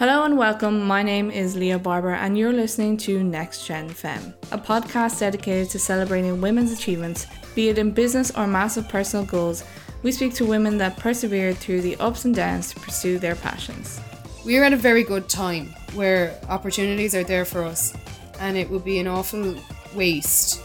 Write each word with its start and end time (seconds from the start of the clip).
Hello 0.00 0.24
and 0.24 0.38
welcome. 0.38 0.86
My 0.86 1.02
name 1.02 1.30
is 1.30 1.54
Leah 1.54 1.78
Barber, 1.78 2.14
and 2.14 2.38
you're 2.38 2.54
listening 2.54 2.96
to 3.04 3.22
Next 3.22 3.66
Gen 3.66 3.90
Femme, 3.90 4.32
a 4.50 4.56
podcast 4.56 5.20
dedicated 5.20 5.68
to 5.72 5.78
celebrating 5.78 6.40
women's 6.40 6.72
achievements, 6.72 7.26
be 7.54 7.68
it 7.68 7.76
in 7.76 7.90
business 7.90 8.30
or 8.30 8.46
massive 8.46 8.88
personal 8.88 9.26
goals. 9.26 9.62
We 10.02 10.10
speak 10.10 10.32
to 10.36 10.46
women 10.46 10.78
that 10.78 10.96
persevered 10.96 11.58
through 11.58 11.82
the 11.82 11.96
ups 11.96 12.24
and 12.24 12.34
downs 12.34 12.72
to 12.72 12.80
pursue 12.80 13.18
their 13.18 13.34
passions. 13.34 14.00
We're 14.42 14.64
at 14.64 14.72
a 14.72 14.76
very 14.78 15.04
good 15.04 15.28
time 15.28 15.66
where 15.92 16.34
opportunities 16.48 17.14
are 17.14 17.22
there 17.22 17.44
for 17.44 17.62
us, 17.62 17.92
and 18.38 18.56
it 18.56 18.70
would 18.70 18.86
be 18.86 19.00
an 19.00 19.06
awful 19.06 19.54
waste 19.94 20.62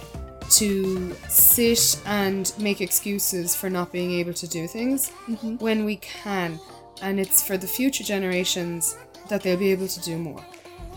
to 0.52 1.13
sit 1.27 2.02
and 2.05 2.54
make 2.57 2.79
excuses 2.79 3.54
for 3.54 3.70
not 3.70 3.91
being 3.91 4.11
able 4.11 4.33
to 4.36 4.47
do 4.47 4.65
things 4.65 5.11
mm-hmm. 5.27 5.55
when 5.55 5.83
we 5.83 5.97
can. 5.97 6.57
And 7.02 7.20
it's 7.20 7.45
for 7.45 7.57
the 7.57 7.67
future 7.67 8.05
generations 8.05 8.97
that 9.29 9.43
they'll 9.43 9.57
be 9.57 9.71
able 9.71 9.88
to 9.88 10.02
do 10.02 10.17
more. 10.17 10.43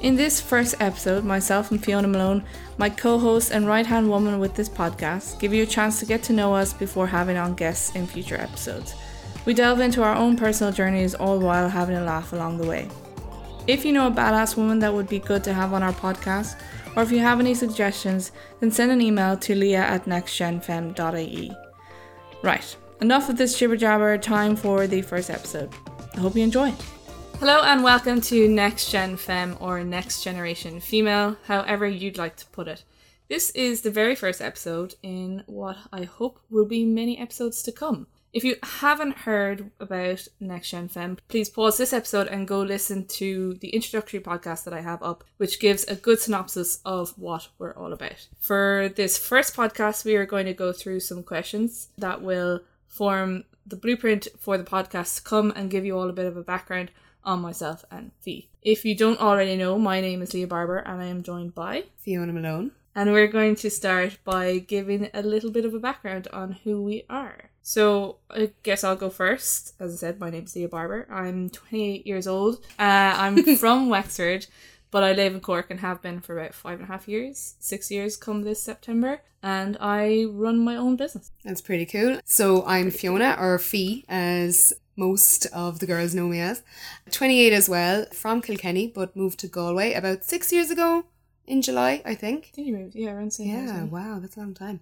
In 0.00 0.14
this 0.14 0.41
first 0.41 0.77
episode, 0.78 1.24
myself 1.24 1.73
and 1.73 1.82
Fiona 1.82 2.06
Malone, 2.06 2.45
my 2.77 2.88
co 2.88 3.19
host 3.19 3.50
and 3.50 3.66
right 3.66 3.84
hand 3.84 4.09
woman 4.09 4.38
with 4.38 4.55
this 4.55 4.69
podcast, 4.69 5.41
give 5.41 5.52
you 5.52 5.64
a 5.64 5.66
chance 5.66 5.98
to 5.98 6.06
get 6.06 6.23
to 6.24 6.33
know 6.33 6.55
us 6.55 6.72
before 6.72 7.09
having 7.09 7.36
on 7.36 7.55
guests 7.55 7.96
in 7.96 8.06
future 8.06 8.36
episodes. 8.36 8.95
We 9.45 9.55
delve 9.55 9.80
into 9.80 10.05
our 10.05 10.14
own 10.14 10.36
personal 10.36 10.72
journeys 10.72 11.14
all 11.16 11.41
while 11.41 11.69
having 11.69 11.96
a 11.96 12.05
laugh 12.05 12.33
along 12.33 12.59
the 12.59 12.66
way. 12.66 12.88
If 13.66 13.84
you 13.84 13.92
know 13.92 14.06
a 14.06 14.10
badass 14.10 14.56
woman 14.56 14.78
that 14.78 14.95
would 14.95 15.08
be 15.08 15.19
good 15.19 15.42
to 15.45 15.52
have 15.52 15.72
on 15.72 15.83
our 15.83 15.92
podcast, 15.92 16.56
or 16.95 17.02
if 17.02 17.10
you 17.10 17.19
have 17.19 17.41
any 17.41 17.55
suggestions, 17.55 18.30
then 18.60 18.70
send 18.70 18.92
an 18.92 19.02
email 19.02 19.36
to 19.38 19.55
leah 19.55 19.80
at 19.80 20.05
nextgenfem.ie. 20.05 21.52
Right, 22.42 22.77
enough 23.00 23.28
of 23.28 23.36
this 23.36 23.58
jibber 23.58 23.77
jabber, 23.77 24.16
time 24.16 24.55
for 24.55 24.86
the 24.86 25.02
first 25.02 25.28
episode. 25.28 25.74
I 26.14 26.20
hope 26.20 26.36
you 26.36 26.45
enjoy. 26.45 26.72
Hello 27.41 27.62
and 27.62 27.84
welcome 27.84 28.20
to 28.23 28.48
Next 28.48 28.91
Gen 28.91 29.17
Femme 29.17 29.56
or 29.61 29.84
Next 29.84 30.25
Generation 30.25 30.81
Female, 30.81 31.36
however 31.44 31.86
you'd 31.86 32.19
like 32.19 32.34
to 32.39 32.47
put 32.47 32.67
it. 32.67 32.83
This 33.28 33.50
is 33.50 33.83
the 33.83 33.92
very 33.92 34.17
first 34.17 34.42
episode 34.42 34.97
in 35.05 35.44
what 35.47 35.77
I 35.92 36.03
hope 36.03 36.41
will 36.50 36.64
be 36.64 36.84
many 36.84 37.16
episodes 37.16 37.62
to 37.62 37.70
come. 37.70 38.09
If 38.33 38.42
you 38.42 38.56
haven't 38.64 39.19
heard 39.19 39.70
about 39.78 40.27
Next 40.41 40.70
Gen 40.70 40.89
Femme, 40.89 41.19
please 41.28 41.48
pause 41.48 41.78
this 41.78 41.92
episode 41.92 42.27
and 42.27 42.48
go 42.48 42.61
listen 42.61 43.06
to 43.06 43.55
the 43.61 43.69
introductory 43.69 44.19
podcast 44.19 44.64
that 44.64 44.75
I 44.75 44.81
have 44.81 45.00
up, 45.00 45.22
which 45.36 45.61
gives 45.61 45.84
a 45.84 45.94
good 45.94 46.19
synopsis 46.19 46.81
of 46.84 47.16
what 47.16 47.47
we're 47.56 47.77
all 47.77 47.92
about. 47.92 48.27
For 48.41 48.91
this 48.97 49.16
first 49.16 49.55
podcast, 49.55 50.05
we 50.05 50.16
are 50.16 50.27
going 50.27 50.47
to 50.47 50.55
go 50.55 50.72
through 50.72 51.00
some 51.00 51.22
questions 51.22 51.91
that 51.98 52.20
will 52.20 52.62
form 52.89 53.44
the 53.64 53.77
blueprint 53.77 54.27
for 54.41 54.59
the 54.59 54.64
podcast 54.64 55.16
to 55.16 55.22
come 55.22 55.53
and 55.55 55.70
give 55.70 55.84
you 55.84 55.97
all 55.97 56.11
a 56.11 56.12
bit 56.12 56.27
of 56.27 56.36
a 56.36 56.42
background 56.42 56.91
on 57.29 57.41
myself 57.43 57.84
and 57.91 58.11
Fee. 58.21 58.48
If 58.62 58.84
you 58.84 58.95
don't 58.97 59.21
already 59.21 59.55
know, 59.57 59.79
my 59.79 60.01
name 60.01 60.23
is 60.23 60.33
Leah 60.34 60.47
Barber 60.47 60.79
and 60.79 61.01
I 61.03 61.07
am 61.07 61.23
joined 61.23 61.55
by 61.55 61.84
Fiona 61.98 62.33
Malone. 62.33 62.73
and 62.97 63.12
we're 63.12 63.29
going 63.29 63.55
to 63.57 63.71
start 63.71 64.19
by 64.25 64.59
giving 64.59 65.09
a 65.15 65.23
little 65.23 65.51
bit 65.53 65.65
of 65.67 65.75
a 65.75 65.79
background 65.79 66.27
on 66.33 66.53
who 66.65 66.83
we 66.83 67.05
are. 67.09 67.51
So, 67.62 68.17
I 68.31 68.53
guess 68.62 68.83
I'll 68.83 68.97
go 68.97 69.11
first. 69.11 69.75
As 69.79 69.93
I 69.93 69.97
said, 69.99 70.19
my 70.19 70.31
name 70.31 70.45
is 70.45 70.56
Leah 70.56 70.71
Barber. 70.71 71.06
I'm 71.11 71.51
28 71.51 72.06
years 72.06 72.27
old. 72.27 72.55
Uh, 72.79 73.12
I'm 73.25 73.56
from 73.62 73.91
Wexford, 73.91 74.47
but 74.91 75.03
I 75.05 75.12
live 75.12 75.34
in 75.34 75.41
Cork 75.41 75.71
and 75.71 75.81
have 75.81 76.01
been 76.01 76.21
for 76.21 76.39
about 76.39 76.55
five 76.55 76.81
and 76.81 76.89
a 76.89 76.93
half 76.93 77.06
years, 77.06 77.56
six 77.61 77.91
years 77.91 78.17
come 78.17 78.43
this 78.43 78.62
September. 78.62 79.21
And 79.43 79.77
I 79.81 80.25
run 80.31 80.59
my 80.59 80.77
own 80.77 80.97
business. 80.97 81.31
That's 81.45 81.61
pretty 81.61 81.84
cool. 81.84 82.21
So 82.25 82.65
I'm 82.65 82.91
Fiona, 82.91 83.37
or 83.39 83.59
Fee, 83.59 84.05
as 84.09 84.73
most 84.98 85.46
of 85.46 85.78
the 85.78 85.86
girls 85.86 86.14
know 86.14 86.28
me 86.28 86.41
as. 86.41 86.62
28 87.10 87.52
as 87.52 87.68
well, 87.68 88.04
from 88.12 88.42
Kilkenny, 88.42 88.88
but 88.88 89.16
moved 89.16 89.38
to 89.41 89.48
Galway 89.48 89.94
about 89.94 90.24
six 90.24 90.52
years 90.52 90.70
ago 90.70 91.04
in 91.48 91.62
July, 91.62 92.02
I 92.04 92.14
think. 92.14 92.50
I 92.52 92.56
think 92.56 92.66
you 92.68 92.77
moved, 92.77 92.94
yeah, 92.94 93.12
around 93.12 93.32
same 93.32 93.48
Yeah, 93.48 93.84
wow, 93.84 94.19
that's 94.20 94.37
a 94.37 94.41
long 94.41 94.54
time. 94.54 94.81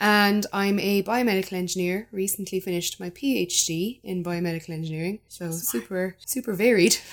And 0.00 0.46
I'm 0.52 0.78
a 0.80 1.02
biomedical 1.02 1.52
engineer. 1.52 2.08
Recently 2.10 2.58
finished 2.60 2.98
my 2.98 3.10
PhD 3.10 4.00
in 4.02 4.24
biomedical 4.24 4.70
engineering, 4.70 5.18
so 5.28 5.50
super 5.52 6.16
super 6.24 6.54
varied. 6.54 6.96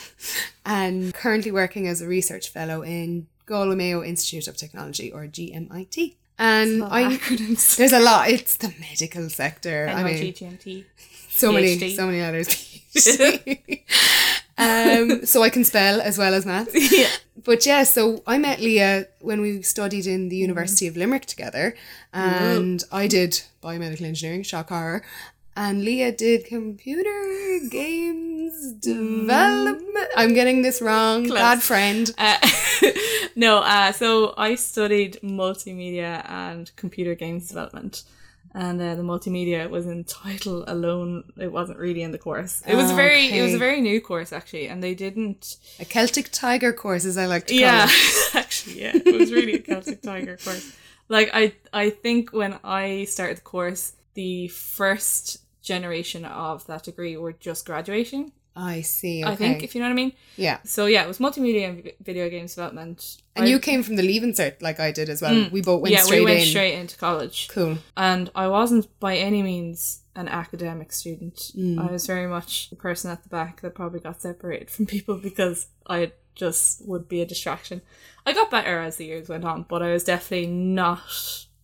And 0.66 1.14
currently 1.14 1.52
working 1.52 1.90
as 1.90 2.02
a 2.02 2.08
research 2.08 2.48
fellow 2.48 2.84
in 2.84 3.28
Galway 3.46 3.76
Mayo 3.76 4.02
Institute 4.02 4.48
of 4.48 4.56
Technology 4.56 5.12
or 5.12 5.26
GMIT. 5.26 6.16
And 6.40 6.84
I 6.86 7.18
acronyms. 7.18 7.76
there's 7.78 7.92
a 7.92 8.00
lot. 8.00 8.30
It's 8.30 8.56
the 8.56 8.74
medical 8.80 9.30
sector. 9.30 9.90
I 9.90 10.04
mean, 10.04 10.16
NYGTMT. 10.16 10.86
So 11.36 11.52
many, 11.52 11.96
so 11.96 12.06
many 12.06 12.22
others. 12.22 12.48
PhD. 12.48 13.84
um, 14.58 15.26
so 15.26 15.44
I 15.44 15.50
can 15.50 15.64
spell 15.64 16.02
as 16.02 16.18
well 16.18 16.34
as 16.34 16.46
math. 16.46 16.70
yeah. 16.92 17.08
But 17.44 17.66
yeah, 17.66 17.84
so 17.84 18.24
I 18.26 18.38
met 18.38 18.60
Leah 18.60 19.08
when 19.20 19.42
we 19.42 19.62
studied 19.62 20.08
in 20.08 20.30
the 20.30 20.38
University 20.38 20.88
of 20.88 20.96
Limerick 20.96 21.26
together, 21.26 21.76
and 22.14 22.84
I 22.92 23.08
did 23.08 23.42
biomedical 23.62 24.04
engineering, 24.04 24.44
shock 24.44 24.70
horror, 24.70 25.04
and 25.56 25.84
Leah 25.84 26.12
did 26.12 26.46
computer 26.46 27.60
games 27.70 28.74
development. 28.74 30.10
I'm 30.16 30.34
getting 30.34 30.62
this 30.62 30.82
wrong. 30.82 31.26
Close. 31.26 31.40
Bad 31.40 31.62
friend. 31.62 32.12
Uh, 32.18 32.38
no, 33.36 33.58
uh, 33.60 33.92
so 33.92 34.34
I 34.38 34.56
studied 34.56 35.20
multimedia 35.22 36.28
and 36.30 36.72
computer 36.76 37.14
games 37.14 37.50
development. 37.50 38.04
And 38.56 38.80
uh, 38.80 38.94
the 38.94 39.02
multimedia 39.02 39.68
was 39.68 39.88
in 39.88 40.04
title 40.04 40.64
alone. 40.68 41.24
It 41.38 41.52
wasn't 41.52 41.80
really 41.80 42.04
in 42.04 42.12
the 42.12 42.20
course. 42.20 42.62
It 42.68 42.76
was 42.76 42.92
a 42.92 42.94
very, 42.94 43.32
it 43.32 43.42
was 43.42 43.56
a 43.56 43.58
very 43.58 43.82
new 43.82 44.00
course 44.00 44.32
actually, 44.32 44.68
and 44.68 44.84
they 44.84 44.94
didn't. 44.94 45.58
A 45.80 45.86
Celtic 45.86 46.30
Tiger 46.32 46.72
course, 46.72 47.04
as 47.06 47.18
I 47.18 47.26
like 47.26 47.48
to 47.48 47.54
call 47.54 47.60
it. 47.60 47.66
Yeah, 47.66 47.88
it. 47.90 48.36
actually, 48.36 48.82
yeah, 48.82 48.92
it 48.94 49.16
was 49.16 49.32
really 49.32 49.54
a 49.54 49.60
Celtic 49.60 50.04
Tiger 50.04 50.38
course. 50.38 50.76
Like 51.10 51.32
I, 51.34 51.54
I 51.74 51.90
think 51.90 52.32
when 52.32 52.60
I 52.64 53.06
started 53.06 53.38
the 53.38 53.42
course, 53.42 53.94
the 54.14 54.50
first 54.50 55.40
generation 55.64 56.26
of 56.26 56.68
that 56.68 56.84
degree 56.84 57.18
were 57.18 57.34
just 57.34 57.66
graduating. 57.66 58.34
I 58.56 58.82
see. 58.82 59.24
Okay. 59.24 59.32
I 59.34 59.36
think, 59.36 59.64
if 59.64 59.74
you 59.74 59.82
know 59.82 59.88
what 59.88 59.94
I 59.94 59.96
mean. 59.96 60.14
yeah. 60.36 60.60
So 60.64 60.86
yeah, 60.86 61.04
it 61.04 61.08
was 61.08 61.18
multimedia 61.18 61.70
and 61.70 61.92
video 62.02 62.30
games 62.30 62.54
development. 62.56 63.18
And 63.36 63.46
I- 63.46 63.48
you 63.48 63.60
came 63.60 63.82
from 63.84 63.96
the 63.96 64.04
Leaving 64.04 64.34
Cert 64.34 64.62
like 64.62 64.80
I 64.80 64.92
did 64.92 65.10
as 65.10 65.22
well. 65.22 65.50
We 65.52 65.62
both 65.62 65.82
went 65.82 65.94
straight 65.94 65.94
in. 65.94 65.98
yeah, 65.98 66.04
straight 66.06 66.20
we 66.20 66.26
went 66.26 66.40
in. 66.42 66.46
straight 66.48 66.74
into 66.80 66.98
college, 66.98 67.48
Cool. 67.50 67.78
and 67.98 68.30
I 68.36 68.48
wasn't 68.48 68.88
by 69.00 69.18
any 69.18 69.42
means 69.42 70.02
an 70.16 70.28
academic 70.28 70.92
student. 70.94 71.36
Mm. 71.58 71.80
I 71.80 71.92
was 71.92 72.06
very 72.06 72.28
much 72.28 72.70
the 72.70 72.76
person 72.76 73.10
at 73.10 73.24
the 73.24 73.30
back 73.30 73.62
that 73.62 73.74
probably 73.74 74.00
got 74.00 74.22
separated 74.22 74.70
from 74.70 74.86
people 74.86 75.18
because 75.18 75.68
I 75.88 76.12
just 76.36 76.86
would 76.88 77.08
be 77.10 77.22
a 77.22 77.26
distraction. 77.26 77.82
I 78.26 78.34
got 78.34 78.52
better 78.52 78.80
as 78.80 78.98
the 78.98 79.06
years 79.06 79.30
went 79.30 79.46
on, 79.46 79.66
but 79.68 79.82
I 79.82 79.92
was 79.92 80.04
definitely 80.04 80.48
not 80.48 81.02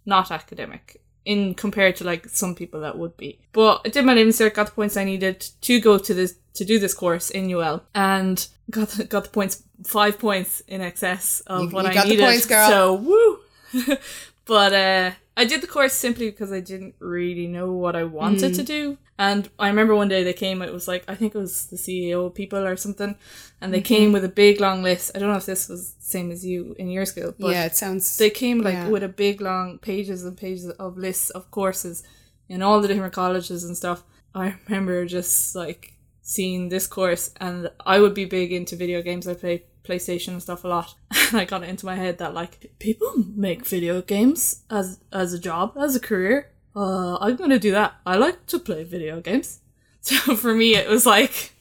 not 0.05 0.31
academic 0.31 1.01
in 1.25 1.53
compared 1.53 1.95
to 1.97 2.03
like 2.03 2.27
some 2.29 2.55
people 2.55 2.79
that 2.81 2.97
would 2.97 3.15
be. 3.17 3.39
But 3.53 3.81
I 3.85 3.89
did 3.89 4.05
my 4.05 4.13
Leaving 4.13 4.33
Cert, 4.33 4.53
got 4.53 4.67
the 4.67 4.71
points 4.73 4.97
I 4.97 5.03
needed 5.03 5.41
to 5.61 5.79
go 5.79 5.97
to 5.97 6.13
this 6.13 6.35
to 6.55 6.65
do 6.65 6.79
this 6.79 6.93
course 6.93 7.29
in 7.29 7.49
UL, 7.53 7.83
and 7.95 8.47
got 8.71 8.89
the, 8.89 9.03
got 9.05 9.23
the 9.25 9.29
points 9.29 9.63
five 9.85 10.19
points 10.19 10.61
in 10.67 10.81
excess 10.81 11.41
of 11.47 11.61
You- 11.61 11.69
what 11.69 11.85
you 11.85 11.91
I 11.91 11.93
got 11.93 12.03
the 12.05 12.09
needed. 12.11 12.23
points, 12.25 12.45
girl. 12.45 12.69
So 12.69 12.93
woo. 12.95 13.39
but 14.45 14.73
uh, 14.73 15.11
I 15.37 15.45
did 15.45 15.61
the 15.61 15.67
course 15.67 15.93
simply 15.93 16.29
because 16.31 16.51
I 16.51 16.59
didn't 16.59 16.95
really 16.99 17.47
know 17.47 17.71
what 17.71 17.95
I 17.95 18.03
wanted 18.03 18.51
Mm. 18.53 18.55
to 18.55 18.63
do. 18.63 18.97
And 19.19 19.49
I 19.59 19.67
remember 19.67 19.93
one 19.95 20.07
day 20.07 20.23
they 20.23 20.33
came, 20.33 20.61
it 20.61 20.71
was 20.73 20.87
like, 20.87 21.03
I 21.07 21.13
think 21.13 21.35
it 21.35 21.37
was 21.37 21.65
the 21.67 21.75
CAO 21.75 22.33
people 22.33 22.65
or 22.65 22.77
something, 22.77 23.15
and 23.59 23.73
they 23.73 23.79
Mm-hmm. 23.81 23.93
came 23.95 24.11
with 24.13 24.23
a 24.23 24.29
big 24.29 24.61
long 24.61 24.81
list. 24.81 25.11
I 25.13 25.19
don't 25.19 25.29
know 25.29 25.37
if 25.37 25.45
this 25.45 25.67
was 25.67 25.93
the 25.95 26.05
same 26.05 26.31
as 26.31 26.45
you 26.45 26.73
in 26.79 26.89
your 26.89 27.05
school, 27.05 27.35
but 27.37 27.51
yeah, 27.51 27.65
it 27.65 27.75
sounds. 27.75 28.17
they 28.17 28.29
came 28.29 28.61
like 28.61 28.75
yeah. 28.75 28.87
with 28.87 29.03
a 29.03 29.09
big 29.09 29.41
long 29.41 29.77
pages 29.79 30.23
and 30.23 30.37
pages 30.37 30.69
of 30.69 30.97
lists 30.97 31.29
of 31.31 31.51
courses 31.51 32.01
in 32.47 32.61
all 32.61 32.79
the 32.81 32.87
different 32.87 33.13
colleges 33.13 33.63
and 33.65 33.75
stuff. 33.75 34.03
I 34.33 34.55
remember 34.69 35.05
just 35.05 35.53
like 35.53 35.93
seeing 36.21 36.69
this 36.69 36.87
course, 36.87 37.31
and 37.41 37.69
I 37.85 37.99
would 37.99 38.13
be 38.13 38.25
big 38.25 38.53
into 38.53 38.75
video 38.77 39.01
games. 39.01 39.27
I 39.27 39.33
play 39.33 39.63
PlayStation 39.83 40.29
and 40.29 40.41
stuff 40.41 40.63
a 40.63 40.67
lot, 40.69 40.95
and 41.11 41.41
I 41.41 41.45
got 41.45 41.63
it 41.63 41.69
into 41.69 41.85
my 41.85 41.95
head 41.95 42.19
that 42.19 42.33
like 42.33 42.71
people 42.79 43.11
make 43.35 43.65
video 43.65 44.01
games 44.01 44.63
as 44.69 44.99
as 45.11 45.33
a 45.33 45.39
job, 45.39 45.75
as 45.77 45.95
a 45.95 45.99
career. 45.99 46.51
Uh, 46.79 47.17
I'm 47.25 47.35
gonna 47.35 47.59
do 47.59 47.71
that. 47.71 47.91
I 48.05 48.15
like 48.15 48.45
to 48.47 48.59
play 48.59 48.83
video 48.83 49.19
games. 49.21 49.59
So 50.01 50.35
for 50.43 50.53
me, 50.55 50.75
it 50.75 50.87
was 50.87 51.05
like, 51.05 51.51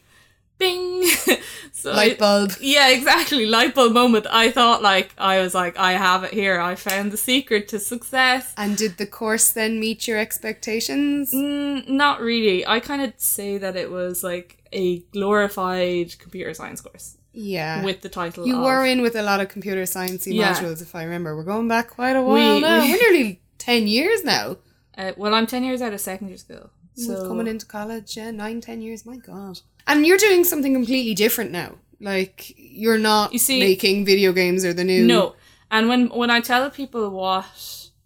bing. 0.58 1.02
so 1.72 1.90
Light 1.92 2.18
bulb. 2.18 2.52
yeah, 2.60 2.88
exactly. 2.90 3.46
Light 3.46 3.74
bulb 3.74 3.92
moment. 3.92 4.26
I 4.30 4.50
thought 4.52 4.80
like 4.80 5.08
I 5.18 5.40
was 5.40 5.54
like, 5.54 5.76
I 5.76 5.92
have 5.92 6.22
it 6.24 6.32
here. 6.32 6.60
I 6.60 6.74
found 6.76 7.10
the 7.10 7.16
secret 7.16 7.66
to 7.68 7.78
success. 7.80 8.54
And 8.56 8.76
did 8.76 8.96
the 8.96 9.06
course 9.06 9.50
then 9.50 9.80
meet 9.80 10.06
your 10.08 10.18
expectations? 10.18 11.32
Mm, 11.34 11.88
not 11.88 12.20
really. 12.20 12.64
I 12.66 12.78
kind 12.80 13.02
of 13.02 13.12
say 13.16 13.58
that 13.58 13.74
it 13.76 13.90
was 13.90 14.22
like 14.22 14.48
a 14.72 15.00
glorified 15.16 16.16
computer 16.20 16.54
science 16.54 16.80
course 16.80 17.16
Yeah. 17.32 17.84
with 17.84 18.02
the 18.02 18.08
title. 18.08 18.46
you 18.46 18.56
of, 18.56 18.62
were 18.64 18.84
in 18.84 19.02
with 19.02 19.16
a 19.16 19.22
lot 19.22 19.40
of 19.40 19.48
computer 19.48 19.82
sciencey 19.82 20.34
Yeah. 20.34 20.54
modules, 20.54 20.80
if 20.82 20.94
I 20.94 21.02
remember. 21.02 21.36
We're 21.36 21.42
going 21.54 21.68
back 21.68 21.90
quite 21.90 22.16
a 22.16 22.22
while 22.22 22.54
We- 22.54 22.60
now. 22.60 22.82
we- 22.82 22.90
We're 22.92 23.02
nearly 23.10 23.40
10 23.58 23.86
years 23.88 24.22
now. 24.24 24.56
Uh, 24.98 25.12
well, 25.16 25.32
I'm 25.34 25.46
ten 25.46 25.62
years 25.64 25.80
out 25.80 25.92
of 25.94 26.00
secondary 26.00 26.38
school, 26.38 26.70
So 26.94 27.14
so 27.14 27.28
coming 27.28 27.46
into 27.46 27.66
college, 27.66 28.16
yeah, 28.16 28.30
nine, 28.32 28.60
ten 28.60 28.82
years, 28.82 29.06
my 29.06 29.16
God. 29.16 29.60
And 29.86 30.04
you're 30.06 30.18
doing 30.18 30.44
something 30.44 30.74
completely 30.74 31.14
different 31.14 31.50
now. 31.52 31.76
Like 32.00 32.52
you're 32.56 32.98
not 32.98 33.32
You 33.32 33.38
see- 33.38 33.60
making 33.60 34.04
video 34.04 34.32
games 34.32 34.64
or 34.64 34.72
the 34.72 34.84
new. 34.84 35.06
No. 35.06 35.34
And 35.70 35.88
when 35.88 36.08
when 36.08 36.30
I 36.30 36.40
tell 36.40 36.70
people 36.70 37.10
what 37.10 37.46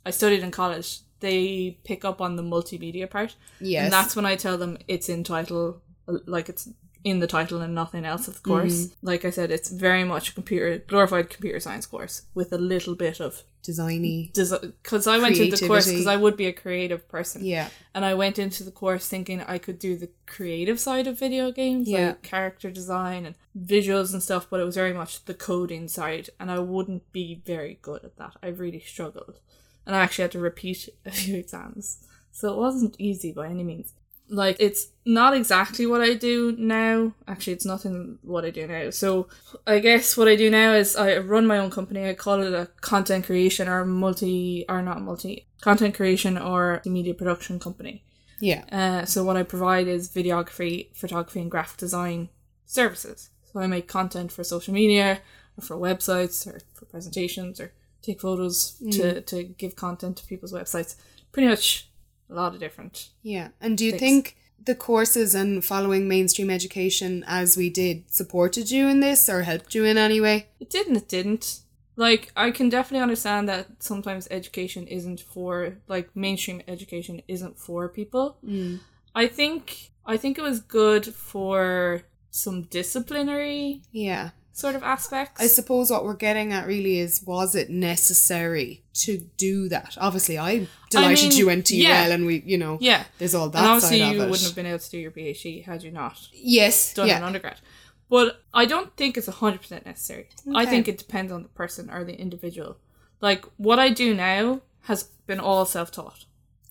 I 0.05 0.11
studied 0.11 0.43
in 0.43 0.51
college, 0.51 1.01
they 1.21 1.79
pick 1.85 2.05
up 2.05 2.21
on 2.21 2.37
the 2.37 2.43
multimedia 2.43 3.09
part. 3.09 3.37
Yes. 3.61 3.85
And 3.85 3.93
that's 3.93 4.15
when 4.17 4.27
I 4.27 4.37
tell 4.37 4.59
them 4.59 4.77
it's 4.89 5.09
in 5.09 5.25
title, 5.25 5.81
like 6.27 6.49
it's 6.49 6.69
in 7.05 7.19
the 7.19 7.27
title 7.27 7.61
and 7.61 7.75
nothing 7.75 8.05
else 8.05 8.29
of 8.29 8.35
the 8.35 8.41
course. 8.41 8.87
Mm-hmm. 8.87 9.07
Like 9.07 9.25
I 9.25 9.31
said, 9.31 9.51
it's 9.51 9.71
very 9.71 10.05
much 10.05 10.31
a 10.31 10.35
computer 10.35 10.79
glorified 10.79 11.31
computer 11.31 11.59
science 11.61 11.87
course 11.87 12.23
with 12.35 12.53
a 12.53 12.59
little 12.59 12.95
bit 12.95 13.21
of 13.21 13.43
designy. 13.65 14.27
because 14.33 15.07
I 15.07 15.19
went 15.19 15.37
into 15.39 15.57
the 15.57 15.67
course 15.67 15.89
because 15.89 16.07
I 16.07 16.17
would 16.17 16.37
be 16.37 16.47
a 16.47 16.53
creative 16.53 17.09
person. 17.09 17.45
Yeah. 17.45 17.69
And 17.95 18.05
I 18.05 18.15
went 18.15 18.39
into 18.39 18.65
the 18.65 18.71
course 18.71 19.09
thinking 19.09 19.41
I 19.41 19.59
could 19.59 19.79
do 19.79 19.97
the 19.97 20.11
creative 20.27 20.79
side 20.81 21.07
of 21.07 21.19
video 21.19 21.51
games, 21.53 21.89
Yeah. 21.89 22.09
like 22.09 22.23
character 22.23 22.71
design 22.71 23.27
and 23.27 23.35
visuals 23.59 24.13
and 24.13 24.23
stuff, 24.23 24.47
but 24.51 24.61
it 24.61 24.65
was 24.65 24.75
very 24.75 24.93
much 24.93 25.25
the 25.25 25.35
coding 25.35 25.89
side, 25.89 26.31
and 26.41 26.51
I 26.51 26.59
wouldn't 26.59 27.11
be 27.13 27.41
very 27.45 27.79
good 27.83 28.05
at 28.05 28.17
that. 28.17 28.37
I 28.43 28.49
really 28.49 28.81
struggled. 28.81 29.39
And 29.87 29.95
I 29.97 30.01
actually 30.01 30.23
had 30.23 30.33
to 30.33 30.39
repeat 30.41 30.89
a 31.07 31.11
few 31.11 31.37
exams. 31.37 31.99
So 32.33 32.53
it 32.53 32.57
wasn't 32.59 32.97
easy 32.99 33.33
by 33.33 33.47
any 33.49 33.63
means. 33.65 33.93
Like, 34.33 34.57
it's 34.61 34.89
not 35.05 35.37
exactly 35.37 35.85
what 35.85 36.01
I 36.01 36.15
do 36.15 36.57
now. 36.59 37.13
Actually, 37.29 37.53
it's 37.53 37.67
nothing 37.67 38.19
what 38.23 38.47
I 38.47 38.51
do 38.51 38.67
now. 38.67 38.89
So 38.89 39.29
I 39.67 39.79
guess 39.79 40.17
what 40.17 40.27
I 40.27 40.37
do 40.37 40.51
now 40.51 40.73
is 40.73 40.97
I 40.97 41.19
run 41.19 41.47
my 41.47 41.59
own 41.59 41.71
company. 41.71 42.09
I 42.09 42.15
call 42.15 42.43
it 42.43 42.55
a 42.55 42.71
content 42.81 43.27
creation 43.27 43.69
or 43.69 43.85
multi, 43.85 44.65
or 44.71 44.81
not 44.81 45.03
multi, 45.03 45.47
content 45.61 45.95
creation 45.95 46.39
or 46.39 46.81
media 46.87 47.13
production 47.13 47.59
company. 47.59 48.05
Yeah. 48.41 48.65
Uh, 48.73 49.05
so 49.05 49.23
what 49.23 49.37
I 49.37 49.43
provide 49.43 49.87
is 49.87 50.09
videography, 50.09 50.97
photography, 50.97 51.41
and 51.41 51.51
graphic 51.51 51.77
design 51.77 52.31
services. 52.65 53.29
So 53.53 53.61
I 53.61 53.67
make 53.67 53.87
content 53.87 54.33
for 54.33 54.43
social 54.45 54.73
media, 54.73 55.21
or 55.59 55.63
for 55.63 55.77
websites, 55.77 56.47
or 56.47 56.61
for 56.73 56.87
presentations, 56.87 57.61
or 57.61 57.75
take 58.01 58.21
photos 58.23 58.81
to, 58.93 59.21
to 59.21 59.45
give 59.45 59.77
content 59.77 60.17
to 60.17 60.27
people's 60.27 60.55
websites. 60.55 60.97
Pretty 61.33 61.49
much 61.49 61.91
a 62.33 62.35
lot 62.35 62.55
of 62.55 62.61
different. 62.61 63.11
Yeah. 63.23 63.49
And 63.61 63.77
do 63.77 63.85
you 63.85 63.93
Thanks. 63.93 64.03
think 64.03 64.37
the 64.65 64.75
courses 64.75 65.35
and 65.35 65.65
following 65.65 66.09
mainstream 66.09 66.51
education 66.51 67.25
as 67.27 67.57
we 67.57 67.69
did 67.69 68.11
supported 68.11 68.71
you 68.71 68.89
in 68.89 69.01
this 69.01 69.29
or 69.29 69.43
helped 69.43 69.75
you 69.75 69.85
in 69.85 69.99
any 69.99 70.21
way? 70.21 70.47
It 70.61 70.71
didn't, 70.71 70.97
it 70.97 71.09
didn't. 71.09 71.61
Like 71.97 72.33
I 72.35 72.51
can 72.51 72.69
definitely 72.69 73.03
understand 73.03 73.49
that 73.49 73.67
sometimes 73.81 74.27
education 74.31 74.87
isn't 74.87 75.21
for 75.21 75.77
like 75.89 76.15
mainstream 76.17 76.63
education 76.67 77.23
isn't 77.29 77.59
for 77.59 77.89
people. 77.89 78.39
Mm. 78.45 78.81
I 79.15 79.27
think 79.27 79.91
I 80.07 80.17
think 80.17 80.39
it 80.39 80.43
was 80.43 80.61
good 80.61 81.07
for 81.07 82.03
some 82.31 82.63
disciplinary 82.63 83.83
Yeah. 83.93 84.31
Sort 84.53 84.75
of 84.75 84.83
aspects. 84.83 85.41
I 85.41 85.47
suppose 85.47 85.91
what 85.91 86.05
we're 86.05 86.15
getting 86.15 86.53
at 86.53 86.67
really 86.67 86.99
is 86.99 87.23
was 87.25 87.55
it 87.55 87.71
necessary 87.71 88.83
to 88.95 89.19
do 89.37 89.69
that? 89.71 89.97
Obviously, 89.99 90.39
I'm 90.39 90.69
delighted 90.91 91.31
mean, 91.31 91.39
you 91.39 91.47
went 91.47 91.67
to 91.67 91.85
UL 91.85 92.13
and 92.13 92.27
we, 92.27 92.43
you 92.47 92.59
know, 92.59 92.79
yeah. 92.81 93.05
there's 93.19 93.35
all 93.35 93.49
that 93.49 93.59
and 93.59 93.67
obviously 93.69 94.03
you 94.03 94.19
wouldn't 94.19 94.43
have 94.43 94.55
been 94.55 94.67
able 94.67 94.79
to 94.79 94.91
do 94.91 94.99
your 94.99 95.11
PhD 95.11 95.65
had 95.65 95.83
you 95.83 95.91
not 95.91 96.29
yes, 96.33 96.95
done 96.95 97.09
yeah. 97.09 97.17
an 97.17 97.25
undergrad. 97.25 97.61
But 98.09 98.43
I 98.53 98.67
don't 98.67 98.95
think 98.97 99.17
it's 99.17 99.27
hundred 99.27 99.63
percent 99.63 99.87
necessary. 99.87 100.29
I 100.55 100.67
think 100.67 100.87
it 100.87 100.99
depends 100.99 101.33
on 101.33 101.43
the 101.43 101.49
person 101.49 101.91
or 101.91 102.05
the 102.05 102.15
individual. 102.15 102.77
Like 103.23 103.47
what 103.57 103.79
I 103.79 103.89
do 103.89 104.15
now 104.15 104.61
has 104.83 105.05
been 105.27 105.41
all 105.41 105.65
self 105.65 105.91
taught. 105.91 106.27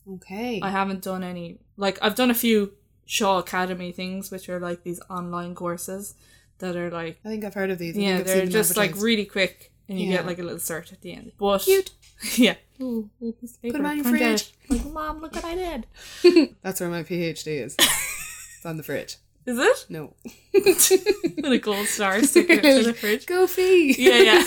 okay. 0.07 0.59
I 0.61 0.69
haven't 0.69 1.01
done 1.01 1.23
any 1.23 1.57
like 1.77 1.97
I've 1.99 2.13
done 2.13 2.29
a 2.29 2.35
few 2.35 2.73
Shaw 3.07 3.39
Academy 3.39 3.91
things 3.91 4.29
which 4.29 4.47
are 4.49 4.59
like 4.59 4.83
these 4.83 5.01
online 5.09 5.55
courses 5.55 6.13
that 6.61 6.75
are 6.75 6.89
like 6.89 7.19
I 7.25 7.29
think 7.29 7.43
I've 7.43 7.53
heard 7.53 7.69
of 7.69 7.77
these. 7.77 7.97
I 7.97 8.01
yeah, 8.01 8.07
think 8.17 8.21
I've 8.21 8.27
seen 8.29 8.37
they're 8.39 8.47
just 8.47 8.77
like 8.77 8.95
really 8.97 9.25
quick 9.25 9.71
and 9.89 9.99
you 9.99 10.07
Yeah. 10.07 10.17
get 10.17 10.25
like 10.25 10.39
a 10.39 10.43
little 10.43 10.57
cert 10.59 10.91
at 10.93 11.01
the 11.01 11.13
end. 11.13 11.33
But 11.37 11.59
Cute. 11.63 11.91
yeah. 12.37 12.55
Ooh, 12.81 13.09
ooh, 13.21 13.33
piece 13.33 13.55
of 13.55 13.61
Put 13.61 13.75
'em 13.75 13.81
paper, 13.81 13.87
on 13.87 13.95
your 13.97 14.05
print 14.05 14.17
fridge. 14.19 14.53
Like, 14.69 14.85
Mom, 14.93 15.19
look 15.21 15.35
what 15.35 15.45
I 15.45 15.55
did. 15.55 16.55
That's 16.63 16.79
where 16.79 16.89
my 16.89 17.03
PhD 17.03 17.47
is. 17.63 17.75
it's 17.79 18.65
on 18.65 18.77
the 18.77 18.83
fridge. 18.83 19.17
Is 19.45 19.57
it? 19.59 19.85
No. 19.89 20.13
With 20.53 21.45
a 21.51 21.59
gold 21.61 21.87
star 21.87 22.21
sticking 22.23 22.59
it 22.59 22.61
to 22.61 22.83
the 22.83 22.93
fridge. 22.93 23.25
Go 23.25 23.47
fee. 23.47 23.95
Yeah, 23.97 24.17
yeah. 24.19 24.43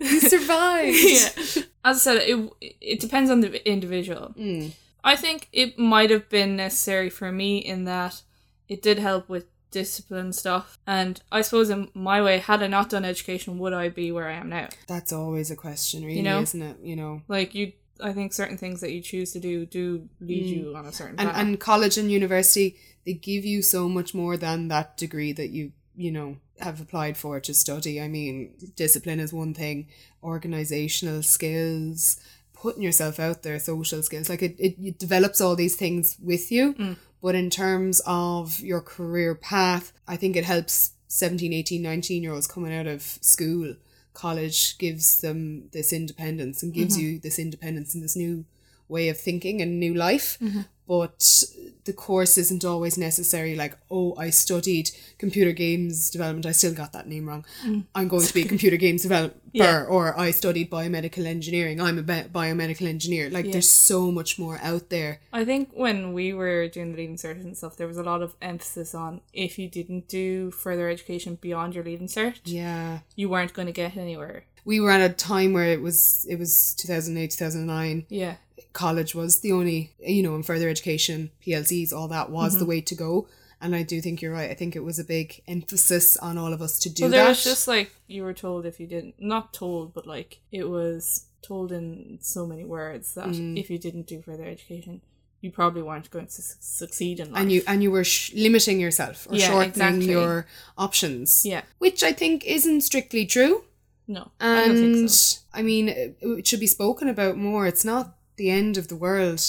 you 0.00 0.20
survived. 0.20 0.96
yeah. 0.98 1.62
As 1.84 1.96
I 1.96 1.98
said, 1.98 2.16
it 2.22 2.50
it 2.80 3.00
depends 3.00 3.30
on 3.30 3.40
the 3.40 3.68
individual. 3.68 4.34
Mm. 4.38 4.72
I 5.02 5.16
think 5.16 5.48
it 5.52 5.78
might 5.78 6.10
have 6.10 6.28
been 6.28 6.56
necessary 6.56 7.10
for 7.10 7.32
me 7.32 7.58
in 7.58 7.84
that 7.84 8.22
it 8.68 8.82
did 8.82 8.98
help 8.98 9.28
with 9.28 9.46
discipline 9.70 10.32
stuff. 10.32 10.78
And 10.86 11.20
I 11.30 11.42
suppose 11.42 11.70
in 11.70 11.88
my 11.94 12.20
way, 12.22 12.38
had 12.38 12.62
I 12.62 12.66
not 12.66 12.90
done 12.90 13.04
education, 13.04 13.58
would 13.58 13.72
I 13.72 13.88
be 13.88 14.12
where 14.12 14.28
I 14.28 14.34
am 14.34 14.48
now? 14.48 14.68
That's 14.86 15.12
always 15.12 15.50
a 15.50 15.56
question, 15.56 16.04
really, 16.04 16.22
know? 16.22 16.40
isn't 16.40 16.62
it? 16.62 16.76
You 16.82 16.96
know. 16.96 17.22
Like 17.28 17.54
you, 17.54 17.72
I 18.02 18.12
think 18.12 18.32
certain 18.32 18.56
things 18.58 18.80
that 18.80 18.92
you 18.92 19.00
choose 19.00 19.32
to 19.32 19.40
do 19.40 19.66
do 19.66 20.08
lead 20.20 20.46
you 20.46 20.74
on 20.76 20.86
a 20.86 20.92
certain 20.92 21.16
Mm. 21.16 21.20
And 21.22 21.30
path. 21.30 21.40
and 21.40 21.60
college 21.60 21.98
and 21.98 22.10
university, 22.10 22.76
they 23.04 23.14
give 23.14 23.44
you 23.44 23.62
so 23.62 23.88
much 23.88 24.14
more 24.14 24.36
than 24.36 24.68
that 24.68 24.96
degree 24.96 25.32
that 25.32 25.50
you, 25.50 25.72
you 25.96 26.10
know, 26.10 26.36
have 26.60 26.80
applied 26.80 27.16
for 27.16 27.40
to 27.40 27.54
study. 27.54 28.00
I 28.00 28.08
mean, 28.08 28.52
discipline 28.76 29.20
is 29.20 29.32
one 29.32 29.54
thing, 29.54 29.86
organizational 30.22 31.22
skills, 31.22 32.20
putting 32.60 32.82
yourself 32.82 33.18
out 33.18 33.42
there, 33.42 33.58
social 33.58 34.02
skills. 34.02 34.28
Like 34.28 34.42
it, 34.42 34.56
it, 34.58 34.76
it 34.78 34.98
develops 34.98 35.40
all 35.40 35.56
these 35.56 35.76
things 35.76 36.16
with 36.22 36.52
you. 36.52 36.74
Mm. 36.74 36.96
But 37.22 37.34
in 37.34 37.50
terms 37.50 38.00
of 38.06 38.60
your 38.60 38.80
career 38.80 39.34
path, 39.34 39.92
I 40.06 40.16
think 40.16 40.36
it 40.36 40.44
helps 40.44 40.92
17, 41.08 41.52
18, 41.52 41.82
19 41.82 42.22
year 42.22 42.32
olds 42.32 42.46
coming 42.46 42.74
out 42.74 42.86
of 42.86 43.02
school. 43.02 43.74
College 44.12 44.78
gives 44.78 45.20
them 45.20 45.68
this 45.72 45.92
independence 45.92 46.62
and 46.62 46.74
gives 46.74 46.98
you 46.98 47.18
this 47.18 47.38
independence 47.38 47.94
and 47.94 48.02
this 48.02 48.16
new 48.16 48.44
way 48.88 49.08
of 49.08 49.18
thinking 49.18 49.62
and 49.62 49.78
new 49.78 49.94
life. 49.94 50.38
But 50.86 51.44
the 51.90 51.96
course 52.08 52.34
isn't 52.44 52.64
always 52.64 52.96
necessary. 53.08 53.52
Like, 53.62 53.74
oh, 53.90 54.14
I 54.16 54.30
studied 54.30 54.86
computer 55.18 55.52
games 55.64 55.94
development. 56.16 56.46
I 56.46 56.52
still 56.52 56.72
got 56.82 56.92
that 56.92 57.06
name 57.12 57.24
wrong. 57.28 57.44
Mm. 57.66 57.84
I'm 57.96 58.08
going 58.08 58.26
to 58.30 58.34
be 58.38 58.42
a 58.42 58.48
computer 58.54 58.76
games 58.76 59.02
developer, 59.08 59.34
Yeah. 59.52 59.84
or 59.94 60.04
I 60.26 60.30
studied 60.30 60.70
biomedical 60.70 61.24
engineering. 61.26 61.80
I'm 61.80 61.98
a 61.98 62.02
bi- 62.10 62.28
biomedical 62.32 62.86
engineer. 62.86 63.24
Like, 63.36 63.46
Yeah. 63.46 63.52
there's 63.54 63.70
so 63.92 64.12
much 64.12 64.38
more 64.38 64.56
out 64.62 64.84
there. 64.90 65.12
I 65.32 65.44
think 65.44 65.70
when 65.84 65.98
we 66.18 66.26
were 66.40 66.68
doing 66.68 66.92
the 66.92 66.98
Leaving 66.98 67.16
Cert 67.16 67.40
and 67.44 67.56
stuff, 67.56 67.76
there 67.76 67.88
was 67.88 67.98
a 68.04 68.04
lot 68.12 68.22
of 68.22 68.30
emphasis 68.40 68.94
on 68.94 69.20
if 69.32 69.58
you 69.58 69.66
didn't 69.68 70.06
do 70.06 70.50
further 70.52 70.88
education 70.88 71.38
beyond 71.40 71.74
your 71.74 71.84
Leaving 71.84 72.06
Cert, 72.16 72.36
Yeah. 72.44 73.00
you 73.16 73.28
weren't 73.28 73.52
going 73.52 73.66
to 73.66 73.72
get 73.82 73.96
anywhere. 73.96 74.44
we 74.72 74.78
were 74.78 74.90
at 74.90 75.00
a 75.10 75.14
time 75.32 75.50
where 75.56 75.70
it 75.76 75.80
was 75.88 76.26
it 76.28 76.38
was 76.38 76.74
2008 76.74 77.30
2009 77.30 78.04
Yeah. 78.10 78.34
College 78.72 79.14
was 79.14 79.40
the 79.40 79.52
only 79.52 79.92
you 79.98 80.22
know 80.22 80.34
in 80.34 80.42
further 80.42 80.68
education 80.68 81.30
plcs 81.44 81.92
all 81.92 82.08
that 82.08 82.30
was 82.30 82.52
Mm-hmm. 82.52 82.60
the 82.60 82.66
way 82.66 82.80
to 82.80 82.94
go 82.94 83.26
and 83.60 83.74
i 83.74 83.82
do 83.82 84.00
think 84.00 84.22
you're 84.22 84.32
right 84.32 84.50
i 84.50 84.54
think 84.54 84.74
it 84.76 84.84
was 84.84 84.98
a 84.98 85.04
big 85.04 85.42
emphasis 85.48 86.16
on 86.16 86.38
all 86.38 86.52
of 86.52 86.62
us 86.62 86.78
to 86.80 86.88
do 86.88 87.02
So 87.04 87.08
there 87.08 87.22
that 87.24 87.28
was 87.30 87.44
just 87.44 87.66
like 87.68 87.90
you 88.06 88.22
were 88.24 88.32
told 88.34 88.66
if 88.66 88.78
you 88.80 88.86
didn't, 88.86 89.14
not 89.18 89.52
told, 89.52 89.92
but 89.94 90.06
like 90.06 90.38
it 90.52 90.68
was 90.68 91.26
told 91.42 91.72
in 91.72 92.18
so 92.20 92.46
many 92.46 92.64
words 92.64 93.14
that 93.14 93.28
Mm. 93.28 93.58
if 93.58 93.70
you 93.70 93.78
didn't 93.78 94.06
do 94.06 94.20
further 94.22 94.44
education, 94.44 95.00
you 95.40 95.50
probably 95.50 95.82
weren't 95.82 96.10
going 96.10 96.26
to 96.26 96.42
succeed 96.42 97.18
in 97.20 97.32
life. 97.32 97.40
and 97.40 97.50
you 97.52 97.62
and 97.66 97.82
you 97.82 97.90
were 97.90 98.04
sh- 98.04 98.32
limiting 98.34 98.78
yourself 98.80 99.26
or 99.30 99.36
Yeah, 99.36 99.46
shortening 99.48 99.70
exactly. 99.70 100.10
your 100.10 100.46
options 100.76 101.44
yeah, 101.44 101.62
which 101.78 102.02
i 102.02 102.12
think 102.12 102.44
isn't 102.46 102.82
strictly 102.82 103.24
true 103.26 103.64
no, 104.08 104.30
I 104.40 104.66
don't 104.66 104.70
and 104.70 104.78
think 104.96 105.10
so. 105.10 105.40
I 105.54 105.62
mean 105.62 105.88
it, 105.88 106.16
it 106.20 106.46
should 106.46 106.60
be 106.60 106.66
spoken 106.66 107.08
about 107.08 107.36
more 107.36 107.66
it's 107.66 107.84
not 107.84 108.16
the 108.40 108.50
end 108.60 108.74
of 108.80 108.86
the 108.88 108.96
world 109.06 109.42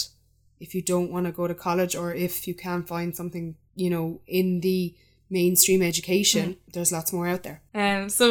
if 0.64 0.68
you 0.76 0.82
don't 0.92 1.10
want 1.14 1.24
to 1.28 1.32
go 1.40 1.44
to 1.52 1.54
college 1.68 1.94
or 2.00 2.08
if 2.26 2.34
you 2.48 2.54
can't 2.66 2.86
find 2.94 3.08
something 3.20 3.46
you 3.82 3.90
know 3.94 4.06
in 4.26 4.60
the 4.60 4.94
mainstream 5.30 5.80
education 5.92 6.56
there's 6.74 6.92
lots 6.92 7.10
more 7.16 7.26
out 7.26 7.42
there. 7.42 7.58
Um, 7.74 8.10
so 8.10 8.26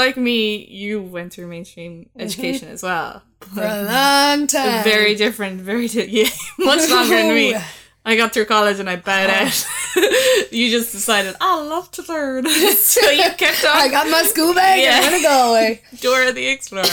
like 0.00 0.16
me, 0.28 0.66
you 0.82 1.00
went 1.16 1.32
through 1.32 1.46
mainstream 1.56 2.10
education 2.24 2.68
as 2.68 2.82
well. 2.82 3.22
for 3.40 3.62
a 3.62 3.82
long 3.94 4.46
time. 4.56 4.84
very 4.84 5.14
different, 5.24 5.54
very 5.62 5.88
di- 5.88 6.10
yeah, 6.20 6.28
much 6.70 6.84
longer 6.90 7.16
than 7.16 7.34
me. 7.34 7.56
I 8.04 8.16
got 8.16 8.32
through 8.32 8.46
college 8.46 8.80
and 8.80 8.90
I 8.90 8.96
bowed 8.96 9.30
out. 9.30 9.66
you 10.50 10.70
just 10.70 10.90
decided 10.92 11.36
I 11.40 11.60
love 11.62 11.90
to 11.92 12.02
learn, 12.08 12.48
so 12.48 13.10
you 13.10 13.30
kept 13.36 13.64
on. 13.64 13.76
I 13.76 13.88
got 13.88 14.10
my 14.10 14.22
school 14.22 14.54
bag 14.54 14.82
Yeah. 14.82 14.98
I'm 15.02 15.10
gonna 15.10 15.22
go 15.22 15.50
away 15.50 15.82
Dora 16.00 16.32
the 16.32 16.46
Explorer. 16.48 16.84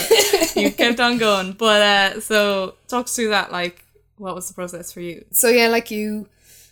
you 0.56 0.72
kept 0.72 1.00
on 1.00 1.18
going, 1.18 1.54
but 1.54 1.82
uh, 1.82 2.22
so 2.22 2.76
talk 2.88 3.08
through 3.08 3.30
that. 3.30 3.52
Like, 3.52 3.84
what 4.18 4.36
was 4.36 4.48
the 4.48 4.54
process 4.54 4.92
for 4.92 5.00
you? 5.02 5.26
so 5.32 5.48
yeah 5.50 5.68
like 5.68 5.90
you 5.90 6.28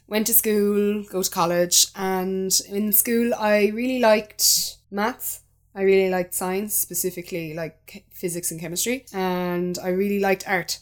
went 0.08 0.28
to 0.28 0.34
school 0.34 1.04
go 1.12 1.24
to 1.24 1.30
college 1.32 1.88
and 1.96 2.52
in 2.70 2.92
school 2.94 3.34
I 3.34 3.68
really 3.74 4.00
liked 4.00 4.78
maths 4.92 5.42
I 5.74 5.82
really 5.84 6.10
liked 6.10 6.34
science 6.34 6.74
specifically 6.76 7.54
like 7.54 8.06
physics 8.12 8.52
and 8.52 8.60
chemistry 8.60 9.06
and 9.14 9.78
I 9.82 9.90
really 9.90 10.20
liked 10.20 10.44
art 10.48 10.80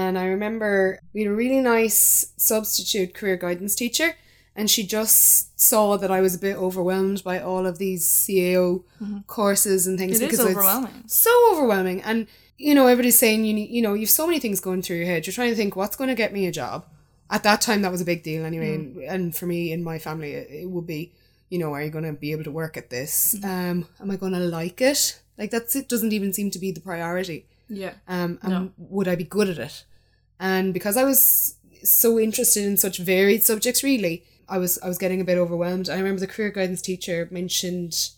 and 0.00 0.18
I 0.18 0.26
remember 0.36 0.98
we 1.14 1.22
had 1.22 1.30
a 1.30 1.34
really 1.42 1.60
nice 1.60 2.32
substitute 2.36 3.14
career 3.18 3.36
guidance 3.36 3.74
teacher 3.82 4.08
and 4.56 4.66
she 4.70 4.82
just 4.98 5.58
saw 5.60 5.96
that 5.96 6.10
I 6.10 6.20
was 6.20 6.34
a 6.34 6.38
bit 6.38 6.56
overwhelmed 6.56 7.20
by 7.30 7.36
all 7.40 7.64
of 7.66 7.78
these 7.78 8.04
CAO 8.22 8.84
courses 9.26 9.86
and 9.86 9.98
things 9.98 10.16
Mm-hmm. 10.16 10.24
It 10.24 10.32
is 10.32 10.38
because 10.38 10.46
it's 10.46 10.56
overwhelming. 10.58 11.04
so 11.06 11.30
overwhelming. 11.52 12.02
And 12.02 12.26
you 12.56 12.74
know, 12.74 12.86
everybody's 12.86 13.18
saying 13.18 13.44
you 13.44 13.52
need, 13.58 13.70
you 13.70 13.82
know, 13.82 13.94
you've 13.94 14.10
so 14.20 14.26
many 14.28 14.38
things 14.38 14.60
going 14.60 14.80
through 14.82 14.96
your 14.98 15.06
head. 15.06 15.26
You're 15.26 15.34
trying 15.34 15.50
to 15.50 15.56
think 15.56 15.74
what's 15.74 15.96
going 15.96 16.08
to 16.08 16.14
get 16.22 16.32
me 16.32 16.46
a 16.46 16.52
job. 16.52 16.86
At 17.30 17.42
that 17.42 17.60
time, 17.60 17.82
that 17.82 17.90
was 17.90 18.00
a 18.00 18.04
big 18.12 18.22
deal 18.22 18.44
anyway, 18.44 18.76
Mm. 18.76 18.96
and, 18.96 18.96
and 19.14 19.36
for 19.36 19.46
me 19.46 19.72
in 19.72 19.82
my 19.82 19.98
family, 19.98 20.32
it, 20.34 20.46
it 20.62 20.70
would 20.70 20.86
be, 20.86 21.12
you 21.50 21.58
know, 21.58 21.72
are 21.74 21.82
you 21.82 21.90
going 21.90 22.04
to 22.04 22.12
be 22.12 22.30
able 22.30 22.44
to 22.44 22.52
work 22.52 22.76
at 22.76 22.90
this? 22.90 23.34
Mm. 23.40 23.44
Um, 23.44 23.88
am 24.00 24.10
I 24.12 24.16
going 24.16 24.34
to 24.34 24.38
like 24.38 24.80
it? 24.80 25.20
Like 25.36 25.50
that's 25.50 25.74
it. 25.74 25.88
Doesn't 25.88 26.12
even 26.12 26.32
seem 26.32 26.50
to 26.52 26.60
be 26.60 26.70
the 26.70 26.80
priority. 26.80 27.46
Yeah. 27.68 27.94
Um, 28.08 28.38
and 28.42 28.72
would 28.76 29.08
I 29.08 29.16
be 29.16 29.24
good 29.24 29.48
at 29.48 29.58
it? 29.58 29.84
And 30.38 30.74
because 30.74 30.96
I 30.96 31.04
was 31.04 31.56
so 31.82 32.18
interested 32.18 32.64
in 32.64 32.76
such 32.76 32.98
varied 32.98 33.42
subjects, 33.42 33.82
really, 33.82 34.24
I 34.48 34.58
was 34.58 34.78
I 34.82 34.88
was 34.88 34.98
getting 34.98 35.20
a 35.20 35.24
bit 35.24 35.38
overwhelmed. 35.38 35.88
I 35.88 35.96
remember 35.96 36.20
the 36.20 36.26
career 36.26 36.50
guidance 36.50 36.82
teacher 36.82 37.28
mentioned 37.30 38.10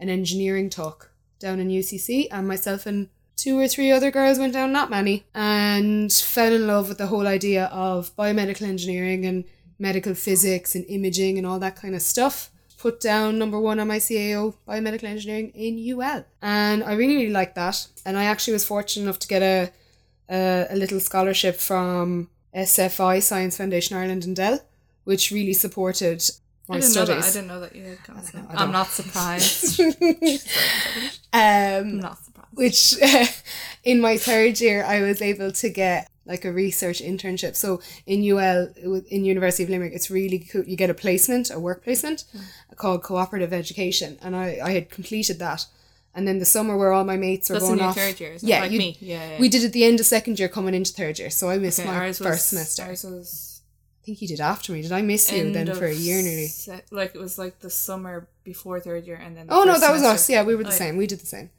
an 0.00 0.08
engineering 0.08 0.70
talk 0.70 1.10
down 1.38 1.60
in 1.60 1.68
UCC, 1.68 2.28
and 2.30 2.48
myself 2.48 2.86
and 2.86 3.08
two 3.36 3.58
or 3.58 3.68
three 3.68 3.90
other 3.90 4.10
girls 4.10 4.38
went 4.38 4.52
down, 4.52 4.72
not 4.72 4.90
many, 4.90 5.24
and 5.34 6.12
fell 6.12 6.52
in 6.52 6.66
love 6.66 6.88
with 6.88 6.98
the 6.98 7.08
whole 7.08 7.26
idea 7.26 7.66
of 7.66 8.14
biomedical 8.16 8.62
engineering 8.62 9.26
and 9.26 9.44
medical 9.78 10.14
physics 10.14 10.74
and 10.74 10.84
imaging 10.88 11.36
and 11.36 11.46
all 11.46 11.58
that 11.58 11.76
kind 11.76 11.94
of 11.94 12.02
stuff. 12.02 12.50
Put 12.84 13.00
down 13.00 13.38
number 13.38 13.58
one 13.58 13.80
on 13.80 13.88
my 13.88 13.96
CAO 13.98 14.54
biomedical 14.68 15.04
engineering 15.14 15.48
in 15.54 15.72
UL, 15.92 16.22
and 16.42 16.84
I 16.84 16.92
really 17.00 17.16
really 17.16 17.32
liked 17.40 17.54
that. 17.54 17.76
And 18.04 18.14
I 18.18 18.24
actually 18.24 18.52
was 18.52 18.64
fortunate 18.74 19.04
enough 19.04 19.18
to 19.20 19.28
get 19.34 19.42
a 19.42 19.72
a, 20.28 20.66
a 20.74 20.76
little 20.76 21.00
scholarship 21.00 21.56
from 21.56 22.28
SFI 22.54 23.22
Science 23.22 23.56
Foundation 23.56 23.96
Ireland 23.96 24.24
and 24.26 24.36
Dell, 24.36 24.60
which 25.04 25.30
really 25.30 25.54
supported 25.54 26.22
my 26.68 26.76
I 26.76 26.80
didn't 26.80 26.94
know 26.96 27.04
that. 27.06 27.24
I 27.24 27.32
didn't 27.32 27.48
know 27.48 27.60
that 27.60 27.74
you 27.74 27.84
had 27.84 28.04
counselling. 28.04 28.44
Don't- 28.48 28.60
I'm 28.60 28.72
not 28.72 28.88
surprised. 28.88 29.80
Um, 31.32 31.40
I'm 31.40 32.00
not 32.00 32.18
surprised. 32.24 32.54
which 32.54 32.94
in 33.84 34.00
my 34.00 34.16
third 34.18 34.60
year 34.60 34.84
I 34.84 35.00
was 35.00 35.20
able 35.22 35.50
to 35.52 35.68
get 35.68 36.08
like 36.26 36.44
a 36.44 36.52
research 36.52 37.00
internship. 37.02 37.54
So 37.56 37.80
in 38.06 38.22
UL, 38.24 38.68
in 39.10 39.24
University 39.24 39.62
of 39.64 39.70
Limerick, 39.70 39.92
it's 39.92 40.10
really 40.10 40.38
cool. 40.38 40.64
You 40.64 40.76
get 40.76 40.90
a 40.90 40.94
placement, 40.94 41.50
a 41.50 41.58
work 41.58 41.84
placement, 41.84 42.24
mm. 42.36 42.76
called 42.76 43.02
cooperative 43.02 43.52
education, 43.52 44.18
and 44.22 44.34
I 44.34 44.58
I 44.62 44.70
had 44.72 44.90
completed 44.90 45.38
that. 45.38 45.66
And 46.16 46.28
then 46.28 46.38
the 46.38 46.44
summer 46.44 46.76
where 46.76 46.92
all 46.92 47.02
my 47.02 47.16
mates 47.16 47.50
were 47.50 47.54
That's 47.54 47.66
going 47.66 47.80
off, 47.80 47.96
third 47.96 48.20
year, 48.20 48.36
yeah, 48.40 48.60
Like 48.60 48.70
you- 48.70 48.78
me. 48.78 48.96
Yeah, 49.00 49.30
yeah. 49.30 49.40
we 49.40 49.48
did 49.48 49.64
at 49.64 49.72
the 49.72 49.84
end 49.84 49.98
of 49.98 50.06
second 50.06 50.38
year, 50.38 50.48
coming 50.48 50.72
into 50.72 50.92
third 50.92 51.18
year. 51.18 51.28
So 51.28 51.50
I 51.50 51.58
missed 51.58 51.80
Okay, 51.80 51.88
my 51.88 52.06
first 52.12 52.20
was, 52.20 52.44
semester. 52.44 52.82
Ours 52.84 53.02
was 53.04 53.60
I 54.00 54.06
think 54.06 54.22
you 54.22 54.28
did 54.28 54.40
after 54.40 54.70
me. 54.72 54.82
Did 54.82 54.92
I 54.92 55.02
miss 55.02 55.32
you 55.32 55.50
then 55.52 55.74
for 55.74 55.86
a 55.86 55.94
year 55.94 56.22
nearly? 56.22 56.46
se- 56.46 56.82
like 56.90 57.14
it 57.14 57.18
was 57.18 57.38
like 57.38 57.60
the 57.60 57.70
summer 57.70 58.28
before 58.44 58.78
third 58.78 59.06
year, 59.06 59.16
and 59.16 59.36
then. 59.36 59.46
the 59.48 59.54
Oh 59.54 59.64
no, 59.64 59.78
that 59.78 59.92
was 59.92 60.02
us. 60.02 60.28
Yeah, 60.30 60.44
we 60.44 60.54
were 60.54 60.62
the 60.62 60.68
Oh, 60.68 60.72
yeah. 60.72 60.78
same. 60.78 60.96
We 60.96 61.06
did 61.06 61.20
the 61.20 61.26
same. 61.26 61.50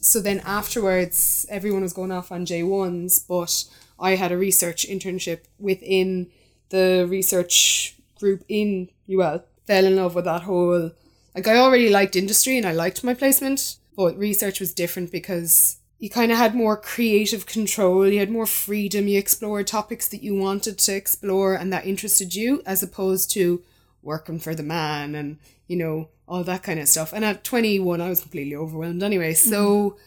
So 0.00 0.20
then 0.20 0.40
afterwards, 0.44 1.46
everyone 1.48 1.82
was 1.82 1.94
going 1.94 2.12
off 2.12 2.30
on 2.30 2.44
J1s, 2.46 3.24
but 3.26 3.64
I 3.98 4.16
had 4.16 4.32
a 4.32 4.36
research 4.36 4.86
internship 4.88 5.40
within 5.58 6.30
the 6.70 7.06
research 7.08 7.96
group 8.18 8.44
in 8.48 8.90
UL. 9.10 9.44
Fell 9.66 9.84
in 9.86 9.96
love 9.96 10.14
with 10.14 10.24
that 10.24 10.42
whole. 10.42 10.92
Like 11.34 11.48
I 11.48 11.56
already 11.56 11.90
liked 11.90 12.16
industry 12.16 12.56
and 12.56 12.66
I 12.66 12.72
liked 12.72 13.04
my 13.04 13.14
placement, 13.14 13.76
but 13.96 14.18
research 14.18 14.60
was 14.60 14.74
different 14.74 15.10
because 15.10 15.78
you 15.98 16.10
kind 16.10 16.30
of 16.30 16.38
had 16.38 16.54
more 16.54 16.76
creative 16.76 17.46
control. 17.46 18.06
You 18.06 18.18
had 18.18 18.30
more 18.30 18.46
freedom. 18.46 19.08
You 19.08 19.18
explored 19.18 19.66
topics 19.66 20.08
that 20.08 20.22
you 20.22 20.34
wanted 20.34 20.78
to 20.78 20.94
explore 20.94 21.54
and 21.54 21.72
that 21.72 21.86
interested 21.86 22.34
you, 22.34 22.62
as 22.66 22.82
opposed 22.82 23.30
to 23.32 23.62
working 24.04 24.38
for 24.38 24.54
the 24.54 24.62
man 24.62 25.14
and 25.14 25.38
you 25.66 25.76
know 25.76 26.08
all 26.28 26.44
that 26.44 26.62
kind 26.62 26.78
of 26.78 26.88
stuff 26.88 27.12
and 27.12 27.24
at 27.24 27.42
21 27.44 28.00
i 28.00 28.08
was 28.08 28.20
completely 28.20 28.54
overwhelmed 28.54 29.02
anyway 29.02 29.32
so 29.32 29.90
mm-hmm. 29.90 29.98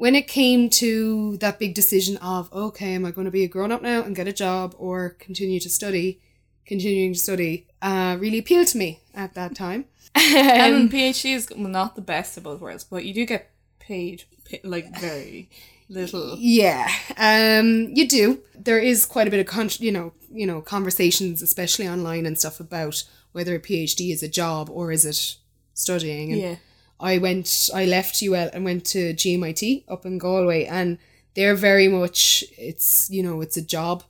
When 0.00 0.14
it 0.14 0.26
came 0.26 0.70
to 0.70 1.36
that 1.38 1.58
big 1.58 1.74
decision 1.74 2.16
of 2.18 2.52
okay 2.52 2.94
am 2.94 3.04
i 3.04 3.10
going 3.10 3.24
to 3.24 3.30
be 3.30 3.44
a 3.44 3.48
grown-up 3.48 3.82
now 3.82 4.02
and 4.02 4.16
get 4.16 4.28
a 4.28 4.32
job 4.32 4.74
or 4.78 5.10
continue 5.26 5.60
to 5.60 5.70
study 5.70 6.20
continuing 6.66 7.12
to 7.12 7.18
study 7.18 7.66
uh, 7.82 8.16
really 8.20 8.38
appealed 8.38 8.66
to 8.66 8.78
me 8.78 9.00
at 9.14 9.34
that 9.34 9.54
time 9.54 9.84
And 10.14 10.90
PhD 10.90 11.34
is 11.34 11.50
not 11.56 11.94
the 11.94 12.02
best 12.02 12.36
of 12.36 12.42
both 12.42 12.60
worlds, 12.60 12.84
but 12.84 13.04
you 13.04 13.14
do 13.14 13.24
get 13.26 13.50
paid 13.78 14.24
like 14.64 14.98
very 14.98 15.48
little. 15.88 16.36
Yeah, 16.38 16.88
um, 17.16 17.90
you 17.94 18.08
do. 18.08 18.40
There 18.54 18.78
is 18.78 19.06
quite 19.06 19.28
a 19.28 19.30
bit 19.30 19.40
of 19.40 19.46
con- 19.46 19.70
you 19.78 19.92
know, 19.92 20.12
you 20.32 20.46
know, 20.46 20.60
conversations, 20.60 21.42
especially 21.42 21.88
online 21.88 22.26
and 22.26 22.38
stuff 22.38 22.58
about 22.60 23.04
whether 23.32 23.54
a 23.54 23.60
PhD 23.60 24.12
is 24.12 24.22
a 24.22 24.28
job 24.28 24.68
or 24.68 24.90
is 24.90 25.04
it 25.04 25.36
studying. 25.74 26.32
And 26.32 26.40
Yeah. 26.40 26.56
I 27.00 27.18
went, 27.18 27.70
I 27.74 27.84
left 27.86 28.22
UL 28.22 28.50
and 28.52 28.64
went 28.64 28.84
to 28.86 29.14
GMIT 29.14 29.84
up 29.88 30.04
in 30.06 30.18
Galway, 30.18 30.64
and 30.64 30.98
they're 31.34 31.56
very 31.56 31.88
much 31.88 32.44
it's 32.58 33.08
you 33.10 33.22
know 33.22 33.40
it's 33.40 33.56
a 33.56 33.62
job, 33.62 34.04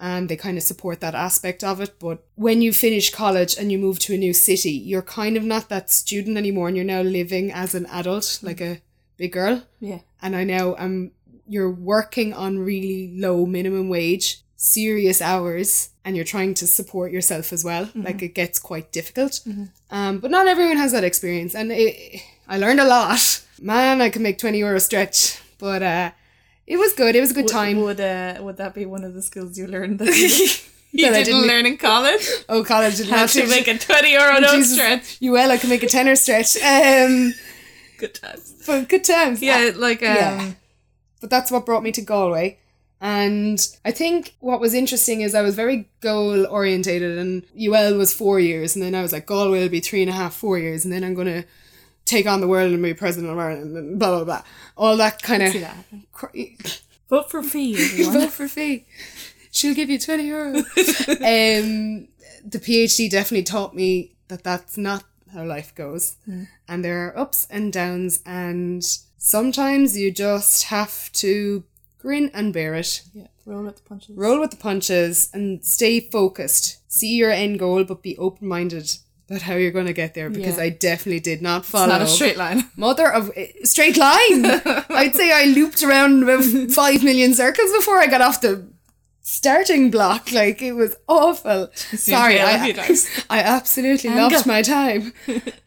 and 0.00 0.28
they 0.28 0.36
kind 0.36 0.56
of 0.58 0.64
support 0.64 1.00
that 1.00 1.14
aspect 1.14 1.62
of 1.62 1.80
it. 1.80 1.98
But 1.98 2.24
when 2.34 2.62
you 2.62 2.72
finish 2.72 3.10
college 3.10 3.56
and 3.56 3.70
you 3.70 3.78
move 3.78 3.98
to 4.00 4.14
a 4.14 4.18
new 4.18 4.32
city, 4.34 4.72
you're 4.72 5.02
kind 5.02 5.36
of 5.36 5.44
not 5.44 5.68
that 5.68 5.90
student 5.90 6.36
anymore, 6.36 6.68
and 6.68 6.76
you're 6.76 6.84
now 6.86 7.02
living 7.02 7.52
as 7.52 7.74
an 7.74 7.86
adult, 7.86 8.40
like 8.42 8.60
a 8.60 8.80
big 9.16 9.32
girl 9.32 9.62
Yeah. 9.78 10.00
and 10.20 10.34
I 10.34 10.44
now 10.44 10.74
am 10.76 10.84
um, 10.84 11.10
you're 11.46 11.70
working 11.70 12.32
on 12.32 12.58
really 12.58 13.12
low 13.14 13.44
minimum 13.46 13.88
wage, 13.88 14.40
serious 14.56 15.20
hours, 15.20 15.90
and 16.04 16.16
you're 16.16 16.24
trying 16.24 16.54
to 16.54 16.66
support 16.66 17.12
yourself 17.12 17.52
as 17.52 17.64
well. 17.64 17.86
Mm-hmm. 17.86 18.02
Like 18.02 18.22
it 18.22 18.34
gets 18.34 18.58
quite 18.58 18.90
difficult. 18.92 19.32
Mm-hmm. 19.46 19.64
Um, 19.90 20.18
but 20.18 20.30
not 20.30 20.46
everyone 20.46 20.78
has 20.78 20.92
that 20.92 21.04
experience, 21.04 21.54
and 21.54 21.70
it, 21.72 22.22
I 22.48 22.58
learned 22.58 22.80
a 22.80 22.84
lot. 22.84 23.44
Man, 23.60 24.00
I 24.02 24.10
could 24.10 24.22
make 24.22 24.38
twenty 24.38 24.58
euro 24.58 24.78
stretch, 24.80 25.40
but 25.58 25.82
uh, 25.82 26.10
it 26.66 26.76
was 26.76 26.92
good. 26.94 27.14
It 27.16 27.20
was 27.20 27.30
a 27.30 27.34
good 27.34 27.48
time. 27.48 27.80
Would 27.82 28.00
uh, 28.00 28.38
would 28.40 28.56
that 28.56 28.74
be 28.74 28.86
one 28.86 29.04
of 29.04 29.14
the 29.14 29.22
skills 29.22 29.56
you 29.58 29.66
learned 29.66 29.98
that 30.00 30.06
you, 30.16 30.24
you 30.92 31.10
That 31.10 31.24
didn't 31.24 31.26
didn't- 31.40 31.46
learn 31.48 31.66
in 31.66 31.76
college? 31.76 32.26
oh, 32.48 32.64
college 32.64 32.96
did 32.96 33.08
How 33.08 33.26
to 33.26 33.46
make 33.46 33.68
a 33.68 33.78
twenty 33.78 34.12
euro 34.12 34.40
no 34.40 34.56
Jesus. 34.56 34.74
stretch. 34.74 35.16
You 35.20 35.32
well, 35.32 35.50
I 35.50 35.56
can 35.58 35.70
make 35.70 35.82
a 35.82 35.88
tenner 35.88 36.16
stretch. 36.16 36.56
Um, 36.56 37.32
Good 37.98 38.14
times. 38.14 38.54
but 38.66 38.88
good 38.88 39.04
times. 39.04 39.40
Yeah, 39.42 39.70
like 39.76 40.02
um, 40.02 40.16
Yeah. 40.16 40.52
but 41.20 41.30
that's 41.30 41.50
what 41.52 41.64
brought 41.64 41.84
me 41.84 41.92
to 41.92 42.00
Galway. 42.02 42.58
And 43.00 43.58
I 43.84 43.90
think 43.90 44.34
what 44.40 44.60
was 44.60 44.74
interesting 44.74 45.22
is 45.22 45.34
I 45.34 45.42
was 45.42 45.54
very 45.56 45.88
goal 46.00 46.46
orientated, 46.46 47.18
and 47.18 47.44
UL 47.56 47.96
was 47.96 48.12
four 48.12 48.38
years, 48.40 48.74
and 48.76 48.82
then 48.84 48.94
I 48.94 49.02
was 49.02 49.12
like, 49.12 49.26
Galway 49.26 49.60
will 49.60 49.68
be 49.68 49.80
three 49.80 50.02
and 50.02 50.10
a 50.10 50.14
half, 50.14 50.34
four 50.34 50.56
years, 50.58 50.84
and 50.84 50.92
then 50.92 51.02
I'm 51.04 51.14
gonna 51.14 51.44
take 52.04 52.26
on 52.26 52.40
the 52.40 52.48
world 52.48 52.72
and 52.72 52.82
be 52.82 52.94
president 52.94 53.32
of 53.32 53.38
Ireland, 53.38 53.76
and 53.76 53.98
blah 53.98 54.16
blah 54.16 54.24
blah, 54.24 54.42
all 54.76 54.96
that 54.96 55.22
kind 55.22 55.42
of. 55.42 55.54
Vote 57.08 57.30
for 57.30 57.42
fee. 57.42 58.04
Vote 58.10 58.30
for 58.30 58.48
fee. 58.48 58.86
She'll 59.50 59.74
give 59.74 59.90
you 59.90 59.98
twenty 59.98 60.26
euro. 60.26 60.56
um, 60.56 62.08
the 62.44 62.58
PhD 62.58 63.10
definitely 63.10 63.44
taught 63.44 63.74
me 63.74 64.14
that 64.28 64.44
that's 64.44 64.76
not 64.78 65.04
how 65.32 65.44
life 65.44 65.74
goes, 65.74 66.16
and 66.68 66.84
there 66.84 67.06
are 67.06 67.18
ups 67.18 67.46
and 67.50 67.72
downs, 67.72 68.20
and 68.24 68.82
sometimes 69.18 69.96
you 69.96 70.10
just 70.10 70.64
have 70.64 71.12
to 71.12 71.64
grin 71.98 72.30
and 72.34 72.52
bear 72.52 72.74
it. 72.74 73.02
yeah, 73.14 73.28
roll 73.46 73.62
with 73.62 73.76
the 73.76 73.82
punches. 73.82 74.16
Roll 74.16 74.40
with 74.40 74.50
the 74.50 74.56
punches 74.56 75.30
and 75.32 75.64
stay 75.64 76.00
focused. 76.00 76.78
See 76.90 77.14
your 77.14 77.30
end 77.30 77.58
goal, 77.58 77.84
but 77.84 78.02
be 78.02 78.16
open 78.18 78.48
minded 78.48 78.96
about 79.28 79.42
how 79.42 79.54
you're 79.54 79.70
going 79.70 79.86
to 79.86 79.92
get 79.92 80.14
there. 80.14 80.28
Because 80.30 80.56
Yeah. 80.56 80.64
I 80.64 80.68
definitely 80.70 81.20
did 81.20 81.42
not 81.42 81.60
It's 81.62 81.70
follow 81.70 81.86
not 81.86 82.02
a 82.02 82.06
straight 82.06 82.36
line. 82.36 82.70
mother 82.76 83.10
of 83.10 83.30
eh, 83.36 83.48
straight 83.64 83.96
line. 83.96 84.44
I'd 84.90 85.14
say 85.14 85.32
I 85.32 85.44
looped 85.46 85.82
around 85.82 86.22
about 86.22 86.44
five 86.72 87.02
million 87.02 87.34
circles 87.34 87.70
before 87.72 87.98
I 87.98 88.06
got 88.06 88.20
off 88.20 88.40
the 88.40 88.66
starting 89.22 89.90
block. 89.90 90.32
Like 90.32 90.60
it 90.62 90.72
was 90.72 90.96
awful. 91.08 91.70
Sorry, 91.74 92.40
I. 92.40 92.74
I 93.30 93.40
absolutely 93.40 94.10
And 94.10 94.18
loved 94.18 94.46
my 94.46 94.62
time. 94.62 95.12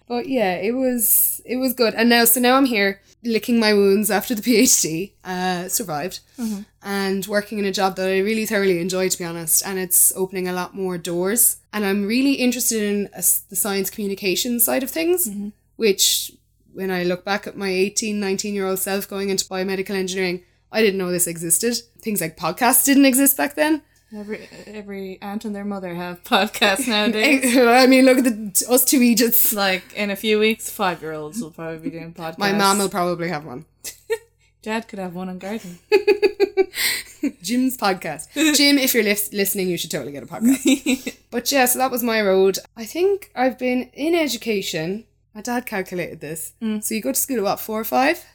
but 0.07 0.27
yeah, 0.27 0.55
it 0.55 0.74
was 0.74 1.41
it 1.45 1.57
was 1.57 1.74
good. 1.74 1.93
And 1.95 2.09
now, 2.09 2.25
so 2.25 2.39
now 2.39 2.55
I'm 2.57 2.65
here 2.65 3.01
licking 3.25 3.60
my 3.60 3.74
wounds 3.74 4.10
after 4.12 4.34
the 4.36 4.41
PhD. 4.41 5.12
Uh, 5.24 5.67
survived 5.70 6.20
Mm-hmm. 6.39 6.62
and 6.84 7.25
working 7.27 7.60
in 7.60 7.65
a 7.65 7.72
job 7.72 7.96
that 7.96 8.08
I 8.10 8.20
really 8.20 8.46
thoroughly 8.46 8.79
enjoy, 8.79 9.10
to 9.10 9.17
be 9.17 9.24
honest. 9.25 9.65
And 9.65 9.79
it's 9.79 10.13
opening 10.15 10.48
a 10.48 10.53
lot 10.53 10.75
more 10.75 10.98
doors. 10.98 11.58
And 11.74 11.84
I'm 11.86 12.05
really 12.05 12.34
interested 12.34 12.84
in 12.84 13.10
s- 13.13 13.39
the 13.50 13.55
science 13.55 13.89
communication 13.89 14.60
side 14.60 14.84
of 14.84 14.91
things, 14.91 15.27
Mm-hmm. 15.27 15.50
which 15.77 16.32
when 16.74 16.91
I 16.91 17.03
look 17.03 17.24
back 17.24 17.48
at 17.48 17.55
my 17.58 17.70
18, 17.70 18.20
19 18.20 18.53
year 18.53 18.67
old 18.67 18.79
self 18.79 19.08
going 19.08 19.29
into 19.29 19.46
biomedical 19.46 19.96
engineering, 19.96 20.44
I 20.72 20.82
didn't 20.82 20.98
know 21.00 21.12
this 21.12 21.25
existed. 21.27 21.75
Things 22.01 22.20
like 22.22 22.36
podcasts 22.38 22.84
didn't 22.86 23.05
exist 23.05 23.38
back 23.38 23.55
then. 23.55 23.82
Every 24.15 24.48
every 24.65 25.19
aunt 25.22 25.43
and 25.43 25.53
their 25.53 25.65
mother 25.65 25.93
have 25.93 26.24
podcasts 26.24 26.88
nowadays. 26.88 27.57
I 27.57 27.86
mean, 27.86 28.05
look 28.05 28.19
at 28.19 28.24
the, 28.24 28.65
us 28.69 28.86
two 28.86 29.01
Egypts. 29.01 29.51
like 29.53 29.93
in 29.93 30.10
a 30.10 30.15
few 30.15 30.39
weeks, 30.39 30.69
five 30.69 31.01
year 31.01 31.12
olds 31.12 31.41
will 31.41 31.51
probably 31.51 31.79
be 31.79 31.89
doing 31.89 32.13
podcasts. 32.13 32.38
My 32.48 32.53
mom 32.53 32.77
will 32.77 32.89
probably 32.89 33.27
have 33.27 33.45
one. 33.45 33.65
Dad 34.62 34.88
could 34.88 35.00
have 35.00 35.13
one 35.13 35.29
on 35.29 35.38
garden. 35.38 35.79
Jim's 37.41 37.77
podcast. 37.77 38.55
Jim, 38.55 38.77
if 38.77 38.93
you're 38.93 39.03
lis- 39.03 39.34
listening, 39.34 39.67
you 39.67 39.77
should 39.77 39.91
totally 39.91 40.12
get 40.12 40.24
a 40.24 40.27
podcast. 40.27 41.17
but 41.29 41.51
yeah, 41.51 41.65
so 41.65 41.79
that 41.79 41.91
was 41.91 42.01
my 42.01 42.22
road. 42.22 42.57
I 42.77 42.86
think 42.86 43.31
I've 43.36 43.60
been 43.60 43.89
in 43.93 44.15
education. 44.15 45.05
My 45.34 45.41
dad 45.41 45.65
calculated 45.65 46.22
this. 46.22 46.53
Mm. 46.62 46.84
So 46.84 46.95
you 46.95 47.01
go 47.01 47.12
to 47.12 47.19
school 47.19 47.38
at 47.38 47.43
what, 47.43 47.60
four 47.60 47.79
or 47.79 47.84
five? 47.84 48.25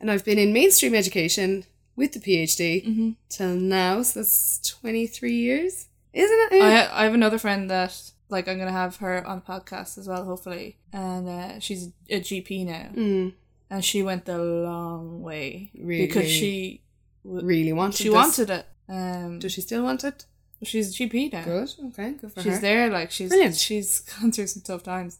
And 0.00 0.10
I've 0.10 0.24
been 0.24 0.38
in 0.38 0.52
mainstream 0.52 0.94
education 0.94 1.64
with 1.98 2.12
the 2.12 2.20
PhD 2.20 3.14
till 3.28 3.54
now. 3.56 4.02
So 4.02 4.20
that's 4.20 4.60
23 4.60 5.32
years, 5.34 5.88
isn't 6.12 6.52
it? 6.52 6.62
I 6.62 7.00
I 7.00 7.04
have 7.04 7.14
another 7.14 7.38
friend 7.38 7.68
that 7.70 7.92
like 8.30 8.46
I'm 8.48 8.58
gonna 8.58 8.72
have 8.72 8.96
her 9.04 9.26
on 9.26 9.36
the 9.40 9.52
podcast 9.52 9.98
as 9.98 10.06
well, 10.08 10.24
hopefully, 10.24 10.78
and 10.92 11.28
uh, 11.28 11.60
she's 11.60 11.88
a 12.08 12.20
GP 12.20 12.64
now, 12.66 12.88
Mm, 12.94 13.32
and 13.70 13.84
she 13.84 14.02
went 14.02 14.24
the 14.24 14.38
long 14.38 15.22
way 15.22 15.70
Really? 15.74 16.06
because 16.06 16.28
she 16.30 16.82
really 17.24 17.72
wanted 17.72 17.94
it. 17.94 18.02
she 18.02 18.08
this. 18.08 18.14
wanted 18.14 18.50
it. 18.50 18.66
Um, 18.90 19.38
Does 19.38 19.52
she 19.52 19.60
still 19.60 19.82
want 19.82 20.04
it? 20.04 20.24
she's 20.62 20.88
a 20.90 20.94
GP 20.98 21.32
now. 21.32 21.44
Good. 21.44 21.70
Okay, 21.88 22.12
good 22.20 22.32
for 22.32 22.42
she's 22.42 22.54
her. 22.56 22.60
there 22.60 22.90
like 22.90 23.10
she's 23.10 23.28
Brilliant. 23.30 23.56
she's 23.56 24.00
gone 24.20 24.32
through 24.32 24.46
some 24.48 24.62
tough 24.62 24.82
times 24.82 25.18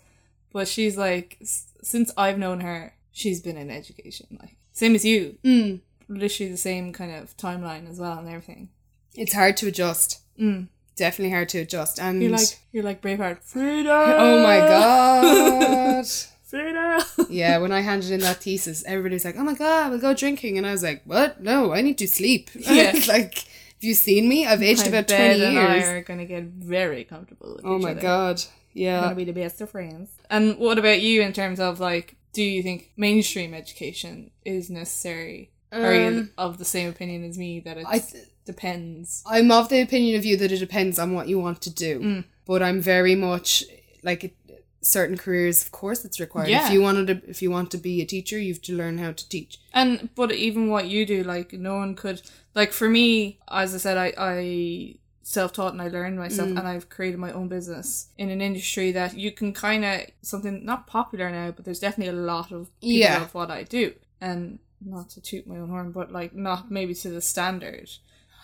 but 0.53 0.67
she's 0.67 0.97
like 0.97 1.37
s- 1.41 1.67
since 1.83 2.11
i've 2.17 2.39
known 2.39 2.61
her 2.61 2.95
she's 3.13 3.41
been 3.41 3.57
in 3.57 3.71
education 3.71 4.27
like 4.41 4.57
same 4.73 4.95
as 4.97 5.05
you 5.05 5.39
Mm. 5.45 5.81
Literally 6.09 6.51
the 6.51 6.59
same 6.59 6.93
kind 6.93 7.13
of 7.13 7.37
timeline 7.37 7.89
as 7.89 7.99
well 8.01 8.19
and 8.19 8.29
everything 8.29 8.69
It's 9.15 9.33
hard 9.35 9.57
to 9.59 9.69
adjust. 9.69 10.21
mm. 10.39 10.69
Definitely 10.97 11.31
hard 11.33 11.49
to 11.51 11.59
adjust. 11.59 12.01
And 12.01 12.21
you're 12.23 12.33
like 12.33 12.59
you're 12.73 12.83
like 12.85 13.01
braveheart 13.01 13.43
freedom 13.45 13.87
oh 14.27 14.43
my 14.43 14.59
god. 14.59 16.07
freedom 16.45 17.01
yeah, 17.31 17.59
when 17.59 17.73
I 17.73 17.81
handed 17.83 18.11
in 18.11 18.21
that 18.21 18.43
thesis, 18.43 18.83
everybody's 18.87 19.25
like, 19.25 19.37
"Oh 19.37 19.45
my 19.45 19.55
god, 19.55 19.91
we'll 19.91 20.01
go 20.01 20.15
drinking," 20.15 20.57
and 20.59 20.67
I 20.67 20.73
was 20.73 20.83
like, 20.83 21.03
"What? 21.05 21.41
No, 21.43 21.73
I 21.73 21.83
need 21.83 21.99
to 21.99 22.09
sleep." 22.09 22.51
Yeah. 22.55 22.93
like, 23.07 23.35
have 23.39 23.83
you 23.85 23.95
seen 23.95 24.29
me? 24.29 24.47
I've 24.47 24.63
aged 24.63 24.87
about 24.87 25.07
twenty 25.09 25.45
and 25.45 25.59
I 25.59 25.77
years. 25.77 25.89
are 25.89 26.01
gonna 26.03 26.25
get 26.25 26.45
very 26.45 27.05
comfortable 27.05 27.57
with 27.57 27.65
Oh 27.67 27.79
my 27.79 27.91
other. 27.93 28.01
god. 28.01 28.43
We're 28.75 28.83
Yeah. 28.85 29.01
gonna 29.03 29.15
be 29.15 29.25
the 29.25 29.33
best 29.33 29.61
of 29.61 29.71
friends 29.71 30.11
and 30.31 30.57
what 30.59 30.79
about 30.79 31.01
you 31.01 31.21
in 31.23 31.33
terms 31.33 31.61
of 31.61 31.79
like 31.81 32.17
do 32.33 32.43
you 32.43 32.63
think 32.63 32.93
mainstream 32.97 33.53
education 33.55 34.31
is 34.45 34.69
necessary 34.71 35.51
are 35.73 35.95
you 35.95 36.07
Um, 36.07 36.31
of 36.39 36.59
the 36.59 36.65
same 36.65 36.89
opinion 36.89 37.25
as 37.25 37.37
me 37.39 37.61
that 37.61 37.77
it 37.79 37.87
th- 37.87 38.25
depends 38.45 39.23
I'm 39.27 39.51
of 39.51 39.69
the 39.69 39.81
opinion 39.81 40.17
of 40.19 40.25
you 40.25 40.37
that 40.39 40.51
it 40.53 40.59
depends 40.59 40.99
on 40.99 41.13
what 41.15 41.29
you 41.29 41.39
want 41.39 41.61
to 41.63 41.71
do. 41.71 42.01
Mm. 42.01 42.25
But 42.47 42.63
I'm 42.63 42.81
very 42.81 43.15
much 43.15 43.65
like 44.03 44.25
it, 44.25 44.35
certain 44.81 45.19
careers. 45.19 45.61
Of 45.63 45.71
course, 45.71 46.05
it's 46.07 46.19
required. 46.21 46.49
Yeah. 46.49 46.67
If 46.67 46.73
you 46.73 46.81
wanted 46.81 47.07
to, 47.09 47.31
if 47.31 47.43
you 47.43 47.51
want 47.51 47.71
to 47.73 47.79
be 47.79 48.01
a 48.01 48.07
teacher, 48.07 48.39
you 48.39 48.53
have 48.55 48.63
to 48.63 48.73
learn 48.77 48.97
how 48.99 49.13
to 49.13 49.29
teach. 49.29 49.59
And 49.75 50.09
but 50.15 50.33
even 50.33 50.69
what 50.71 50.87
you 50.89 51.05
do, 51.05 51.23
like 51.25 51.53
no 51.53 51.75
one 51.77 51.95
could 51.95 52.23
like 52.55 52.73
for 52.73 52.89
me, 52.89 53.39
as 53.51 53.75
I 53.75 53.79
said, 53.79 53.97
I 53.99 54.13
I 54.17 54.95
self 55.23 55.53
taught 55.53 55.73
and 55.75 55.83
I 55.83 55.89
learned 55.89 56.17
myself 56.19 56.49
Mm. 56.49 56.59
and 56.59 56.67
I've 56.69 56.89
created 56.89 57.19
my 57.21 57.33
own 57.33 57.49
business 57.49 58.09
in 58.17 58.31
an 58.31 58.41
industry 58.41 58.93
that 58.93 59.15
you 59.19 59.31
can 59.31 59.53
kinda 59.53 60.07
something 60.23 60.65
not 60.65 60.87
popular 60.87 61.29
now, 61.31 61.51
but 61.51 61.65
there's 61.67 61.81
definitely 61.81 62.19
a 62.19 62.23
lot 62.35 62.51
of 62.51 62.71
people 62.81 62.97
Yeah. 63.07 63.23
of 63.25 63.35
what 63.35 63.51
I 63.51 63.65
do. 63.65 63.93
And 64.23 64.59
not 64.85 65.11
to 65.11 65.21
toot 65.21 65.47
my 65.47 65.57
own 65.57 65.69
horn, 65.69 65.93
but 65.93 66.13
like 66.13 66.35
not 66.35 66.71
maybe 66.71 66.95
to 66.95 67.09
the 67.11 67.21
standard. 67.21 67.91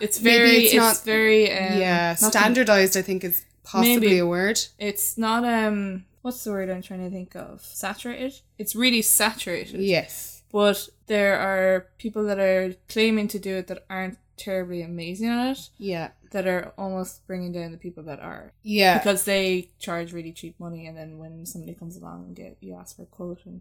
It's 0.00 0.20
Maybe 0.20 0.36
very 0.38 0.50
it's 0.64 0.72
it's, 0.74 0.76
not- 0.76 1.04
very 1.04 1.50
um, 1.52 1.78
yeah, 1.78 2.14
to- 2.14 2.24
standardized. 2.24 2.96
I 2.96 3.02
think 3.02 3.22
is 3.24 3.44
possibly 3.62 3.94
Maybe. 4.00 4.18
a 4.18 4.26
word. 4.26 4.60
it's 4.78 5.16
not 5.16 5.44
um 5.44 6.04
what's 6.22 6.42
the 6.44 6.50
word 6.50 6.68
I'm 6.70 6.82
trying 6.82 7.04
to 7.04 7.10
think 7.10 7.34
of? 7.36 7.60
Saturated? 7.62 8.40
It's 8.58 8.74
really 8.74 9.02
saturated. 9.02 9.80
Yes. 9.80 10.42
but 10.52 10.88
there 11.06 11.36
are 11.38 11.86
people 11.98 12.24
that 12.24 12.38
are 12.38 12.74
claiming 12.88 13.28
to 13.28 13.38
do 13.38 13.56
it 13.56 13.66
that 13.68 13.84
aren't 13.90 14.18
terribly 14.36 14.82
amazing 14.82 15.28
at 15.28 15.52
it 15.56 15.68
Yeah. 15.78 16.08
that 16.32 16.46
are 16.46 16.72
almost 16.78 17.26
bringing 17.26 17.52
down 17.52 17.70
the 17.72 17.78
people 17.78 18.02
that 18.04 18.20
are 18.20 18.52
Yeah. 18.62 18.98
because 18.98 19.24
they 19.24 19.70
charge 19.78 20.12
really 20.12 20.32
cheap 20.32 20.58
money 20.58 20.86
and 20.86 20.96
then 20.96 21.18
when 21.18 21.46
somebody 21.46 21.74
comes 21.74 21.96
along 21.96 22.24
and 22.26 22.36
get 22.36 22.56
you 22.60 22.74
ask 22.74 22.96
for 22.96 23.02
a 23.02 23.06
quote 23.06 23.40
and 23.46 23.60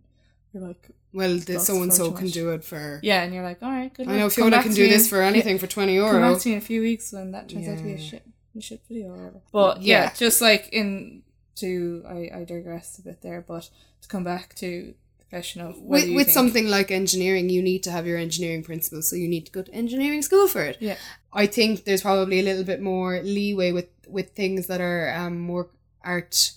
you're 0.53 0.63
like 0.67 0.89
well, 1.13 1.37
the 1.37 1.59
so 1.59 1.81
and 1.83 1.93
so 1.93 2.11
can 2.11 2.25
much. 2.25 2.33
do 2.33 2.49
it 2.51 2.63
for. 2.63 2.99
yeah 3.03 3.21
and 3.23 3.33
you're 3.33 3.43
like 3.43 3.61
all 3.61 3.69
right 3.71 3.93
good 3.93 4.07
I 4.07 4.13
know 4.17 4.29
Come 4.29 4.49
Fiona 4.51 4.63
can 4.63 4.73
do 4.73 4.87
this 4.87 5.07
for 5.09 5.21
anything 5.21 5.57
for 5.59 5.67
twenty 5.67 5.97
come 5.97 6.05
euro. 6.15 6.33
back 6.33 6.41
to 6.41 6.49
me 6.49 6.53
in 6.53 6.57
a 6.59 6.61
few 6.61 6.81
weeks 6.81 7.11
when 7.11 7.31
that 7.31 7.49
turns 7.49 7.67
out 7.67 7.77
to 7.77 7.83
be 7.83 7.93
a 7.93 7.97
Yeah. 7.97 8.03
shit 8.09 8.23
a 8.57 8.61
shit 8.61 8.81
video 8.87 9.07
or 9.09 9.15
whatever 9.17 9.41
but 9.51 9.81
yeah. 9.81 10.03
Yeah. 10.03 10.13
just 10.13 10.41
like 10.41 10.69
in 10.71 11.23
to 11.55 12.03
I, 12.07 12.29
I 12.39 12.43
digressed 12.45 12.99
a 12.99 13.01
bit 13.03 13.21
there 13.21 13.41
but 13.47 13.69
to 14.01 14.07
come 14.07 14.23
back 14.23 14.55
to 14.55 14.93
the 15.19 15.25
question 15.29 15.61
of 15.61 15.79
With, 15.81 16.13
with 16.13 16.29
something 16.29 16.67
like 16.67 16.91
engineering, 16.91 17.49
you 17.49 17.61
need 17.61 17.81
to 17.83 17.91
have 17.91 18.05
your 18.05 18.17
engineering 18.17 18.63
principles, 18.63 19.07
so 19.09 19.15
you 19.15 19.27
need 19.27 19.45
to 19.47 19.51
go 19.51 19.61
to 19.63 19.71
engineering 19.73 20.21
school 20.21 20.47
for 20.47 20.61
it. 20.63 20.77
yeah 20.79 20.97
I 21.31 21.45
think 21.47 21.85
there's 21.85 22.01
probably 22.01 22.39
a 22.39 22.43
little 22.43 22.63
bit 22.63 22.81
more 22.81 23.21
leeway 23.23 23.71
with 23.71 23.87
with 24.07 24.31
things 24.35 24.67
that 24.67 24.81
are 24.81 25.13
um 25.15 25.39
more 25.39 25.69
art 26.03 26.51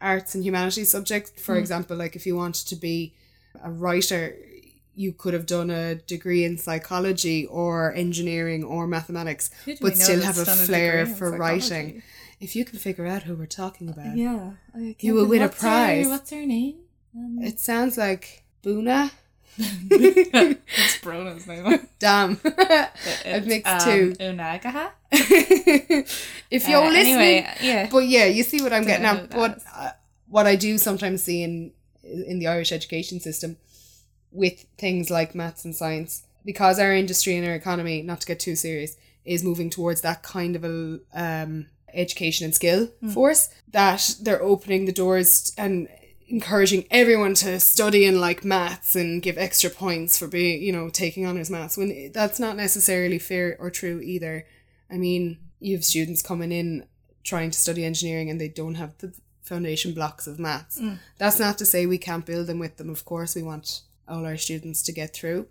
arts 0.00 0.34
and 0.34 0.42
humanities 0.44 0.90
subjects. 0.90 1.30
For 1.42 1.54
Mm. 1.56 1.58
example, 1.60 1.96
like 1.96 2.16
if 2.16 2.26
you 2.26 2.34
wanted 2.36 2.66
to 2.68 2.76
be 2.76 3.14
a 3.62 3.70
writer, 3.70 4.34
you 4.94 5.12
could 5.12 5.34
have 5.34 5.46
done 5.46 5.70
a 5.70 5.94
degree 5.96 6.44
in 6.44 6.58
psychology 6.58 7.46
or 7.46 7.92
engineering 7.94 8.64
or 8.64 8.86
mathematics, 8.86 9.50
but 9.80 9.96
still 9.96 10.22
have 10.22 10.38
a 10.38 10.44
flair 10.44 11.06
for 11.06 11.30
writing. 11.36 12.02
If 12.40 12.56
you 12.56 12.64
can 12.64 12.78
figure 12.78 13.06
out 13.06 13.24
who 13.24 13.34
we're 13.34 13.46
talking 13.46 13.88
about, 13.88 14.16
Yeah, 14.16 14.52
You 14.98 15.14
will 15.14 15.26
win 15.26 15.42
a 15.42 15.46
what's 15.46 15.60
her- 15.62 15.68
prize. 15.68 16.06
what's 16.08 16.30
her 16.30 16.46
name? 16.46 16.76
Um, 17.14 17.38
it 17.42 17.58
sounds 17.60 17.98
like 17.98 18.44
Buna. 18.62 19.10
it's 19.58 20.98
Brona's 20.98 21.46
name. 21.46 21.86
Damn, 21.98 22.40
I've 23.26 23.46
mixed 23.46 23.72
um, 23.72 23.80
two. 23.80 24.12
Unagaha. 24.20 24.90
if 26.50 26.68
you're 26.68 26.82
Uh, 26.84 26.90
listening, 26.90 27.44
anyway, 27.44 27.54
yeah. 27.60 27.88
but 27.90 28.06
yeah, 28.06 28.26
you 28.26 28.42
see 28.42 28.62
what 28.62 28.72
I'm 28.72 28.82
Don't 28.84 28.88
getting 29.02 29.06
at. 29.06 29.34
What 29.34 29.58
uh, 29.74 29.90
what 30.28 30.46
I 30.46 30.56
do 30.56 30.78
sometimes 30.78 31.22
see 31.22 31.42
in 31.42 31.72
in 32.10 32.38
the 32.38 32.46
Irish 32.46 32.72
education 32.72 33.20
system 33.20 33.56
with 34.32 34.64
things 34.78 35.10
like 35.10 35.34
maths 35.34 35.64
and 35.64 35.74
science, 35.74 36.22
because 36.44 36.78
our 36.78 36.92
industry 36.94 37.36
and 37.36 37.46
our 37.46 37.54
economy, 37.54 38.02
not 38.02 38.20
to 38.20 38.26
get 38.26 38.40
too 38.40 38.56
serious, 38.56 38.96
is 39.24 39.42
moving 39.44 39.70
towards 39.70 40.00
that 40.02 40.22
kind 40.22 40.56
of 40.56 40.64
a 40.64 41.00
um, 41.14 41.66
education 41.92 42.44
and 42.44 42.54
skill 42.54 42.86
Hmm. 43.00 43.08
force. 43.10 43.48
That 43.72 44.16
they're 44.20 44.42
opening 44.42 44.84
the 44.86 44.92
doors 44.92 45.52
and 45.58 45.88
encouraging 46.28 46.84
everyone 46.92 47.34
to 47.34 47.58
study 47.58 48.04
in 48.04 48.20
like 48.20 48.44
maths 48.44 48.94
and 48.94 49.20
give 49.20 49.36
extra 49.36 49.68
points 49.68 50.16
for 50.16 50.28
being 50.28 50.62
you 50.62 50.70
know 50.72 50.88
taking 50.88 51.24
on 51.26 51.30
honors 51.30 51.50
maths 51.50 51.76
when 51.76 52.12
that's 52.12 52.38
not 52.38 52.56
necessarily 52.56 53.18
fair 53.18 53.56
or 53.58 53.68
true 53.68 54.00
either 54.00 54.46
i 54.88 54.96
mean 54.96 55.38
you 55.58 55.74
have 55.74 55.84
students 55.84 56.22
coming 56.22 56.52
in 56.52 56.86
trying 57.24 57.50
to 57.50 57.58
study 57.58 57.84
engineering 57.84 58.30
and 58.30 58.40
they 58.40 58.46
don't 58.46 58.76
have 58.76 58.96
the 58.98 59.12
foundation 59.50 59.92
blocks 59.98 60.26
of 60.26 60.38
maths 60.38 60.76
mm. 60.80 60.96
that's 61.20 61.40
not 61.44 61.56
to 61.58 61.66
say 61.72 61.80
we 61.84 61.98
can't 62.08 62.30
build 62.30 62.46
them 62.46 62.60
with 62.64 62.74
them 62.78 62.90
of 62.96 63.04
course 63.04 63.32
we 63.34 63.42
want 63.50 63.66
all 64.10 64.24
our 64.30 64.36
students 64.46 64.80
to 64.82 64.92
get 65.00 65.10
through 65.18 65.42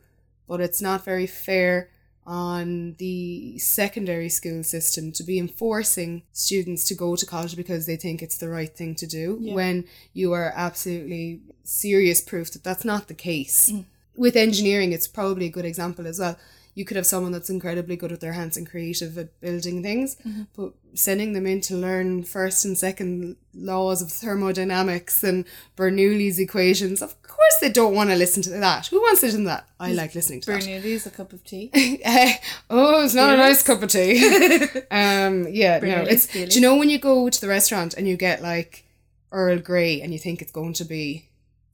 but 0.50 0.60
it's 0.66 0.82
not 0.82 1.06
very 1.12 1.28
fair 1.28 1.90
on 2.30 2.96
the 3.00 3.58
secondary 3.58 4.30
school 4.30 4.64
system 4.64 5.12
to 5.12 5.24
be 5.24 5.40
enforcing 5.40 6.22
students 6.32 6.84
to 6.86 6.94
go 6.94 7.16
to 7.16 7.26
college 7.26 7.56
because 7.56 7.88
they 7.88 7.96
think 7.96 8.22
it's 8.22 8.38
the 8.38 8.48
right 8.48 8.76
thing 8.76 8.94
to 8.94 9.08
do 9.08 9.40
Yeah. 9.42 9.56
when 9.56 9.86
you 10.14 10.32
are 10.34 10.54
absolutely 10.56 11.42
serious 11.64 12.22
proof 12.22 12.52
that 12.54 12.64
that's 12.64 12.86
not 12.86 13.08
the 13.08 13.16
case. 13.16 13.72
Mm. 13.72 13.86
With 14.16 14.36
engineering, 14.36 14.92
it's 14.92 15.08
probably 15.08 15.48
a 15.48 15.56
good 15.58 15.66
example 15.66 16.06
as 16.06 16.20
well. 16.20 16.38
You 16.80 16.86
could 16.86 16.96
have 16.96 17.06
someone 17.06 17.34
that's 17.34 17.50
incredibly 17.50 17.98
good 17.98 18.10
with 18.12 18.22
their 18.22 18.32
hands 18.32 18.56
and 18.56 18.66
creative 18.66 19.18
at 19.18 19.38
building 19.42 19.84
things, 19.84 20.16
but 20.56 20.72
sending 20.94 21.34
them 21.34 21.46
in 21.46 21.60
to 21.62 21.76
learn 21.76 22.24
first 22.24 22.64
and 22.64 22.78
second 22.78 23.36
laws 23.54 24.02
of 24.02 24.10
thermodynamics 24.10 25.22
and 25.22 25.44
Bernoulli's 25.76 26.40
equations, 26.40 27.02
of 27.02 27.22
course 27.22 27.58
they 27.60 27.70
don't 27.70 27.94
want 27.94 28.12
to 28.12 28.16
listen 28.16 28.42
to 28.44 28.52
that. 28.52 28.88
Who 28.88 29.02
wants 29.02 29.20
to 29.20 29.26
listen 29.26 29.42
to 29.42 29.48
that? 29.48 29.68
I 29.78 29.92
like 29.92 30.16
listening 30.16 30.40
to 30.40 30.52
that. 30.52 30.62
Bernoulli's 30.64 31.06
a 31.06 31.12
cup 31.12 31.34
of 31.34 31.44
tea. 31.44 31.70
Eh, 32.02 32.38
oh, 32.70 33.04
it's 33.04 33.14
not 33.14 33.34
a 33.34 33.38
nice 33.38 33.62
cup 33.62 33.84
of 33.84 33.90
tea. 33.90 34.24
um, 34.90 35.48
yeah, 35.50 35.80
no, 35.80 36.06
it's. 36.08 36.28
Do 36.28 36.48
you 36.48 36.62
know 36.62 36.78
when 36.78 36.90
you 36.90 36.98
go 36.98 37.30
to 37.30 37.42
the 37.42 37.50
restaurant 37.50 37.94
and 37.96 38.08
you 38.08 38.16
get 38.16 38.42
like 38.42 38.86
Earl 39.34 39.60
Grey 39.60 40.00
and 40.00 40.14
you 40.14 40.20
think 40.20 40.42
it's 40.42 40.54
going 40.54 40.72
to 40.74 40.86
be 40.86 41.28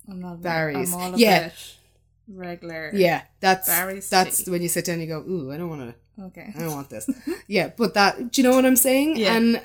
I'm 0.09 0.19
not 0.19 0.41
Barry's. 0.41 0.93
I'm 0.93 0.99
all 0.99 1.19
Yeah. 1.19 1.51
Regular. 2.27 2.91
yeah, 2.93 3.23
that's 3.39 3.67
Barry's 3.67 4.09
that's 4.09 4.47
when 4.49 4.61
you 4.61 4.67
sit 4.69 4.85
down 4.85 4.93
and 4.99 5.03
you 5.03 5.07
go, 5.07 5.19
ooh, 5.27 5.51
I 5.51 5.57
don't 5.57 5.69
want 5.69 5.81
to, 6.17 6.23
Okay. 6.25 6.53
I 6.55 6.59
don't 6.59 6.71
want 6.73 6.89
this. 6.89 7.09
yeah, 7.47 7.71
but 7.75 7.93
that, 7.95 8.31
do 8.31 8.41
you 8.41 8.47
know 8.47 8.55
what 8.55 8.65
I'm 8.65 8.75
saying? 8.75 9.17
Yeah. 9.17 9.35
And 9.35 9.61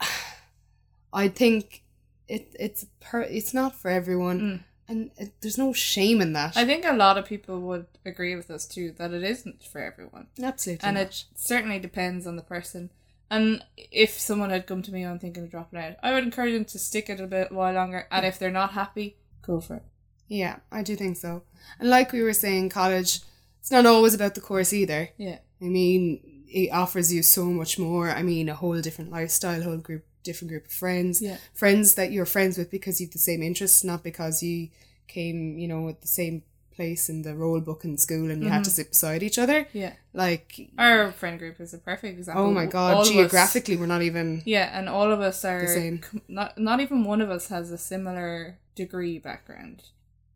I 1.12 1.28
think 1.28 1.82
it 2.28 2.54
it's 2.58 2.86
per 3.00 3.20
it's 3.22 3.54
not 3.54 3.74
for 3.74 3.90
everyone, 3.90 4.40
Mm. 4.40 4.60
and 4.88 5.10
it, 5.16 5.32
there's 5.40 5.58
no 5.58 5.72
shame 5.72 6.20
in 6.20 6.32
that. 6.32 6.56
I 6.56 6.64
think 6.64 6.84
a 6.84 6.92
lot 6.92 7.18
of 7.18 7.24
people 7.24 7.60
would 7.60 7.86
agree 8.04 8.34
with 8.34 8.50
us 8.50 8.66
too 8.66 8.92
that 8.98 9.12
it 9.12 9.22
isn't 9.22 9.62
for 9.62 9.80
everyone. 9.80 10.26
Absolutely, 10.42 10.86
and 10.86 10.96
not. 10.96 11.06
it 11.06 11.24
certainly 11.34 11.78
depends 11.78 12.26
on 12.26 12.36
the 12.36 12.42
person. 12.42 12.90
And 13.30 13.64
if 13.76 14.20
someone 14.20 14.50
had 14.50 14.66
come 14.66 14.82
to 14.82 14.92
me 14.92 15.02
on 15.02 15.18
thinking 15.18 15.44
of 15.44 15.50
dropping 15.50 15.78
out, 15.80 15.94
I 16.02 16.12
would 16.12 16.24
encourage 16.24 16.52
them 16.52 16.66
to 16.66 16.78
stick 16.78 17.08
it 17.08 17.20
a 17.20 17.26
bit 17.26 17.50
while 17.52 17.72
longer. 17.74 18.06
And 18.10 18.24
if 18.26 18.38
they're 18.38 18.50
not 18.50 18.72
happy, 18.72 19.16
go 19.42 19.60
for 19.60 19.76
it. 19.76 19.82
Yeah, 20.28 20.56
I 20.72 20.82
do 20.82 20.96
think 20.96 21.16
so. 21.16 21.42
And 21.78 21.88
like 21.90 22.12
we 22.12 22.22
were 22.22 22.32
saying, 22.32 22.70
college, 22.70 23.20
it's 23.60 23.70
not 23.70 23.86
always 23.86 24.14
about 24.14 24.34
the 24.34 24.40
course 24.40 24.72
either. 24.72 25.10
Yeah. 25.16 25.38
I 25.60 25.64
mean, 25.64 26.20
it 26.48 26.70
offers 26.72 27.12
you 27.12 27.22
so 27.22 27.44
much 27.46 27.78
more. 27.78 28.10
I 28.10 28.22
mean, 28.22 28.48
a 28.48 28.54
whole 28.54 28.80
different 28.80 29.10
lifestyle, 29.10 29.62
whole 29.62 29.78
group, 29.78 30.04
different 30.22 30.50
group 30.50 30.66
of 30.66 30.72
friends, 30.72 31.20
Yeah. 31.22 31.36
friends 31.52 31.94
that 31.94 32.12
you're 32.12 32.26
friends 32.26 32.56
with 32.58 32.70
because 32.70 33.00
you've 33.00 33.12
the 33.12 33.18
same 33.18 33.42
interests, 33.42 33.84
not 33.84 34.02
because 34.02 34.42
you 34.42 34.68
came, 35.08 35.58
you 35.58 35.68
know, 35.68 35.88
at 35.88 36.00
the 36.00 36.08
same 36.08 36.42
place 36.74 37.08
in 37.08 37.22
the 37.22 37.34
roll 37.36 37.60
book 37.60 37.84
in 37.84 37.96
school 37.96 38.30
and 38.30 38.42
you 38.42 38.48
had 38.48 38.64
to 38.64 38.70
Mm-hmm. 38.70 38.74
sit 38.74 38.88
beside 38.90 39.22
each 39.22 39.38
other. 39.38 39.68
Yeah. 39.72 39.92
Like, 40.12 40.70
Our 40.76 41.12
friend 41.12 41.38
group 41.38 41.60
is 41.60 41.72
a 41.72 41.78
perfect 41.78 42.18
example. 42.18 42.44
oh 42.46 42.50
my 42.50 42.64
All 42.64 42.70
god, 42.70 42.96
us- 43.02 43.10
geographically, 43.10 43.76
we're 43.76 43.86
not 43.86 44.02
even. 44.02 44.42
yeah, 44.44 44.76
and 44.78 44.88
all 44.88 45.12
of 45.12 45.20
us 45.20 45.44
are 45.44 45.60
the 45.60 45.68
same. 45.68 46.00
not 46.28 46.58
not 46.58 46.80
even 46.80 47.04
one 47.04 47.20
of 47.20 47.30
us 47.30 47.48
has 47.48 47.70
a 47.70 47.78
similar 47.78 48.58
degree 48.74 49.18
background. 49.20 49.84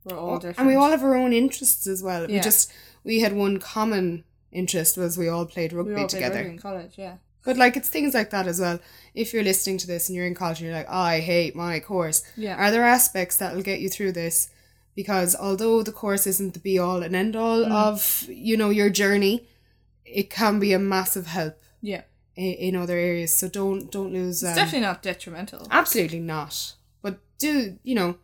We're 0.08 0.18
all 0.18 0.36
different. 0.38 0.58
And 0.58 0.66
we 0.68 0.74
all 0.74 0.90
have 0.90 1.02
our 1.02 1.16
own 1.16 1.32
interests 1.32 1.86
as 1.86 2.02
well. 2.02 2.26
We 2.26 2.40
just 2.40 2.72
we 3.04 3.20
had 3.20 3.32
one 3.32 3.58
common 3.58 4.24
interest 4.52 4.96
was 4.96 5.16
we 5.18 5.28
all 5.28 5.46
played 5.46 5.72
we 5.72 5.78
rugby 5.78 5.92
all 5.92 5.98
played 5.98 6.08
together. 6.10 6.36
rugby 6.36 6.50
in 6.50 6.58
college, 6.58 6.92
yeah. 6.96 7.16
But 7.44 7.56
like 7.56 7.76
it's 7.76 7.88
things 7.88 8.14
like 8.14 8.30
that 8.30 8.46
as 8.46 8.60
well. 8.60 8.78
If 9.14 9.32
you're 9.32 9.42
listening 9.44 9.78
to 9.78 9.86
this 9.86 10.08
and 10.08 10.16
you're 10.16 10.26
in 10.26 10.34
college 10.34 10.58
and 10.60 10.68
you're 10.68 10.76
like, 10.76 10.88
oh, 10.88 10.98
I 10.98 11.20
hate 11.20 11.54
my 11.56 11.80
course. 11.80 12.22
Yeah. 12.36 12.56
Are 12.56 12.70
there 12.70 12.84
aspects 12.84 13.36
that 13.38 13.54
will 13.54 13.62
get 13.62 13.80
you 13.80 13.88
through 13.88 14.12
this? 14.12 14.50
Because 14.94 15.36
although 15.36 15.82
the 15.82 15.92
course 15.92 16.26
isn't 16.26 16.54
the 16.54 16.60
be 16.60 16.78
all 16.78 17.02
and 17.02 17.14
end 17.14 17.36
all 17.36 17.64
Mm. 17.64 17.70
of, 17.70 18.26
you 18.28 18.56
know, 18.56 18.70
your 18.70 18.90
journey, 18.90 19.46
it 20.04 20.28
can 20.28 20.58
be 20.58 20.72
a 20.72 20.78
massive 20.78 21.26
help 21.28 21.54
Yeah. 21.80 22.02
in, 22.34 22.52
in 22.54 22.76
other 22.76 22.96
areas. 22.98 23.34
So 23.36 23.48
don't 23.48 23.90
don't 23.92 24.12
lose 24.12 24.42
It's 24.42 24.50
um, 24.50 24.56
definitely 24.56 24.80
not 24.86 25.02
detrimental. 25.02 25.68
Absolutely 25.70 26.20
not. 26.20 26.74
But 27.00 27.20
do 27.38 27.78
you 27.84 27.94
know? 27.94 28.16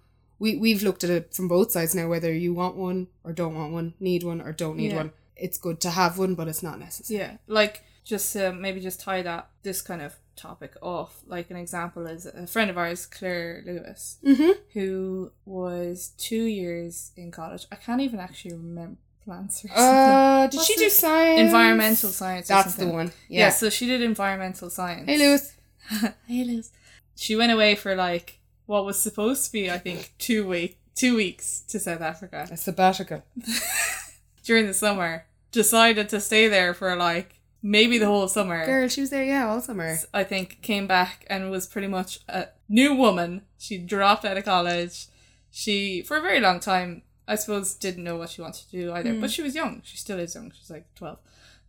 We 0.45 0.51
we've 0.65 0.83
looked 0.87 1.03
at 1.07 1.11
it 1.19 1.25
from 1.37 1.47
both 1.49 1.69
sides 1.77 1.95
now. 1.95 2.07
Whether 2.15 2.33
you 2.45 2.53
want 2.63 2.75
one 2.77 2.99
or 3.25 3.33
don't 3.41 3.55
want 3.61 3.73
one, 3.73 3.89
need 4.01 4.23
one 4.23 4.41
or 4.47 4.53
don't 4.53 4.77
need 4.77 4.91
Yeah. 4.93 5.03
one. 5.03 5.11
It's 5.45 5.59
good 5.67 5.79
to 5.81 5.91
have 6.01 6.13
one, 6.25 6.35
but 6.39 6.47
it's 6.51 6.63
not 6.69 6.79
necessary. 6.79 7.19
Yeah, 7.21 7.33
like 7.61 7.75
just 8.13 8.37
uh, 8.37 8.53
maybe 8.65 8.79
just 8.81 9.01
tie 9.01 9.23
that 9.23 9.43
this 9.63 9.81
kind 9.83 10.03
of 10.03 10.13
topic 10.37 10.73
off. 10.83 11.13
Like 11.27 11.47
an 11.51 11.57
example 11.57 12.07
is 12.07 12.27
a 12.27 12.47
friend 12.47 12.69
of 12.71 12.77
ours, 12.79 13.07
Claire 13.07 13.63
Lewis, 13.67 14.19
Mm-hmm. 14.25 14.53
who 14.75 15.33
was 15.47 16.13
two 16.29 16.45
years 16.45 17.13
in 17.17 17.31
college. 17.31 17.65
I 17.73 17.77
can't 17.77 18.01
even 18.07 18.21
actually 18.21 18.55
remember 18.55 18.99
plants 19.25 19.65
or 19.65 19.69
something. 19.69 19.85
Uh, 19.85 20.47
did 20.51 20.57
What's 20.59 20.67
she 20.69 20.77
do 20.77 20.91
science? 20.91 21.41
environmental 21.41 22.11
science. 22.11 22.49
That's 22.49 22.75
the 22.75 22.89
one. 23.01 23.09
Yeah. 23.29 23.41
Yeah. 23.47 23.51
so 23.51 23.71
she 23.71 23.87
did 23.87 24.03
environmental 24.03 24.69
science. 24.71 25.07
Hey, 25.11 25.19
Lewis. 25.19 25.45
hey, 26.29 26.45
Lewis. 26.45 26.71
She 27.17 27.35
went 27.37 27.51
away 27.53 27.75
for 27.83 27.95
like 27.97 28.39
what 28.67 28.85
was 28.85 28.99
supposed 28.99 29.45
to 29.47 29.53
be, 29.53 29.71
I 29.71 29.79
think, 29.79 30.13
two 30.19 30.47
week 30.47 30.79
two 30.95 31.17
weeks 31.17 31.61
to 31.69 31.81
South 31.81 32.01
Africa 32.01 32.47
A 32.51 32.57
sabbatical. 32.57 33.25
during 34.45 34.67
the 34.67 34.75
summer. 34.75 35.27
Decided 35.51 36.09
to 36.11 36.21
stay 36.21 36.49
there 36.49 36.75
for 36.75 36.95
like 36.95 37.41
maybe 37.63 37.99
the 37.99 38.07
whole 38.07 38.29
summer. 38.29 38.65
Girl, 38.67 38.89
she 38.89 39.01
was 39.01 39.11
there. 39.11 39.25
Yeah, 39.25 39.49
all 39.49 39.61
summer. 39.61 39.97
I 40.13 40.25
think 40.25 40.61
came 40.63 40.87
back 40.87 41.25
and 41.29 41.51
was 41.51 41.67
pretty 41.67 41.89
much 41.89 42.21
a 42.29 42.49
new 42.69 42.95
woman. 42.95 43.43
She 43.59 43.79
dropped 43.79 44.25
out 44.25 44.37
of 44.37 44.45
college. 44.45 45.07
She 45.51 46.03
for 46.03 46.17
a 46.17 46.23
very 46.23 46.41
long 46.41 46.61
time, 46.61 47.03
I 47.27 47.37
suppose, 47.37 47.75
didn't 47.75 48.05
know 48.05 48.17
what 48.17 48.31
she 48.31 48.43
wanted 48.43 48.65
to 48.65 48.71
do 48.71 48.93
either. 48.93 49.15
Hmm. 49.15 49.21
But 49.21 49.31
she 49.31 49.43
was 49.43 49.55
young. 49.55 49.83
She 49.85 49.97
still 49.97 50.19
is 50.19 50.35
young. 50.35 50.53
She's 50.57 50.71
like 50.71 50.93
twelve. 50.95 51.19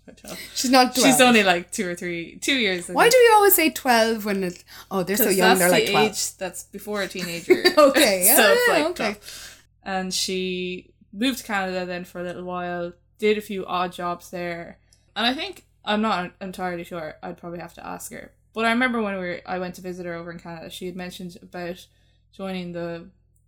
She's 0.05 0.23
not 0.23 0.35
12. 0.35 0.39
She's 0.55 0.71
not. 0.71 0.95
12. 0.95 1.07
She's 1.07 1.21
only 1.21 1.43
like 1.43 1.71
two 1.71 1.87
or 1.87 1.95
three, 1.95 2.37
two 2.37 2.55
years. 2.55 2.87
Why 2.87 3.09
do 3.09 3.17
we 3.17 3.33
always 3.33 3.55
say 3.55 3.69
twelve 3.69 4.25
when 4.25 4.43
it? 4.43 4.63
Oh, 4.91 5.03
they're 5.03 5.17
so 5.17 5.29
young. 5.29 5.57
They're 5.57 5.69
like 5.69 5.89
twelve. 5.89 6.11
age 6.11 6.37
that's 6.37 6.63
before 6.63 7.01
a 7.01 7.07
teenager. 7.07 7.63
Okay, 7.77 8.23
so 8.35 8.53
it's 8.53 8.67
yeah, 8.67 8.73
like 8.73 8.85
okay. 8.91 9.13
12. 9.13 9.61
And 9.83 10.13
she 10.13 10.93
moved 11.13 11.39
to 11.39 11.43
Canada 11.43 11.85
then 11.85 12.05
for 12.05 12.19
a 12.19 12.23
little 12.23 12.43
while, 12.43 12.93
did 13.19 13.37
a 13.37 13.41
few 13.41 13.65
odd 13.65 13.91
jobs 13.91 14.29
there. 14.29 14.79
And 15.15 15.25
I 15.25 15.33
think, 15.33 15.65
I'm 15.83 16.01
not 16.01 16.33
entirely 16.41 16.83
sure, 16.83 17.15
I'd 17.21 17.37
probably 17.37 17.59
have 17.59 17.73
to 17.75 17.85
ask 17.85 18.11
her. 18.11 18.31
But 18.53 18.65
I 18.65 18.71
remember 18.71 19.01
when 19.01 19.13
we 19.15 19.19
were, 19.19 19.41
I 19.45 19.59
went 19.59 19.75
to 19.75 19.81
visit 19.81 20.05
her 20.05 20.13
over 20.13 20.31
in 20.31 20.39
Canada, 20.39 20.69
she 20.69 20.85
had 20.85 20.95
mentioned 20.95 21.37
about 21.41 21.85
joining 22.31 22.71
the 22.71 23.07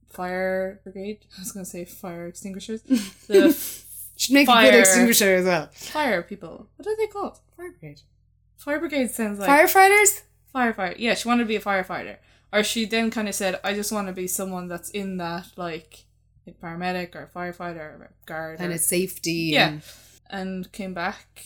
fire 0.10 0.80
brigade. 0.84 1.20
I 1.38 1.42
was 1.42 1.52
going 1.52 1.66
to 1.66 1.70
say 1.70 1.86
fire 1.86 2.28
extinguishers. 2.28 2.82
The 2.82 3.52
She'd 4.18 4.34
make 4.34 4.50
a 4.50 4.52
good 4.52 4.74
extinguisher 4.74 5.36
as 5.36 5.46
well. 5.46 5.70
fire 5.72 6.24
people. 6.24 6.68
What 6.76 6.88
are 6.88 6.98
they 6.98 7.08
called? 7.08 7.40
Fire 7.56 7.72
brigade. 7.72 8.02
Fire 8.56 8.80
brigade 8.80 9.12
sounds 9.12 9.40
like 9.40 9.48
Firefighters. 9.48 10.24
firefighter. 10.54 10.96
Yeah, 10.98 11.14
she 11.14 11.28
wanted 11.28 11.44
to 11.44 11.48
be 11.48 11.56
a 11.56 11.62
firefighter. 11.62 12.18
Or 12.52 12.64
she 12.64 12.86
then 12.86 13.12
kind 13.12 13.30
of 13.30 13.36
said, 13.36 13.60
I 13.64 13.74
just 13.74 13.92
want 13.92 14.08
to 14.08 14.14
be 14.14 14.28
someone 14.28 14.68
that's 14.68 14.90
in 14.90 15.18
that, 15.18 15.48
like, 15.56 16.06
like 16.48 16.60
paramedic 16.60 17.16
or 17.16 17.30
firefighter 17.36 18.00
or 18.00 18.12
guard. 18.26 18.58
Kind 18.58 18.72
or, 18.72 18.76
of 18.76 18.82
safety. 18.82 19.52
yeah. 19.54 19.70
and- 19.70 19.82
And 20.30 20.72
came 20.72 20.94
back 20.94 21.46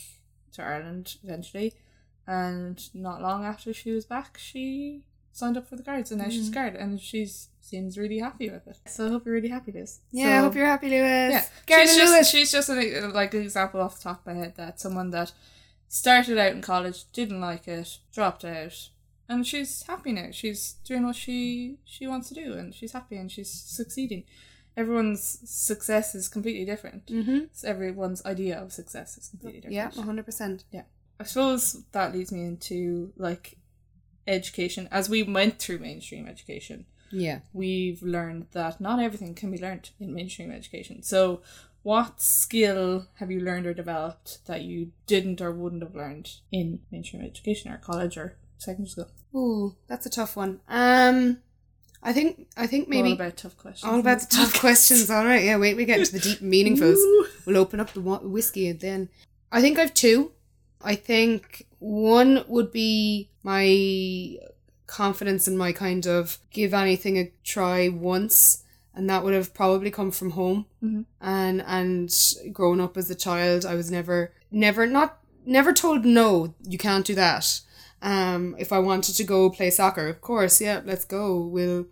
to 0.54 0.62
Ireland 0.62 1.16
eventually. 1.22 1.74
And 2.26 2.82
not 2.94 3.20
long 3.20 3.44
after 3.44 3.72
she 3.74 3.92
was 3.92 4.06
back, 4.06 4.38
she 4.38 5.02
signed 5.32 5.56
up 5.56 5.68
for 5.68 5.76
the 5.76 5.82
guards 5.82 6.10
and 6.10 6.20
now 6.20 6.28
she's 6.28 6.48
mm. 6.48 6.52
a 6.52 6.54
guard 6.54 6.76
and 6.76 7.00
she's 7.00 7.48
seems 7.62 7.96
really 7.96 8.18
happy 8.18 8.50
with 8.50 8.66
it. 8.66 8.78
So 8.86 9.06
I 9.06 9.10
hope 9.10 9.24
you're 9.24 9.34
really 9.34 9.48
happy, 9.48 9.72
Liz. 9.72 10.00
Yeah, 10.10 10.38
I 10.38 10.40
hope 10.42 10.54
you're 10.54 10.66
happy, 10.66 10.88
Lewis. 10.88 11.32
yeah, 11.32 11.44
Garden 11.66 11.86
she's 11.88 11.96
just 11.96 12.30
she's 12.32 12.52
just 12.52 12.68
an, 12.68 13.12
like 13.12 13.34
an 13.34 13.42
example 13.42 13.80
off 13.80 13.96
the 13.96 14.04
top 14.04 14.20
of 14.20 14.26
my 14.26 14.40
head 14.40 14.56
that 14.56 14.80
someone 14.80 15.10
that 15.10 15.32
started 15.88 16.38
out 16.38 16.52
in 16.52 16.62
college 16.62 17.04
didn't 17.12 17.40
like 17.40 17.68
it, 17.68 17.98
dropped 18.12 18.44
out, 18.44 18.90
and 19.28 19.46
she's 19.46 19.82
happy 19.84 20.12
now. 20.12 20.28
She's 20.32 20.74
doing 20.84 21.04
what 21.04 21.16
she 21.16 21.78
she 21.84 22.06
wants 22.06 22.28
to 22.28 22.34
do, 22.34 22.54
and 22.54 22.74
she's 22.74 22.92
happy 22.92 23.16
and 23.16 23.30
she's 23.30 23.50
succeeding. 23.50 24.24
Everyone's 24.76 25.38
success 25.44 26.14
is 26.14 26.28
completely 26.28 26.64
different. 26.64 27.06
mm-hmm. 27.06 27.40
So 27.52 27.68
everyone's 27.68 28.24
idea 28.24 28.58
of 28.58 28.72
success 28.72 29.18
is 29.18 29.28
completely 29.28 29.60
different. 29.60 29.76
Yeah, 29.76 29.90
one 29.94 30.06
hundred 30.06 30.26
percent. 30.26 30.64
Yeah, 30.72 30.84
I 31.20 31.24
suppose 31.24 31.84
that 31.92 32.12
leads 32.14 32.32
me 32.32 32.44
into 32.44 33.12
like 33.16 33.58
education. 34.26 34.88
As 34.90 35.08
we 35.08 35.22
went 35.22 35.58
through 35.58 35.78
mainstream 35.78 36.26
education, 36.26 36.86
Yeah. 37.12 37.40
we've 37.52 38.02
learned 38.02 38.46
that 38.52 38.80
not 38.80 39.00
everything 39.00 39.34
can 39.34 39.50
be 39.50 39.58
learned 39.58 39.90
in 40.00 40.14
mainstream 40.14 40.50
education. 40.50 41.02
So, 41.02 41.42
what 41.82 42.20
skill 42.20 43.06
have 43.14 43.30
you 43.30 43.40
learned 43.40 43.66
or 43.66 43.74
developed 43.74 44.46
that 44.46 44.62
you 44.62 44.92
didn't 45.06 45.40
or 45.40 45.50
wouldn't 45.52 45.82
have 45.82 45.94
learned 45.96 46.30
in 46.52 46.80
mainstream 46.90 47.22
education 47.22 47.70
or 47.72 47.76
college 47.78 48.16
or 48.16 48.36
secondary 48.58 48.88
school? 48.88 49.08
Ooh, 49.34 49.74
that's 49.88 50.06
a 50.06 50.10
tough 50.10 50.36
one. 50.36 50.60
Um, 50.68 51.38
I 52.02 52.12
think 52.12 52.46
I 52.56 52.66
think 52.66 52.88
maybe 52.88 53.08
all 53.08 53.14
about 53.14 53.36
tough 53.36 53.56
questions. 53.56 53.90
all 53.92 54.00
about 54.00 54.20
the 54.20 54.26
tough 54.26 54.58
questions. 54.60 55.10
All 55.10 55.24
right, 55.24 55.44
yeah. 55.44 55.56
Wait, 55.56 55.76
we 55.76 55.84
get 55.84 56.00
into 56.00 56.12
the 56.12 56.18
deep 56.20 56.38
meaningfuls. 56.40 56.98
We'll 57.46 57.56
open 57.58 57.80
up 57.80 57.92
the 57.92 58.00
whiskey 58.00 58.68
and 58.68 58.80
then. 58.80 59.08
I 59.50 59.60
think 59.60 59.78
I've 59.78 59.92
two. 59.94 60.32
I 60.80 60.94
think 60.94 61.66
one 61.78 62.44
would 62.48 62.72
be 62.72 63.28
my 63.42 64.38
confidence 64.86 65.48
in 65.48 65.56
my 65.56 65.72
kind 65.72 66.06
of 66.06 66.38
give 66.50 66.74
anything 66.74 67.18
a 67.18 67.32
try 67.44 67.88
once, 67.88 68.64
and 68.94 69.08
that 69.08 69.24
would 69.24 69.34
have 69.34 69.54
probably 69.54 69.90
come 69.90 70.10
from 70.10 70.30
home. 70.30 70.66
Mhm. 70.82 71.04
And 71.20 71.62
and 71.66 72.14
growing 72.52 72.80
up 72.80 72.96
as 72.96 73.10
a 73.10 73.14
child, 73.14 73.64
I 73.64 73.74
was 73.74 73.90
never 73.90 74.32
never 74.50 74.86
not 74.86 75.18
never 75.44 75.72
told 75.72 76.04
no, 76.04 76.54
you 76.62 76.78
can't 76.78 77.06
do 77.06 77.14
that. 77.14 77.60
Um, 78.00 78.56
if 78.58 78.72
I 78.72 78.78
wanted 78.80 79.14
to 79.16 79.24
go 79.24 79.48
play 79.50 79.70
soccer, 79.70 80.08
of 80.08 80.20
course, 80.20 80.60
yeah, 80.60 80.80
let's 80.84 81.04
go. 81.04 81.40
We'll 81.40 81.86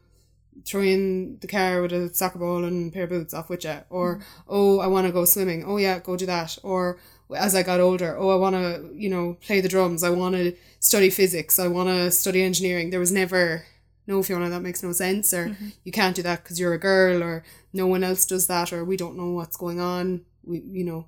throw 0.65 0.83
in 0.83 1.39
the 1.41 1.47
car 1.47 1.81
with 1.81 1.93
a 1.93 2.13
soccer 2.13 2.39
ball 2.39 2.65
and 2.65 2.91
a 2.91 2.93
pair 2.93 3.05
of 3.05 3.11
boots 3.11 3.33
off 3.33 3.49
with 3.49 3.65
you. 3.65 3.79
Or, 3.89 4.21
oh, 4.49 4.81
I 4.81 4.89
want 4.89 5.07
to 5.07 5.13
go 5.13 5.25
swimming. 5.25 5.65
Oh, 5.65 5.79
yeah, 5.79 6.01
go 6.01 6.17
do 6.17 6.27
that. 6.27 6.59
Or 6.63 6.99
as 7.37 7.55
I 7.55 7.63
got 7.63 7.81
older, 7.81 8.17
oh, 8.19 8.31
I 8.31 8.37
want 8.37 8.57
to, 8.57 8.91
you 8.95 9.09
know, 9.09 9.37
play 9.41 9.61
the 9.61 9.69
drums. 9.69 10.03
I 10.03 10.11
want 10.11 10.35
to 10.35 10.55
study 10.79 11.11
physics. 11.11 11.59
I 11.59 11.69
want 11.69 11.89
to 11.89 12.11
study 12.11 12.43
engineering. 12.43 12.91
There 12.91 13.01
was 13.01 13.13
never, 13.13 13.65
no, 14.07 14.23
Fiona, 14.23 14.49
that 14.51 14.61
makes 14.61 14.83
no 14.83 14.93
sense. 14.93 15.33
Or 15.33 15.57
you 15.85 15.93
can't 15.93 16.17
do 16.17 16.23
that 16.23 16.43
because 16.43 16.59
you're 16.59 16.75
a 16.75 16.79
girl. 16.79 17.23
Or 17.23 17.45
no 17.73 17.87
one 17.87 18.05
else 18.05 18.27
does 18.27 18.47
that. 18.47 18.73
Or 18.73 18.85
we 18.85 18.97
don't 18.97 19.17
know 19.17 19.31
what's 19.31 19.57
going 19.57 19.81
on. 19.81 20.23
We, 20.45 20.61
you 20.61 20.85
know, 20.85 21.07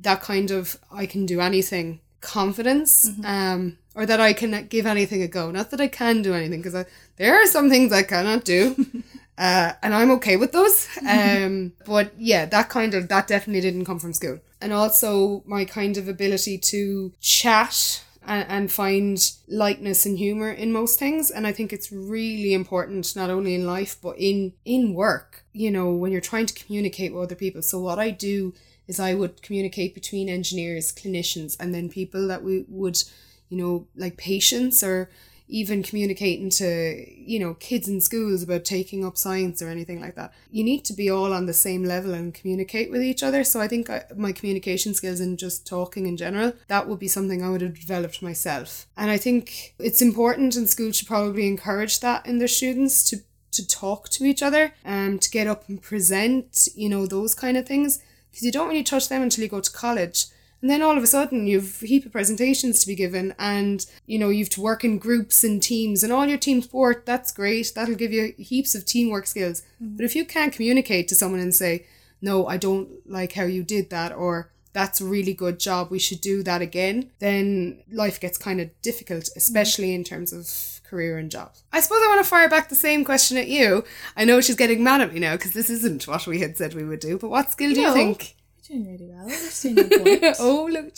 that 0.00 0.22
kind 0.22 0.50
of, 0.50 0.78
I 0.90 1.06
can 1.06 1.26
do 1.26 1.40
anything 1.40 2.00
confidence. 2.20 3.10
Um, 3.24 3.78
or 3.94 4.06
that 4.06 4.20
I 4.20 4.32
can 4.32 4.66
give 4.68 4.86
anything 4.86 5.22
a 5.22 5.28
go. 5.28 5.50
Not 5.50 5.70
that 5.70 5.80
I 5.80 5.88
can 5.88 6.22
do 6.22 6.34
anything, 6.34 6.62
because 6.62 6.86
there 7.16 7.34
are 7.34 7.46
some 7.46 7.68
things 7.68 7.92
I 7.92 8.02
cannot 8.02 8.44
do, 8.44 8.86
uh, 9.40 9.72
and 9.82 9.94
I'm 9.94 10.10
okay 10.12 10.36
with 10.36 10.52
those. 10.52 10.86
Um, 11.10 11.72
but 11.86 12.12
yeah, 12.18 12.44
that 12.46 12.68
kind 12.68 12.94
of 12.94 13.08
that 13.08 13.26
definitely 13.26 13.62
didn't 13.62 13.86
come 13.86 13.98
from 13.98 14.12
school, 14.12 14.38
and 14.60 14.72
also 14.72 15.42
my 15.46 15.64
kind 15.64 15.96
of 15.96 16.08
ability 16.08 16.58
to 16.58 17.12
chat 17.20 18.04
and, 18.24 18.46
and 18.48 18.72
find 18.72 19.32
lightness 19.48 20.06
and 20.06 20.18
humor 20.18 20.50
in 20.50 20.72
most 20.72 20.98
things, 20.98 21.30
and 21.30 21.46
I 21.46 21.52
think 21.52 21.72
it's 21.72 21.90
really 21.90 22.52
important 22.52 23.16
not 23.16 23.30
only 23.30 23.54
in 23.54 23.66
life 23.66 23.96
but 24.00 24.16
in 24.18 24.52
in 24.64 24.94
work. 24.94 25.44
You 25.52 25.70
know, 25.70 25.90
when 25.90 26.12
you're 26.12 26.20
trying 26.20 26.46
to 26.46 26.54
communicate 26.54 27.12
with 27.12 27.24
other 27.24 27.34
people. 27.34 27.62
So 27.62 27.80
what 27.80 27.98
I 27.98 28.10
do 28.10 28.54
is 28.86 29.00
I 29.00 29.14
would 29.14 29.42
communicate 29.42 29.94
between 29.94 30.28
engineers, 30.28 30.92
clinicians, 30.92 31.56
and 31.58 31.74
then 31.74 31.88
people 31.88 32.28
that 32.28 32.44
we 32.44 32.64
would 32.68 33.02
you 33.50 33.58
know, 33.58 33.86
like 33.96 34.16
patients 34.16 34.82
or 34.82 35.10
even 35.50 35.82
communicating 35.82 36.48
to, 36.48 37.04
you 37.08 37.38
know, 37.38 37.54
kids 37.54 37.88
in 37.88 38.00
schools 38.00 38.42
about 38.42 38.64
taking 38.64 39.04
up 39.04 39.18
science 39.18 39.60
or 39.60 39.68
anything 39.68 40.00
like 40.00 40.14
that. 40.14 40.32
You 40.50 40.62
need 40.62 40.84
to 40.86 40.92
be 40.92 41.10
all 41.10 41.32
on 41.32 41.46
the 41.46 41.52
same 41.52 41.84
level 41.84 42.14
and 42.14 42.32
communicate 42.32 42.90
with 42.90 43.02
each 43.02 43.22
other. 43.22 43.42
So 43.42 43.60
I 43.60 43.68
think 43.68 43.90
I, 43.90 44.04
my 44.16 44.32
communication 44.32 44.94
skills 44.94 45.20
and 45.20 45.38
just 45.38 45.66
talking 45.66 46.06
in 46.06 46.16
general, 46.16 46.52
that 46.68 46.88
would 46.88 47.00
be 47.00 47.08
something 47.08 47.42
I 47.42 47.50
would 47.50 47.62
have 47.62 47.78
developed 47.78 48.22
myself. 48.22 48.86
And 48.96 49.10
I 49.10 49.18
think 49.18 49.74
it's 49.78 50.00
important 50.00 50.56
and 50.56 50.68
schools 50.68 50.96
should 50.96 51.08
probably 51.08 51.48
encourage 51.48 52.00
that 52.00 52.26
in 52.26 52.38
their 52.38 52.48
students 52.48 53.02
to 53.10 53.18
to 53.52 53.66
talk 53.66 54.08
to 54.08 54.24
each 54.24 54.44
other 54.44 54.72
and 54.84 55.20
to 55.20 55.28
get 55.28 55.48
up 55.48 55.68
and 55.68 55.82
present, 55.82 56.68
you 56.76 56.88
know, 56.88 57.04
those 57.04 57.34
kind 57.34 57.56
of 57.56 57.66
things. 57.66 58.00
Because 58.30 58.44
you 58.44 58.52
don't 58.52 58.68
really 58.68 58.84
touch 58.84 59.08
them 59.08 59.22
until 59.22 59.42
you 59.42 59.50
go 59.50 59.60
to 59.60 59.72
college. 59.72 60.26
And 60.60 60.70
then 60.70 60.82
all 60.82 60.96
of 60.96 61.02
a 61.02 61.06
sudden 61.06 61.46
you've 61.46 61.82
a 61.82 61.86
heap 61.86 62.06
of 62.06 62.12
presentations 62.12 62.80
to 62.80 62.86
be 62.86 62.94
given 62.94 63.34
and 63.38 63.84
you 64.06 64.18
know 64.18 64.28
you've 64.28 64.50
to 64.50 64.60
work 64.60 64.84
in 64.84 64.98
groups 64.98 65.42
and 65.42 65.62
teams 65.62 66.02
and 66.02 66.12
all 66.12 66.26
your 66.26 66.38
team 66.38 66.60
sport, 66.62 67.06
that's 67.06 67.32
great. 67.32 67.72
That'll 67.74 67.94
give 67.94 68.12
you 68.12 68.34
heaps 68.38 68.74
of 68.74 68.84
teamwork 68.84 69.26
skills. 69.26 69.62
Mm-hmm. 69.82 69.96
But 69.96 70.04
if 70.04 70.14
you 70.14 70.24
can't 70.24 70.52
communicate 70.52 71.08
to 71.08 71.14
someone 71.14 71.40
and 71.40 71.54
say, 71.54 71.86
No, 72.20 72.46
I 72.46 72.56
don't 72.56 72.88
like 73.08 73.32
how 73.32 73.44
you 73.44 73.62
did 73.62 73.90
that 73.90 74.12
or 74.12 74.50
that's 74.72 75.00
a 75.00 75.04
really 75.04 75.34
good 75.34 75.58
job, 75.58 75.90
we 75.90 75.98
should 75.98 76.20
do 76.20 76.42
that 76.44 76.62
again, 76.62 77.10
then 77.18 77.82
life 77.90 78.20
gets 78.20 78.38
kind 78.38 78.60
of 78.60 78.70
difficult, 78.82 79.28
especially 79.36 79.88
mm-hmm. 79.88 79.96
in 79.96 80.04
terms 80.04 80.32
of 80.32 80.80
career 80.88 81.18
and 81.18 81.30
jobs. 81.30 81.62
I 81.72 81.80
suppose 81.80 81.98
I 82.04 82.08
want 82.08 82.22
to 82.22 82.28
fire 82.28 82.48
back 82.48 82.68
the 82.68 82.74
same 82.74 83.04
question 83.04 83.36
at 83.36 83.48
you. 83.48 83.84
I 84.16 84.24
know 84.24 84.40
she's 84.40 84.56
getting 84.56 84.84
mad 84.84 85.00
at 85.00 85.12
me 85.12 85.20
now 85.20 85.36
because 85.36 85.52
this 85.52 85.70
isn't 85.70 86.06
what 86.06 86.26
we 86.26 86.40
had 86.40 86.56
said 86.56 86.74
we 86.74 86.84
would 86.84 87.00
do, 87.00 87.18
but 87.18 87.30
what 87.30 87.50
skill 87.50 87.72
do 87.72 87.80
you 87.80 87.92
think 87.92 88.36
doing 88.70 88.86
really 88.86 89.10
well. 89.10 89.28
You're 89.28 90.34
oh, 90.38 90.68
look, 90.70 90.94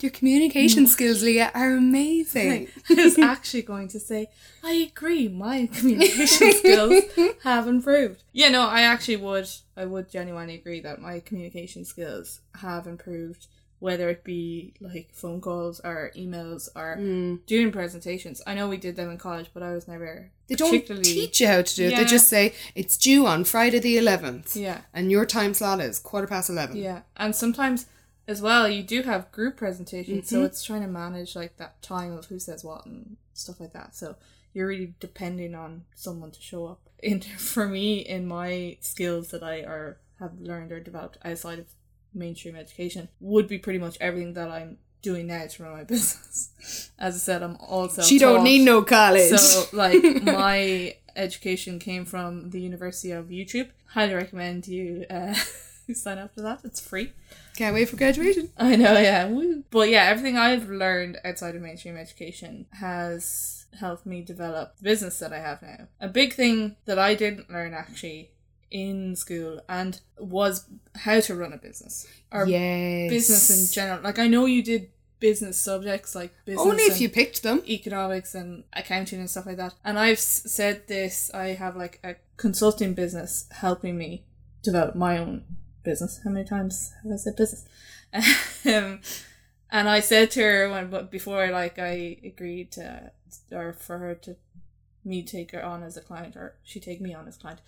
your 0.00 0.10
communication 0.10 0.84
mm. 0.84 0.88
skills, 0.88 1.22
Leah, 1.22 1.50
are 1.54 1.72
amazing. 1.72 2.68
I 2.90 2.94
was 2.94 3.18
actually 3.18 3.62
going 3.62 3.88
to 3.88 4.00
say, 4.00 4.28
I 4.62 4.90
agree. 4.92 5.28
My 5.28 5.66
communication 5.72 6.52
skills 6.52 7.04
have 7.44 7.68
improved. 7.68 8.24
Yeah, 8.32 8.48
no, 8.48 8.66
I 8.66 8.82
actually 8.82 9.16
would. 9.16 9.48
I 9.76 9.84
would 9.84 10.10
genuinely 10.10 10.56
agree 10.56 10.80
that 10.80 11.00
my 11.00 11.20
communication 11.20 11.84
skills 11.84 12.40
have 12.56 12.86
improved 12.86 13.46
whether 13.82 14.08
it 14.08 14.22
be 14.22 14.72
like 14.80 15.08
phone 15.12 15.40
calls 15.40 15.80
or 15.80 16.12
emails 16.16 16.68
or 16.76 16.96
mm. 16.96 17.44
doing 17.46 17.72
presentations. 17.72 18.40
I 18.46 18.54
know 18.54 18.68
we 18.68 18.76
did 18.76 18.94
them 18.94 19.10
in 19.10 19.18
college, 19.18 19.50
but 19.52 19.64
I 19.64 19.72
was 19.72 19.88
never. 19.88 20.30
They 20.46 20.54
don't 20.54 20.86
teach 21.02 21.40
you 21.40 21.48
how 21.48 21.62
to 21.62 21.74
do 21.74 21.86
it. 21.86 21.90
Yeah. 21.90 21.98
They 21.98 22.04
just 22.04 22.28
say 22.28 22.54
it's 22.76 22.96
due 22.96 23.26
on 23.26 23.42
Friday 23.42 23.80
the 23.80 23.98
eleventh. 23.98 24.54
Yeah. 24.54 24.82
And 24.94 25.10
your 25.10 25.26
time 25.26 25.52
slot 25.52 25.80
is 25.80 25.98
quarter 25.98 26.28
past 26.28 26.48
eleven. 26.48 26.76
Yeah, 26.76 27.00
and 27.16 27.34
sometimes 27.34 27.86
as 28.28 28.40
well 28.40 28.68
you 28.68 28.84
do 28.84 29.02
have 29.02 29.32
group 29.32 29.56
presentations, 29.56 30.26
mm-hmm. 30.26 30.36
so 30.36 30.44
it's 30.44 30.62
trying 30.62 30.82
to 30.82 30.86
manage 30.86 31.34
like 31.34 31.56
that 31.56 31.82
time 31.82 32.12
of 32.12 32.26
who 32.26 32.38
says 32.38 32.62
what 32.62 32.86
and 32.86 33.16
stuff 33.32 33.58
like 33.58 33.72
that. 33.72 33.96
So 33.96 34.14
you're 34.52 34.68
really 34.68 34.94
depending 35.00 35.56
on 35.56 35.86
someone 35.96 36.30
to 36.30 36.40
show 36.40 36.66
up. 36.66 36.88
In 37.02 37.20
for 37.52 37.66
me, 37.66 37.98
in 37.98 38.28
my 38.28 38.76
skills 38.80 39.30
that 39.30 39.42
I 39.42 39.62
are 39.62 39.98
have 40.20 40.40
learned 40.40 40.70
or 40.70 40.78
developed 40.78 41.18
outside 41.24 41.58
of 41.58 41.66
mainstream 42.14 42.56
education 42.56 43.08
would 43.20 43.48
be 43.48 43.58
pretty 43.58 43.78
much 43.78 43.96
everything 44.00 44.34
that 44.34 44.50
I'm 44.50 44.78
doing 45.02 45.26
now 45.26 45.46
to 45.46 45.62
run 45.62 45.72
my 45.72 45.84
business. 45.94 46.90
As 46.98 47.16
I 47.16 47.18
said, 47.18 47.42
I'm 47.42 47.56
also 47.56 48.02
she 48.02 48.18
don't 48.18 48.44
need 48.44 48.64
no 48.64 48.82
college. 48.82 49.30
So 49.30 49.76
like 49.76 50.02
my 50.22 50.96
education 51.16 51.78
came 51.78 52.04
from 52.04 52.50
the 52.50 52.60
University 52.60 53.10
of 53.10 53.26
YouTube. 53.26 53.70
Highly 53.86 54.14
recommend 54.14 54.66
you 54.66 55.04
uh, 55.10 55.34
sign 55.94 56.18
up 56.18 56.34
for 56.34 56.42
that. 56.42 56.60
It's 56.64 56.80
free. 56.80 57.12
Can't 57.56 57.74
wait 57.74 57.88
for 57.88 57.96
graduation. 57.96 58.50
I 58.56 58.76
know, 58.76 58.98
yeah. 58.98 59.28
Woo. 59.28 59.64
But 59.70 59.90
yeah, 59.90 60.04
everything 60.04 60.38
I've 60.38 60.70
learned 60.70 61.18
outside 61.24 61.54
of 61.54 61.62
mainstream 61.62 61.96
education 61.96 62.66
has 62.72 63.66
helped 63.78 64.06
me 64.06 64.22
develop 64.22 64.76
the 64.76 64.84
business 64.84 65.18
that 65.18 65.32
I 65.32 65.38
have 65.38 65.62
now. 65.62 65.88
A 66.00 66.08
big 66.08 66.32
thing 66.32 66.76
that 66.86 66.98
I 66.98 67.14
didn't 67.14 67.50
learn 67.50 67.74
actually 67.74 68.31
in 68.72 69.14
school 69.14 69.60
and 69.68 70.00
was 70.18 70.66
how 70.96 71.20
to 71.20 71.34
run 71.34 71.52
a 71.52 71.58
business 71.58 72.06
or 72.32 72.46
yes. 72.46 73.10
business 73.10 73.50
in 73.50 73.72
general. 73.74 74.02
Like 74.02 74.18
I 74.18 74.26
know 74.26 74.46
you 74.46 74.62
did 74.62 74.88
business 75.20 75.56
subjects 75.56 76.16
like 76.16 76.32
business 76.44 76.66
only 76.66 76.82
if 76.82 77.00
you 77.00 77.08
picked 77.08 77.44
them. 77.44 77.62
economics 77.68 78.34
and 78.34 78.64
accounting 78.72 79.20
and 79.20 79.30
stuff 79.30 79.46
like 79.46 79.56
that. 79.56 79.72
And 79.84 79.96
i've 79.96 80.18
said 80.18 80.88
this 80.88 81.30
i 81.32 81.48
have 81.48 81.76
like 81.76 82.00
a 82.02 82.16
consulting 82.36 82.92
business 82.92 83.46
helping 83.52 83.96
me 83.96 84.24
develop 84.62 84.96
my 84.96 85.18
own 85.18 85.44
business. 85.84 86.20
How 86.24 86.30
many 86.30 86.44
times 86.44 86.92
have 87.04 87.12
i 87.12 87.16
said 87.16 87.36
business? 87.36 87.64
Um, 88.64 89.00
and 89.70 89.88
i 89.88 90.00
said 90.00 90.30
to 90.32 90.42
her 90.42 90.70
when 90.70 90.90
but 90.90 91.10
before 91.10 91.50
like 91.50 91.78
i 91.78 92.16
agreed 92.24 92.70
to 92.72 93.10
or 93.50 93.72
for 93.72 93.98
her 93.98 94.14
to 94.14 94.36
me 95.04 95.22
take 95.22 95.50
her 95.52 95.64
on 95.64 95.82
as 95.82 95.96
a 95.96 96.00
client 96.00 96.36
or 96.36 96.54
she 96.62 96.78
take 96.78 97.00
me 97.00 97.12
on 97.14 97.26
as 97.26 97.36
client 97.36 97.60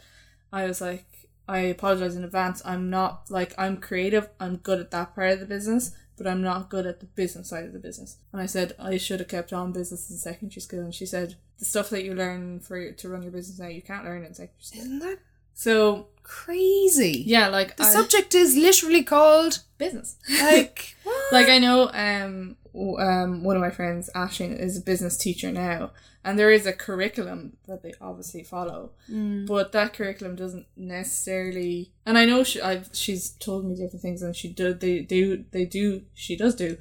I 0.55 0.67
was 0.67 0.81
like, 0.81 1.29
I 1.49 1.59
apologize 1.59 2.15
in 2.15 2.23
advance. 2.23 2.63
I'm 2.65 2.89
not 2.89 3.25
like 3.29 3.55
I'm 3.59 3.79
creative. 3.79 4.29
I'm 4.39 4.57
good 4.57 4.79
at 4.79 4.93
that 4.93 5.15
part 5.15 5.33
of 5.33 5.41
the 5.41 5.47
business, 5.47 5.91
but 6.17 6.29
I'm 6.29 6.43
not 6.43 6.71
good 6.71 6.87
at 6.87 7.01
the 7.01 7.07
business 7.07 7.49
side 7.49 7.65
of 7.65 7.73
the 7.73 7.81
business. 7.81 8.19
And 8.33 8.41
I 8.41 8.47
said 8.47 8.75
I 8.79 8.97
should 8.97 9.19
have 9.19 9.29
kept 9.29 9.53
on 9.53 9.73
business 9.73 10.09
in 10.11 10.17
secondary 10.17 10.61
school. 10.61 10.81
And 10.81 10.95
she 10.95 11.07
said 11.07 11.35
the 11.59 11.65
stuff 11.65 11.91
that 11.91 12.05
you 12.05 12.15
learn 12.15 12.61
for 12.61 12.93
to 12.93 13.09
run 13.09 13.23
your 13.23 13.33
business 13.33 13.59
now 13.59 13.67
you 13.67 13.83
can't 13.83 14.05
learn 14.05 14.25
in 14.25 14.33
secondary 14.33 14.63
school. 14.63 14.81
Isn't 14.81 14.99
that 15.01 15.19
so 15.55 16.07
crazy? 16.23 17.25
Yeah, 17.27 17.49
like 17.49 17.77
the 17.77 17.85
I, 17.85 17.93
subject 17.93 18.35
is 18.35 18.57
literally 18.57 19.03
called 19.03 19.59
business. 19.77 20.17
Like 20.41 20.97
what? 21.03 21.33
like 21.33 21.49
I 21.49 21.59
know 21.59 21.91
um 21.93 22.57
um 22.75 23.45
one 23.45 23.57
of 23.57 23.63
my 23.63 23.71
friends 23.71 24.11
Aisling 24.15 24.59
is 24.59 24.77
a 24.77 24.81
business 24.81 25.17
teacher 25.17 25.53
now 25.53 25.93
and 26.25 26.39
there 26.39 26.51
is 26.51 26.67
a 26.67 26.73
curriculum 26.73 27.57
that 27.69 27.83
they 27.83 27.93
obviously 28.01 28.43
follow 28.43 28.91
mm. 29.11 29.47
but 29.47 29.73
that 29.73 29.93
curriculum 29.93 30.35
doesn't 30.35 30.67
necessarily 30.77 31.93
and 32.05 32.19
i 32.19 32.25
know 32.25 32.43
she 32.43 32.61
I've, 32.61 32.91
she's 32.93 33.31
told 33.31 33.65
me 33.65 33.77
different 33.77 34.03
things 34.03 34.23
and 34.23 34.35
she 34.35 34.49
do 34.49 34.75
they 34.75 35.01
do 35.01 35.45
they 35.53 35.65
do 35.65 36.03
she 36.15 36.37
does 36.37 36.55
do 36.57 36.77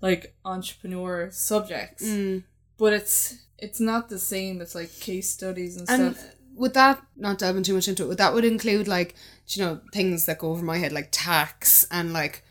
like 0.00 0.34
entrepreneur 0.44 1.30
subjects 1.30 2.04
mm. 2.04 2.42
but 2.76 2.92
it's 2.92 3.38
it's 3.58 3.80
not 3.80 4.08
the 4.08 4.18
same 4.18 4.60
It's 4.60 4.74
like 4.74 5.00
case 5.00 5.30
studies 5.30 5.76
and, 5.76 5.88
and 5.88 6.16
stuff 6.16 6.34
would 6.58 6.74
that 6.74 7.00
not 7.16 7.38
delving 7.38 7.62
too 7.62 7.74
much 7.74 7.88
into 7.88 8.02
it 8.02 8.08
would 8.08 8.18
that 8.18 8.34
would 8.34 8.44
include 8.44 8.88
like 8.88 9.14
you 9.48 9.64
know 9.64 9.80
things 9.92 10.26
that 10.26 10.38
go 10.38 10.50
over 10.50 10.64
my 10.64 10.76
head 10.76 10.92
like 10.92 11.08
tax 11.10 11.86
and 11.90 12.12
like 12.12 12.44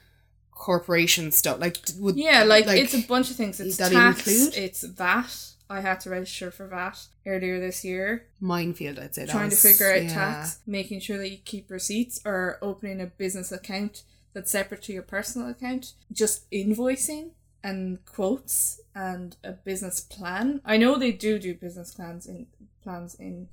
corporation 0.57 1.31
stuff 1.31 1.59
like 1.59 1.77
would 1.99 2.17
yeah 2.17 2.43
like, 2.43 2.65
like 2.65 2.79
it's 2.79 2.93
a 2.93 3.07
bunch 3.07 3.29
of 3.29 3.35
things 3.35 3.59
it's 3.59 3.77
tax 3.77 4.27
include? 4.27 4.57
it's 4.57 4.83
VAT 4.83 5.53
I 5.69 5.81
had 5.81 5.99
to 6.01 6.09
register 6.09 6.49
for 6.49 6.67
VAT 6.67 7.07
earlier 7.25 7.59
this 7.59 7.83
year. 7.83 8.27
Minefield, 8.39 8.99
I'd 8.99 9.15
say. 9.15 9.25
Trying 9.25 9.49
was, 9.49 9.61
to 9.61 9.67
figure 9.67 9.91
out 9.91 10.03
yeah. 10.03 10.13
tax, 10.13 10.59
making 10.65 11.01
sure 11.01 11.17
that 11.17 11.29
you 11.29 11.37
keep 11.43 11.69
receipts, 11.69 12.21
or 12.25 12.57
opening 12.61 13.01
a 13.01 13.07
business 13.07 13.51
account 13.51 14.03
that's 14.33 14.51
separate 14.51 14.81
to 14.83 14.93
your 14.93 15.03
personal 15.03 15.49
account. 15.49 15.93
Just 16.11 16.49
invoicing 16.51 17.31
and 17.63 18.03
quotes 18.05 18.79
and 18.95 19.35
a 19.43 19.51
business 19.51 19.99
plan. 19.99 20.61
I 20.63 20.77
know 20.77 20.97
they 20.97 21.11
do 21.11 21.37
do 21.37 21.53
business 21.53 21.93
plans 21.93 22.25
in 22.25 22.47
plans 22.81 23.15
in 23.15 23.49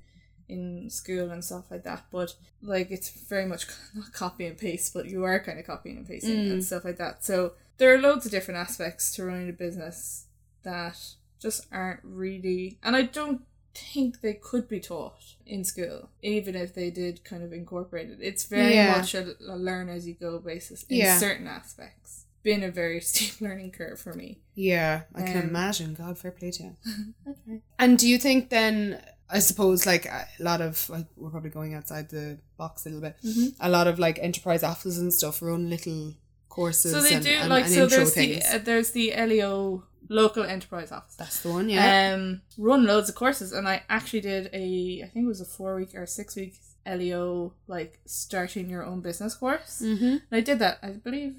in 0.47 0.89
school 0.89 1.31
and 1.31 1.43
stuff 1.43 1.65
like 1.71 1.83
that, 1.83 2.05
but 2.11 2.35
like 2.61 2.91
it's 2.91 3.09
very 3.09 3.45
much 3.45 3.67
not 3.95 4.11
copy 4.11 4.45
and 4.45 4.57
paste, 4.57 4.93
but 4.93 5.05
you 5.05 5.23
are 5.23 5.39
kind 5.39 5.59
of 5.59 5.65
copying 5.65 5.97
and 5.97 6.07
pasting 6.07 6.35
mm. 6.35 6.51
and 6.51 6.63
stuff 6.63 6.85
like 6.85 6.97
that. 6.97 7.23
So 7.23 7.53
there 7.77 7.93
are 7.93 7.97
loads 7.97 8.25
of 8.25 8.31
different 8.31 8.59
aspects 8.59 9.13
to 9.15 9.25
running 9.25 9.49
a 9.49 9.53
business 9.53 10.25
that 10.63 10.97
just 11.39 11.67
aren't 11.71 11.99
really, 12.03 12.79
and 12.83 12.95
I 12.95 13.03
don't 13.03 13.41
think 13.73 14.21
they 14.21 14.33
could 14.33 14.67
be 14.67 14.79
taught 14.79 15.35
in 15.45 15.63
school, 15.63 16.09
even 16.21 16.55
if 16.55 16.73
they 16.73 16.89
did 16.89 17.23
kind 17.23 17.43
of 17.43 17.51
incorporate 17.51 18.09
it. 18.09 18.19
It's 18.21 18.45
very 18.45 18.75
yeah. 18.75 18.97
much 18.97 19.13
a, 19.13 19.35
a, 19.47 19.55
learn 19.55 19.89
as 19.89 20.07
you 20.07 20.13
go 20.13 20.39
basis 20.39 20.83
in 20.83 20.97
yeah. 20.97 21.17
certain 21.17 21.47
aspects. 21.47 22.25
Been 22.43 22.63
a 22.63 22.71
very 22.71 23.01
steep 23.01 23.41
learning 23.41 23.71
curve 23.71 23.99
for 23.99 24.13
me. 24.13 24.39
Yeah, 24.53 25.01
I 25.13 25.21
um, 25.21 25.27
can 25.27 25.41
imagine. 25.49 25.93
God, 25.93 26.17
fair 26.17 26.31
play 26.31 26.51
to 26.51 26.63
you. 26.63 26.75
okay. 27.27 27.61
And 27.77 27.97
do 27.97 28.07
you 28.07 28.17
think 28.17 28.49
then? 28.49 29.03
I 29.29 29.39
suppose 29.39 29.85
like 29.85 30.05
a 30.05 30.27
lot 30.39 30.61
of 30.61 30.87
like, 30.89 31.07
we're 31.15 31.29
probably 31.29 31.49
going 31.49 31.73
outside 31.73 32.09
the 32.09 32.37
box 32.57 32.85
a 32.85 32.89
little 32.89 33.01
bit. 33.01 33.15
Mm-hmm. 33.23 33.47
A 33.59 33.69
lot 33.69 33.87
of 33.87 33.99
like 33.99 34.19
enterprise 34.19 34.63
offices 34.63 34.99
and 34.99 35.13
stuff 35.13 35.41
run 35.41 35.69
little 35.69 36.13
courses. 36.49 36.91
So 36.91 37.01
they 37.01 37.15
and, 37.15 37.23
do 37.23 37.31
and, 37.31 37.49
like 37.49 37.65
and 37.65 37.73
so. 37.73 37.87
There's 37.87 38.13
things. 38.13 38.49
the 38.49 38.55
uh, 38.55 38.59
there's 38.59 38.91
the 38.91 39.13
LEO 39.15 39.83
local 40.09 40.43
enterprise 40.43 40.91
office. 40.91 41.15
That's 41.15 41.41
the 41.41 41.49
one, 41.49 41.69
yeah. 41.69 42.13
Um, 42.13 42.41
run 42.57 42.85
loads 42.85 43.09
of 43.09 43.15
courses, 43.15 43.51
and 43.51 43.67
I 43.67 43.83
actually 43.89 44.21
did 44.21 44.49
a, 44.53 45.01
I 45.03 45.07
think 45.07 45.25
it 45.25 45.27
was 45.27 45.41
a 45.41 45.45
four 45.45 45.75
week 45.75 45.95
or 45.95 46.05
six 46.05 46.35
week 46.35 46.59
LEO 46.85 47.53
like 47.67 47.99
starting 48.05 48.69
your 48.69 48.85
own 48.85 49.01
business 49.01 49.35
course. 49.35 49.81
Mm-hmm. 49.83 50.05
And 50.05 50.21
I 50.31 50.41
did 50.41 50.59
that. 50.59 50.79
I 50.83 50.91
believe. 50.91 51.35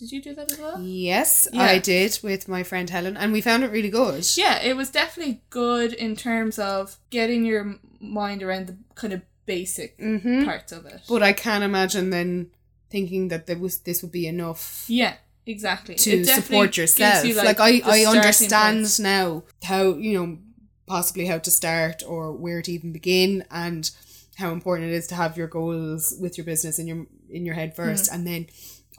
Did 0.00 0.12
you 0.12 0.22
do 0.22 0.34
that 0.34 0.50
as 0.50 0.58
well? 0.58 0.80
Yes, 0.80 1.46
yeah. 1.52 1.62
I 1.62 1.78
did 1.78 2.18
with 2.22 2.48
my 2.48 2.62
friend 2.62 2.88
Helen, 2.88 3.18
and 3.18 3.32
we 3.32 3.42
found 3.42 3.64
it 3.64 3.70
really 3.70 3.90
good. 3.90 4.26
Yeah, 4.34 4.58
it 4.62 4.74
was 4.74 4.90
definitely 4.90 5.42
good 5.50 5.92
in 5.92 6.16
terms 6.16 6.58
of 6.58 6.96
getting 7.10 7.44
your 7.44 7.76
mind 8.00 8.42
around 8.42 8.66
the 8.68 8.78
kind 8.94 9.12
of 9.12 9.20
basic 9.44 9.98
mm-hmm. 9.98 10.46
parts 10.46 10.72
of 10.72 10.86
it. 10.86 11.02
But 11.06 11.22
I 11.22 11.34
can 11.34 11.62
imagine 11.62 12.08
then 12.08 12.50
thinking 12.88 13.28
that 13.28 13.46
there 13.46 13.58
was 13.58 13.80
this 13.80 14.00
would 14.02 14.10
be 14.10 14.26
enough. 14.26 14.86
Yeah, 14.88 15.16
Exactly. 15.44 15.96
To 15.96 16.24
support 16.24 16.76
yourself. 16.78 17.24
You, 17.26 17.34
like, 17.34 17.58
like 17.58 17.84
I, 17.84 18.02
I 18.02 18.04
understand 18.06 18.78
points. 18.78 19.00
now 19.00 19.42
how, 19.64 19.94
you 19.94 20.18
know, 20.18 20.38
possibly 20.86 21.26
how 21.26 21.38
to 21.38 21.50
start 21.50 22.02
or 22.06 22.32
where 22.32 22.62
to 22.62 22.72
even 22.72 22.92
begin 22.92 23.44
and 23.50 23.90
how 24.36 24.52
important 24.52 24.90
it 24.90 24.94
is 24.94 25.06
to 25.08 25.14
have 25.14 25.36
your 25.36 25.46
goals 25.46 26.14
with 26.20 26.38
your 26.38 26.44
business 26.44 26.78
in 26.78 26.86
your 26.86 27.06
in 27.28 27.44
your 27.44 27.54
head 27.54 27.76
1st 27.76 28.12
and 28.12 28.26
then 28.26 28.46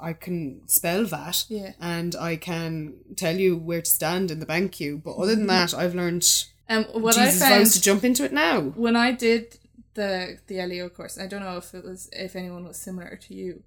I 0.01 0.13
can 0.13 0.61
spell 0.67 1.05
that 1.05 1.45
Yeah. 1.49 1.73
and 1.79 2.15
I 2.15 2.35
can 2.35 2.93
tell 3.15 3.37
you 3.37 3.55
where 3.57 3.81
to 3.81 3.89
stand 3.89 4.31
in 4.31 4.39
the 4.39 4.45
bank 4.45 4.71
queue. 4.73 4.97
But 5.03 5.15
other 5.17 5.35
than 5.35 5.47
that, 5.47 5.73
I've 5.73 5.95
learned 5.95 6.25
Um, 6.69 6.85
what 6.85 7.15
Jesus 7.15 7.41
I 7.41 7.49
found 7.49 7.71
to 7.71 7.81
jump 7.81 8.03
into 8.03 8.23
it 8.25 8.33
now. 8.33 8.61
when 8.85 8.95
I 8.95 9.11
did 9.11 9.57
the 9.93 10.37
the 10.47 10.57
LEO 10.65 10.89
course, 10.89 11.17
I 11.17 11.27
don't 11.27 11.41
know 11.43 11.57
if 11.57 11.73
it 11.73 11.83
was 11.83 12.09
if 12.13 12.35
anyone 12.35 12.63
was 12.65 12.77
similar 12.77 13.15
to 13.15 13.33
you 13.33 13.63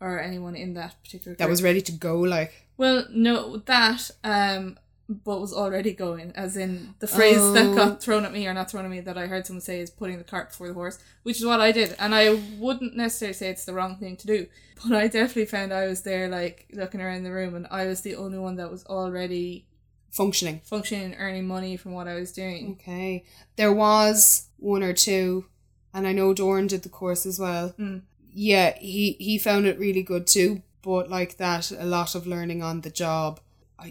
or 0.00 0.20
anyone 0.20 0.54
in 0.56 0.74
that 0.74 0.94
particular. 1.02 1.36
That 1.36 1.44
group. 1.44 1.50
was 1.50 1.62
ready 1.62 1.80
to 1.82 1.92
go. 1.92 2.18
Like 2.20 2.52
well, 2.76 3.06
no, 3.10 3.56
that 3.58 4.10
um, 4.24 4.78
but 5.08 5.40
was 5.40 5.54
already 5.54 5.92
going, 5.92 6.32
as 6.34 6.56
in 6.56 6.94
the 6.98 7.06
phrase 7.06 7.38
that 7.54 7.66
Oh. 7.66 7.74
got 7.74 8.02
thrown 8.02 8.24
at 8.26 8.32
me 8.32 8.46
or 8.46 8.52
not 8.52 8.70
thrown 8.70 8.84
at 8.84 8.90
me 8.90 9.00
that 9.00 9.16
I 9.16 9.26
heard 9.26 9.46
someone 9.46 9.62
say 9.62 9.80
is 9.80 9.90
putting 9.90 10.18
the 10.18 10.24
cart 10.24 10.50
before 10.50 10.68
the 10.68 10.74
horse, 10.74 10.98
which 11.22 11.38
is 11.38 11.46
what 11.46 11.60
I 11.60 11.72
did, 11.72 11.96
and 11.98 12.14
I 12.14 12.34
wouldn't 12.58 12.94
necessarily 12.96 13.32
say 13.34 13.48
it's 13.48 13.64
the 13.64 13.72
wrong 13.72 13.96
thing 13.96 14.16
to 14.18 14.26
do, 14.26 14.46
but 14.82 14.92
I 14.94 15.08
definitely 15.08 15.46
found 15.46 15.72
I 15.72 15.86
was 15.86 16.02
there 16.02 16.28
like 16.28 16.66
looking 16.72 17.00
around 17.00 17.22
the 17.22 17.32
room, 17.32 17.54
and 17.54 17.66
I 17.70 17.86
was 17.86 18.02
the 18.02 18.16
only 18.16 18.38
one 18.38 18.56
that 18.56 18.70
was 18.70 18.84
already 18.84 19.64
functioning. 20.10 20.60
functioning, 20.64 21.14
earning 21.16 21.46
money 21.46 21.76
from 21.76 21.92
what 21.92 22.08
I 22.08 22.14
was 22.14 22.32
doing. 22.32 22.72
Okay. 22.80 23.24
There 23.56 23.72
was 23.72 24.48
one 24.58 24.82
or 24.82 24.92
two, 24.92 25.46
and 25.94 26.06
I 26.06 26.12
know 26.12 26.34
Doran 26.34 26.66
did 26.66 26.82
the 26.82 26.88
course 26.90 27.24
as 27.24 27.38
well. 27.38 27.74
Mm. 27.78 28.02
Yeah, 28.32 28.76
he 28.78 29.12
he 29.18 29.38
found 29.38 29.64
it 29.66 29.78
really 29.78 30.02
good 30.02 30.26
too. 30.26 30.62
But 30.82 31.08
like 31.10 31.38
that, 31.38 31.70
a 31.72 31.84
lot 31.86 32.14
of 32.14 32.26
learning 32.26 32.62
on 32.62 32.82
the 32.82 32.90
job. 32.90 33.40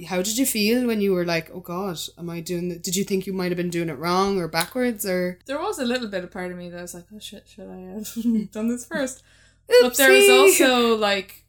How 0.08 0.22
did 0.22 0.38
you 0.38 0.46
feel 0.46 0.86
when 0.86 1.00
you 1.02 1.14
were 1.14 1.26
like, 1.26 1.50
"Oh 1.54 1.62
God, 1.62 1.98
am 2.18 2.30
I 2.30 2.42
doing? 2.42 2.70
The-? 2.70 2.80
Did 2.80 2.96
you 2.96 3.04
think 3.06 3.26
you 3.26 3.34
might 3.34 3.52
have 3.52 3.58
been 3.58 3.70
doing 3.70 3.90
it 3.90 3.98
wrong 3.98 4.38
or 4.40 4.48
backwards 4.48 5.06
or?" 5.06 5.40
There 5.46 5.60
was 5.60 5.80
a 5.80 5.86
little 5.86 6.08
bit 6.10 6.24
of 6.24 6.32
part 6.32 6.52
of 6.52 6.58
me 6.58 6.70
that 6.70 6.82
was 6.82 6.94
like, 6.94 7.06
oh 7.16 7.20
shit, 7.20 7.48
should 7.48 7.70
I 7.70 7.80
have 7.94 8.52
done 8.52 8.68
this 8.68 8.86
first? 8.86 9.24
But 9.82 9.98
there 9.98 10.12
was 10.12 10.30
also 10.30 10.96
like, 10.98 11.44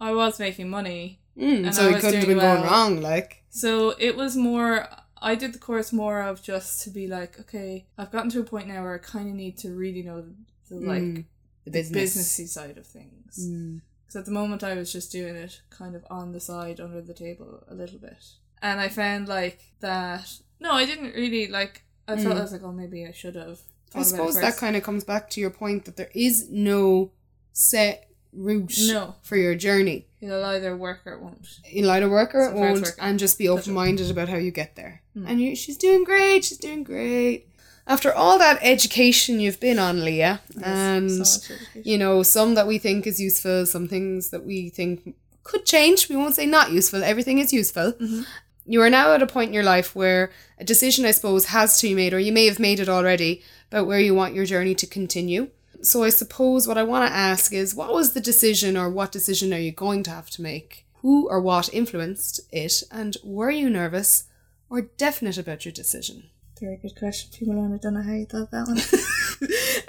I 0.00 0.12
was 0.12 0.38
making 0.38 0.68
money, 0.68 1.20
Mm, 1.38 1.66
and 1.66 1.74
so 1.74 1.88
I 1.88 1.96
it 1.96 2.00
couldn't 2.00 2.20
have 2.20 2.28
been 2.28 2.38
going 2.38 2.62
wrong. 2.62 3.00
Like, 3.00 3.42
so 3.50 3.94
it 3.98 4.16
was 4.16 4.36
more. 4.36 4.86
I 5.20 5.34
did 5.34 5.52
the 5.54 5.58
course 5.58 5.90
more 5.92 6.20
of 6.22 6.42
just 6.42 6.82
to 6.84 6.90
be 6.90 7.06
like, 7.06 7.40
okay, 7.40 7.86
I've 7.96 8.10
gotten 8.12 8.30
to 8.30 8.40
a 8.40 8.44
point 8.44 8.68
now 8.68 8.82
where 8.82 8.94
I 8.94 8.98
kind 8.98 9.28
of 9.30 9.34
need 9.34 9.56
to 9.58 9.74
really 9.74 10.02
know 10.02 10.20
the, 10.20 10.34
the 10.68 10.76
like 10.76 11.02
Mm, 11.02 11.24
the 11.64 11.70
the 11.70 11.70
business. 11.70 12.04
businessy 12.38 12.46
side 12.48 12.76
of 12.78 12.86
things. 12.86 13.48
Mm. 13.48 13.80
Because 14.14 14.28
at 14.28 14.32
the 14.32 14.38
moment 14.40 14.62
I 14.62 14.74
was 14.74 14.92
just 14.92 15.10
doing 15.10 15.34
it 15.34 15.60
kind 15.70 15.96
of 15.96 16.04
on 16.08 16.30
the 16.32 16.38
side 16.40 16.78
under 16.80 17.00
the 17.00 17.14
table 17.14 17.64
a 17.68 17.74
little 17.74 17.98
bit. 17.98 18.24
And 18.62 18.78
I 18.80 18.88
found 18.88 19.26
like 19.28 19.60
that 19.80 20.32
no, 20.60 20.70
I 20.72 20.84
didn't 20.86 21.14
really 21.14 21.48
like 21.48 21.82
I 22.06 22.14
felt 22.16 22.36
Mm. 22.36 22.38
I 22.38 22.42
was 22.42 22.52
like, 22.52 22.62
oh 22.62 22.70
maybe 22.72 23.04
I 23.06 23.10
should 23.12 23.34
have 23.34 23.58
I 23.92 23.98
thought 23.98 24.00
it 24.00 24.04
suppose 24.04 24.40
that 24.40 24.56
kind 24.56 24.76
of 24.76 24.82
comes 24.84 25.02
back 25.04 25.30
to 25.30 25.40
your 25.40 25.50
point 25.50 25.84
that 25.86 25.96
there 25.96 26.10
is 26.14 26.48
no 26.48 27.10
set 27.52 28.08
route 28.32 28.76
No. 28.86 29.16
for 29.22 29.36
your 29.36 29.54
journey. 29.56 30.06
It'll 30.20 30.44
either 30.44 30.76
work 30.76 31.00
or 31.06 31.12
it 31.14 31.20
won't. 31.20 31.46
You'll 31.68 31.90
either 31.90 32.08
work 32.08 32.34
or 32.34 32.42
it 32.42 32.50
So 32.50 32.52
far 32.52 32.60
won't, 32.60 32.82
working. 32.82 33.04
and 33.04 33.18
just 33.18 33.36
be 33.38 33.48
open 33.48 33.72
minded 33.74 34.10
about 34.10 34.28
how 34.28 34.36
you 34.36 34.50
get 34.50 34.74
there. 34.76 35.02
Hmm. 35.14 35.26
And 35.26 35.40
you, 35.40 35.54
she's 35.56 35.76
doing 35.76 36.02
great. 36.04 36.44
She's 36.44 36.58
doing 36.58 36.82
great. 36.84 37.48
After 37.86 38.12
all 38.14 38.38
that 38.38 38.58
education 38.62 39.40
you've 39.40 39.60
been 39.60 39.78
on, 39.78 40.04
Leah, 40.04 40.40
and 40.62 41.10
Yes, 41.10 41.46
so 41.46 41.54
you 41.82 41.98
know 41.98 42.22
some 42.22 42.54
that 42.54 42.66
we 42.66 42.78
think 42.78 43.06
is 43.06 43.20
useful, 43.20 43.66
some 43.66 43.88
things 43.88 44.30
that 44.30 44.44
we 44.44 44.70
think 44.70 45.14
could 45.42 45.66
change. 45.66 46.08
We 46.08 46.16
won't 46.16 46.34
say 46.34 46.46
not 46.46 46.72
useful. 46.72 47.04
Everything 47.04 47.38
is 47.38 47.52
useful. 47.52 47.92
Mhm. 48.00 48.24
You 48.66 48.80
are 48.80 48.88
now 48.88 49.12
at 49.12 49.20
a 49.22 49.26
point 49.26 49.48
in 49.48 49.54
your 49.54 49.62
life 49.62 49.94
where 49.94 50.30
a 50.58 50.64
decision, 50.64 51.04
I 51.04 51.10
suppose, 51.10 51.46
has 51.46 51.78
to 51.80 51.88
be 51.88 51.94
made, 51.94 52.14
or 52.14 52.18
you 52.18 52.32
may 52.32 52.46
have 52.46 52.58
made 52.58 52.80
it 52.80 52.88
already, 52.88 53.42
about 53.70 53.86
where 53.86 54.00
you 54.00 54.14
want 54.14 54.34
your 54.34 54.46
journey 54.46 54.74
to 54.76 54.86
continue. 54.86 55.48
So 55.82 56.02
I 56.02 56.08
suppose 56.08 56.66
what 56.66 56.78
I 56.78 56.82
want 56.82 57.06
to 57.06 57.14
ask 57.14 57.52
is, 57.52 57.74
what 57.74 57.92
was 57.92 58.12
the 58.14 58.20
decision, 58.20 58.74
or 58.78 58.88
what 58.88 59.12
decision 59.12 59.52
are 59.52 59.58
you 59.58 59.72
going 59.72 60.02
to 60.04 60.10
have 60.10 60.30
to 60.30 60.40
make? 60.42 60.86
Who 61.02 61.28
or 61.28 61.38
what 61.42 61.68
influenced 61.74 62.40
it, 62.50 62.82
and 62.90 63.18
were 63.22 63.50
you 63.50 63.68
nervous 63.68 64.24
or 64.70 64.80
definite 64.80 65.36
about 65.36 65.66
your 65.66 65.72
decision? 65.72 66.30
Very 66.60 66.76
good 66.76 66.96
question, 66.96 67.30
people. 67.36 67.52
I 67.74 67.78
don't 67.78 67.94
know 67.94 68.02
how 68.02 68.12
you 68.12 68.26
thought 68.26 68.50
that 68.52 68.66
one. 68.66 68.78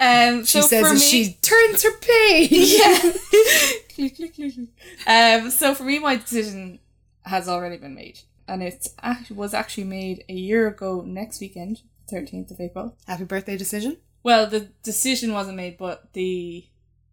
um, 0.00 0.44
She 0.44 0.60
so 0.60 0.66
says 0.66 0.86
for 0.86 0.94
me, 0.94 1.00
she 1.00 1.34
turns 1.34 1.82
her 1.82 1.96
page. 1.98 2.50
yeah. 2.50 2.98
click, 3.94 4.16
click, 4.16 4.34
click, 4.34 4.54
click. 4.54 4.68
Um, 5.06 5.50
so 5.50 5.74
for 5.74 5.84
me, 5.84 5.98
my 5.98 6.16
decision 6.16 6.80
has 7.24 7.48
already 7.48 7.76
been 7.76 7.94
made, 7.94 8.20
and 8.48 8.62
it 8.62 8.88
was 9.30 9.54
actually 9.54 9.84
made 9.84 10.24
a 10.28 10.34
year 10.34 10.66
ago 10.66 11.02
next 11.06 11.40
weekend, 11.40 11.82
thirteenth 12.08 12.50
of 12.50 12.60
April. 12.60 12.96
Happy 13.06 13.24
birthday 13.24 13.56
decision. 13.56 13.98
Well, 14.22 14.48
the 14.48 14.68
decision 14.82 15.32
wasn't 15.32 15.56
made, 15.56 15.78
but 15.78 16.12
the 16.12 16.66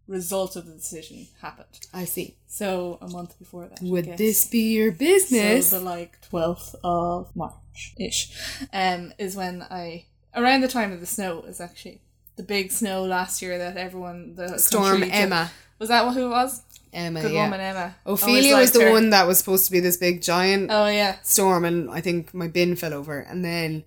result 0.08 0.56
of 0.56 0.66
the 0.66 0.72
decision 0.72 1.28
happened. 1.40 1.86
I 1.92 2.04
see. 2.04 2.36
So 2.46 2.98
a 3.00 3.08
month 3.08 3.38
before 3.38 3.68
that. 3.68 3.80
Would 3.80 4.18
this 4.18 4.46
be 4.48 4.74
your 4.74 4.92
business? 4.92 5.70
So 5.70 5.78
the 5.78 5.84
like 5.84 6.20
twelfth 6.28 6.74
of 6.82 7.34
March 7.36 7.54
ish, 7.98 8.32
um, 8.72 9.12
is 9.18 9.36
when 9.36 9.62
I 9.62 10.06
around 10.34 10.60
the 10.62 10.68
time 10.68 10.92
of 10.92 11.00
the 11.00 11.06
snow 11.06 11.42
is 11.42 11.60
actually 11.60 12.00
the 12.36 12.42
big 12.42 12.72
snow 12.72 13.04
last 13.04 13.40
year 13.42 13.58
that 13.58 13.76
everyone 13.76 14.34
the 14.34 14.58
Storm 14.58 15.02
Emma. 15.04 15.50
was 15.78 15.88
that 15.88 16.12
who 16.12 16.26
it 16.26 16.30
was? 16.30 16.62
Emma, 16.92 17.22
Good 17.22 17.32
yeah. 17.32 17.42
woman 17.44 17.60
Emma. 17.60 17.96
Ophelia 18.06 18.56
was 18.56 18.70
the 18.72 18.84
her. 18.84 18.90
one 18.92 19.10
that 19.10 19.26
was 19.26 19.38
supposed 19.38 19.66
to 19.66 19.72
be 19.72 19.80
this 19.80 19.96
big 19.96 20.22
giant 20.22 20.70
Oh 20.70 20.86
yeah, 20.86 21.16
storm, 21.22 21.64
and 21.64 21.90
I 21.90 22.00
think 22.00 22.32
my 22.32 22.46
bin 22.48 22.76
fell 22.76 22.94
over. 22.94 23.18
And 23.18 23.44
then 23.44 23.84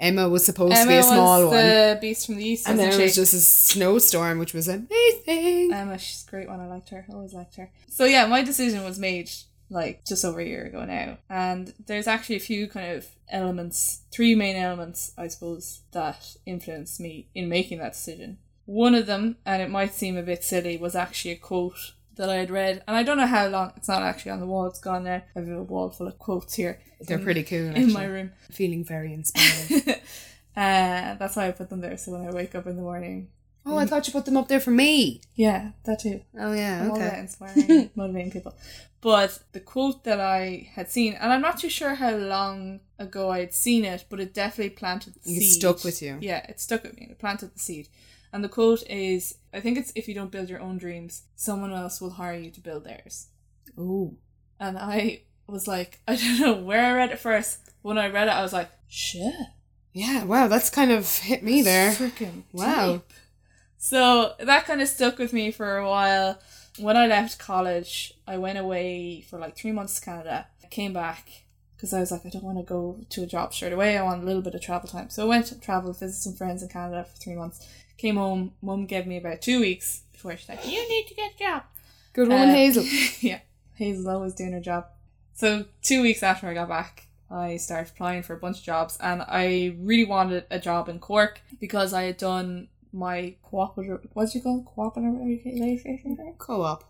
Emma 0.00 0.28
was 0.28 0.44
supposed 0.44 0.72
Emma 0.74 0.82
to 0.84 0.88
be 0.88 0.96
a 0.96 1.02
small 1.02 1.42
was 1.42 1.50
one. 1.50 1.56
the 1.56 1.98
beast 2.00 2.26
from 2.26 2.36
the 2.36 2.44
east, 2.44 2.66
And 2.68 2.78
then 2.78 2.92
it 2.92 2.98
was 3.00 3.14
just 3.14 3.34
a 3.34 3.38
snowstorm, 3.40 4.38
which 4.38 4.52
was 4.54 4.66
amazing. 4.66 5.72
Emma, 5.72 5.98
she's 5.98 6.24
a 6.26 6.30
great 6.30 6.48
one. 6.48 6.58
I 6.58 6.66
liked 6.66 6.88
her. 6.90 7.06
Always 7.10 7.34
liked 7.34 7.56
her. 7.56 7.70
So 7.88 8.04
yeah, 8.04 8.26
my 8.26 8.42
decision 8.42 8.82
was 8.82 8.98
made 8.98 9.30
like 9.70 10.04
just 10.04 10.24
over 10.24 10.40
a 10.40 10.44
year 10.46 10.64
ago 10.66 10.84
now, 10.84 11.18
and 11.28 11.72
there's 11.86 12.06
actually 12.08 12.36
a 12.36 12.40
few 12.40 12.66
kind 12.68 12.92
of 12.96 13.06
elements, 13.30 14.02
three 14.12 14.34
main 14.34 14.56
elements, 14.56 15.12
I 15.16 15.28
suppose, 15.28 15.82
that 15.92 16.36
influenced 16.44 17.00
me 17.00 17.28
in 17.34 17.48
making 17.48 17.78
that 17.78 17.92
decision. 17.92 18.38
One 18.66 18.94
of 18.94 19.06
them, 19.06 19.36
and 19.46 19.62
it 19.62 19.70
might 19.70 19.94
seem 19.94 20.16
a 20.16 20.22
bit 20.22 20.44
silly, 20.44 20.76
was 20.76 20.94
actually 20.94 21.32
a 21.32 21.36
quote 21.36 21.92
that 22.16 22.28
I 22.28 22.36
had 22.36 22.50
read, 22.50 22.82
and 22.86 22.96
I 22.96 23.02
don't 23.02 23.16
know 23.16 23.26
how 23.26 23.46
long. 23.46 23.72
It's 23.76 23.88
not 23.88 24.02
actually 24.02 24.32
on 24.32 24.40
the 24.40 24.46
wall. 24.46 24.66
It's 24.66 24.80
gone 24.80 25.04
now. 25.04 25.22
I 25.34 25.38
have 25.38 25.48
a 25.48 25.62
wall 25.62 25.90
full 25.90 26.06
of 26.08 26.18
quotes 26.18 26.54
here. 26.54 26.80
They're 27.00 27.18
in- 27.18 27.24
pretty 27.24 27.42
cool. 27.44 27.74
in 27.74 27.92
my 27.92 28.04
room. 28.04 28.32
Feeling 28.52 28.84
very 28.84 29.12
inspired. 29.20 30.00
uh, 30.56 31.14
that's 31.14 31.36
why 31.36 31.48
I 31.48 31.52
put 31.52 31.70
them 31.70 31.80
there. 31.80 31.96
So 31.96 32.12
when 32.12 32.26
I 32.26 32.30
wake 32.30 32.54
up 32.54 32.66
in 32.66 32.76
the 32.76 32.82
morning, 32.82 33.28
oh, 33.64 33.78
I 33.78 33.86
thought 33.86 34.06
you 34.06 34.12
put 34.12 34.24
them 34.26 34.36
up 34.36 34.48
there 34.48 34.60
for 34.60 34.70
me. 34.70 35.22
yeah, 35.34 35.70
that 35.84 36.00
too. 36.00 36.20
Oh 36.38 36.52
yeah, 36.52 36.82
I'm 36.82 36.90
all 36.90 36.96
okay. 37.02 37.20
inspiring, 37.20 37.90
motivating 37.96 38.30
people. 38.32 38.54
But 39.02 39.38
the 39.52 39.60
quote 39.60 40.04
that 40.04 40.20
I 40.20 40.68
had 40.74 40.90
seen, 40.90 41.14
and 41.14 41.32
I'm 41.32 41.40
not 41.40 41.58
too 41.58 41.70
sure 41.70 41.94
how 41.94 42.14
long 42.16 42.80
ago 42.98 43.30
I 43.30 43.40
had 43.40 43.54
seen 43.54 43.84
it, 43.86 44.04
but 44.10 44.20
it 44.20 44.34
definitely 44.34 44.70
planted 44.76 45.14
the 45.14 45.20
It 45.20 45.40
seed. 45.40 45.52
stuck 45.60 45.84
with 45.84 46.02
you. 46.02 46.18
Yeah, 46.20 46.44
it 46.48 46.60
stuck 46.60 46.82
with 46.82 46.98
me. 46.98 47.08
It 47.10 47.18
planted 47.18 47.54
the 47.54 47.58
seed. 47.58 47.88
And 48.32 48.44
the 48.44 48.48
quote 48.50 48.82
is, 48.90 49.36
I 49.54 49.60
think 49.60 49.78
it's 49.78 49.90
if 49.96 50.06
you 50.06 50.14
don't 50.14 50.30
build 50.30 50.50
your 50.50 50.60
own 50.60 50.76
dreams, 50.76 51.22
someone 51.34 51.72
else 51.72 52.00
will 52.00 52.10
hire 52.10 52.34
you 52.38 52.50
to 52.50 52.60
build 52.60 52.84
theirs. 52.84 53.28
Oh, 53.78 54.16
And 54.60 54.76
I 54.78 55.22
was 55.46 55.66
like, 55.66 56.00
I 56.08 56.16
don't 56.16 56.40
know 56.40 56.54
where 56.62 56.84
I 56.84 56.92
read 56.92 57.10
it 57.10 57.18
first. 57.18 57.58
When 57.82 57.96
I 57.96 58.08
read 58.08 58.28
it, 58.28 58.32
I 58.32 58.42
was 58.42 58.52
like, 58.52 58.70
shit. 58.86 59.32
yeah. 59.94 60.24
Wow, 60.24 60.46
that's 60.48 60.68
kind 60.68 60.90
of 60.92 61.08
hit 61.18 61.42
me 61.42 61.62
there. 61.62 61.92
Freaking 61.92 62.42
Wow. 62.52 62.92
deep. 62.92 63.12
So 63.78 64.34
that 64.38 64.66
kind 64.66 64.82
of 64.82 64.88
stuck 64.88 65.16
with 65.18 65.32
me 65.32 65.50
for 65.50 65.78
a 65.78 65.88
while. 65.88 66.38
When 66.80 66.96
I 66.96 67.06
left 67.06 67.38
college, 67.38 68.14
I 68.26 68.38
went 68.38 68.58
away 68.58 69.20
for 69.22 69.38
like 69.38 69.56
three 69.56 69.72
months 69.72 69.98
to 69.98 70.04
Canada. 70.04 70.46
I 70.64 70.66
came 70.68 70.92
back 70.92 71.44
because 71.76 71.92
I 71.92 72.00
was 72.00 72.10
like, 72.12 72.26
I 72.26 72.28
don't 72.28 72.44
want 72.44 72.58
to 72.58 72.64
go 72.64 72.98
to 73.10 73.22
a 73.22 73.26
job 73.26 73.54
straight 73.54 73.72
away. 73.72 73.96
I 73.96 74.02
want 74.02 74.22
a 74.22 74.26
little 74.26 74.42
bit 74.42 74.54
of 74.54 74.60
travel 74.60 74.88
time. 74.88 75.10
So 75.10 75.22
I 75.24 75.28
went 75.28 75.46
to 75.46 75.60
travel, 75.60 75.92
visit 75.92 76.20
some 76.20 76.34
friends 76.34 76.62
in 76.62 76.68
Canada 76.68 77.04
for 77.04 77.16
three 77.16 77.34
months. 77.34 77.66
Came 77.96 78.16
home. 78.16 78.52
Mum 78.62 78.86
gave 78.86 79.06
me 79.06 79.16
about 79.18 79.42
two 79.42 79.60
weeks 79.60 80.02
before 80.12 80.36
she's 80.36 80.48
like, 80.48 80.64
"You 80.66 80.88
need 80.88 81.06
to 81.08 81.14
get 81.14 81.34
a 81.34 81.38
job." 81.38 81.62
Good 82.12 82.28
woman, 82.28 82.48
Uh, 82.48 82.52
Hazel. 82.54 82.84
yeah, 83.20 83.40
Hazel's 83.74 84.06
always 84.06 84.34
doing 84.34 84.52
her 84.52 84.60
job. 84.60 84.86
So 85.34 85.66
two 85.82 86.02
weeks 86.02 86.22
after 86.22 86.48
I 86.48 86.54
got 86.54 86.68
back, 86.68 87.08
I 87.30 87.56
started 87.58 87.92
applying 87.92 88.22
for 88.22 88.34
a 88.34 88.38
bunch 88.38 88.58
of 88.58 88.64
jobs, 88.64 88.96
and 89.00 89.22
I 89.22 89.76
really 89.78 90.06
wanted 90.06 90.44
a 90.50 90.58
job 90.58 90.88
in 90.88 90.98
Cork 90.98 91.40
because 91.60 91.92
I 91.92 92.02
had 92.04 92.16
done 92.16 92.68
my 92.92 93.34
cooperative. 93.42 94.08
What's 94.12 94.34
it 94.34 94.42
called? 94.42 94.66
Cooperative 94.66 95.20
Co-op. 96.38 96.84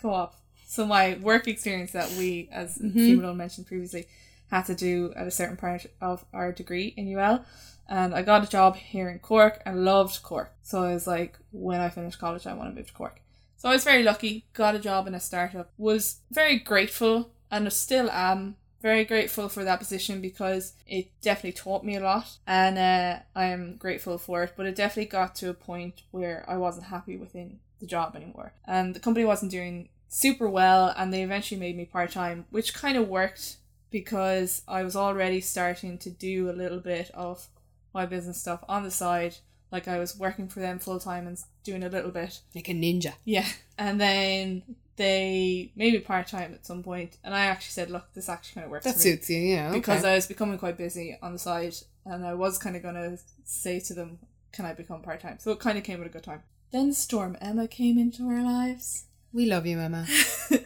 co-op. 0.00 0.36
So 0.66 0.86
my 0.86 1.14
work 1.18 1.46
experience 1.48 1.92
that 1.92 2.10
we, 2.12 2.48
as. 2.52 2.78
Mm-hmm. 2.78 2.98
Female 2.98 3.34
mentioned 3.34 3.66
previously, 3.66 4.06
had 4.50 4.66
to 4.66 4.74
do 4.74 5.12
at 5.16 5.26
a 5.26 5.30
certain 5.30 5.56
part 5.56 5.86
of 6.00 6.24
our 6.32 6.52
degree 6.52 6.94
in 6.96 7.16
UL. 7.16 7.44
And 7.88 8.14
I 8.14 8.22
got 8.22 8.44
a 8.44 8.50
job 8.50 8.76
here 8.76 9.08
in 9.08 9.20
Cork 9.20 9.62
and 9.64 9.84
loved 9.84 10.22
Cork. 10.22 10.52
So 10.62 10.82
I 10.82 10.94
was 10.94 11.06
like, 11.06 11.38
when 11.52 11.80
I 11.80 11.88
finish 11.88 12.16
college, 12.16 12.46
I 12.46 12.54
want 12.54 12.70
to 12.70 12.74
move 12.74 12.88
to 12.88 12.92
Cork. 12.92 13.20
So 13.56 13.68
I 13.68 13.72
was 13.72 13.84
very 13.84 14.02
lucky, 14.02 14.44
got 14.52 14.74
a 14.74 14.78
job 14.78 15.06
in 15.06 15.14
a 15.14 15.20
startup, 15.20 15.72
was 15.78 16.20
very 16.30 16.58
grateful 16.58 17.30
and 17.50 17.72
still 17.72 18.10
am 18.10 18.56
very 18.80 19.04
grateful 19.04 19.48
for 19.48 19.64
that 19.64 19.78
position 19.78 20.20
because 20.20 20.74
it 20.86 21.10
definitely 21.20 21.52
taught 21.52 21.84
me 21.84 21.96
a 21.96 22.00
lot 22.00 22.38
and 22.46 22.78
uh, 22.78 23.18
I 23.34 23.46
am 23.46 23.76
grateful 23.76 24.18
for 24.18 24.44
it. 24.44 24.52
But 24.56 24.66
it 24.66 24.76
definitely 24.76 25.10
got 25.10 25.34
to 25.36 25.50
a 25.50 25.54
point 25.54 26.02
where 26.10 26.44
I 26.48 26.56
wasn't 26.56 26.86
happy 26.86 27.16
within 27.16 27.58
the 27.80 27.86
job 27.86 28.16
anymore. 28.16 28.52
And 28.66 28.94
the 28.94 29.00
company 29.00 29.24
wasn't 29.24 29.50
doing 29.50 29.88
super 30.08 30.48
well 30.48 30.94
and 30.96 31.12
they 31.12 31.22
eventually 31.22 31.60
made 31.60 31.76
me 31.76 31.84
part 31.84 32.12
time, 32.12 32.46
which 32.50 32.74
kind 32.74 32.96
of 32.96 33.08
worked 33.08 33.56
because 33.90 34.62
I 34.68 34.82
was 34.82 34.96
already 34.96 35.40
starting 35.40 35.98
to 35.98 36.10
do 36.10 36.50
a 36.50 36.52
little 36.52 36.80
bit 36.80 37.10
of 37.12 37.48
my 37.94 38.06
business 38.06 38.40
stuff 38.40 38.62
on 38.68 38.82
the 38.82 38.90
side. 38.90 39.36
Like 39.72 39.88
I 39.88 39.98
was 39.98 40.18
working 40.18 40.48
for 40.48 40.60
them 40.60 40.78
full 40.78 41.00
time 41.00 41.26
and 41.26 41.38
doing 41.64 41.82
a 41.82 41.88
little 41.88 42.10
bit. 42.10 42.40
Like 42.54 42.68
a 42.68 42.72
ninja. 42.72 43.14
Yeah. 43.24 43.46
And 43.78 44.00
then 44.00 44.62
they 44.96 45.72
maybe 45.76 45.98
part 46.00 46.26
time 46.26 46.54
at 46.54 46.66
some 46.66 46.82
point, 46.82 47.16
and 47.22 47.34
I 47.34 47.46
actually 47.46 47.72
said, 47.72 47.90
"Look, 47.90 48.12
this 48.14 48.28
actually 48.28 48.54
kind 48.54 48.64
of 48.64 48.70
works." 48.70 48.84
That 48.84 48.94
for 48.94 48.98
me. 48.98 49.02
suits 49.02 49.30
you, 49.30 49.38
yeah. 49.38 49.68
Okay. 49.68 49.78
because 49.78 50.04
I 50.04 50.14
was 50.14 50.26
becoming 50.26 50.58
quite 50.58 50.76
busy 50.76 51.18
on 51.22 51.32
the 51.32 51.38
side, 51.38 51.74
and 52.04 52.24
I 52.26 52.34
was 52.34 52.58
kind 52.58 52.76
of 52.76 52.82
gonna 52.82 53.18
say 53.44 53.80
to 53.80 53.94
them, 53.94 54.18
"Can 54.52 54.64
I 54.64 54.72
become 54.72 55.02
part 55.02 55.20
time?" 55.20 55.38
So 55.38 55.50
it 55.52 55.60
kind 55.60 55.78
of 55.78 55.84
came 55.84 56.00
at 56.00 56.06
a 56.06 56.10
good 56.10 56.24
time. 56.24 56.42
Then 56.72 56.92
Storm 56.92 57.36
Emma 57.40 57.68
came 57.68 57.96
into 57.96 58.28
our 58.28 58.42
lives, 58.42 59.06
we 59.32 59.46
love 59.46 59.66
you, 59.66 59.78
Emma. 59.78 60.06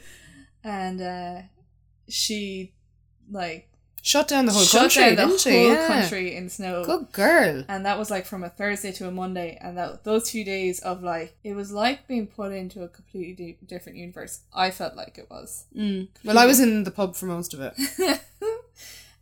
and 0.65 1.01
uh, 1.03 1.43
she 2.09 2.73
like 3.31 3.70
Shut 4.03 4.29
down 4.29 4.47
the 4.47 4.53
whole 4.53 4.63
shut 4.63 4.93
country, 4.93 5.15
down 5.17 5.31
the 5.31 5.37
didn't 5.37 5.53
whole? 5.53 5.75
Yeah. 5.75 5.87
country 5.87 6.35
in 6.35 6.49
snow. 6.49 6.85
Good 6.85 7.13
girl. 7.13 7.65
And 7.69 7.85
that 7.85 7.99
was 7.99 8.11
like 8.11 8.25
from 8.25 8.43
a 8.43 8.49
Thursday 8.49 8.93
to 8.93 9.09
a 9.09 9.11
Monday, 9.11 9.59
and 9.61 9.77
that 9.77 10.05
those 10.05 10.31
few 10.31 10.45
days 10.45 10.81
of 10.81 11.03
like 11.03 11.37
it 11.45 11.55
was 11.55 11.71
like 11.71 12.09
being 12.09 12.27
put 12.27 12.53
into 12.53 12.83
a 12.83 12.89
completely 12.89 13.35
di- 13.35 13.59
different 13.67 13.99
universe. 13.99 14.41
I 14.55 14.71
felt 14.71 14.97
like 14.97 15.19
it 15.19 15.29
was. 15.31 15.67
Mm. 15.77 16.09
Well, 16.25 16.39
I 16.39 16.47
was 16.47 16.61
in 16.61 16.85
the 16.85 16.91
pub 16.91 17.15
for 17.15 17.27
most 17.27 17.53
of 17.53 17.61
it. 17.61 17.75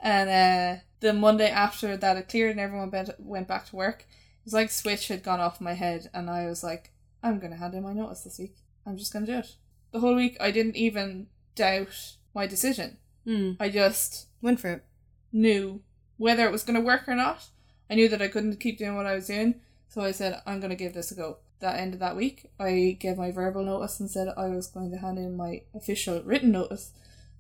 and 0.01 0.31
uh, 0.31 0.83
the 1.01 1.12
Monday 1.12 1.51
after 1.51 1.97
that 1.97 2.16
it 2.16 2.29
cleared 2.29 2.53
and 2.53 2.61
everyone 2.61 2.91
went, 2.91 3.11
went 3.18 3.49
back 3.49 3.66
to 3.66 3.76
work, 3.76 4.01
it 4.03 4.45
was 4.45 4.55
like 4.55 4.70
switch 4.70 5.09
had 5.09 5.22
gone 5.22 5.41
off 5.41 5.61
my 5.61 5.74
head, 5.74 6.09
and 6.14 6.31
I 6.31 6.47
was 6.47 6.62
like, 6.62 6.93
I'm 7.22 7.41
gonna 7.41 7.57
hand 7.57 7.74
in 7.74 7.83
my 7.83 7.93
notice 7.93 8.22
this 8.22 8.39
week. 8.39 8.57
I'm 8.87 8.97
just 8.97 9.12
gonna 9.12 9.26
do 9.26 9.39
it. 9.39 9.57
The 9.91 10.01
whole 10.01 10.14
week 10.14 10.37
I 10.41 10.51
didn't 10.53 10.76
even 10.76 11.26
doubt 11.57 12.14
my 12.33 12.47
decision. 12.47 12.99
Mm. 13.26 13.57
I 13.59 13.68
just 13.68 14.28
Went 14.43 14.61
for 14.61 14.68
it. 14.70 14.84
knew 15.32 15.82
whether 16.16 16.47
it 16.47 16.53
was 16.53 16.62
going 16.64 16.74
to 16.78 16.84
work 16.84 17.07
or 17.09 17.14
not. 17.14 17.47
I 17.91 17.95
knew 17.95 18.09
that 18.09 18.22
I 18.22 18.28
couldn't 18.28 18.61
keep 18.61 18.78
doing 18.78 18.97
what 18.97 19.07
I 19.07 19.14
was 19.14 19.26
doing, 19.26 19.61
so 19.89 20.03
I 20.03 20.11
said, 20.12 20.41
I'm 20.47 20.59
going 20.61 20.70
to 20.70 20.76
give 20.76 20.95
this 20.95 21.11
a 21.11 21.14
go. 21.14 21.39
That 21.61 21.78
end 21.80 21.95
of 21.95 22.01
that 22.01 22.16
week, 22.16 22.51
I 22.61 22.97
gave 23.01 23.16
my 23.18 23.30
verbal 23.30 23.64
notice 23.64 23.99
and 24.01 24.11
said 24.11 24.28
I 24.36 24.49
was 24.49 24.66
going 24.68 24.91
to 24.93 24.99
hand 24.99 25.18
in 25.18 25.36
my 25.36 25.62
official 25.74 26.22
written 26.22 26.53
notice 26.53 26.93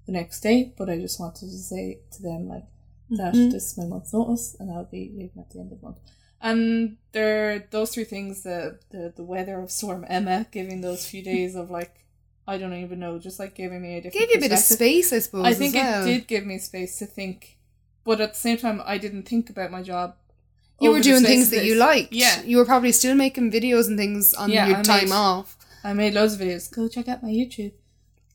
the 0.06 0.12
next 0.12 0.40
day, 0.40 0.72
but 0.76 0.88
I 0.90 0.98
just 0.98 1.20
wanted 1.20 1.50
to 1.50 1.58
say 1.58 2.00
to 2.12 2.22
them, 2.22 2.48
like, 2.48 2.64
that 3.10 3.34
Mhm. 3.34 3.50
this 3.52 3.72
is 3.72 3.78
my 3.78 3.86
month's 3.86 4.12
notice 4.12 4.54
and 4.58 4.70
I'll 4.70 4.84
be 4.84 5.10
leaving 5.14 5.38
at 5.38 5.50
the 5.50 5.60
end 5.60 5.72
of 5.72 5.80
the 5.80 5.86
month. 5.86 5.98
And 6.40 6.96
there, 7.12 7.58
those 7.70 7.92
three 7.94 8.04
things 8.04 8.42
the, 8.42 8.78
the, 8.90 9.12
the 9.16 9.24
weather 9.24 9.60
of 9.60 9.70
Storm 9.70 10.04
Emma, 10.08 10.46
giving 10.50 10.80
those 10.80 11.06
few 11.06 11.22
days 11.22 11.54
of 11.54 11.70
like, 11.70 12.04
I 12.48 12.56
don't 12.58 12.72
even 12.74 12.98
know, 12.98 13.18
just 13.18 13.38
like 13.38 13.54
giving 13.54 13.82
me 13.82 13.98
a 13.98 14.00
different 14.00 14.14
Gave 14.20 14.30
you 14.30 14.38
a 14.38 14.40
bit 14.40 14.52
of 14.52 14.58
space, 14.58 15.12
I 15.12 15.18
suppose. 15.20 15.44
I 15.46 15.52
think 15.54 15.74
well. 15.74 16.02
it 16.02 16.06
did 16.10 16.26
give 16.26 16.46
me 16.46 16.58
space 16.58 16.98
to 16.98 17.06
think, 17.06 17.58
but 18.04 18.20
at 18.20 18.32
the 18.32 18.38
same 18.38 18.56
time, 18.56 18.80
I 18.84 18.96
didn't 18.98 19.24
think 19.28 19.50
about 19.50 19.70
my 19.70 19.82
job. 19.82 20.14
You 20.80 20.92
were 20.92 21.00
doing 21.00 21.24
things 21.24 21.50
that 21.50 21.64
you 21.64 21.74
liked. 21.74 22.12
Yeah, 22.12 22.42
You 22.42 22.56
were 22.56 22.64
probably 22.64 22.92
still 22.92 23.14
making 23.14 23.50
videos 23.52 23.86
and 23.88 23.98
things 23.98 24.32
on 24.32 24.48
Yeah, 24.50 24.66
your 24.68 24.76
I 24.78 24.82
time 24.82 25.04
made- 25.10 25.14
off. 25.14 25.56
I 25.84 25.92
made 25.92 26.14
loads 26.14 26.34
of 26.34 26.40
videos. 26.40 26.70
Go 26.74 26.88
check 26.88 27.06
out 27.08 27.22
my 27.22 27.28
YouTube. 27.30 27.72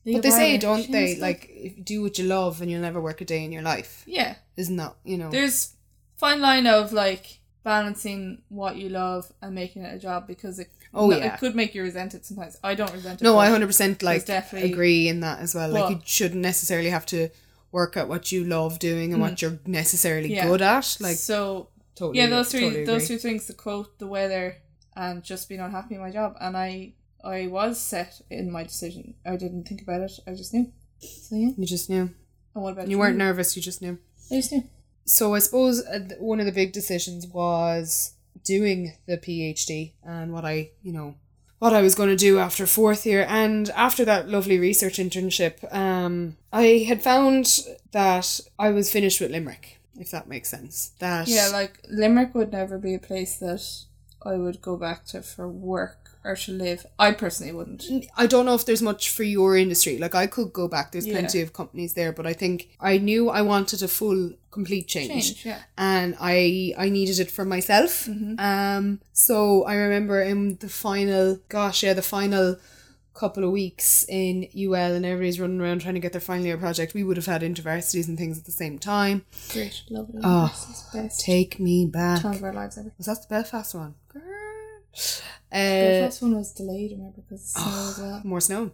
But 0.04 0.22
they 0.22 0.30
say, 0.30 0.58
don't 0.58 0.90
they, 0.92 1.16
like, 1.16 1.80
do 1.82 2.02
what 2.02 2.18
you 2.18 2.26
love 2.26 2.60
and 2.60 2.70
you'll 2.70 2.82
never 2.82 3.00
work 3.00 3.20
a 3.22 3.24
day 3.24 3.42
in 3.42 3.50
your 3.52 3.62
life. 3.62 4.04
yeah. 4.06 4.36
Isn't 4.56 4.76
that, 4.76 4.94
you 5.04 5.16
know? 5.18 5.30
There's 5.30 5.72
fine 6.16 6.40
line 6.40 6.66
of 6.68 6.92
like 6.92 7.40
balancing 7.64 8.42
what 8.48 8.76
you 8.76 8.88
love 8.90 9.32
and 9.42 9.54
making 9.54 9.82
it 9.82 9.92
a 9.94 9.98
job 9.98 10.26
because 10.28 10.58
it 10.60 10.70
Oh, 10.94 11.10
yeah. 11.10 11.34
it 11.34 11.40
could 11.40 11.54
make 11.56 11.74
you 11.74 11.82
resent 11.82 12.14
it 12.14 12.24
sometimes. 12.24 12.56
I 12.62 12.74
don't 12.74 12.92
resent 12.92 13.20
it. 13.20 13.24
No, 13.24 13.38
I 13.38 13.48
100% 13.48 14.02
like 14.02 14.26
definitely- 14.26 14.72
agree 14.72 15.08
in 15.08 15.20
that 15.20 15.40
as 15.40 15.54
well. 15.54 15.68
Like 15.70 15.90
you 15.90 16.00
shouldn't 16.04 16.40
necessarily 16.40 16.90
have 16.90 17.06
to 17.06 17.28
work 17.72 17.96
at 17.96 18.08
what 18.08 18.30
you 18.30 18.44
love 18.44 18.78
doing 18.78 19.12
and 19.12 19.20
what 19.20 19.42
you're 19.42 19.58
necessarily 19.66 20.28
Mm. 20.30 20.36
Yeah. 20.36 20.46
good 20.46 20.62
at. 20.62 20.96
Like 21.00 21.16
so 21.16 21.68
totally. 21.96 22.18
yeah, 22.18 22.28
those 22.28 22.50
three 22.50 22.60
totally 22.60 22.84
those 22.84 23.08
two 23.08 23.18
things: 23.18 23.46
the 23.46 23.54
quote, 23.54 23.98
the 23.98 24.06
weather, 24.06 24.58
and 24.96 25.22
just 25.24 25.48
being 25.48 25.60
unhappy 25.60 25.96
in 25.96 26.00
my 26.00 26.10
job. 26.10 26.36
And 26.40 26.56
I 26.56 26.92
I 27.24 27.48
was 27.48 27.80
set 27.80 28.20
in 28.30 28.50
my 28.52 28.62
decision. 28.62 29.14
I 29.26 29.36
didn't 29.36 29.64
think 29.64 29.82
about 29.82 30.02
it. 30.02 30.12
I 30.26 30.34
just 30.34 30.54
knew. 30.54 30.70
So 31.00 31.34
yeah. 31.36 31.50
You 31.56 31.66
just 31.66 31.90
knew. 31.90 32.10
And 32.54 32.62
what 32.62 32.72
about 32.74 32.86
You 32.86 32.92
You 32.92 32.98
weren't 32.98 33.16
nervous. 33.18 33.56
You 33.56 33.62
just 33.62 33.82
knew. 33.82 33.98
I 34.30 34.36
just 34.36 34.52
knew. 34.52 34.62
So 35.06 35.34
I 35.34 35.38
suppose 35.40 35.84
uh, 35.84 36.00
one 36.18 36.40
of 36.40 36.46
the 36.46 36.52
big 36.52 36.72
decisions 36.72 37.26
was 37.26 38.13
doing 38.44 38.92
the 39.06 39.18
PhD 39.18 39.92
and 40.02 40.32
what 40.32 40.44
I, 40.44 40.70
you 40.82 40.92
know, 40.92 41.16
what 41.58 41.72
I 41.72 41.80
was 41.80 41.94
going 41.94 42.10
to 42.10 42.16
do 42.16 42.38
after 42.38 42.66
fourth 42.66 43.06
year. 43.06 43.24
And 43.28 43.70
after 43.70 44.04
that 44.04 44.28
lovely 44.28 44.58
research 44.58 44.98
internship, 44.98 45.72
um, 45.74 46.36
I 46.52 46.84
had 46.86 47.02
found 47.02 47.60
that 47.92 48.40
I 48.58 48.70
was 48.70 48.92
finished 48.92 49.20
with 49.20 49.30
Limerick, 49.30 49.78
if 49.98 50.10
that 50.10 50.28
makes 50.28 50.50
sense. 50.50 50.92
That 50.98 51.26
Yeah, 51.26 51.48
like 51.52 51.80
Limerick 51.88 52.34
would 52.34 52.52
never 52.52 52.78
be 52.78 52.94
a 52.94 52.98
place 52.98 53.36
that 53.36 53.62
I 54.22 54.34
would 54.34 54.60
go 54.60 54.76
back 54.76 55.06
to 55.06 55.22
for 55.22 55.48
work 55.48 56.03
or 56.24 56.36
to 56.36 56.52
live. 56.52 56.86
I 56.98 57.12
personally 57.12 57.52
wouldn't. 57.52 57.84
I 58.16 58.26
don't 58.26 58.46
know 58.46 58.54
if 58.54 58.64
there's 58.64 58.80
much 58.82 59.10
for 59.10 59.22
your 59.22 59.56
industry. 59.56 59.98
Like 59.98 60.14
I 60.14 60.26
could 60.26 60.52
go 60.52 60.68
back. 60.68 60.92
There's 60.92 61.06
Yeah. 61.06 61.18
plenty 61.18 61.40
of 61.42 61.52
companies 61.52 61.94
there, 61.94 62.12
but 62.12 62.26
I 62.26 62.32
think 62.32 62.68
I 62.80 62.98
knew 62.98 63.28
I 63.28 63.42
wanted 63.42 63.82
a 63.82 63.88
full, 63.88 64.32
complete 64.50 64.86
change, 64.88 65.10
Change, 65.12 65.44
yeah. 65.46 65.58
and 65.76 66.16
I 66.20 66.72
I 66.78 66.88
needed 66.88 67.18
it 67.20 67.30
for 67.30 67.44
myself. 67.44 68.06
Mm-hmm. 68.06 68.34
Um, 68.38 69.00
so 69.12 69.64
I 69.64 69.74
remember 69.74 70.22
in 70.22 70.56
the 70.58 70.68
final, 70.68 71.40
gosh, 71.48 71.82
yeah, 71.82 71.92
the 71.92 72.02
final 72.02 72.56
couple 73.14 73.44
of 73.44 73.50
weeks 73.52 74.04
in 74.08 74.48
UL, 74.56 74.74
and 74.96 75.06
everybody's 75.06 75.38
running 75.38 75.60
around 75.60 75.80
trying 75.82 75.94
to 75.94 76.00
get 76.00 76.10
their 76.10 76.20
final 76.20 76.44
year 76.46 76.56
project. 76.56 76.94
We 76.94 77.04
would 77.04 77.16
have 77.16 77.26
had 77.26 77.42
intervarsities 77.42 78.08
and 78.08 78.18
things 78.18 78.36
at 78.38 78.44
the 78.44 78.50
same 78.50 78.76
time. 78.76 79.24
Great, 79.52 79.82
lovely. 79.88 80.20
Oh, 80.24 80.50
best 80.92 81.20
Take 81.20 81.60
me 81.60 81.86
back. 81.86 82.22
time 82.22 82.34
of 82.34 82.42
our 82.42 82.52
lives 82.52 82.76
ever. 82.76 82.92
Was 82.98 83.06
that 83.06 83.18
the 83.22 83.28
Belfast 83.28 83.72
one? 83.76 83.94
Girl. 84.08 84.22
The 85.54 86.02
Uh, 86.02 86.06
first 86.06 86.22
one 86.22 86.34
was 86.36 86.52
delayed, 86.52 86.90
remember, 86.92 87.20
because 87.22 87.42
of 87.54 87.62
snow 87.62 87.88
as 87.90 87.98
well. 87.98 88.20
more 88.24 88.40
snow. 88.40 88.72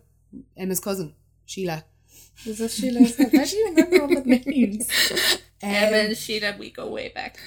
Emma's 0.57 0.81
cousin, 0.81 1.15
Sheila. 1.45 1.85
Was 2.47 2.59
that 2.59 2.71
Sheila? 2.71 3.01
as 3.01 3.19
well? 3.19 3.29
How 3.35 3.45
do 3.45 3.57
you 3.57 3.65
remember 3.71 4.03
all 4.03 4.09
the 4.09 4.23
names? 4.25 4.89
Emma 5.63 5.89
Um, 5.89 5.95
and 6.07 6.17
Sheila, 6.17 6.57
we 6.59 6.71
go 6.71 6.89
way 6.89 7.09
back. 7.15 7.39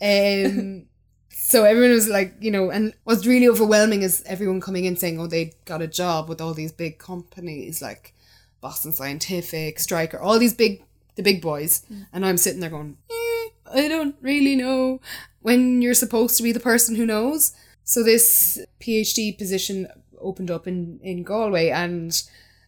Um, 0.00 0.86
so 1.30 1.64
everyone 1.64 1.90
was 1.90 2.08
like, 2.08 2.34
you 2.40 2.50
know, 2.50 2.70
and 2.70 2.94
what's 3.04 3.26
really 3.26 3.48
overwhelming 3.48 4.02
is 4.02 4.22
everyone 4.26 4.60
coming 4.60 4.84
in 4.86 4.96
saying, 4.96 5.20
oh, 5.20 5.26
they 5.26 5.52
got 5.66 5.82
a 5.82 5.86
job 5.86 6.28
with 6.28 6.40
all 6.40 6.54
these 6.54 6.72
big 6.72 6.98
companies 6.98 7.82
like 7.82 8.14
Boston 8.62 8.92
Scientific, 8.92 9.78
Stryker, 9.78 10.18
all 10.18 10.38
these 10.38 10.54
big, 10.54 10.82
the 11.16 11.22
big 11.22 11.42
boys. 11.42 11.82
And 12.12 12.24
I'm 12.24 12.38
sitting 12.38 12.60
there 12.60 12.70
going, 12.70 12.96
eh, 13.10 13.48
I 13.74 13.88
don't 13.88 14.16
really 14.22 14.56
know 14.56 15.00
when 15.42 15.82
you're 15.82 15.94
supposed 15.94 16.36
to 16.38 16.42
be 16.42 16.52
the 16.52 16.60
person 16.60 16.94
who 16.96 17.04
knows. 17.04 17.52
So 17.90 18.04
this 18.04 18.64
PhD 18.80 19.36
position 19.36 19.88
opened 20.20 20.48
up 20.48 20.68
in, 20.68 21.00
in 21.02 21.24
Galway 21.24 21.70
and 21.70 22.12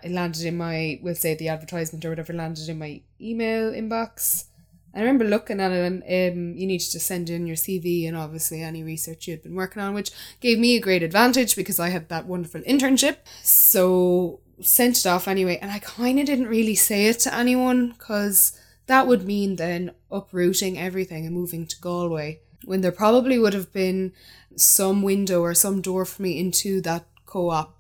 it 0.02 0.10
landed 0.10 0.44
in 0.44 0.56
my, 0.56 0.98
we'll 1.00 1.14
say 1.14 1.36
the 1.36 1.48
advertisement 1.48 2.04
or 2.04 2.08
whatever 2.08 2.32
landed 2.32 2.68
in 2.68 2.80
my 2.80 3.02
email 3.20 3.70
inbox. 3.70 4.46
I 4.92 4.98
remember 4.98 5.24
looking 5.24 5.60
at 5.60 5.70
it 5.70 5.84
and 5.84 6.02
um, 6.02 6.56
you 6.56 6.66
needed 6.66 6.90
to 6.90 6.98
send 6.98 7.30
in 7.30 7.46
your 7.46 7.54
CV 7.54 8.08
and 8.08 8.16
obviously 8.16 8.62
any 8.62 8.82
research 8.82 9.28
you 9.28 9.34
had 9.34 9.44
been 9.44 9.54
working 9.54 9.80
on, 9.80 9.94
which 9.94 10.10
gave 10.40 10.58
me 10.58 10.74
a 10.74 10.80
great 10.80 11.04
advantage 11.04 11.54
because 11.54 11.78
I 11.78 11.90
had 11.90 12.08
that 12.08 12.26
wonderful 12.26 12.62
internship. 12.62 13.18
So 13.44 14.40
sent 14.60 14.98
it 14.98 15.06
off 15.06 15.28
anyway, 15.28 15.56
and 15.62 15.70
I 15.70 15.78
kind 15.78 16.18
of 16.18 16.26
didn't 16.26 16.48
really 16.48 16.74
say 16.74 17.06
it 17.06 17.20
to 17.20 17.32
anyone 17.32 17.90
because 17.90 18.58
that 18.86 19.06
would 19.06 19.24
mean 19.24 19.54
then 19.54 19.92
uprooting 20.10 20.80
everything 20.80 21.26
and 21.26 21.32
moving 21.32 21.68
to 21.68 21.80
Galway 21.80 22.40
when 22.64 22.80
there 22.80 22.92
probably 22.92 23.38
would 23.38 23.54
have 23.54 23.72
been 23.72 24.12
some 24.56 25.02
window 25.02 25.40
or 25.40 25.54
some 25.54 25.80
door 25.80 26.04
for 26.04 26.22
me 26.22 26.38
into 26.38 26.80
that 26.82 27.06
co-op 27.26 27.78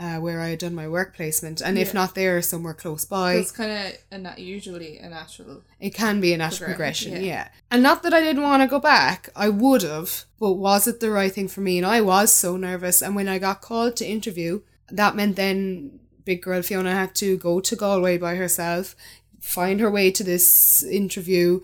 uh, 0.00 0.16
where 0.16 0.40
I 0.40 0.48
had 0.48 0.60
done 0.60 0.74
my 0.74 0.88
work 0.88 1.14
placement, 1.14 1.60
and 1.60 1.76
if 1.76 1.92
not 1.92 2.14
there, 2.14 2.40
somewhere 2.40 2.72
close 2.72 3.04
by. 3.04 3.34
It's 3.34 3.52
kind 3.52 3.70
of 3.70 3.94
a 4.10 4.18
na- 4.18 4.34
usually 4.38 4.96
a 4.96 5.10
natural. 5.10 5.62
It 5.78 5.90
can 5.90 6.22
be 6.22 6.32
a 6.32 6.38
natural 6.38 6.68
Progress, 6.68 7.02
progression, 7.02 7.24
yeah. 7.24 7.32
yeah. 7.32 7.48
And 7.70 7.82
not 7.82 8.02
that 8.02 8.14
I 8.14 8.20
didn't 8.20 8.42
want 8.42 8.62
to 8.62 8.66
go 8.66 8.80
back, 8.80 9.28
I 9.36 9.50
would 9.50 9.82
have, 9.82 10.24
but 10.38 10.54
was 10.54 10.86
it 10.86 11.00
the 11.00 11.10
right 11.10 11.30
thing 11.30 11.48
for 11.48 11.60
me? 11.60 11.76
And 11.76 11.86
I 11.86 12.00
was 12.00 12.32
so 12.32 12.56
nervous. 12.56 13.02
And 13.02 13.14
when 13.14 13.28
I 13.28 13.38
got 13.38 13.60
called 13.60 13.96
to 13.96 14.06
interview, 14.06 14.62
that 14.90 15.16
meant 15.16 15.36
then 15.36 16.00
big 16.24 16.40
girl 16.40 16.62
Fiona 16.62 16.94
had 16.94 17.14
to 17.16 17.36
go 17.36 17.60
to 17.60 17.76
Galway 17.76 18.16
by 18.16 18.36
herself, 18.36 18.96
find 19.38 19.80
her 19.80 19.90
way 19.90 20.10
to 20.12 20.24
this 20.24 20.82
interview, 20.82 21.60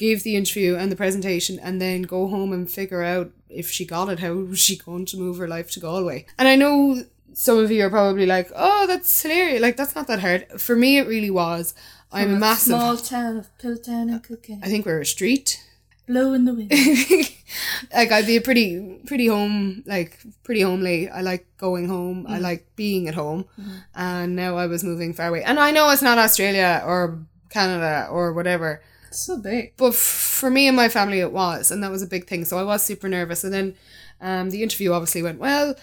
give 0.00 0.22
the 0.22 0.34
interview 0.34 0.76
and 0.76 0.90
the 0.90 0.96
presentation, 0.96 1.58
and 1.58 1.80
then 1.80 2.02
go 2.02 2.26
home 2.26 2.52
and 2.54 2.70
figure 2.70 3.02
out 3.02 3.30
if 3.50 3.70
she 3.70 3.84
got 3.84 4.08
it, 4.08 4.20
how 4.20 4.32
was 4.32 4.58
she 4.58 4.76
going 4.76 5.04
to 5.04 5.18
move 5.18 5.36
her 5.36 5.46
life 5.46 5.70
to 5.72 5.80
Galway. 5.80 6.24
And 6.38 6.48
I 6.48 6.56
know 6.56 7.04
some 7.34 7.58
of 7.58 7.70
you 7.70 7.84
are 7.84 7.90
probably 7.90 8.24
like, 8.24 8.50
oh, 8.56 8.86
that's 8.86 9.22
hilarious. 9.22 9.60
Like, 9.60 9.76
that's 9.76 9.94
not 9.94 10.06
that 10.06 10.20
hard. 10.20 10.46
For 10.58 10.74
me, 10.74 10.98
it 10.98 11.06
really 11.06 11.30
was. 11.30 11.74
I'm 12.10 12.34
a 12.34 12.38
massive. 12.38 12.74
small 12.74 12.96
town 12.96 13.36
of 13.36 13.58
Piltown 13.58 14.10
and 14.10 14.24
Kilkenny. 14.26 14.60
I 14.62 14.68
think 14.68 14.86
we're 14.86 15.00
a 15.00 15.06
street. 15.06 15.62
Blow 16.08 16.32
in 16.32 16.44
the 16.44 16.54
wind. 16.54 16.72
like 17.94 18.10
I'd 18.10 18.26
be 18.26 18.36
a 18.36 18.40
pretty 18.40 18.98
pretty 19.06 19.28
home 19.28 19.84
like 19.86 20.18
pretty 20.42 20.62
homely. 20.62 21.08
I 21.08 21.20
like 21.20 21.46
going 21.56 21.88
home. 21.88 22.26
I 22.26 22.32
mm-hmm. 22.32 22.42
like 22.42 22.66
being 22.74 23.06
at 23.06 23.14
home. 23.14 23.44
Mm-hmm. 23.44 23.76
And 23.94 24.34
now 24.34 24.56
I 24.56 24.66
was 24.66 24.82
moving 24.82 25.12
far 25.12 25.28
away. 25.28 25.44
And 25.44 25.60
I 25.60 25.70
know 25.70 25.88
it's 25.90 26.02
not 26.02 26.18
Australia 26.18 26.82
or 26.84 27.20
Canada 27.48 28.08
or 28.10 28.32
whatever. 28.32 28.82
So 29.10 29.38
big. 29.38 29.74
But 29.76 29.88
f- 29.88 29.96
for 29.96 30.50
me 30.50 30.66
and 30.68 30.76
my 30.76 30.88
family 30.88 31.20
it 31.20 31.32
was 31.32 31.70
and 31.70 31.82
that 31.82 31.90
was 31.90 32.02
a 32.02 32.06
big 32.06 32.26
thing. 32.26 32.44
So 32.44 32.58
I 32.58 32.62
was 32.62 32.82
super 32.82 33.08
nervous 33.08 33.44
and 33.44 33.52
then 33.52 33.74
um, 34.20 34.50
the 34.50 34.62
interview 34.62 34.92
obviously 34.92 35.22
went 35.22 35.38
well 35.38 35.74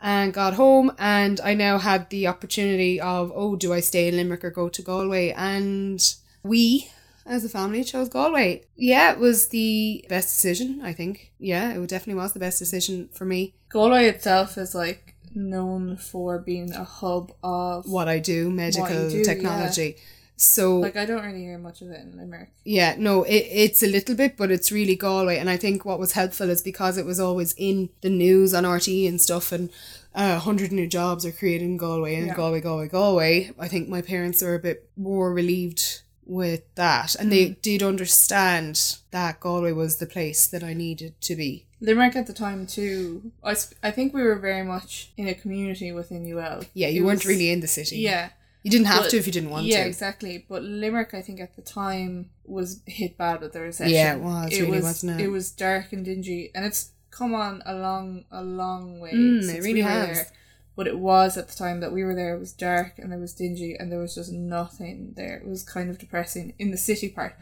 and 0.00 0.34
got 0.34 0.54
home 0.54 0.92
and 0.98 1.40
I 1.40 1.54
now 1.54 1.78
had 1.78 2.10
the 2.10 2.26
opportunity 2.26 3.00
of 3.00 3.32
oh 3.34 3.56
do 3.56 3.72
I 3.72 3.80
stay 3.80 4.08
in 4.08 4.16
Limerick 4.16 4.44
or 4.44 4.50
go 4.50 4.68
to 4.68 4.82
Galway 4.82 5.32
and 5.32 6.02
we 6.42 6.90
as 7.24 7.44
a 7.44 7.48
family 7.48 7.82
chose 7.82 8.08
Galway. 8.08 8.62
Yeah, 8.76 9.12
it 9.12 9.18
was 9.18 9.48
the 9.48 10.04
best 10.08 10.28
decision, 10.28 10.80
I 10.82 10.92
think. 10.92 11.32
Yeah, 11.38 11.72
it 11.72 11.88
definitely 11.88 12.20
was 12.20 12.32
the 12.32 12.38
best 12.38 12.58
decision 12.58 13.08
for 13.12 13.24
me. 13.24 13.54
Galway 13.68 14.06
itself 14.06 14.56
is 14.56 14.74
like 14.74 15.14
known 15.34 15.96
for 15.96 16.38
being 16.38 16.72
a 16.72 16.84
hub 16.84 17.32
of 17.42 17.86
What 17.86 18.08
I 18.08 18.18
do, 18.18 18.50
medical 18.50 19.10
do, 19.10 19.24
technology. 19.24 19.96
So 20.38 20.78
like 20.80 20.96
I 20.96 21.06
don't 21.06 21.24
really 21.24 21.40
hear 21.44 21.56
much 21.58 21.80
of 21.80 21.90
it 21.90 22.00
in 22.02 22.16
Limerick. 22.18 22.50
Yeah, 22.64 22.94
no, 22.98 23.22
it, 23.22 23.46
it's 23.50 23.82
a 23.82 23.86
little 23.86 24.14
bit, 24.14 24.36
but 24.36 24.50
it's 24.50 24.70
really 24.70 24.94
Galway. 24.94 25.38
And 25.38 25.48
I 25.48 25.56
think 25.56 25.84
what 25.84 25.98
was 25.98 26.12
helpful 26.12 26.50
is 26.50 26.60
because 26.62 26.98
it 26.98 27.06
was 27.06 27.18
always 27.18 27.54
in 27.56 27.88
the 28.02 28.10
news 28.10 28.52
on 28.52 28.64
RTE 28.64 29.08
and 29.08 29.18
stuff, 29.20 29.50
and 29.50 29.70
uh, 30.14 30.32
100 30.40 30.72
new 30.72 30.86
jobs 30.86 31.24
are 31.24 31.32
created 31.32 31.64
in 31.64 31.78
Galway 31.78 32.16
and 32.16 32.26
Yeah. 32.26 32.34
Galway, 32.34 32.60
Galway, 32.60 32.88
Galway. 32.88 33.50
I 33.58 33.68
think 33.68 33.88
my 33.88 34.02
parents 34.02 34.42
are 34.42 34.54
a 34.54 34.58
bit 34.58 34.88
more 34.96 35.32
relieved 35.32 36.02
with 36.26 36.62
that. 36.74 37.14
And 37.14 37.30
they 37.32 37.50
did 37.62 37.82
understand 37.82 38.96
that 39.12 39.40
Galway 39.40 39.72
was 39.72 39.96
the 39.96 40.06
place 40.06 40.46
that 40.48 40.62
I 40.64 40.74
needed 40.74 41.18
to 41.22 41.36
be. 41.36 41.66
Limerick 41.80 42.16
at 42.16 42.26
the 42.26 42.32
time 42.32 42.66
too. 42.66 43.30
I, 43.44 43.54
sp- 43.54 43.76
I 43.82 43.90
think 43.90 44.12
we 44.12 44.22
were 44.22 44.36
very 44.36 44.64
much 44.64 45.12
in 45.16 45.28
a 45.28 45.34
community 45.34 45.92
within 45.92 46.26
UL. 46.30 46.64
Yeah, 46.74 46.88
you 46.88 47.02
It 47.02 47.06
weren't 47.06 47.18
was- 47.20 47.26
really 47.26 47.50
in 47.50 47.60
the 47.60 47.68
city. 47.68 47.98
Yeah, 47.98 48.30
You 48.66 48.70
didn't 48.72 48.86
have 48.88 49.02
But- 49.02 49.10
to 49.10 49.16
if 49.18 49.26
you 49.28 49.32
didn't 49.32 49.50
want 49.50 49.64
yeah, 49.66 49.76
to. 49.76 49.80
Yeah, 49.82 49.86
exactly. 49.86 50.44
But 50.48 50.62
Limerick, 50.62 51.14
I 51.14 51.22
think 51.22 51.40
at 51.40 51.54
the 51.54 51.62
time 51.62 52.30
was 52.44 52.80
hit 52.86 53.16
bad 53.16 53.40
with 53.40 53.52
the 53.52 53.60
recession. 53.60 53.94
Yeah, 53.94 54.14
it 54.16 54.20
was, 54.20 54.50
really, 54.60 54.70
was, 54.72 54.82
wasn't 54.82 55.20
it? 55.20 55.24
It 55.24 55.28
was 55.28 55.50
dark 55.52 55.92
and 55.92 56.04
dingy, 56.04 56.50
and 56.54 56.64
it's 56.64 56.90
come 57.10 57.32
on 57.34 57.62
a 57.64 57.74
long, 57.74 58.24
a 58.30 58.42
long 58.42 58.98
way. 58.98 59.12
Mm, 59.12 59.38
it 59.38 59.44
since 59.44 59.58
really 59.64 59.74
we 59.74 59.82
were 59.84 59.88
has. 59.88 60.16
There. 60.18 60.26
But 60.74 60.86
it 60.88 60.98
was 60.98 61.38
at 61.38 61.48
the 61.48 61.54
time 61.56 61.78
that 61.80 61.92
we 61.92 62.02
were 62.04 62.14
there. 62.14 62.34
It 62.34 62.38
was 62.40 62.52
dark 62.52 62.98
and 62.98 63.12
it 63.12 63.18
was 63.18 63.32
dingy, 63.32 63.76
and 63.78 63.90
there 63.90 63.98
was 64.00 64.14
just 64.16 64.32
nothing 64.32 65.14
there. 65.16 65.36
It 65.38 65.46
was 65.46 65.62
kind 65.62 65.88
of 65.88 65.98
depressing 65.98 66.52
in 66.58 66.70
the 66.72 66.76
city 66.76 67.08
part. 67.08 67.34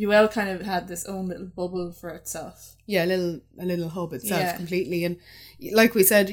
UL 0.00 0.28
kind 0.28 0.48
of 0.48 0.62
had 0.62 0.86
this 0.86 1.04
own 1.06 1.26
little 1.26 1.46
bubble 1.46 1.90
for 1.92 2.10
itself. 2.10 2.76
yeah, 2.86 3.04
a 3.04 3.06
little 3.12 3.40
a 3.58 3.66
little 3.66 3.88
hub 3.88 4.12
itself 4.12 4.40
Yeah. 4.40 4.56
completely. 4.56 5.04
And 5.04 5.16
like 5.72 5.94
we 5.96 6.04
said, 6.04 6.30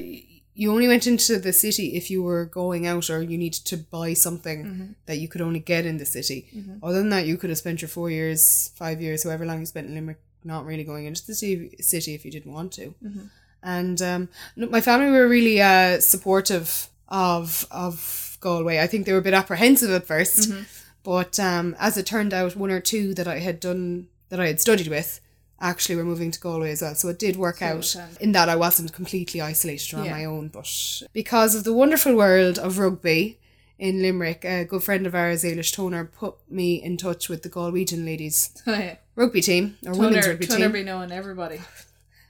you 0.57 0.71
only 0.71 0.87
went 0.87 1.05
into 1.05 1.37
the 1.37 1.51
city 1.51 1.95
if 1.95 2.09
you 2.09 2.23
were 2.23 2.45
going 2.45 2.87
out 2.87 3.09
or 3.09 3.21
you 3.21 3.37
needed 3.37 3.65
to 3.65 3.77
buy 3.77 4.13
something 4.13 4.59
Mm-hmm. 4.65 4.85
that 5.07 5.17
you 5.17 5.27
could 5.27 5.41
only 5.41 5.59
get 5.59 5.85
in 5.85 5.97
the 5.97 6.05
city. 6.05 6.39
Other 6.81 6.99
than 6.99 7.09
that, 7.09 7.25
you 7.25 7.35
could 7.37 7.49
have 7.49 7.59
spent 7.59 7.81
your 7.81 7.89
four 7.89 8.09
years, 8.09 8.71
five 8.75 9.01
years, 9.01 9.23
however 9.23 9.45
long 9.45 9.59
you 9.59 9.65
spent 9.65 9.87
in 9.87 9.95
Limerick, 9.95 10.19
not 10.43 10.65
really 10.65 10.83
going 10.85 11.05
into 11.05 11.25
the 11.27 11.35
city, 11.35 11.75
city 11.81 12.13
if 12.15 12.23
you 12.25 12.31
didn't 12.31 12.53
want 12.53 12.71
to. 12.73 12.93
Mm-hmm. 13.03 13.25
And 13.63 14.01
um, 14.01 14.29
my 14.55 14.79
family 14.81 15.09
were 15.11 15.27
really 15.27 15.61
uh, 15.61 15.99
supportive 15.99 16.87
of 17.09 17.65
of 17.71 18.37
Galway. 18.39 18.79
I 18.79 18.87
think 18.87 19.05
they 19.05 19.11
were 19.13 19.19
a 19.25 19.29
bit 19.29 19.33
apprehensive 19.33 19.91
at 19.91 20.07
1st 20.07 20.39
Mm-hmm. 20.47 20.63
but 21.03 21.39
um, 21.39 21.75
as 21.79 21.97
it 21.97 22.05
turned 22.05 22.33
out, 22.33 22.55
one 22.55 22.71
or 22.71 22.79
two 22.79 23.13
that 23.15 23.27
I 23.27 23.39
had 23.39 23.59
done 23.59 24.07
that 24.29 24.39
I 24.39 24.47
had 24.47 24.59
studied 24.61 24.87
with 24.87 25.19
actually 25.61 25.95
we're 25.95 26.03
moving 26.03 26.31
to 26.31 26.39
Galway 26.39 26.71
as 26.71 26.81
well. 26.81 26.95
So 26.95 27.07
it 27.09 27.19
did 27.19 27.35
work 27.37 27.57
So 27.59 27.65
out 27.65 27.95
in 28.19 28.31
that 28.33 28.49
I 28.49 28.55
wasn't 28.55 28.91
completely 28.93 29.41
isolated 29.41 29.93
on 29.95 30.05
Yeah. 30.05 30.11
my 30.11 30.25
own. 30.25 30.49
But 30.49 30.67
because 31.13 31.55
of 31.55 31.63
the 31.63 31.73
wonderful 31.73 32.15
world 32.15 32.59
of 32.59 32.77
rugby 32.77 33.39
in 33.79 34.01
Limerick, 34.01 34.43
a 34.45 34.65
good 34.65 34.83
friend 34.83 35.05
of 35.07 35.15
ours, 35.15 35.43
Ailish 35.43 35.73
Toner, 35.73 36.05
put 36.05 36.35
me 36.49 36.75
in 36.81 36.97
touch 36.97 37.29
with 37.29 37.43
the 37.43 37.49
Galwegian 37.49 38.05
ladies 38.05 38.51
Oh, 38.67 38.73
yeah. 38.73 38.95
rugby 39.15 39.41
team 39.41 39.77
or 39.85 39.93
women's 39.93 40.15
Toner, 40.25 40.29
rugby 40.29 40.47
Toner 40.47 40.59
team. 40.65 40.71
be 40.71 40.83
knowing 40.83 41.11
everybody. 41.11 41.59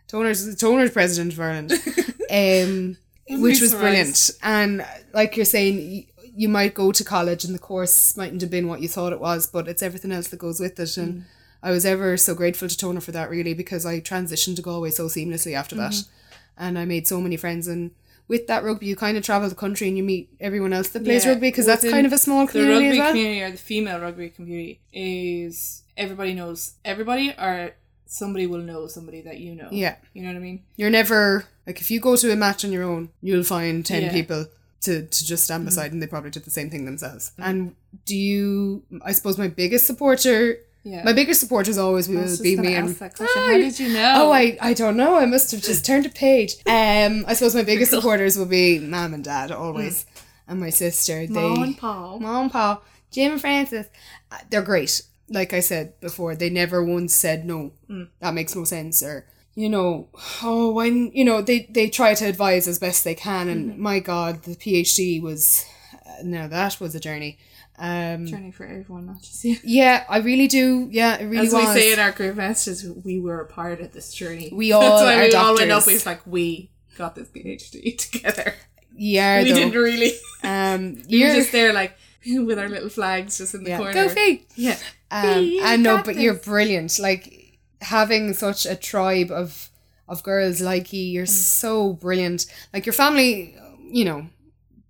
Toner's 0.08 0.56
Toner's 0.56 0.92
president 0.92 1.34
of 1.34 1.40
Ireland, 1.40 1.72
um, 2.32 2.98
which 3.42 3.60
was 3.62 3.72
surprised. 3.72 3.80
brilliant. 3.80 4.32
And 4.44 4.86
like 5.14 5.36
you're 5.36 5.46
saying, 5.46 6.08
you 6.38 6.50
might 6.50 6.74
go 6.74 6.92
to 6.92 7.04
college 7.04 7.44
and 7.46 7.56
the 7.56 7.60
course 7.60 8.16
mightn't 8.18 8.42
have 8.42 8.52
been 8.52 8.68
what 8.68 8.82
you 8.82 8.88
thought 8.88 9.14
it 9.14 9.20
was, 9.20 9.48
but 9.48 9.68
it's 9.68 9.82
everything 9.82 10.12
else 10.12 10.28
that 10.28 10.38
goes 10.38 10.60
with 10.60 10.80
it. 10.80 10.98
And 10.98 11.26
I 11.64 11.72
was 11.72 11.86
ever 11.86 12.18
so 12.18 12.36
grateful 12.36 12.68
to 12.68 12.78
Toner 12.78 13.02
for 13.02 13.12
that, 13.12 13.30
really, 13.30 13.54
because 13.54 13.86
I 13.86 14.00
transitioned 14.00 14.56
to 14.58 14.62
Galway 14.62 14.92
so 14.92 15.08
seamlessly 15.08 15.54
after 15.54 15.76
that, 15.76 15.94
mm-hmm. 15.94 16.64
and 16.64 16.78
I 16.78 16.86
made 16.86 17.08
so 17.08 17.20
many 17.20 17.38
friends. 17.38 17.68
And 17.68 17.92
with 18.28 18.48
that 18.48 18.64
rugby, 18.64 18.88
you 18.88 18.96
kind 18.96 19.18
of 19.18 19.24
travel 19.24 19.48
the 19.50 19.56
country 19.56 19.88
and 19.88 19.98
you 19.98 20.04
meet 20.04 20.30
everyone 20.40 20.74
else 20.74 20.90
that 20.90 21.04
plays 21.04 21.26
Yeah, 21.26 21.32
rugby 21.32 21.50
because 21.50 21.66
that's 21.66 21.88
kind 21.90 22.06
of 22.06 22.14
a 22.14 22.18
small 22.18 22.48
community. 22.48 22.74
The 22.74 22.80
rugby 22.80 22.90
as 22.90 22.98
well. 22.98 23.12
community 23.12 23.42
or 23.44 23.52
the 23.52 23.58
female 23.58 24.00
rugby 24.00 24.30
community 24.30 24.80
is 24.92 25.84
everybody 25.96 26.34
knows 26.34 26.74
everybody 26.84 27.32
or 27.32 27.72
somebody 28.06 28.48
will 28.48 28.60
know 28.62 28.88
somebody 28.88 29.22
that 29.22 29.38
you 29.38 29.56
know. 29.56 29.68
Yeah. 29.72 29.96
You 30.14 30.24
know 30.24 30.30
what 30.30 30.38
I 30.38 30.40
mean? 30.40 30.64
You're 30.76 30.90
never 30.90 31.46
like 31.68 31.80
if 31.82 31.92
you 31.92 32.00
go 32.00 32.16
to 32.16 32.32
a 32.32 32.36
match 32.36 32.66
on 32.66 32.72
your 32.72 32.84
own, 32.84 33.10
you'll 33.22 33.44
find 33.44 33.86
ten 33.86 34.04
Yeah. 34.04 34.12
people 34.12 34.46
to, 34.82 35.06
to 35.06 35.26
just 35.26 35.44
stand 35.44 35.62
mm-hmm. 35.62 35.66
beside 35.68 35.92
and 35.92 36.02
they 36.02 36.08
probably 36.08 36.32
did 36.32 36.46
the 36.46 36.52
same 36.52 36.70
thing 36.70 36.86
themselves. 36.86 37.32
Mm-hmm. 37.32 37.44
And 37.44 37.76
do 38.06 38.16
you 38.16 38.84
I 39.04 39.12
suppose 39.12 39.38
my 39.38 39.48
biggest 39.48 39.86
supporter 39.86 40.58
Yeah. 40.88 41.04
my 41.04 41.14
biggest 41.14 41.40
supporters 41.40 41.80
always 41.80 42.08
will 42.08 42.38
be 42.44 42.56
me 42.58 42.76
and 42.76 42.90
that 42.90 43.16
question. 43.16 43.28
Ah, 43.44 43.48
How 43.48 43.58
did 43.58 43.80
you 43.80 43.90
know? 43.92 44.14
Oh 44.18 44.32
I, 44.32 44.56
I 44.62 44.74
don't 44.76 44.96
know. 44.96 45.16
I 45.16 45.26
must 45.26 45.50
have 45.52 45.62
just 45.64 45.84
turned 45.84 46.06
a 46.06 46.10
page. 46.10 46.58
Um 46.68 47.26
I 47.28 47.34
suppose 47.34 47.56
my 47.56 47.64
biggest 47.64 47.90
supporters 47.92 48.38
will 48.38 48.46
be 48.46 48.78
mom 48.80 49.14
and 49.16 49.24
dad 49.24 49.52
always. 49.52 50.06
And 50.48 50.60
my 50.60 50.70
sister. 50.70 51.26
They 51.26 51.34
Mom 51.34 51.64
and 51.64 51.76
Paul. 51.78 52.20
Mom, 52.20 52.44
and 52.44 52.52
Paul, 52.52 52.84
Jim 53.12 53.32
and 53.32 53.42
Francis. 53.42 53.88
Uh, 54.32 54.38
They're 54.52 54.62
great. 54.62 55.02
Like 55.28 55.54
I 55.54 55.60
said 55.60 56.00
before, 56.02 56.36
they 56.36 56.52
never 56.52 56.84
once 56.84 57.16
said 57.16 57.48
no. 57.48 57.72
That 58.20 58.36
makes 58.36 58.56
no 58.56 58.64
sense. 58.64 59.02
Or 59.02 59.26
you 59.56 59.70
know, 59.70 60.10
oh, 60.44 60.72
when 60.72 61.12
you 61.14 61.26
know 61.26 61.42
they 61.42 61.68
they 61.72 61.90
try 61.90 62.14
to 62.14 62.26
advise 62.26 62.68
as 62.68 62.78
best 62.78 63.04
they 63.04 63.16
can. 63.16 63.50
And 63.50 63.80
my 63.80 63.98
God, 64.00 64.44
the 64.44 64.56
PhD 64.56 65.20
was 65.20 65.66
uh, 66.06 66.22
no, 66.24 66.48
that 66.48 66.80
was 66.80 66.94
a 66.94 67.00
journey. 67.00 67.40
Um, 67.78 68.26
Journey 68.28 68.52
for 68.52 68.66
everyone, 68.66 69.06
not 69.06 69.22
just 69.22 69.44
you. 69.44 69.58
yeah, 69.64 70.06
I 70.08 70.20
really 70.20 70.48
do. 70.48 70.88
Yeah, 70.92 71.18
it 71.18 71.26
really 71.26 71.48
As 71.48 71.54
was. 71.54 71.68
we 71.76 71.82
say 71.82 71.94
in 71.94 72.00
our 72.00 72.12
group 72.12 72.36
messages, 72.38 72.90
we 73.04 73.20
were 73.20 73.42
a 73.42 73.46
part 73.48 73.82
of 73.82 73.92
this 73.92 74.14
journey. 74.14 74.50
We 74.54 74.72
all 74.72 74.82
That's 74.82 75.02
why 75.04 75.28
we 75.28 75.34
all 75.34 75.56
went 75.56 75.72
up. 75.72 75.80
doctors. 75.80 75.96
It's 75.96 76.06
like 76.06 76.22
we 76.26 76.70
got 76.98 77.16
this 77.16 77.28
PhD 77.28 77.98
together. 78.12 78.54
yeah, 78.96 79.44
we 79.44 79.50
though. 79.50 79.56
didn't 79.56 79.74
really. 79.74 80.14
Um, 80.44 80.96
We 81.10 81.20
were 81.22 81.28
you're 81.28 81.36
just 81.36 81.52
there, 81.52 81.74
like 81.74 81.98
with 82.26 82.58
our 82.58 82.70
little 82.70 82.90
flags, 82.90 83.38
just 83.38 83.54
in 83.56 83.64
the 83.66 83.72
yeah, 83.72 83.78
corner. 83.78 83.94
go 83.94 84.10
feet. 84.10 84.48
Yeah. 84.56 84.78
Um, 85.12 85.58
I 85.64 85.78
know, 85.78 86.02
but 86.04 86.16
you're 86.16 86.34
brilliant. 86.34 86.98
Like 87.00 87.60
having 87.82 88.34
such 88.34 88.66
a 88.66 88.76
tribe 88.76 89.32
of 89.32 89.70
of 90.08 90.24
girls 90.24 90.62
like 90.62 90.94
you, 90.94 91.02
you're 91.02 91.26
so 91.26 91.94
brilliant. 91.94 92.46
Like 92.74 92.86
your 92.86 92.94
family, 92.94 93.56
you 93.92 94.06
know, 94.06 94.28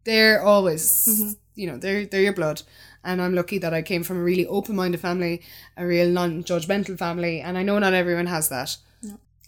they're 0.04 0.42
always, 0.44 1.36
you 1.56 1.68
know, 1.68 1.78
they're 1.78 2.06
they're 2.06 2.22
your 2.22 2.34
blood. 2.34 2.62
And 3.03 3.22
I'm 3.22 3.36
lucky 3.36 3.60
that 3.60 3.74
I 3.74 3.82
came 3.82 4.03
from 4.03 4.18
a 4.18 4.24
really 4.24 4.47
open 4.47 4.76
minded 4.76 4.99
family, 4.99 5.41
a 5.78 5.86
real 5.86 6.10
non 6.10 6.43
judgmental 6.43 6.97
family, 6.97 7.41
and 7.41 7.58
I 7.58 7.64
know 7.64 7.80
not 7.80 7.93
everyone 7.93 8.28
has 8.28 8.49
that. 8.49 8.78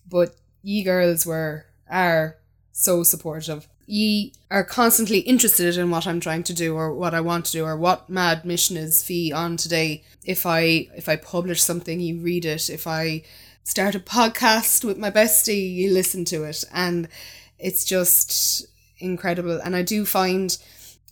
But 0.10 0.36
ye 0.62 0.84
girls 0.84 1.26
were 1.26 1.66
are 1.90 2.38
so 2.72 3.04
supportive. 3.04 3.68
Ye 3.86 4.34
are 4.52 4.64
constantly 4.64 5.20
interested 5.20 5.78
in 5.78 5.90
what 5.90 6.06
I'm 6.06 6.20
trying 6.20 6.44
to 6.44 6.54
do 6.54 6.76
or 6.76 6.94
what 6.94 7.14
I 7.14 7.22
want 7.22 7.46
to 7.46 7.52
do 7.52 7.66
or 7.66 7.78
what 7.78 8.10
mad 8.10 8.46
mission 8.46 8.78
is 8.78 9.04
Fiona 9.04 9.58
today. 9.58 10.04
If 10.26 10.46
I 10.46 10.88
if 10.96 11.10
I 11.10 11.16
publish 11.16 11.62
something, 11.62 12.00
you 12.00 12.20
read 12.20 12.46
it. 12.46 12.70
If 12.70 12.86
I 12.86 13.24
start 13.64 13.96
a 13.96 14.00
podcast 14.00 14.84
with 14.86 14.98
my 14.98 15.12
bestie, 15.12 15.74
you 15.74 15.92
listen 15.92 16.26
to 16.26 16.44
it. 16.44 16.64
And 16.74 17.08
it's 17.60 17.84
just 17.84 18.66
incredible. 19.00 19.60
And 19.64 19.76
I 19.76 19.82
do 19.82 20.06
find 20.06 20.58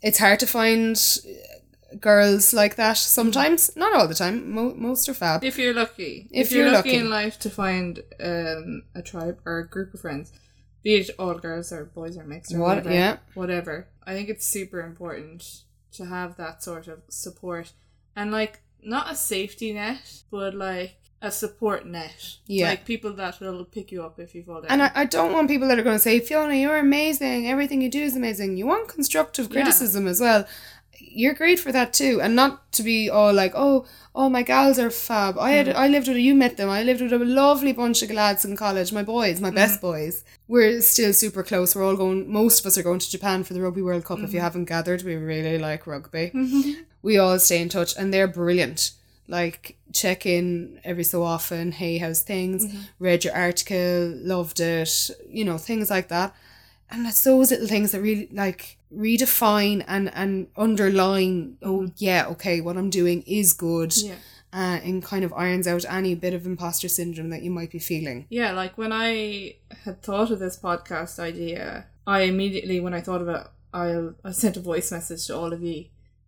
it's 0.01 0.17
hard 0.19 0.39
to 0.39 0.47
find 0.47 0.95
uh, 0.95 1.95
girls 1.99 2.53
like 2.53 2.75
that 2.75 2.97
sometimes. 2.97 3.75
Not 3.75 3.93
all 3.95 4.07
the 4.07 4.15
time. 4.15 4.51
Mo- 4.51 4.73
most 4.75 5.07
are 5.09 5.13
fab. 5.13 5.43
If 5.43 5.57
you're 5.57 5.73
lucky. 5.73 6.27
If 6.31 6.51
you're, 6.51 6.65
you're 6.65 6.73
lucky, 6.73 6.89
lucky. 6.89 6.99
in 6.99 7.09
life 7.09 7.39
to 7.39 7.49
find 7.49 7.99
um, 8.19 8.83
a 8.93 9.01
tribe 9.01 9.39
or 9.45 9.59
a 9.59 9.67
group 9.67 9.93
of 9.93 10.01
friends, 10.01 10.31
be 10.83 10.95
it 10.95 11.09
all 11.17 11.33
girls 11.35 11.71
or 11.71 11.85
boys 11.85 12.17
or 12.17 12.23
mixed 12.25 12.53
or 12.53 12.59
What- 12.59 12.77
whatever, 12.77 12.93
yeah. 12.93 13.17
whatever. 13.33 13.87
I 14.05 14.13
think 14.13 14.29
it's 14.29 14.45
super 14.45 14.81
important 14.81 15.61
to 15.93 16.05
have 16.05 16.35
that 16.37 16.61
sort 16.63 16.87
of 16.87 16.99
support 17.09 17.71
and 18.15 18.31
like 18.31 18.61
not 18.83 19.11
a 19.11 19.15
safety 19.15 19.73
net, 19.73 20.21
but 20.29 20.53
like 20.53 20.97
a 21.25 21.31
support 21.31 21.85
net. 21.85 22.37
Yeah. 22.47 22.69
Like 22.69 22.85
people 22.85 23.13
that 23.13 23.39
will 23.39 23.65
pick 23.65 23.91
you 23.91 24.03
up 24.03 24.19
if 24.19 24.33
you 24.35 24.43
fall 24.43 24.61
down. 24.61 24.71
And 24.71 24.83
I, 24.83 24.91
I 24.95 25.05
don't 25.05 25.33
want 25.33 25.49
people 25.49 25.67
that 25.67 25.77
are 25.79 25.83
going 25.83 25.95
to 25.95 25.99
say, 25.99 26.19
Fiona, 26.19 26.55
you're 26.55 26.77
amazing. 26.77 27.47
Everything 27.47 27.81
you 27.81 27.89
do 27.89 28.03
is 28.03 28.15
amazing. 28.15 28.57
You 28.57 28.67
want 28.67 28.87
constructive 28.87 29.47
Yeah. 29.47 29.61
criticism 29.61 30.07
as 30.07 30.21
well. 30.21 30.45
you're 30.99 31.33
great 31.33 31.59
for 31.59 31.71
that 31.71 31.93
too. 31.93 32.21
And 32.21 32.35
not 32.35 32.71
to 32.73 32.83
be 32.83 33.09
all 33.09 33.33
like, 33.33 33.53
oh, 33.55 33.85
oh, 34.13 34.29
my 34.29 34.43
gals 34.43 34.79
are 34.79 34.89
fab. 34.89 35.37
I 35.37 35.51
had, 35.51 35.67
mm. 35.67 35.75
I 35.75 35.87
lived 35.87 36.07
with, 36.07 36.17
you 36.17 36.35
met 36.35 36.57
them. 36.57 36.69
I 36.69 36.83
lived 36.83 37.01
with 37.01 37.13
a 37.13 37.19
lovely 37.19 37.73
bunch 37.73 38.01
of 38.01 38.11
lads 38.11 38.45
in 38.45 38.55
college. 38.55 38.91
My 38.91 39.03
boys, 39.03 39.41
my 39.41 39.51
best 39.51 39.79
mm. 39.79 39.81
boys. 39.81 40.23
We're 40.47 40.81
still 40.81 41.13
super 41.13 41.43
close. 41.43 41.75
We're 41.75 41.85
all 41.85 41.95
going, 41.95 42.31
most 42.31 42.59
of 42.59 42.65
us 42.65 42.77
are 42.77 42.83
going 42.83 42.99
to 42.99 43.09
Japan 43.09 43.43
for 43.43 43.53
the 43.53 43.61
Rugby 43.61 43.81
World 43.81 44.05
Cup. 44.05 44.19
If 44.19 44.33
you 44.33 44.39
mm. 44.39 44.43
haven't 44.43 44.65
gathered, 44.65 45.03
we 45.03 45.15
really 45.15 45.57
like 45.57 45.87
rugby. 45.87 46.31
Mm-hmm. 46.33 46.81
We 47.01 47.17
all 47.17 47.39
stay 47.39 47.61
in 47.61 47.69
touch 47.69 47.95
and 47.97 48.13
they're 48.13 48.27
brilliant. 48.27 48.91
Like, 49.27 49.77
check 49.93 50.25
in 50.25 50.79
every 50.83 51.03
so 51.03 51.23
often. 51.23 51.71
Hey, 51.71 51.97
how's 51.97 52.21
things? 52.21 52.65
Read 52.99 53.23
your 53.23 53.35
article, 53.35 54.13
loved 54.17 54.59
it, 54.59 55.09
you 55.29 55.43
know, 55.45 55.57
things 55.57 55.89
like 55.89 56.09
that 56.09 56.33
and 56.91 57.07
it's 57.07 57.23
those 57.23 57.49
little 57.49 57.67
things 57.67 57.91
that 57.93 57.99
really 57.99 58.29
like 58.31 58.77
redefine 58.95 59.83
and 59.87 60.13
and 60.13 60.45
underline 60.55 61.57
oh 61.63 61.89
yeah 61.97 62.27
okay 62.27 62.61
what 62.61 62.77
i'm 62.77 62.91
doing 62.91 63.23
is 63.25 63.53
good 63.53 63.91
Yeah. 63.97 64.13
uh, 64.53 64.79
and 64.83 65.03
kind 65.03 65.25
of 65.25 65.33
irons 65.33 65.67
out 65.67 65.83
any 65.89 66.13
bit 66.13 66.35
of 66.35 66.45
imposter 66.45 66.87
syndrome 66.87 67.31
that 67.31 67.41
you 67.41 67.49
might 67.49 67.71
be 67.71 67.79
feeling 67.79 68.27
Yeah, 68.29 68.51
like 68.51 68.77
when 68.77 68.91
I 68.93 69.55
had 69.83 70.03
thought 70.03 70.29
of 70.29 70.37
this 70.39 70.57
podcast 70.59 71.17
idea, 71.19 71.87
I 72.05 72.21
immediately, 72.21 72.79
when 72.79 72.93
I 72.93 73.01
thought 73.01 73.21
of 73.21 73.29
it, 73.29 73.47
I 73.73 74.09
I 74.23 74.31
sent 74.31 74.55
a 74.57 74.61
voice 74.61 74.91
message 74.91 75.25
to 75.27 75.35
all 75.35 75.51
of 75.51 75.61
you, 75.63 75.85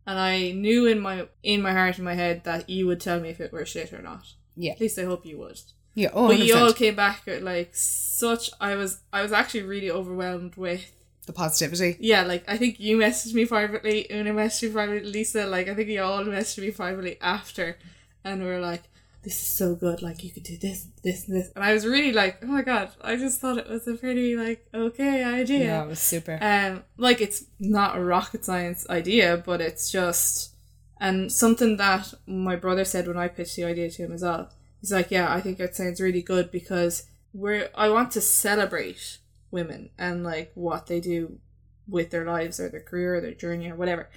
and 0.08 0.18
I 0.18 0.52
knew 0.52 0.88
in 0.88 1.00
my 1.00 1.28
in 1.44 1.62
my 1.62 1.74
heart 1.74 2.00
in 2.00 2.06
my 2.06 2.16
head 2.16 2.44
that 2.46 2.70
you 2.70 2.88
would 2.88 3.02
tell 3.02 3.20
me 3.20 3.30
if 3.30 3.40
it 3.40 3.52
were 3.54 3.66
shit 3.66 3.94
or 3.94 4.02
not. 4.02 4.26
Yeah. 4.56 4.72
At 4.72 4.82
least 4.82 4.98
I 4.98 5.04
hope 5.04 5.26
you 5.26 5.38
would. 5.38 5.60
yeah 5.94 6.10
oh 6.14 6.28
but 6.30 6.40
you 6.40 6.56
all 6.56 6.74
came 6.74 6.96
back 6.96 7.28
at 7.28 7.44
like 7.44 7.72
such. 7.76 8.50
I 8.60 8.76
was 8.76 9.02
I 9.14 9.22
was 9.22 9.32
actually 9.32 9.64
really 9.64 9.92
overwhelmed 9.92 10.56
with. 10.56 10.84
the 11.28 11.34
positivity 11.34 11.98
Yeah, 12.00 12.24
like 12.24 12.44
I 12.48 12.58
think 12.58 12.80
you 12.80 12.98
messaged 12.98 13.34
me 13.36 13.46
privately, 13.46 14.08
Una 14.12 14.32
messaged 14.34 14.64
me 14.64 14.70
privately, 14.70 15.12
Lisa, 15.12 15.46
like 15.46 15.68
I 15.68 15.74
think 15.76 15.90
you 15.90 16.02
all 16.02 16.24
messaged 16.24 16.62
me 16.66 16.72
privately 16.72 17.18
after 17.22 17.78
and 18.24 18.42
we 18.42 18.48
were 18.48 18.60
like, 18.72 18.84
This 19.28 19.42
is 19.42 19.48
so 19.50 19.76
good, 19.76 20.02
like 20.02 20.24
you 20.24 20.32
could 20.32 20.44
do 20.44 20.58
this, 20.58 20.88
this, 21.04 21.28
and 21.28 21.36
this 21.36 21.52
and 21.54 21.62
I 21.62 21.74
was 21.74 21.86
really 21.86 22.14
like, 22.14 22.38
Oh 22.42 22.48
my 22.48 22.62
god, 22.62 22.92
I 23.02 23.18
just 23.18 23.42
thought 23.42 23.58
it 23.58 23.68
was 23.68 23.86
a 23.86 23.96
pretty 23.96 24.38
like 24.38 24.66
okay 24.74 25.22
idea. 25.22 25.66
yeah 25.66 25.84
it 25.84 25.88
was 25.90 26.00
super 26.00 26.40
Um 26.42 26.86
like 26.96 27.20
it's 27.20 27.44
not 27.60 27.98
a 27.98 28.02
rocket 28.02 28.46
science 28.46 28.90
idea, 28.90 29.44
but 29.46 29.60
it's 29.60 29.92
just 29.92 30.56
and 30.98 31.30
something 31.30 31.76
that 31.76 32.14
my 32.26 32.56
brother 32.56 32.86
said 32.86 33.06
when 33.06 33.18
I 33.18 33.28
pitched 33.28 33.58
the 33.58 33.66
idea 33.66 33.90
to 33.90 34.04
him 34.06 34.14
as 34.14 34.22
well. 34.22 34.50
He's 34.80 34.94
like, 34.94 35.12
Yeah, 35.12 35.28
I 35.30 35.42
think 35.42 35.60
it 35.60 35.76
sounds 35.76 36.00
really 36.00 36.22
good 36.22 36.50
because 36.50 37.04
we're 37.34 37.70
I 37.76 37.90
want 37.90 38.12
to 38.12 38.22
celebrate 38.22 39.18
women 39.52 39.90
and 39.98 40.24
like 40.24 40.54
what 40.56 40.88
they 40.88 41.02
do 41.02 41.40
with 41.86 42.12
their 42.12 42.24
lives 42.24 42.62
or 42.62 42.70
their 42.70 42.82
career 42.82 43.16
or 43.16 43.22
their 43.22 43.34
journey 43.34 43.70
or 43.70 43.76
whatever. 43.76 44.10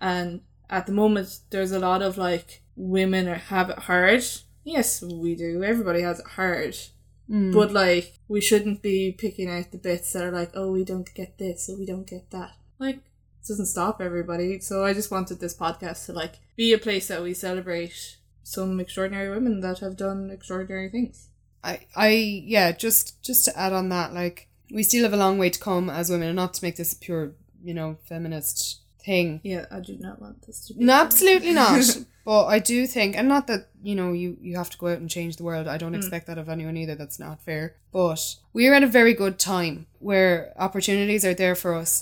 And 0.00 0.40
at 0.68 0.86
the 0.86 0.92
moment 0.92 1.38
there's 1.50 1.70
a 1.70 1.78
lot 1.78 2.02
of 2.02 2.18
like 2.18 2.62
women 2.74 3.28
are, 3.28 3.36
have 3.36 3.70
it 3.70 3.78
hard. 3.78 4.24
Yes, 4.66 5.00
we 5.00 5.36
do. 5.36 5.62
Everybody 5.62 6.02
has 6.02 6.18
it 6.18 6.26
hard. 6.26 6.76
Mm. 7.30 7.54
But 7.54 7.72
like 7.72 8.18
we 8.28 8.40
shouldn't 8.40 8.82
be 8.82 9.12
picking 9.16 9.48
out 9.48 9.70
the 9.70 9.78
bits 9.78 10.12
that 10.12 10.24
are 10.24 10.32
like, 10.32 10.50
oh, 10.54 10.72
we 10.72 10.84
don't 10.84 11.12
get 11.14 11.38
this, 11.38 11.70
or 11.70 11.78
we 11.78 11.86
don't 11.86 12.06
get 12.06 12.30
that. 12.32 12.50
Like 12.78 12.96
it 12.96 13.48
doesn't 13.48 13.66
stop 13.66 14.00
everybody. 14.00 14.60
So 14.60 14.84
I 14.84 14.92
just 14.92 15.10
wanted 15.10 15.40
this 15.40 15.56
podcast 15.56 16.06
to 16.06 16.12
like 16.12 16.34
be 16.56 16.72
a 16.72 16.78
place 16.78 17.08
that 17.08 17.22
we 17.22 17.32
celebrate 17.32 18.18
some 18.42 18.78
extraordinary 18.80 19.30
women 19.30 19.60
that 19.60 19.78
have 19.78 19.96
done 19.96 20.30
extraordinary 20.30 20.88
things. 20.88 21.28
I, 21.62 21.80
I 21.96 22.08
yeah 22.08 22.72
just 22.72 23.22
just 23.22 23.44
to 23.46 23.58
add 23.58 23.72
on 23.72 23.88
that 23.88 24.12
like 24.12 24.48
we 24.72 24.84
still 24.84 25.02
have 25.02 25.12
a 25.12 25.16
long 25.16 25.38
way 25.38 25.50
to 25.50 25.58
come 25.58 25.90
as 25.90 26.10
women 26.10 26.28
and 26.28 26.36
not 26.36 26.54
to 26.54 26.64
make 26.64 26.76
this 26.76 26.92
a 26.92 26.98
pure 26.98 27.32
you 27.62 27.74
know 27.74 27.98
feminist 28.08 28.82
thing 29.04 29.40
Yeah, 29.42 29.66
I 29.70 29.80
do 29.80 29.96
not 29.98 30.20
want 30.20 30.46
this 30.46 30.66
to 30.66 30.74
be. 30.74 30.84
No, 30.84 30.92
absolutely 30.94 31.52
not. 31.52 31.96
but 32.26 32.44
I 32.56 32.58
do 32.58 32.86
think, 32.86 33.16
and 33.16 33.28
not 33.28 33.46
that 33.46 33.62
you 33.82 33.94
know 33.94 34.12
you 34.12 34.36
you 34.42 34.56
have 34.56 34.68
to 34.70 34.78
go 34.78 34.88
out 34.88 34.98
and 34.98 35.08
change 35.08 35.36
the 35.36 35.44
world. 35.44 35.66
I 35.68 35.78
don't 35.78 35.94
expect 35.94 36.26
that 36.26 36.38
of 36.38 36.48
anyone 36.50 36.76
either. 36.76 36.94
That's 36.96 37.18
not 37.26 37.40
fair. 37.48 37.64
But 37.92 38.20
we're 38.52 38.74
at 38.74 38.82
a 38.82 38.88
very 39.00 39.14
good 39.14 39.38
time 39.38 39.86
where 40.00 40.52
opportunities 40.66 41.24
are 41.24 41.34
there 41.42 41.54
for 41.54 41.72
us, 41.74 41.92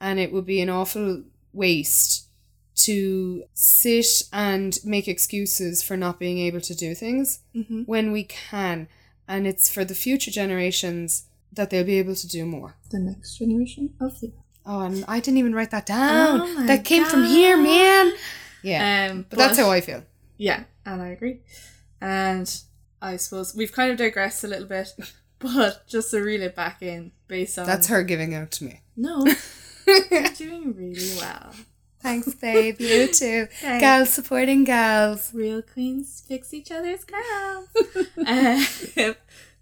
and 0.00 0.18
it 0.18 0.32
would 0.32 0.44
be 0.46 0.60
an 0.60 0.68
awful 0.68 1.22
waste 1.52 2.26
to 2.86 3.42
sit 3.54 4.22
and 4.32 4.78
make 4.84 5.08
excuses 5.08 5.82
for 5.82 5.96
not 5.96 6.18
being 6.20 6.38
able 6.38 6.60
to 6.60 6.74
do 6.74 6.94
things 6.94 7.40
Mhm. 7.54 7.86
when 7.86 8.12
we 8.12 8.22
can. 8.24 8.86
And 9.26 9.46
it's 9.46 9.68
for 9.68 9.84
the 9.84 9.94
future 9.96 10.30
generations 10.30 11.24
that 11.52 11.70
they'll 11.70 11.84
be 11.84 11.98
able 11.98 12.14
to 12.14 12.28
do 12.28 12.44
more. 12.46 12.76
the 12.90 12.98
next 13.00 13.36
generation 13.38 13.84
of 14.00 14.18
the. 14.20 14.32
Oh, 14.64 14.80
and 14.80 15.04
I 15.08 15.20
didn't 15.20 15.38
even 15.38 15.54
write 15.54 15.70
that 15.72 15.86
down. 15.86 16.40
Oh 16.42 16.66
that 16.66 16.84
came 16.84 17.04
from 17.04 17.24
here, 17.24 17.56
man. 17.56 18.12
Yeah. 18.62 19.10
Um, 19.10 19.26
But 19.28 19.38
that's 19.38 19.58
how 19.58 19.70
I 19.70 19.80
feel. 19.80 20.04
Yeah, 20.36 20.64
and 20.86 21.02
I 21.02 21.08
agree. 21.08 21.40
And 22.00 22.62
I 23.02 23.16
suppose 23.16 23.54
we've 23.54 23.72
kind 23.72 23.90
of 23.90 23.96
digressed 23.96 24.44
a 24.44 24.48
little 24.48 24.66
bit, 24.66 24.94
but 25.38 25.86
just 25.86 26.10
to 26.12 26.20
reel 26.20 26.42
it 26.42 26.54
back 26.54 26.82
in, 26.82 27.12
based 27.26 27.58
on 27.58 27.66
That's 27.66 27.88
her 27.88 28.02
giving 28.02 28.34
out 28.34 28.50
to 28.52 28.64
me. 28.64 28.80
No, 28.96 29.26
you're 29.86 30.22
doing 30.36 30.74
really 30.76 31.16
well. 31.18 31.52
Thanks, 32.00 32.32
babe. 32.34 32.80
You 32.80 33.08
too. 33.08 33.46
Thanks. 33.60 33.80
Gals 33.82 34.10
supporting 34.10 34.62
gals. 34.64 35.34
Real 35.34 35.62
queens 35.62 36.22
fix 36.26 36.54
each 36.54 36.70
other's 36.70 37.04
girls. 37.04 37.68
um, 38.18 39.14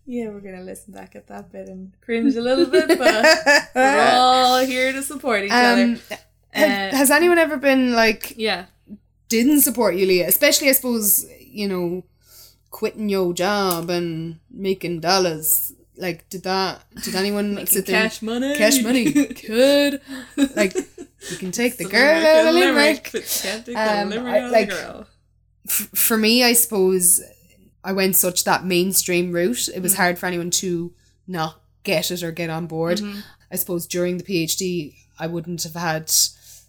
yeah, 0.08 0.28
we're 0.28 0.40
gonna 0.40 0.60
listen 0.62 0.92
back 0.92 1.16
at 1.16 1.26
that 1.28 1.50
bit 1.50 1.68
and 1.68 1.92
cringe 2.02 2.36
a 2.36 2.40
little 2.42 2.66
bit, 2.66 2.88
but 2.98 3.68
we're 3.74 4.10
all 4.12 4.58
here 4.64 4.92
to 4.92 5.02
support 5.02 5.44
each 5.44 5.50
other. 5.50 5.82
Um, 5.82 6.00
have- 6.52 6.92
has 6.94 7.10
anyone 7.10 7.38
ever 7.38 7.56
been 7.56 7.92
like 7.94 8.34
Yeah, 8.36 8.66
didn't 9.28 9.60
support 9.62 9.96
you, 9.96 10.06
Leah? 10.06 10.28
Especially, 10.28 10.68
I 10.68 10.72
suppose 10.72 11.26
you 11.40 11.68
know, 11.68 12.04
quitting 12.70 13.08
your 13.08 13.32
job 13.32 13.88
and 13.90 14.38
making 14.50 15.00
dollars. 15.00 15.72
Like, 15.96 16.28
did 16.28 16.42
that? 16.42 16.82
Did 17.02 17.14
anyone 17.14 17.66
sit 17.66 17.86
there? 17.86 18.02
cash 18.02 18.20
money, 18.20 18.54
Cash 18.56 18.82
money. 18.82 19.10
Could 19.34 20.00
like 20.54 20.74
you 21.30 21.36
can 21.38 21.50
take 21.52 21.78
the 21.78 21.86
girl 21.86 22.24
out 22.26 22.48
of 22.48 22.54
Limerick. 22.54 23.08
but 23.12 23.22
you 23.22 23.42
can't 23.50 23.64
take 23.66 23.74
the 23.74 24.00
Um, 24.02 24.10
Limerick 24.10 24.34
I- 24.44 24.48
like- 24.50 24.70
f- 25.66 25.88
for 25.94 26.16
me, 26.18 26.44
I 26.44 26.52
suppose 26.52 27.22
I 27.82 27.92
went 27.92 28.16
such 28.16 28.44
that 28.44 28.64
mainstream 28.66 29.32
route. 29.32 29.68
It 29.74 29.80
was 29.80 29.94
Mm. 29.94 29.96
hard 29.96 30.18
for 30.18 30.26
anyone 30.26 30.50
to 30.62 30.92
not 31.26 31.62
get 31.82 32.10
it 32.10 32.22
or 32.22 32.30
get 32.32 32.50
on 32.50 32.66
board. 32.66 32.98
Mm-hmm. 32.98 33.20
I 33.50 33.56
suppose 33.56 33.86
during 33.86 34.18
the 34.18 34.24
PhD, 34.24 34.94
I 35.18 35.26
wouldn't 35.28 35.62
have 35.62 35.74
had. 35.74 36.12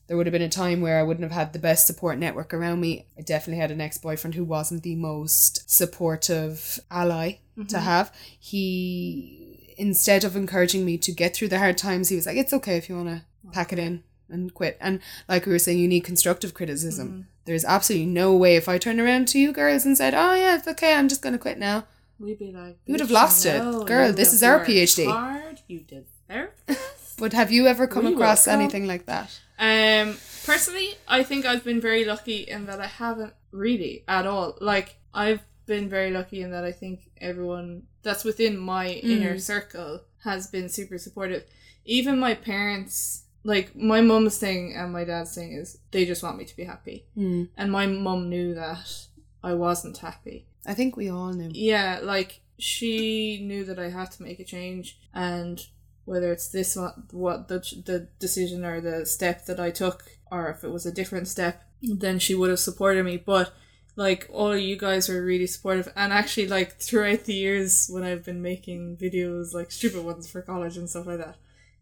There 0.07 0.15
would 0.17 0.25
have 0.25 0.31
been 0.31 0.41
a 0.41 0.49
time 0.49 0.79
where 0.81 0.99
I 0.99 1.03
wouldn't 1.03 1.23
have 1.23 1.31
had 1.37 1.51
the 1.53 1.59
best 1.59 1.85
support 1.85 2.17
network 2.17 2.53
around 2.53 2.79
me. 2.79 3.05
I 3.17 3.21
definitely 3.21 3.59
had 3.61 3.71
an 3.71 3.81
ex 3.81 3.97
boyfriend 3.97 4.35
who 4.35 4.43
wasn't 4.45 4.83
the 4.83 4.95
most 4.95 5.69
supportive 5.69 6.79
ally 6.89 7.37
Mm-hmm. 7.57 7.67
to 7.69 7.79
have. 7.79 8.13
He, 8.39 9.73
instead 9.79 10.23
of 10.23 10.35
encouraging 10.35 10.85
me 10.85 10.97
to 10.99 11.11
get 11.11 11.35
through 11.35 11.47
the 11.47 11.57
hard 11.57 11.77
times, 11.77 12.09
he 12.09 12.15
was 12.15 12.25
like, 12.27 12.37
"It's 12.37 12.53
okay 12.53 12.77
if 12.77 12.87
you 12.87 12.95
want 12.95 13.09
to 13.09 13.23
pack 13.51 13.73
it 13.73 13.79
in 13.79 14.03
and 14.29 14.53
quit." 14.53 14.77
And 14.79 14.99
like 15.27 15.45
we 15.47 15.51
were 15.53 15.59
saying, 15.59 15.79
you 15.79 15.87
need 15.87 16.01
constructive 16.01 16.53
criticism. 16.53 17.07
Mm-hmm. 17.07 17.21
There's 17.45 17.65
absolutely 17.65 18.05
no 18.07 18.35
way 18.35 18.57
if 18.57 18.69
I 18.69 18.77
turned 18.77 18.99
around 18.99 19.27
to 19.29 19.39
you 19.39 19.51
girls 19.51 19.85
and 19.85 19.97
said, 19.97 20.13
"Oh 20.13 20.33
yeah, 20.35 20.55
it's 20.57 20.67
okay, 20.67 20.93
I'm 20.93 21.07
just 21.07 21.21
gonna 21.23 21.39
quit 21.39 21.57
now." 21.57 21.85
We'd 22.19 22.39
be 22.39 22.51
like, 22.51 22.77
You 22.85 22.93
would 22.93 22.99
have 22.99 23.11
lost 23.11 23.45
it. 23.45 23.59
Girl, 23.87 24.11
this 24.13 24.33
is 24.33 24.43
our 24.43 24.63
PhD." 24.63 25.05
Hard, 25.11 25.61
you 25.67 25.79
deserve 25.79 26.49
this. 26.67 26.77
But 27.17 27.33
have 27.33 27.51
you 27.51 27.67
ever 27.67 27.87
come 27.87 28.05
We 28.05 28.13
across 28.13 28.47
welcome. 28.47 28.61
anything 28.61 28.87
like 28.87 29.05
that? 29.07 29.39
Um, 29.59 30.17
personally, 30.45 30.89
I 31.07 31.23
think 31.23 31.45
I've 31.45 31.63
been 31.63 31.81
very 31.81 32.05
lucky 32.05 32.41
in 32.43 32.65
that 32.67 32.79
I 32.79 32.87
haven't 32.87 33.33
really 33.51 34.03
at 34.07 34.27
all. 34.27 34.57
Like, 34.61 34.97
I've 35.13 35.41
been 35.65 35.89
very 35.89 36.11
lucky 36.11 36.41
in 36.41 36.51
that 36.51 36.63
I 36.63 36.71
think 36.71 37.09
everyone 37.19 37.83
that's 38.03 38.23
within 38.23 38.57
my 38.57 38.87
inner 38.89 39.37
circle 39.39 40.01
has 40.23 40.47
been 40.47 40.69
super 40.69 40.97
supportive. 40.97 41.43
Even 41.85 42.19
my 42.19 42.35
parents, 42.35 43.23
like, 43.43 43.75
my 43.75 44.01
mum's 44.01 44.37
thing 44.37 44.75
and 44.75 44.93
my 44.93 45.03
dad's 45.03 45.33
thing 45.33 45.53
is 45.53 45.79
they 45.91 46.05
just 46.05 46.21
want 46.23 46.37
me 46.37 46.45
to 46.45 46.55
be 46.55 46.65
happy. 46.65 47.05
Mm. 47.17 47.49
And 47.57 47.71
my 47.71 47.87
mum 47.87 48.29
knew 48.29 48.53
that 48.53 49.07
I 49.43 49.53
wasn't 49.55 49.97
happy. 49.97 50.45
I 50.65 50.73
think 50.73 50.95
we 50.97 51.09
all 51.09 51.31
knew. 51.33 51.49
Yeah, 51.53 51.99
like 52.03 52.41
she 52.59 53.39
knew 53.43 53.63
that 53.65 53.79
I 53.79 53.89
had 53.89 54.11
to 54.11 54.23
make 54.23 54.39
a 54.39 54.43
change, 54.43 54.99
and 55.13 55.65
whether 56.07 56.31
it's 56.31 56.47
this 56.47 56.75
one, 56.75 56.93
what 57.11 57.47
the 57.49 57.59
the 57.85 58.07
decision 58.19 58.65
or 58.65 58.81
the 58.81 59.05
step 59.05 59.45
that 59.45 59.59
I 59.59 59.69
took, 59.71 60.03
or 60.31 60.49
if 60.49 60.63
it 60.63 60.71
was 60.71 60.85
a 60.85 60.91
different 60.99 61.27
step, 61.27 61.55
then 61.81 62.17
she 62.19 62.33
would 62.33 62.49
have 62.49 62.59
supported 62.59 63.03
me. 63.03 63.17
But 63.17 63.53
like 63.95 64.21
all 64.31 64.51
of 64.53 64.59
you 64.59 64.77
guys 64.77 65.09
were 65.09 65.23
really 65.23 65.47
supportive, 65.47 65.89
and 65.95 66.13
actually, 66.13 66.47
like 66.47 66.69
throughout 66.79 67.23
the 67.25 67.33
years 67.33 67.87
when 67.93 68.03
I've 68.03 68.23
been 68.23 68.41
making 68.41 68.97
videos, 68.97 69.53
like 69.53 69.69
stupid 69.71 70.03
ones 70.05 70.29
for 70.31 70.41
college 70.41 70.77
and 70.77 70.89
stuff 70.89 71.07
like 71.07 71.19
that. 71.25 71.35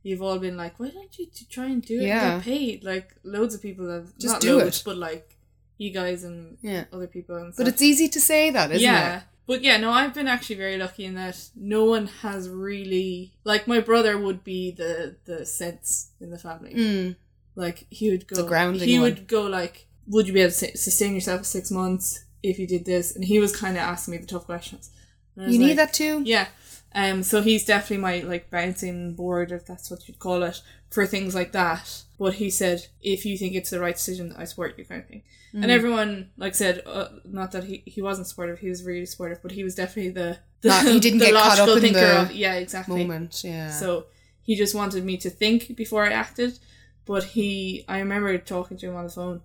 You've 0.07 0.21
all 0.21 0.37
been 0.37 0.55
like, 0.55 0.79
why 0.79 0.89
don't 0.89 1.17
you 1.17 1.25
try 1.49 1.65
and 1.65 1.81
do 1.83 1.99
it 1.99 2.03
Yeah. 2.05 2.35
and 2.35 2.43
get 2.43 2.45
paid? 2.53 2.83
Like 2.83 3.07
loads 3.23 3.55
of 3.55 3.61
people 3.61 3.89
have 3.89 4.15
Just 4.19 4.33
not 4.33 4.41
do 4.41 4.59
loads, 4.59 4.79
it. 4.81 4.85
but 4.85 4.97
like 4.97 5.35
you 5.79 5.89
guys 5.91 6.23
and 6.23 6.57
Yeah. 6.61 6.83
other 6.93 7.07
people 7.07 7.35
and 7.37 7.51
But 7.55 7.67
it's 7.67 7.81
easy 7.81 8.07
to 8.09 8.21
say 8.21 8.51
that, 8.51 8.69
isn't 8.71 8.83
yeah. 8.83 9.17
it? 9.17 9.23
But 9.47 9.61
yeah, 9.63 9.77
no, 9.77 9.91
I've 9.91 10.13
been 10.13 10.27
actually 10.27 10.55
very 10.55 10.77
lucky 10.77 11.05
in 11.05 11.15
that 11.15 11.37
no 11.55 11.85
one 11.85 12.07
has 12.07 12.49
really 12.49 13.33
like 13.43 13.67
my 13.67 13.79
brother 13.79 14.17
would 14.17 14.43
be 14.43 14.71
the 14.71 15.15
the 15.25 15.45
sense 15.45 16.09
in 16.19 16.31
the 16.31 16.37
family. 16.39 16.73
Mm. 16.73 17.15
like 17.55 17.85
he 17.89 18.09
would 18.11 18.27
go 18.27 18.37
The 18.37 18.47
grounding 18.47 18.87
he 18.87 18.99
one. 18.99 19.03
would 19.09 19.27
go 19.27 19.43
like 19.43 19.87
would 20.07 20.27
you 20.27 20.33
be 20.33 20.41
able 20.41 20.51
to 20.51 20.77
sustain 20.77 21.13
yourself 21.15 21.39
for 21.41 21.45
six 21.45 21.71
months 21.71 22.25
if 22.43 22.59
you 22.59 22.67
did 22.67 22.85
this 22.85 23.15
and 23.15 23.23
he 23.25 23.39
was 23.39 23.55
kind 23.55 23.75
of 23.77 23.81
asking 23.81 24.11
me 24.13 24.17
the 24.19 24.27
tough 24.27 24.45
questions 24.45 24.89
And 25.35 25.43
I 25.45 25.47
was 25.47 25.55
You 25.57 25.65
need 25.65 25.77
that 25.77 25.93
too. 25.93 26.21
yeah 26.25 26.47
um 26.95 27.21
so 27.21 27.41
he's 27.41 27.63
definitely 27.65 27.97
my 27.97 28.19
like 28.21 28.49
bouncing 28.49 29.13
board 29.13 29.51
if 29.51 29.65
that's 29.67 29.91
what 29.91 30.07
you'd 30.07 30.17
call 30.17 30.41
it 30.43 30.61
for 30.89 31.05
things 31.05 31.35
like 31.35 31.51
that 31.51 32.03
but 32.17 32.35
he 32.35 32.49
said 32.49 32.87
if 33.01 33.25
you 33.25 33.37
think 33.37 33.53
it's 33.53 33.69
the 33.69 33.79
right 33.79 33.95
decision 33.95 34.33
I 34.37 34.45
support 34.45 34.77
you 34.77 34.85
kind 34.85 35.01
of 35.01 35.07
thing 35.07 35.23
Mm. 35.53 35.61
and 35.63 35.71
everyone 35.71 36.29
like 36.35 36.53
said 36.55 36.81
uh, 36.85 37.07
not 37.23 37.53
that 37.53 37.63
he, 37.63 37.81
he 37.85 38.01
wasn't 38.01 38.27
supportive 38.27 38.59
he 38.59 38.67
was 38.67 38.83
really 38.83 39.05
supportive 39.05 39.41
but 39.41 39.51
he 39.53 39.63
was 39.63 39.73
definitely 39.75 40.11
the, 40.11 40.37
the 40.61 40.67
Not- 40.69 40.85
he 40.85 40.99
didn't 40.99 41.19
the 41.19 41.25
get 41.27 41.33
caught 41.35 41.59
up 41.59 41.69
in 41.69 41.81
thinker 41.81 41.99
the 41.99 42.21
of 42.23 42.31
yeah 42.33 42.55
exactly 42.55 43.03
Moment, 43.05 43.41
yeah. 43.43 43.69
so 43.69 44.07
he 44.41 44.55
just 44.57 44.75
wanted 44.75 45.05
me 45.05 45.15
to 45.17 45.29
think 45.29 45.75
before 45.77 46.03
I 46.05 46.11
acted. 46.11 46.59
But 47.05 47.23
he, 47.23 47.83
I 47.87 47.99
remember 47.99 48.37
talking 48.37 48.77
to 48.77 48.87
him 48.89 48.95
on 48.95 49.05
the 49.05 49.11
phone, 49.11 49.41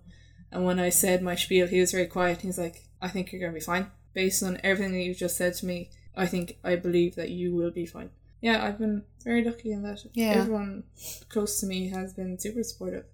and 0.51 0.63
when 0.65 0.79
I 0.79 0.89
said 0.89 1.21
my 1.23 1.35
spiel, 1.35 1.65
he 1.67 1.79
was 1.79 1.91
very 1.91 2.05
quiet. 2.07 2.41
He's 2.41 2.57
like, 2.59 2.83
"I 3.01 3.07
think 3.07 3.31
you're 3.31 3.39
gonna 3.41 3.53
be 3.53 3.59
fine, 3.59 3.87
based 4.13 4.43
on 4.43 4.59
everything 4.63 4.91
that 4.93 4.99
you've 5.01 5.17
just 5.17 5.37
said 5.37 5.53
to 5.55 5.65
me. 5.65 5.89
I 6.15 6.25
think 6.27 6.57
I 6.63 6.75
believe 6.75 7.15
that 7.15 7.29
you 7.29 7.53
will 7.55 7.71
be 7.71 7.85
fine." 7.85 8.09
Yeah, 8.41 8.65
I've 8.65 8.79
been 8.79 9.03
very 9.23 9.43
lucky 9.43 9.71
in 9.71 9.83
that. 9.83 10.03
Yeah. 10.13 10.31
everyone 10.41 10.83
close 11.29 11.59
to 11.61 11.65
me 11.67 11.89
has 11.89 12.13
been 12.13 12.39
super 12.39 12.63
supportive. 12.63 13.05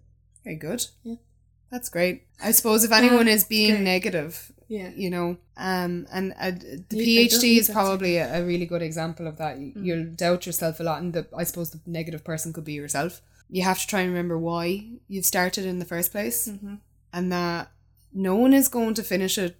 Very 0.43 0.55
good. 0.55 0.85
Yeah. 1.03 1.15
That's 1.69 1.89
great. 1.89 2.23
I 2.41 2.51
suppose 2.51 2.85
if 2.85 2.93
anyone 2.93 3.27
is 3.27 3.43
being 3.43 3.73
great. 3.75 3.83
negative, 3.83 4.53
Yeah, 4.69 4.91
you 4.95 5.09
know, 5.09 5.37
um, 5.57 6.07
and 6.13 6.33
uh, 6.39 6.51
the 6.51 6.97
You- 6.97 7.27
PhD 7.29 7.57
is 7.59 7.69
probably 7.69 8.15
a, 8.17 8.39
a 8.41 8.45
really 8.45 8.65
good 8.65 8.81
example 8.81 9.27
of 9.27 9.37
that. 9.37 9.59
You- 9.59 9.73
Mm. 9.73 9.85
You'll 9.85 10.05
doubt 10.15 10.45
yourself 10.45 10.79
a 10.79 10.83
lot, 10.83 11.01
and 11.01 11.11
the, 11.13 11.27
I 11.35 11.43
suppose 11.43 11.71
the 11.71 11.81
negative 11.85 12.23
person 12.23 12.53
could 12.53 12.63
be 12.63 12.71
yourself. 12.73 13.21
You 13.49 13.63
have 13.63 13.79
to 13.81 13.87
try 13.87 13.99
and 14.01 14.09
remember 14.09 14.37
why 14.37 14.87
you've 15.09 15.25
started 15.25 15.65
in 15.65 15.79
the 15.79 15.85
first 15.85 16.11
place, 16.11 16.45
hmm 16.49 16.75
and 17.13 17.31
that 17.31 17.71
no 18.13 18.35
one 18.35 18.53
is 18.53 18.67
going 18.69 18.93
to 18.95 19.03
finish 19.03 19.37
it 19.37 19.57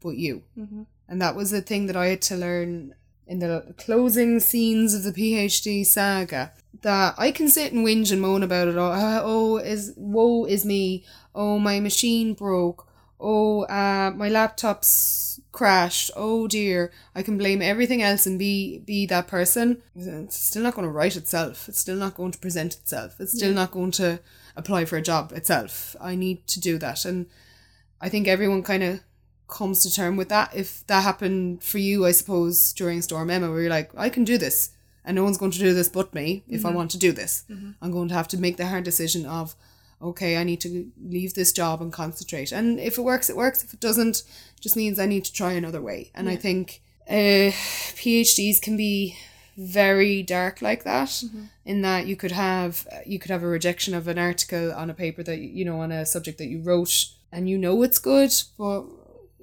but 0.00 0.16
you. 0.16 0.42
hmm 0.56 0.82
And 1.08 1.20
that 1.20 1.36
was 1.36 1.50
the 1.50 1.60
thing 1.60 1.86
that 1.86 1.96
I 1.96 2.06
had 2.06 2.22
to 2.22 2.36
learn 2.36 2.94
in 3.26 3.38
the 3.38 3.74
closing 3.78 4.40
scenes 4.40 4.94
of 4.94 5.02
the 5.02 5.12
PhD 5.12 5.84
saga. 5.84 6.52
That 6.82 7.14
I 7.16 7.30
can 7.30 7.48
sit 7.48 7.72
and 7.72 7.86
whinge 7.86 8.12
and 8.12 8.20
moan 8.20 8.42
about 8.42 8.68
it. 8.68 8.76
Oh, 8.76 8.86
uh, 8.92 9.20
oh 9.22 9.56
is 9.58 9.92
woe 9.96 10.44
is 10.44 10.64
me. 10.64 11.04
Oh, 11.34 11.58
my 11.58 11.80
machine 11.80 12.34
broke. 12.34 12.86
Oh, 13.18 13.62
uh, 13.62 14.12
my 14.14 14.28
laptop's 14.28 15.40
crashed. 15.52 16.10
Oh 16.16 16.46
dear. 16.46 16.92
I 17.14 17.22
can 17.22 17.38
blame 17.38 17.62
everything 17.62 18.02
else 18.02 18.26
and 18.26 18.38
be 18.38 18.78
be 18.78 19.06
that 19.06 19.28
person. 19.28 19.82
It's 19.96 20.36
still 20.38 20.62
not 20.62 20.74
going 20.74 20.86
to 20.86 20.90
write 20.92 21.16
itself. 21.16 21.68
It's 21.68 21.78
still 21.78 21.96
not 21.96 22.14
going 22.14 22.32
to 22.32 22.38
present 22.38 22.74
itself. 22.74 23.20
It's 23.20 23.32
still 23.32 23.50
Yeah. 23.50 23.54
not 23.54 23.70
going 23.70 23.92
to 23.92 24.20
apply 24.56 24.84
for 24.84 24.96
a 24.96 25.02
job 25.02 25.32
itself. 25.32 25.96
I 26.00 26.16
need 26.16 26.46
to 26.48 26.60
do 26.60 26.76
that, 26.78 27.04
and 27.04 27.26
I 28.00 28.08
think 28.08 28.26
everyone 28.28 28.62
kind 28.62 28.82
of 28.82 29.00
comes 29.48 29.82
to 29.82 29.92
term 29.92 30.16
with 30.16 30.28
that. 30.28 30.54
If 30.54 30.86
that 30.86 31.02
happened 31.02 31.62
for 31.62 31.78
you, 31.78 32.06
I 32.06 32.12
suppose, 32.12 32.72
during 32.72 33.02
Storm 33.02 33.30
Emma, 33.30 33.50
where 33.50 33.62
you're 33.62 33.70
like, 33.70 33.90
I 33.96 34.08
can 34.08 34.24
do 34.24 34.38
this, 34.38 34.70
and 35.04 35.14
no 35.14 35.24
one's 35.24 35.38
going 35.38 35.52
to 35.52 35.58
do 35.58 35.74
this 35.74 35.88
but 35.88 36.14
me 36.14 36.44
if 36.48 36.64
I 36.64 36.68
mm-hmm. 36.68 36.76
want 36.76 36.90
to 36.92 36.98
do 36.98 37.12
this. 37.12 37.44
Mm-hmm. 37.50 37.72
I'm 37.82 37.92
going 37.92 38.08
to 38.08 38.14
have 38.14 38.28
to 38.28 38.38
make 38.38 38.56
the 38.56 38.66
hard 38.66 38.84
decision 38.84 39.26
of, 39.26 39.54
okay, 40.00 40.36
I 40.36 40.44
need 40.44 40.60
to 40.62 40.90
leave 41.02 41.34
this 41.34 41.52
job 41.52 41.82
and 41.82 41.92
concentrate. 41.92 42.52
And 42.52 42.80
if 42.80 42.98
it 42.98 43.02
works, 43.02 43.28
it 43.28 43.36
works. 43.36 43.62
If 43.62 43.74
it 43.74 43.80
doesn't, 43.80 44.18
it 44.56 44.60
just 44.60 44.76
means 44.76 44.98
I 44.98 45.06
need 45.06 45.24
to 45.24 45.32
try 45.32 45.52
another 45.52 45.80
way. 45.80 46.10
And 46.14 46.28
I 46.28 46.36
think 46.36 46.82
uh, 47.08 47.52
PhDs 47.52 48.60
can 48.60 48.76
be 48.76 49.16
very 49.56 50.22
dark 50.22 50.60
like 50.62 50.84
that 50.84 51.08
mm-hmm. 51.08 51.44
in 51.64 51.82
that 51.82 52.06
you 52.06 52.16
could 52.16 52.32
have 52.32 52.86
uh, 52.92 52.98
you 53.06 53.18
could 53.18 53.30
have 53.30 53.42
a 53.42 53.46
rejection 53.46 53.94
of 53.94 54.08
an 54.08 54.18
article 54.18 54.72
on 54.72 54.90
a 54.90 54.94
paper 54.94 55.22
that 55.22 55.38
you 55.38 55.64
know 55.64 55.80
on 55.80 55.92
a 55.92 56.04
subject 56.04 56.38
that 56.38 56.46
you 56.46 56.60
wrote 56.60 57.06
and 57.30 57.48
you 57.48 57.56
know 57.56 57.82
it's 57.82 57.98
good 57.98 58.32
but 58.58 58.84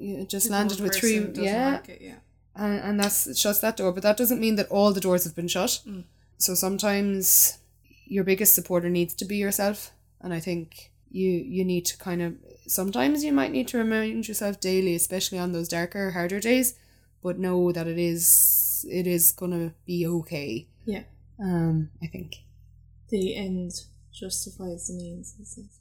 it 0.01 0.29
just 0.29 0.49
landed 0.49 0.79
with 0.79 0.95
three 0.95 1.17
yeah 1.35 1.79
it, 1.87 2.01
yeah. 2.01 2.15
and, 2.55 2.79
and 2.79 2.99
that's 2.99 3.27
it 3.27 3.37
shuts 3.37 3.59
that 3.59 3.77
door 3.77 3.91
but 3.91 4.03
that 4.03 4.17
doesn't 4.17 4.39
mean 4.41 4.55
that 4.55 4.67
all 4.69 4.91
the 4.93 5.01
doors 5.07 5.23
have 5.23 5.35
been 5.35 5.47
shut 5.47 5.79
Mm. 5.87 6.03
so 6.37 6.53
sometimes 6.55 7.57
your 8.05 8.23
biggest 8.23 8.55
supporter 8.55 8.89
needs 8.89 9.13
to 9.15 9.25
be 9.25 9.37
yourself 9.37 9.91
and 10.21 10.33
i 10.33 10.39
think 10.39 10.91
you 11.11 11.29
you 11.29 11.63
need 11.63 11.85
to 11.85 11.97
kind 11.97 12.21
of 12.21 12.33
sometimes 12.67 13.23
you 13.23 13.31
might 13.33 13.51
need 13.51 13.67
to 13.67 13.77
remind 13.77 14.27
yourself 14.27 14.59
daily 14.59 14.95
especially 14.95 15.37
on 15.39 15.51
those 15.51 15.67
darker 15.67 16.11
harder 16.11 16.39
days 16.39 16.75
but 17.23 17.37
know 17.37 17.71
that 17.71 17.87
it 17.87 17.99
is 17.99 18.85
it 18.89 19.05
is 19.07 19.31
gonna 19.31 19.73
be 19.85 20.05
okay 20.07 20.67
Yeah. 20.85 21.03
um 21.39 21.89
i 22.01 22.07
think 22.07 22.29
The 23.09 23.35
end 23.35 23.71
justifies 24.13 24.87
the 24.87 24.93
means. 24.93 25.35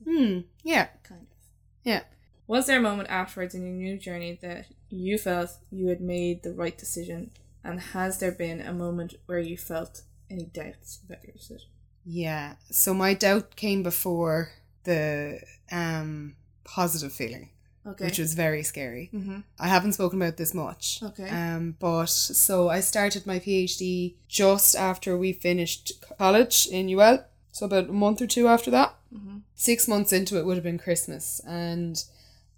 hmm 0.05 0.41
yeah 0.62 0.87
Kind 1.03 1.23
of. 1.23 1.37
Yeah. 1.85 2.03
Was 2.51 2.66
there 2.66 2.78
a 2.78 2.82
moment 2.90 3.09
afterwards 3.11 3.55
in 3.55 3.62
your 3.64 3.74
new 3.74 3.96
journey 3.96 4.38
that 4.42 4.66
you 4.88 5.18
felt 5.18 5.51
you 5.70 5.86
had 5.86 6.01
made 6.01 6.42
the 6.42 6.53
right 6.53 6.76
decision? 6.76 7.30
And 7.62 7.78
has 7.94 8.18
there 8.18 8.32
been 8.32 8.61
a 8.61 8.72
moment 8.72 9.14
where 9.26 9.38
you 9.38 9.57
felt 9.57 10.03
any 10.28 10.46
doubts 10.46 10.98
about 11.05 11.22
your 11.24 11.32
decision? 11.32 11.68
yeah 12.05 12.55
so 12.70 12.94
my 12.94 13.12
doubt 13.12 13.57
came 13.57 13.82
before 13.82 14.51
the 14.84 15.38
um 15.70 16.34
positive 16.64 17.12
feeling 17.12 17.51
Okay. 17.86 18.07
which 18.07 18.18
was 18.18 18.32
very 18.34 18.62
scary 18.62 19.11
mm-hmm. 19.12 19.40
I 19.59 19.68
haven't 19.68 19.92
spoken 19.94 20.20
about 20.20 20.36
this 20.36 20.53
much. 20.55 21.01
Okay. 21.03 21.28
Um, 21.28 21.76
but 21.78 22.07
so 22.07 22.68
I 22.68 22.80
started 22.80 23.26
my 23.26 23.38
PhD 23.38 24.14
just 24.28 24.74
after 24.76 25.16
we 25.16 25.32
finished 25.32 25.86
college 26.18 26.66
in 26.70 26.88
UL. 26.90 27.24
So 27.53 27.66
about 27.66 27.88
a 27.88 27.92
month 27.92 28.20
or 28.20 28.26
two 28.26 28.46
after 28.48 28.70
that. 28.70 28.90
Mm-hmm. 29.14 29.38
Six 29.55 29.88
months 29.88 30.12
into 30.12 30.38
it 30.38 30.44
would 30.44 30.59
have 30.59 30.68
been 30.70 30.78
Christmas, 30.86 31.40
and 31.46 32.05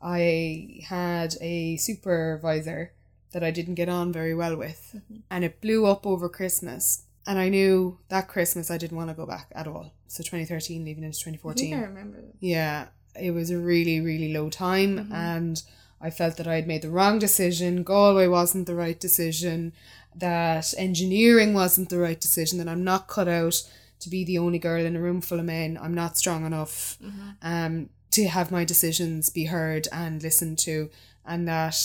I 0.03 0.81
had 0.89 1.37
a 1.41 1.77
supervisor 1.77 2.93
that 3.33 3.45
I 3.45 3.51
didn't 3.51 3.77
get 3.77 3.89
on 3.89 4.13
very 4.13 4.35
well 4.35 4.57
with, 4.57 5.01
and 5.31 5.45
it 5.45 5.61
blew 5.61 5.87
up 5.87 6.07
over 6.07 6.29
Christmas. 6.29 7.05
And 7.27 7.39
I 7.39 7.49
knew 7.49 7.99
that 8.09 8.27
Christmas 8.27 8.71
I 8.71 8.79
didn't 8.79 8.97
want 8.97 9.11
to 9.11 9.15
go 9.15 9.27
back 9.27 9.47
at 9.55 9.69
all. 9.69 9.93
So 10.09 10.23
2013, 10.25 10.85
leaving 10.85 11.05
into 11.05 11.19
I 11.21 11.31
think 11.31 11.41
2014. 11.41 11.75
I 11.75 11.83
remember 11.83 12.21
that. 12.21 12.35
Yeah, 12.41 12.87
it 13.19 13.31
was 13.31 13.51
a 13.51 13.59
really, 13.59 14.01
really 14.01 14.33
low 14.33 14.51
time, 14.51 14.99
Mhm. 14.99 15.13
and 15.13 15.63
I 16.01 16.11
felt 16.11 16.37
that 16.39 16.49
I 16.49 16.57
had 16.57 16.67
made 16.67 16.83
the 16.83 16.91
wrong 16.91 17.21
decision. 17.21 17.85
Galway 17.85 18.27
wasn't 18.27 18.67
the 18.67 18.75
right 18.75 18.99
decision. 18.99 19.73
That 20.17 20.75
engineering 20.77 21.55
wasn't 21.55 21.89
the 21.91 21.99
right 21.99 22.21
decision. 22.21 22.59
That 22.59 22.69
I'm 22.69 22.83
not 22.85 23.07
cut 23.07 23.29
out 23.29 23.63
to 24.01 24.11
be 24.11 24.25
the 24.25 24.39
only 24.39 24.59
girl 24.59 24.85
in 24.85 24.97
a 24.97 25.01
room 25.01 25.21
full 25.21 25.39
of 25.39 25.45
men. 25.45 25.79
I'm 25.81 25.95
not 25.95 26.19
strong 26.19 26.45
enough 26.45 26.99
um, 27.41 27.89
to 28.13 28.29
have 28.29 28.51
my 28.51 28.65
decisions 28.65 29.31
be 29.31 29.47
heard 29.47 29.89
and 29.93 30.23
listened 30.23 30.59
to, 30.61 30.91
and 31.25 31.47
that 31.49 31.77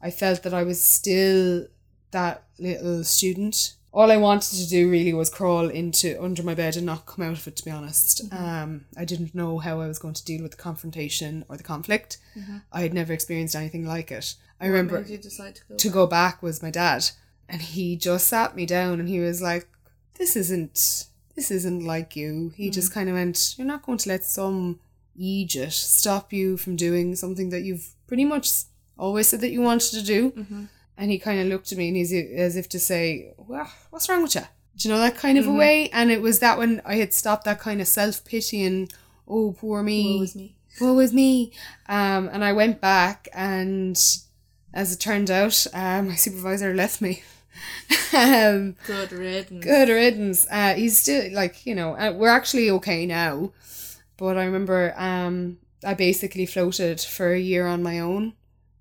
I 0.00 0.10
felt 0.10 0.42
that 0.42 0.54
I 0.54 0.62
was 0.62 0.80
still 0.80 1.66
that 2.10 2.44
little 2.58 3.04
student. 3.04 3.76
All 3.92 4.10
I 4.10 4.16
wanted 4.16 4.56
to 4.56 4.68
do 4.68 4.90
really 4.90 5.12
was 5.12 5.28
crawl 5.28 5.68
into 5.68 6.20
under 6.22 6.42
my 6.42 6.54
bed 6.54 6.76
and 6.76 6.86
not 6.86 7.04
come 7.04 7.26
out 7.26 7.36
of 7.36 7.46
it. 7.46 7.56
To 7.56 7.64
be 7.64 7.70
honest, 7.70 8.28
mm-hmm. 8.30 8.44
um, 8.44 8.84
I 8.96 9.04
didn't 9.04 9.34
know 9.34 9.58
how 9.58 9.80
I 9.80 9.86
was 9.86 9.98
going 9.98 10.14
to 10.14 10.24
deal 10.24 10.42
with 10.42 10.52
the 10.52 10.56
confrontation 10.56 11.44
or 11.48 11.58
the 11.58 11.62
conflict. 11.62 12.16
Mm-hmm. 12.36 12.58
I 12.72 12.80
had 12.82 12.94
never 12.94 13.12
experienced 13.12 13.54
anything 13.54 13.86
like 13.86 14.10
it. 14.10 14.34
I 14.62 14.66
remember 14.66 14.98
What 14.98 15.20
decide 15.20 15.56
to 15.56 15.62
go? 15.68 15.76
to 15.76 15.88
back? 15.88 15.94
go 15.94 16.06
back 16.06 16.42
was 16.42 16.62
my 16.62 16.70
dad 16.70 17.10
and 17.48 17.60
he 17.60 17.96
just 17.96 18.28
sat 18.28 18.56
me 18.56 18.64
down 18.64 19.00
and 19.00 19.08
he 19.08 19.20
was 19.20 19.42
like 19.42 19.68
this 20.14 20.36
isn't 20.36 21.06
this 21.34 21.50
isn't 21.50 21.84
like 21.84 22.16
you 22.16 22.52
he 22.56 22.66
mm-hmm. 22.66 22.72
just 22.72 22.92
kind 22.92 23.08
of 23.08 23.14
went 23.14 23.54
you're 23.58 23.66
not 23.66 23.82
going 23.82 23.98
to 23.98 24.08
let 24.08 24.24
some 24.24 24.80
Egypt 25.16 25.72
stop 25.72 26.32
you 26.32 26.56
from 26.56 26.76
doing 26.76 27.14
something 27.16 27.50
that 27.50 27.62
you've 27.62 27.88
pretty 28.06 28.24
much 28.24 28.50
always 28.98 29.28
said 29.28 29.40
that 29.40 29.50
you 29.50 29.60
wanted 29.62 29.90
to 29.90 30.02
do 30.02 30.30
Mhm. 30.32 30.68
and 30.96 31.10
he 31.10 31.18
kind 31.18 31.40
of 31.40 31.46
looked 31.48 31.72
at 31.72 31.78
me 31.78 31.88
and 31.88 31.96
he's 31.96 32.12
as 32.12 32.56
if 32.56 32.68
to 32.68 32.78
say 32.78 33.32
well 33.36 33.70
what's 33.90 34.08
wrong 34.08 34.22
with 34.22 34.34
you 34.34 34.42
do 34.76 34.88
you 34.88 34.94
know 34.94 35.00
that 35.00 35.16
kind 35.16 35.38
of 35.38 35.46
a 35.46 35.50
Mhm. 35.50 35.58
way 35.58 35.88
and 35.90 36.10
it 36.10 36.20
was 36.22 36.38
that 36.40 36.58
when 36.58 36.80
I 36.84 36.96
had 36.96 37.12
stopped 37.12 37.44
that 37.44 37.58
kind 37.60 37.80
of 37.80 37.88
self-pitying 37.88 38.88
oh 39.28 39.52
poor 39.58 39.82
me 39.82 40.14
Woe 40.14 40.20
was 40.20 40.34
me. 40.36 40.56
woe 40.80 40.98
is 41.00 41.12
me. 41.12 41.52
Um, 41.88 42.28
and 42.32 42.42
I 42.42 42.52
went 42.54 42.80
back, 42.80 43.28
and 43.34 43.94
as 44.72 44.92
it 44.92 44.98
turned 45.00 45.30
out, 45.30 45.66
uh, 45.74 46.00
my 46.02 46.14
supervisor 46.16 46.72
left 46.74 47.02
me. 47.02 47.22
um, 48.14 48.76
Good 48.86 49.12
riddance. 49.12 49.64
good 49.64 49.88
riddance. 49.90 50.46
Uh, 50.50 50.74
he's 50.74 50.98
still 50.98 51.30
like 51.32 51.66
you 51.66 51.74
know 51.74 51.94
uh, 51.96 52.12
we're 52.16 52.28
actually 52.28 52.70
okay 52.70 53.04
now, 53.06 53.52
but 54.22 54.36
I 54.38 54.44
remember 54.44 54.94
um, 54.96 55.58
I 55.84 55.94
basically 55.94 56.46
floated 56.46 57.00
for 57.00 57.32
a 57.32 57.40
year 57.52 57.66
on 57.66 57.82
my 57.82 57.98
own 57.98 58.24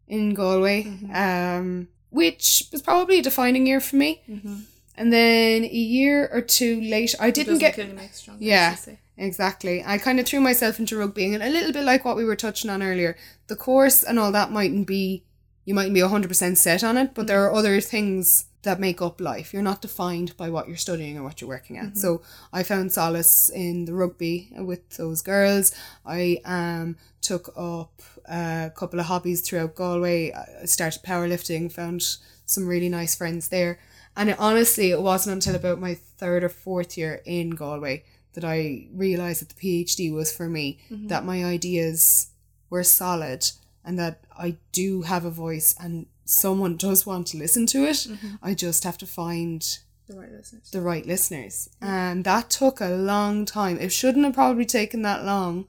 in 0.07 0.33
Galway, 0.35 0.79
Mhm. 0.83 1.09
um, 1.25 1.87
which 2.11 2.47
was 2.71 2.81
probably 2.83 3.17
a 3.19 3.23
defining 3.23 3.65
year 3.65 3.81
for 3.81 3.95
me. 3.95 4.21
Mm-hmm. 4.29 4.55
And 4.97 5.11
then 5.11 5.63
a 5.63 5.83
year 5.97 6.29
or 6.31 6.41
two 6.41 6.79
later, 6.81 7.17
I 7.19 7.31
didn't 7.31 7.57
get 7.57 7.73
Kill 7.75 7.87
you 7.87 7.93
makes 7.95 8.17
stronger, 8.21 8.43
Yeah. 8.43 8.71
as 8.73 8.85
they 8.85 8.91
say. 8.91 8.99
Exactly. 9.17 9.83
I 9.93 9.97
kind 9.97 10.19
of 10.19 10.25
threw 10.27 10.41
myself 10.41 10.77
into 10.79 10.95
rugby 10.97 11.33
and 11.33 11.41
a 11.43 11.49
little 11.49 11.73
bit 11.77 11.85
like 11.91 12.05
what 12.05 12.17
we 12.17 12.25
were 12.25 12.35
touching 12.35 12.69
on 12.69 12.83
earlier. 12.83 13.15
The 13.47 13.55
course 13.55 14.03
and 14.03 14.19
all 14.19 14.31
that 14.33 14.51
mightn't 14.51 14.85
be, 14.85 15.23
you 15.65 15.73
mightn't 15.73 15.95
be 15.95 16.01
100% 16.01 16.57
set 16.57 16.83
on 16.83 16.97
it, 16.97 17.15
but 17.15 17.25
there 17.27 17.43
are 17.45 17.53
other 17.59 17.81
things 17.81 18.45
that 18.63 18.79
make 18.79 19.01
up 19.01 19.19
life. 19.19 19.53
You're 19.53 19.63
not 19.63 19.81
defined 19.81 20.37
by 20.37 20.49
what 20.49 20.67
you're 20.67 20.77
studying 20.77 21.17
or 21.17 21.23
what 21.23 21.41
you're 21.41 21.49
working 21.49 21.77
at. 21.77 21.97
So 21.97 22.21
I 22.53 22.63
found 22.63 22.91
solace 22.91 23.49
in 23.49 23.85
the 23.85 23.93
rugby 23.93 24.51
with 24.55 24.87
those 24.97 25.21
girls. 25.21 25.73
I 26.05 26.39
um 26.45 26.95
took 27.21 27.53
up 27.57 28.01
a 28.25 28.71
couple 28.75 28.99
of 28.99 29.07
hobbies 29.07 29.41
throughout 29.41 29.75
Galway. 29.75 30.31
I 30.31 30.65
started 30.65 31.03
powerlifting, 31.03 31.71
found 31.71 32.03
some 32.45 32.67
really 32.67 32.89
nice 32.89 33.15
friends 33.15 33.47
there. 33.49 33.79
And 34.15 34.29
it, 34.29 34.35
honestly, 34.39 34.91
it 34.91 35.01
wasn't 35.01 35.35
until 35.35 35.55
about 35.55 35.79
my 35.79 35.95
third 35.95 36.43
or 36.43 36.49
fourth 36.49 36.97
year 36.97 37.21
in 37.25 37.51
Galway 37.51 38.03
that 38.33 38.43
I 38.43 38.87
realised 38.93 39.41
that 39.41 39.49
the 39.49 39.85
PhD 39.85 40.13
was 40.13 40.31
for 40.31 40.49
me, 40.49 40.79
that 41.07 41.25
my 41.25 41.43
ideas 41.45 42.27
were 42.69 42.83
solid 42.83 43.49
and 43.85 43.97
that 43.99 44.23
I 44.37 44.57
do 44.71 45.01
have 45.03 45.25
a 45.25 45.29
voice 45.31 45.75
and 45.79 46.05
someone 46.25 46.77
does 46.77 47.05
want 47.05 47.27
to 47.27 47.37
listen 47.37 47.65
to 47.67 47.79
it. 47.85 48.07
I 48.41 48.53
just 48.53 48.83
have 48.83 48.97
to 48.99 49.07
find 49.07 49.61
The 50.07 50.15
right 50.17 50.31
listeners. 50.31 50.69
the 50.71 50.81
right 50.81 51.05
listeners. 51.05 51.69
And 51.81 52.23
that 52.25 52.49
took 52.49 52.79
a 52.81 52.89
long 52.89 53.45
time. 53.45 53.77
It 53.79 53.91
shouldn't 53.91 54.25
have 54.25 54.33
probably 54.35 54.65
taken 54.65 55.01
that 55.03 55.23
long. 55.25 55.67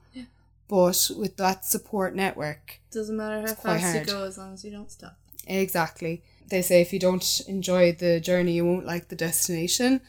But 0.69 1.11
with 1.17 1.37
that 1.37 1.65
support 1.65 2.15
network, 2.15 2.79
Doesn't 2.91 3.15
matter 3.17 3.41
how 3.41 3.53
fast 3.53 3.83
hard. 3.83 4.07
you 4.07 4.13
go 4.13 4.23
as 4.23 4.37
long 4.37 4.53
as 4.53 4.63
you 4.63 4.71
don't 4.71 4.89
stop. 4.91 5.17
exactly. 5.45 6.23
They 6.49 6.61
say 6.61 6.81
if 6.81 6.91
you 6.93 6.99
don't 6.99 7.41
enjoy 7.47 7.93
the 7.93 8.19
journey, 8.19 8.53
you 8.53 8.65
won't 8.65 8.85
like 8.85 9.07
the 9.07 9.15
destination. 9.15 10.01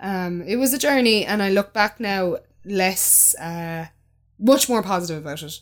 Um, 0.00 0.42
it 0.42 0.56
was 0.56 0.72
a 0.72 0.78
journey, 0.78 1.24
and 1.24 1.42
I 1.42 1.50
look 1.50 1.72
back 1.72 1.98
now 1.98 2.36
less, 2.64 3.34
uh, 3.36 3.86
much 4.38 4.68
more 4.68 4.82
positive 4.82 5.22
about 5.24 5.42
it. 5.42 5.60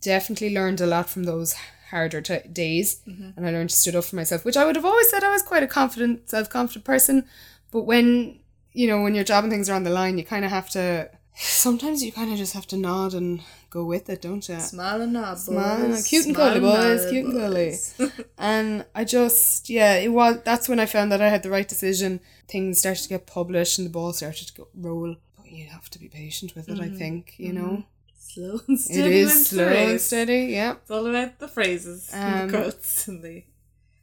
Definitely 0.00 0.54
learned 0.54 0.80
a 0.80 0.86
lot 0.86 1.10
from 1.10 1.24
those 1.24 1.54
harder 1.90 2.20
t- 2.20 2.48
days, 2.52 3.00
mm-hmm. 3.06 3.30
and 3.36 3.46
I 3.46 3.50
learned 3.50 3.70
to 3.70 3.76
stood 3.76 3.96
up 3.96 4.04
for 4.04 4.16
myself, 4.16 4.44
which 4.44 4.56
I 4.56 4.64
would 4.64 4.76
have 4.76 4.84
always 4.84 5.10
said 5.10 5.24
I 5.24 5.30
was 5.30 5.42
quite 5.42 5.62
a 5.62 5.66
confident, 5.66 6.30
self 6.30 6.48
confident 6.48 6.84
person. 6.84 7.24
But 7.70 7.82
when 7.82 8.40
you 8.72 8.86
know 8.88 9.02
when 9.02 9.14
your 9.14 9.24
job 9.24 9.44
and 9.44 9.52
things 9.52 9.68
are 9.68 9.74
on 9.74 9.84
the 9.84 9.90
line, 9.90 10.18
you 10.18 10.24
kind 10.24 10.44
of 10.44 10.50
have 10.50 10.70
to. 10.70 11.10
Sometimes 11.34 12.02
you 12.02 12.12
kind 12.12 12.30
of 12.30 12.36
just 12.36 12.52
have 12.54 12.66
to 12.66 12.76
nod 12.76 13.14
and 13.14 13.40
go 13.70 13.84
with 13.84 14.10
it, 14.10 14.20
don't 14.20 14.46
you? 14.48 14.58
Smile 14.60 15.00
and 15.00 15.12
nod. 15.12 15.38
Smile 15.38 15.84
and- 15.84 16.04
cute 16.04 16.26
and 16.26 16.36
curly, 16.36 16.60
boys, 16.60 17.08
cute 17.08 17.24
and 17.26 17.34
curly. 17.34 17.76
And 18.38 18.84
I 18.94 19.04
just, 19.04 19.70
yeah, 19.70 19.94
it 19.94 20.08
was. 20.08 20.40
That's 20.44 20.68
when 20.68 20.80
I 20.80 20.86
found 20.86 21.12
that 21.12 21.22
I 21.22 21.28
had 21.28 21.42
the 21.42 21.50
right 21.50 21.66
decision. 21.66 22.20
Things 22.48 22.78
started 22.78 23.02
to 23.04 23.08
get 23.08 23.26
published, 23.26 23.78
and 23.78 23.86
the 23.86 23.92
ball 23.92 24.12
started 24.12 24.48
to 24.48 24.54
go, 24.54 24.68
roll. 24.74 25.16
But 25.36 25.50
you 25.50 25.66
have 25.66 25.88
to 25.90 25.98
be 25.98 26.08
patient 26.08 26.54
with 26.54 26.68
it. 26.68 26.78
I 26.78 26.86
mm-hmm. 26.86 26.96
think 26.96 27.34
you 27.38 27.52
know 27.52 27.62
mm-hmm. 27.62 27.80
Slow 28.34 28.60
and 28.68 28.78
steady. 28.78 29.10
wins 29.24 29.32
is 29.32 29.46
slow 29.48 29.66
and 29.68 30.00
steady. 30.00 30.42
Yeah. 30.46 30.72
It's 30.82 30.90
all 30.90 31.06
about 31.06 31.38
the 31.38 31.48
phrases, 31.48 32.10
and 32.12 32.42
Um, 32.42 32.48
the 32.48 32.58
quotes, 32.58 33.08
and 33.08 33.22
the 33.22 33.44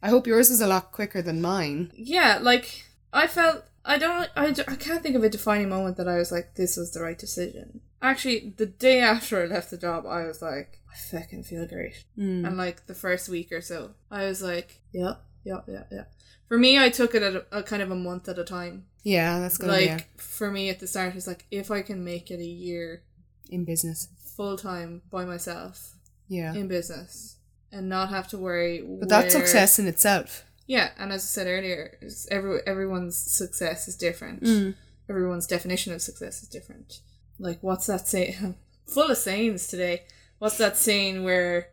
I 0.01 0.09
hope 0.09 0.27
yours 0.27 0.49
is 0.49 0.61
a 0.61 0.67
lot 0.67 0.91
quicker 0.91 1.21
than 1.21 1.41
mine. 1.41 1.91
yeah. 1.95 2.39
Like 2.41 2.85
I 3.13 3.27
felt, 3.27 3.63
I 3.85 3.97
don't, 3.97 4.29
I, 4.35 4.47
I 4.67 4.75
can't 4.75 5.01
think 5.01 5.15
of 5.15 5.23
a 5.23 5.29
defining 5.29 5.69
moment 5.69 5.97
that 5.97 6.07
I 6.07 6.17
was 6.17 6.31
like, 6.31 6.55
this 6.55 6.77
was 6.77 6.91
the 6.91 7.01
right 7.01 7.17
decision. 7.17 7.81
Actually, 8.01 8.53
the 8.57 8.65
day 8.67 8.99
after 8.99 9.41
I 9.41 9.45
left 9.47 9.71
the 9.71 9.77
job, 9.77 10.05
I 10.05 10.25
was 10.27 10.41
like, 10.41 10.81
I 10.91 10.95
fucking 11.17 11.43
feel 11.43 11.65
great. 11.65 12.03
Mm. 12.17 12.45
And 12.47 12.57
like 12.57 12.85
the 12.85 12.93
first 12.93 13.27
week 13.29 13.51
or 13.51 13.61
so, 13.61 13.91
I 14.11 14.25
was 14.25 14.41
like, 14.43 14.81
yeah, 14.91 15.15
yeah, 15.43 15.61
yeah, 15.67 15.83
yeah. 15.91 16.03
For 16.47 16.57
me, 16.57 16.77
I 16.77 16.89
took 16.89 17.15
it 17.15 17.23
at 17.23 17.33
a, 17.35 17.45
a 17.51 17.63
kind 17.63 17.81
of 17.81 17.89
a 17.91 17.95
month 17.95 18.29
at 18.29 18.37
a 18.37 18.43
time. 18.43 18.85
Yeah, 19.03 19.39
that's 19.39 19.57
good. 19.57 19.69
like 19.69 19.85
yeah, 19.85 19.99
for 20.17 20.51
me 20.51 20.69
at 20.69 20.79
the 20.79 20.87
start, 20.87 21.15
it's 21.15 21.27
like 21.27 21.45
if 21.49 21.71
I 21.71 21.81
can 21.81 22.03
make 22.03 22.29
it 22.29 22.39
a 22.39 22.45
year 22.45 23.01
in 23.49 23.65
business. 23.65 24.09
Full 24.37 24.55
time 24.57 25.01
by 25.11 25.25
myself 25.25 25.95
Yeah, 26.29 26.53
in 26.53 26.67
business 26.69 27.37
and 27.71 27.89
not 27.89 28.09
have 28.09 28.27
to 28.29 28.37
worry. 28.37 28.81
but 28.81 29.09
that's 29.09 29.33
where- 29.35 29.43
success 29.45 29.79
in 29.79 29.87
itself. 29.87 30.45
Yeah, 30.67 30.89
and 30.99 31.11
as 31.13 31.23
I 31.23 31.27
said 31.27 31.47
earlier, 31.47 31.97
every 32.29 32.59
everyone's 32.67 33.17
success 33.17 33.87
is 33.87 33.95
different. 33.95 34.43
Mm. 34.43 34.75
Everyone's 35.09 35.47
definition 35.47 35.93
of 35.93 36.01
success 36.01 36.43
is 36.43 36.49
different. 36.49 36.99
Like, 37.39 37.59
what's 37.61 37.87
that 37.87 38.07
saying? 38.07 38.55
Full 38.87 39.09
of 39.11 39.17
sayings 39.17 39.67
today. 39.67 40.03
What's 40.39 40.57
that 40.57 40.75
saying 40.77 41.23
where 41.23 41.69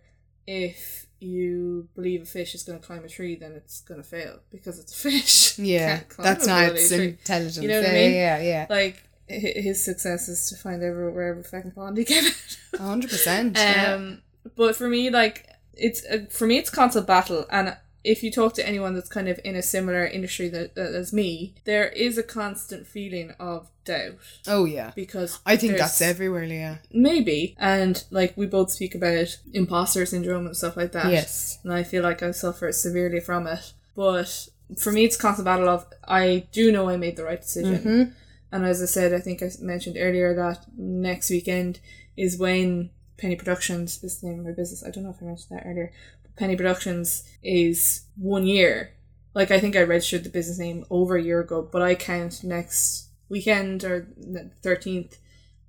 if 0.47 1.07
you 1.19 1.89
believe 1.97 2.23
a 2.23 2.27
fish 2.27 2.55
is 2.55 2.63
going 2.63 2.79
to 2.79 2.87
climb 2.87 3.05
a 3.05 3.09
tree, 3.09 3.35
then 3.35 3.53
it's 3.53 3.81
going 3.81 4.01
to 4.01 4.07
fail 4.09 4.39
because 4.53 4.79
it's 4.79 4.93
a 4.93 4.97
fish. 4.97 5.59
Yeah, 5.59 6.01
that's 6.19 6.47
not 6.47 6.65
its 6.73 6.89
tree. 6.89 7.09
intelligence. 7.09 7.59
You 7.59 7.69
know 7.69 7.81
what 7.81 7.91
I 7.91 7.93
yeah, 7.93 8.05
mean? 8.07 8.15
Yeah, 8.15 8.39
yeah, 8.43 8.67
Like 8.71 9.03
his 9.27 9.85
success 9.85 10.29
is 10.29 10.49
to 10.51 10.57
find 10.57 10.83
every 10.83 11.11
wherever 11.11 11.43
fucking 11.43 11.73
pond 11.73 11.97
he 11.99 12.19
out. 12.19 12.79
hundred 12.79 13.11
percent. 13.11 13.59
Um, 13.87 14.23
but 14.57 14.77
for 14.77 14.89
me, 14.89 15.11
like 15.11 15.49
it's 15.73 16.05
uh, 16.07 16.27
for 16.31 16.47
me, 16.47 16.59
it's 16.59 16.71
constant 16.71 17.07
battle, 17.07 17.47
and 17.51 17.77
if 18.05 18.23
you 18.23 18.31
talk 18.31 18.53
to 18.55 18.69
anyone 18.69 18.95
that's 18.95 19.09
kind 19.09 19.29
of 19.29 19.41
in 19.45 19.57
a 19.57 19.63
similar 19.63 20.05
industry 20.05 20.49
that, 20.51 20.75
that 20.75 20.93
as 20.93 21.13
me, 21.13 21.55
there 21.65 21.89
is 21.89 22.19
a 22.19 22.23
constant 22.23 22.87
feeling 22.87 23.33
of 23.41 23.71
doubt 23.85 24.19
Oh 24.47 24.67
yeah, 24.67 24.93
because 24.95 25.41
I 25.47 25.57
think 25.57 25.79
that's 25.79 26.01
everywhere, 26.03 26.47
Leah. 26.47 26.81
maybe, 26.93 27.57
and 27.59 28.05
like 28.11 28.37
we 28.37 28.47
both 28.47 28.71
speak 28.71 28.95
about 28.95 29.39
imposter 29.53 30.05
syndrome 30.05 30.47
and 30.47 30.57
stuff 30.57 30.77
like 30.77 30.93
that. 30.93 31.11
Yes. 31.11 31.59
and 31.65 31.73
I 31.73 31.83
feel 31.83 32.03
like 32.03 32.23
I 32.23 32.31
suffer 32.33 32.71
severely 32.73 33.21
from 33.21 33.47
it. 33.47 33.73
But 33.97 34.49
for 34.79 34.93
me, 34.93 35.05
it's 35.05 35.17
constant 35.17 35.45
battle 35.47 35.69
of 35.69 35.87
I 36.07 36.47
do 36.53 36.71
know 36.73 36.89
I 36.89 36.97
made 36.97 37.17
the 37.17 37.25
right 37.25 37.41
decision. 37.41 37.79
Mm-hmm. 37.79 38.11
And 38.55 38.65
as 38.65 38.81
I 38.81 38.87
said, 38.87 39.13
I 39.13 39.19
think 39.19 39.43
I 39.43 39.51
mentioned 39.61 39.97
earlier 39.99 40.33
that 40.37 40.65
next 40.79 41.29
weekend 41.29 41.81
is 42.17 42.39
when 42.39 42.91
Penny 43.17 43.35
Productions 43.35 44.03
is 44.05 44.21
the 44.21 44.29
name 44.29 44.39
of 44.39 44.45
my 44.45 44.53
business. 44.53 44.85
I 44.87 44.91
don't 44.91 45.03
know 45.03 45.11
if 45.11 45.21
I 45.21 45.25
mentioned 45.25 45.59
that 45.59 45.67
earlier. 45.67 45.91
But 46.23 46.37
Penny 46.37 46.55
Productions 46.55 47.29
is 47.43 48.03
one 48.17 48.47
year. 48.47 48.93
Like 49.35 49.51
I 49.51 49.59
think 49.59 49.75
I 49.75 49.83
registered 49.83 50.23
the 50.23 50.31
business 50.31 50.61
name 50.61 50.87
over 50.89 51.17
a 51.17 51.23
year 51.23 51.41
ago, 51.41 51.69
but 51.69 51.83
I 51.83 51.97
count 51.97 52.45
next 52.45 53.09
weekend 53.29 53.83
or 53.83 54.07
the 54.17 54.53
thirteenth 54.63 55.19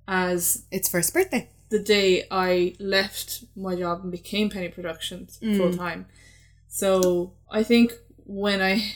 as 0.06 0.64
It's 0.70 0.88
first 0.88 1.12
birthday. 1.12 1.50
the 1.70 1.80
day 1.80 2.28
I 2.30 2.76
left 2.78 3.46
my 3.56 3.74
job 3.74 4.02
and 4.04 4.12
became 4.12 4.48
Penny 4.48 4.68
Productions 4.68 5.40
mm. 5.42 5.56
full 5.56 5.74
time. 5.74 6.06
So 6.68 7.32
I 7.50 7.64
think 7.64 7.94
when 8.24 8.62
I 8.62 8.92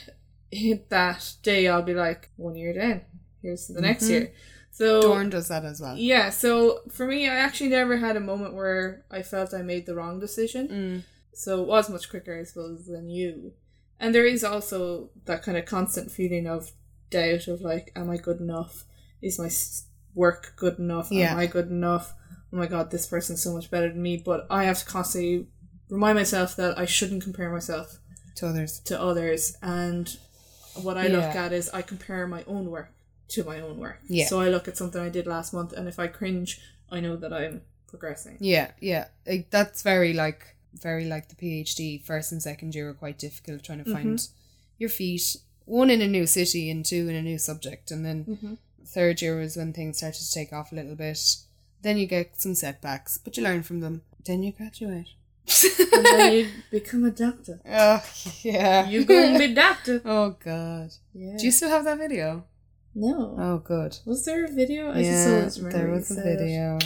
hit 0.53 0.91
that 0.91 1.33
day, 1.43 1.67
I'll 1.67 1.83
be 1.83 1.95
like, 1.95 2.31
one 2.37 2.55
year 2.55 2.73
down. 2.73 3.01
Here's 3.43 3.67
the 3.69 3.81
next 3.81 4.09
year. 4.09 4.33
So 4.73 5.03
Dorn 5.03 5.31
does 5.31 5.49
that 5.49 5.65
as 5.65 5.81
well. 5.81 5.97
yeah, 5.97 6.31
so 6.31 6.81
for 6.91 7.07
me, 7.07 7.29
I 7.29 7.35
actually 7.35 7.71
never 7.71 7.97
had 7.97 8.17
a 8.17 8.21
moment 8.21 8.55
where 8.55 9.05
I 9.11 9.23
felt 9.23 9.53
I 9.53 9.63
made 9.63 9.85
the 9.87 9.95
wrong 9.97 10.21
decision. 10.21 10.69
Mm. 10.69 11.03
So 11.35 11.63
it 11.63 11.67
was 11.69 11.91
much 11.91 12.09
quicker, 12.09 12.39
I 12.39 12.45
suppose, 12.45 12.87
than 12.87 13.09
you. 13.11 13.53
And 13.99 14.15
there 14.15 14.25
is 14.27 14.45
also 14.45 15.11
that 15.25 15.43
kind 15.43 15.59
of 15.59 15.65
constant 15.67 16.11
feeling 16.11 16.47
of 16.47 16.71
doubt 17.11 17.49
of 17.49 17.61
like, 17.63 17.91
am 17.97 18.11
I 18.11 18.17
good 18.17 18.39
enough? 18.41 18.85
Is 19.21 19.39
my 19.39 19.51
work 20.15 20.53
good 20.57 20.79
enough? 20.79 21.11
Yeah. 21.11 21.33
Am 21.33 21.39
I 21.39 21.47
good 21.47 21.69
enough? 21.69 22.15
Oh 22.53 22.57
my 22.57 22.67
god, 22.67 22.91
this 22.91 23.07
person's 23.07 23.43
so 23.43 23.53
much 23.53 23.71
better 23.71 23.89
than 23.89 24.01
me. 24.03 24.17
But 24.25 24.47
I 24.51 24.65
have 24.65 24.79
to 24.79 24.85
constantly 24.87 25.49
remind 25.89 26.17
myself 26.17 26.55
that 26.57 26.79
I 26.79 26.85
shouldn't 26.87 27.23
compare 27.25 27.51
myself 27.51 27.99
To 28.37 28.47
others. 28.49 28.79
to 28.85 29.01
others. 29.01 29.57
And 29.63 30.17
what 30.81 30.97
I 30.97 31.09
look 31.09 31.35
Yeah. 31.35 31.45
at 31.47 31.53
is 31.53 31.69
I 31.71 31.83
compare 31.83 32.27
my 32.29 32.45
own 32.45 32.71
work 32.71 32.93
to 33.31 33.45
my 33.45 33.61
own 33.61 33.79
work. 33.79 34.01
Yeah. 34.09 34.27
So 34.27 34.41
I 34.41 34.49
look 34.49 34.69
at 34.69 34.77
something 34.77 35.01
I 35.01 35.09
did 35.09 35.27
last 35.27 35.53
month, 35.53 35.73
and 35.73 35.89
if 35.89 35.99
I 35.99 36.07
cringe, 36.07 36.61
I 36.91 37.01
know 37.01 37.17
that 37.17 37.33
I'm 37.33 37.63
progressing. 37.87 38.37
Yeah, 38.41 38.73
yeah. 38.81 39.09
Like, 39.27 39.51
that's 39.51 39.83
very 39.83 40.13
like 40.13 40.57
very 40.75 41.05
like 41.07 41.29
the 41.29 41.35
PhD. 41.35 42.03
First 42.03 42.33
and 42.33 42.43
second 42.43 42.75
year 42.75 42.91
are 42.91 42.95
quite 42.95 43.19
difficult 43.19 43.63
trying 43.63 43.79
to 43.79 43.85
mm-hmm. 43.85 43.93
find 43.93 44.29
your 44.79 44.91
feet. 44.91 45.37
One 45.65 45.91
in 45.91 46.03
a 46.03 46.09
new 46.09 46.27
city 46.27 46.71
and 46.71 46.85
two 46.85 47.09
in 47.09 47.15
a 47.15 47.23
new 47.23 47.39
subject, 47.39 47.91
and 47.91 48.05
then 48.05 48.25
mm-hmm. 48.25 48.55
third 48.85 49.23
year 49.23 49.39
was 49.39 49.57
when 49.57 49.73
things 49.73 49.99
started 49.99 50.21
to 50.21 50.33
take 50.33 50.53
off 50.53 50.73
a 50.73 50.75
little 50.75 50.97
bit. 50.97 51.19
Then 51.83 51.97
you 51.97 52.07
get 52.07 52.41
some 52.41 52.55
setbacks, 52.55 53.19
but 53.19 53.37
you 53.37 53.43
learn 53.43 53.63
from 53.63 53.81
them. 53.81 54.03
Then 54.25 54.43
you 54.43 54.53
graduate. 54.53 55.09
and 55.79 56.05
then 56.05 56.33
you 56.33 56.49
become 56.71 57.05
a 57.05 57.11
doctor. 57.11 57.61
Oh 57.69 58.05
yeah. 58.43 58.89
You 58.89 59.05
go 59.05 59.23
and 59.23 59.39
be 59.39 59.47
a 59.47 59.55
doctor. 59.67 60.03
oh 60.05 60.37
god. 60.43 60.91
Yeah. 61.15 61.37
Do 61.39 61.45
you 61.45 61.53
still 61.53 61.71
have 61.71 61.85
that 61.85 61.99
video? 61.99 62.45
No. 63.09 63.37
Oh 63.39 63.59
good. 63.59 63.99
Was 64.05 64.25
there 64.25 64.45
a 64.45 64.49
video? 64.49 64.93
I 64.93 65.01
yeah, 65.01 65.25
remember 65.57 65.73
there 65.73 65.91
was 65.91 66.11
a 66.11 66.23
video. 66.23 66.79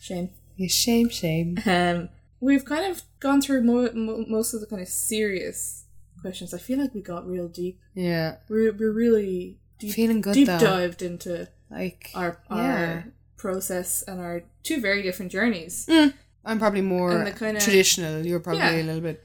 Shame. 0.00 0.30
Yeah, 0.56 0.68
shame, 0.68 1.08
shame. 1.08 1.58
Um, 1.66 2.08
we've 2.40 2.64
kind 2.64 2.84
of 2.90 3.02
gone 3.20 3.40
through 3.40 3.62
mo- 3.62 3.92
mo- 3.94 4.24
most 4.28 4.54
of 4.54 4.60
the 4.60 4.66
kind 4.66 4.82
of 4.82 4.88
serious 4.88 5.84
questions. 6.20 6.52
I 6.52 6.58
feel 6.58 6.78
like 6.78 6.94
we 6.94 7.00
got 7.02 7.26
real 7.26 7.48
deep. 7.48 7.80
Yeah, 7.94 8.36
We're, 8.48 8.72
we're 8.72 8.92
really 8.92 9.58
deep, 9.78 9.94
feeling 9.94 10.20
good 10.20 10.34
deep 10.34 10.46
though. 10.48 10.58
dived 10.58 11.02
into 11.02 11.48
Like 11.70 12.10
our 12.14 12.38
our 12.50 12.58
Yeah. 12.62 13.02
process 13.36 14.02
and 14.02 14.20
our 14.20 14.42
two 14.62 14.80
very 14.80 15.02
different 15.02 15.30
journeys. 15.32 15.86
I'm 16.44 16.58
probably 16.58 16.82
more 16.82 17.24
the 17.24 17.32
kinda- 17.32 17.60
traditional. 17.60 18.24
You're 18.26 18.40
probably 18.40 18.60
Yeah. 18.62 18.82
a 18.82 18.88
little 18.88 19.00
bit 19.10 19.22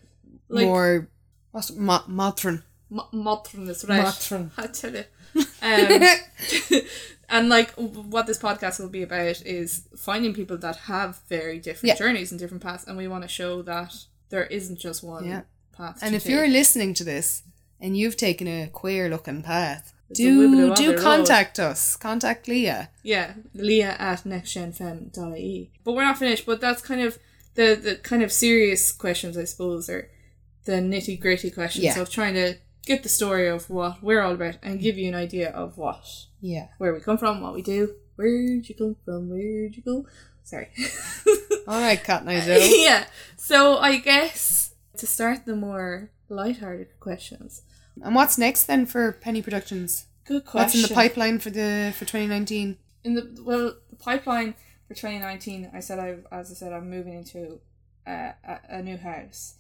Like- 0.50 0.66
more 0.68 1.10
what's 1.52 1.72
mo- 1.72 2.04
modern. 2.08 2.64
M- 2.92 3.10
modern 3.12 3.68
is 3.68 3.84
right. 3.90 4.04
Modern. 4.04 4.52
I 4.58 4.68
tell 4.68 4.94
you. 4.94 5.06
Um, 5.36 5.44
and 7.30 7.50
like 7.50 7.72
what 7.74 8.28
this 8.28 8.40
podcast 8.40 8.80
will 8.80 8.90
be 8.90 9.02
about 9.04 9.42
is 9.46 9.88
finding 9.98 10.34
people 10.34 10.58
that 10.60 10.76
have 10.78 11.20
very 11.30 11.60
different 11.60 11.90
Yeah. 11.90 11.96
journeys 12.06 12.32
and 12.32 12.40
different 12.40 12.64
paths, 12.64 12.86
and 12.88 12.98
we 12.98 13.08
want 13.08 13.24
to 13.24 13.28
show 13.28 13.62
that 13.64 13.94
there 14.30 14.46
isn't 14.46 14.80
just 14.80 15.04
one 15.04 15.26
Yeah. 15.26 15.42
path. 15.76 16.00
and 16.02 16.16
if 16.16 16.26
you're 16.26 16.48
listening 16.48 16.94
to 16.96 17.04
this 17.04 17.44
and 17.82 17.98
you've 17.98 18.18
taken 18.18 18.48
a 18.48 18.68
queer 18.68 19.10
looking 19.10 19.42
path, 19.42 19.94
It's 20.10 20.18
do 20.20 20.74
do 20.76 20.92
road. 20.92 21.00
contact 21.00 21.60
us. 21.60 21.96
Contact 21.96 22.48
Leah. 22.48 22.90
Yeah, 23.04 23.34
Leah 23.54 23.96
at 24.00 24.24
nextgenfem.ie. 24.24 25.72
But 25.84 25.94
we're 25.94 26.04
not 26.04 26.18
finished. 26.18 26.46
But 26.46 26.62
that's 26.62 26.82
kind 26.82 27.02
of 27.02 27.18
the 27.56 27.76
the 27.82 27.96
kind 27.96 28.24
of 28.24 28.32
serious 28.32 28.92
questions, 28.92 29.38
I 29.38 29.46
suppose, 29.46 29.90
or 29.90 30.10
the 30.66 30.74
nitty 30.74 31.20
gritty 31.20 31.52
questions 31.52 31.86
Yeah. 31.86 32.00
of 32.00 32.10
trying 32.10 32.34
to 32.36 32.56
get 32.86 33.04
the 33.04 33.10
story 33.10 33.48
of 33.48 33.70
what 33.70 34.02
we're 34.04 34.22
all 34.22 34.34
about 34.34 34.58
and 34.64 34.80
give 34.80 34.98
you 34.98 35.08
an 35.08 35.16
idea 35.16 35.50
of 35.52 35.78
what 35.78 36.06
Yeah. 36.42 36.68
where 36.78 36.94
we 36.94 37.00
come 37.00 37.18
from, 37.18 37.42
what 37.42 37.54
we 37.54 37.62
do. 37.62 37.96
Where'd 38.16 38.68
you 38.70 38.76
come 38.76 38.96
from? 39.04 39.30
Where'd 39.30 39.76
you 39.76 39.82
go? 39.84 40.06
Sorry. 40.44 40.70
All 41.68 41.80
right, 41.82 42.02
Cat 42.02 42.22
and 42.22 42.30
I 42.32 42.58
yeah. 42.60 43.08
So 43.38 43.78
I 43.78 43.98
guess 43.98 44.74
to 44.98 45.08
start 45.08 45.46
the 45.46 45.56
more 45.56 46.12
light-hearted 46.30 47.00
questions. 47.00 47.64
And 48.02 48.14
what's 48.16 48.38
next 48.38 48.66
then 48.66 48.86
for 48.86 49.12
Penny 49.14 49.42
Productions? 49.42 50.06
Good 50.26 50.46
question. 50.46 50.60
What's 50.62 50.76
in 50.76 50.82
the 50.84 50.94
pipeline 51.02 51.40
for 51.40 51.50
the 51.50 51.94
for 51.98 52.06
2019? 52.06 52.78
in 53.04 53.14
the 53.14 53.44
well 53.46 53.76
the 53.92 53.96
pipeline 53.98 54.56
for 54.88 54.96
2019 54.96 55.70
i 55.76 55.80
said 55.80 56.00
i 56.00 56.16
as 56.36 56.50
i 56.50 56.56
said 56.56 56.74
i'm 56.74 56.90
moving 56.90 57.14
into 57.14 57.60
a, 58.08 58.34
a, 58.44 58.60
a 58.70 58.82
new 58.82 58.98
house 58.98 59.58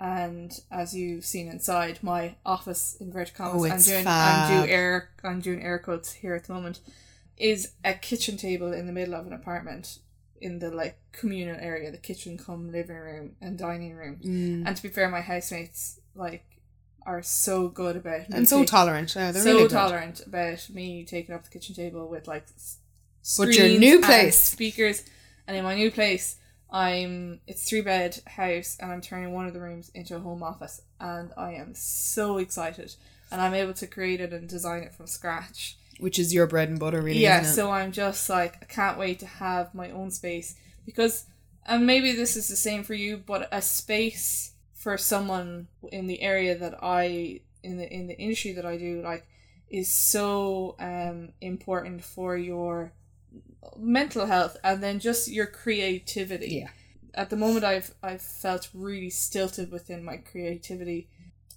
and 0.00 0.60
as 0.70 0.94
you've 0.94 1.24
seen 1.24 1.48
inside 1.48 1.98
my 2.02 2.34
office 2.44 2.96
inverted 3.00 3.34
commas 3.34 3.62
Oh, 3.62 3.66
i'm 3.66 3.80
doing 3.80 4.04
fab. 4.04 4.50
i'm 4.50 4.58
doing 4.58 4.70
air 4.70 5.10
i'm 5.22 5.40
doing 5.40 5.62
air 5.62 5.78
quotes 5.78 6.12
here 6.12 6.34
at 6.34 6.44
the 6.44 6.52
moment 6.52 6.80
is 7.36 7.72
a 7.84 7.94
kitchen 7.94 8.36
table 8.36 8.72
in 8.72 8.86
the 8.86 8.92
middle 8.92 9.14
of 9.14 9.26
an 9.26 9.32
apartment 9.32 9.98
in 10.40 10.58
the 10.58 10.70
like 10.70 10.98
communal 11.12 11.56
area 11.60 11.90
the 11.90 11.98
kitchen 11.98 12.36
come 12.36 12.70
living 12.72 12.96
room 12.96 13.32
and 13.40 13.58
dining 13.58 13.94
room 13.94 14.16
Mm. 14.24 14.66
and 14.66 14.76
to 14.76 14.82
be 14.82 14.88
fair 14.88 15.08
my 15.08 15.20
housemates 15.20 16.00
like 16.14 16.44
are 17.04 17.22
so 17.22 17.66
good 17.68 17.96
about 17.96 18.28
And 18.30 18.48
so 18.48 18.58
taking- 18.58 18.66
tolerant. 18.66 19.14
Yeah, 19.16 19.32
they're 19.32 19.42
so 19.42 19.48
really 19.50 19.62
good. 19.62 19.70
tolerant 19.72 20.20
about 20.24 20.70
me 20.70 21.04
taking 21.04 21.34
up 21.34 21.42
the 21.42 21.50
kitchen 21.50 21.74
table 21.74 22.08
with 22.08 22.28
like 22.28 22.46
But 23.36 23.54
your 23.56 23.76
new 23.78 24.00
place. 24.00 24.40
speakers 24.40 25.04
and 25.48 25.56
in 25.56 25.64
my 25.64 25.74
new 25.74 25.90
place 25.90 26.36
i'm 26.72 27.40
it's 27.46 27.68
three 27.68 27.82
bed 27.82 28.18
house 28.26 28.76
and 28.80 28.90
i'm 28.90 29.00
turning 29.00 29.32
one 29.32 29.46
of 29.46 29.52
the 29.52 29.60
rooms 29.60 29.90
into 29.94 30.16
a 30.16 30.20
home 30.20 30.42
office 30.42 30.80
and 31.00 31.30
i 31.36 31.52
am 31.52 31.74
so 31.74 32.38
excited 32.38 32.94
and 33.30 33.40
i'm 33.40 33.54
able 33.54 33.74
to 33.74 33.86
create 33.86 34.20
it 34.20 34.32
and 34.32 34.48
design 34.48 34.82
it 34.82 34.94
from 34.94 35.06
scratch 35.06 35.76
Which 36.00 36.18
is 36.18 36.32
your 36.32 36.46
bread 36.46 36.68
and 36.70 36.78
butter, 36.80 37.02
really. 37.02 37.18
yeah 37.20 37.42
so 37.42 37.70
i'm 37.70 37.92
just 37.92 38.28
like 38.30 38.56
i 38.62 38.64
can't 38.64 38.98
wait 38.98 39.18
to 39.20 39.26
have 39.26 39.74
my 39.74 39.90
own 39.90 40.10
space 40.10 40.54
because 40.86 41.26
and 41.66 41.86
maybe 41.86 42.12
this 42.12 42.36
is 42.36 42.48
the 42.48 42.56
same 42.56 42.82
for 42.84 42.94
you 42.94 43.18
but 43.18 43.48
a 43.52 43.60
space 43.62 44.52
for 44.74 44.96
someone 44.98 45.68
in 45.92 46.06
the 46.06 46.22
area 46.22 46.56
that 46.56 46.74
i 46.82 47.40
in 47.62 47.76
the 47.76 47.88
in 47.92 48.06
the 48.08 48.18
industry 48.18 48.52
that 48.52 48.66
i 48.66 48.76
do 48.76 49.00
like 49.02 49.26
is 49.70 49.88
so 49.88 50.74
um 50.80 51.28
important 51.40 52.02
for 52.02 52.36
your 52.36 52.92
mental 53.78 54.26
health 54.26 54.56
and 54.62 54.82
then 54.82 54.98
just 55.00 55.28
your 55.28 55.46
creativity 55.46 56.60
Yeah. 56.62 56.68
at 57.14 57.30
the 57.30 57.36
moment 57.36 57.64
i've 57.64 57.94
i've 58.02 58.20
felt 58.22 58.68
really 58.74 59.10
stilted 59.10 59.70
within 59.70 60.04
my 60.04 60.16
creativity 60.18 61.08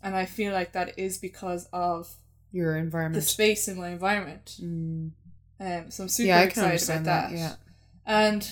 and 0.02 0.16
i 0.16 0.26
feel 0.26 0.54
like 0.54 0.72
that 0.74 0.98
is 0.98 1.18
because 1.18 1.68
of 1.74 2.16
your 2.52 2.78
environment. 2.78 3.16
the 3.24 3.30
space 3.30 3.68
in 3.68 3.78
my 3.78 3.90
environment 3.90 4.56
Mm. 4.62 5.12
um, 5.60 5.92
so 5.92 6.04
I'm 6.04 6.10
super 6.10 6.28
Yeah, 6.28 6.42
excited 6.42 6.84
about 6.84 7.04
that. 7.06 7.30
that. 7.32 7.38
Yeah. 7.38 7.56
And 8.06 8.48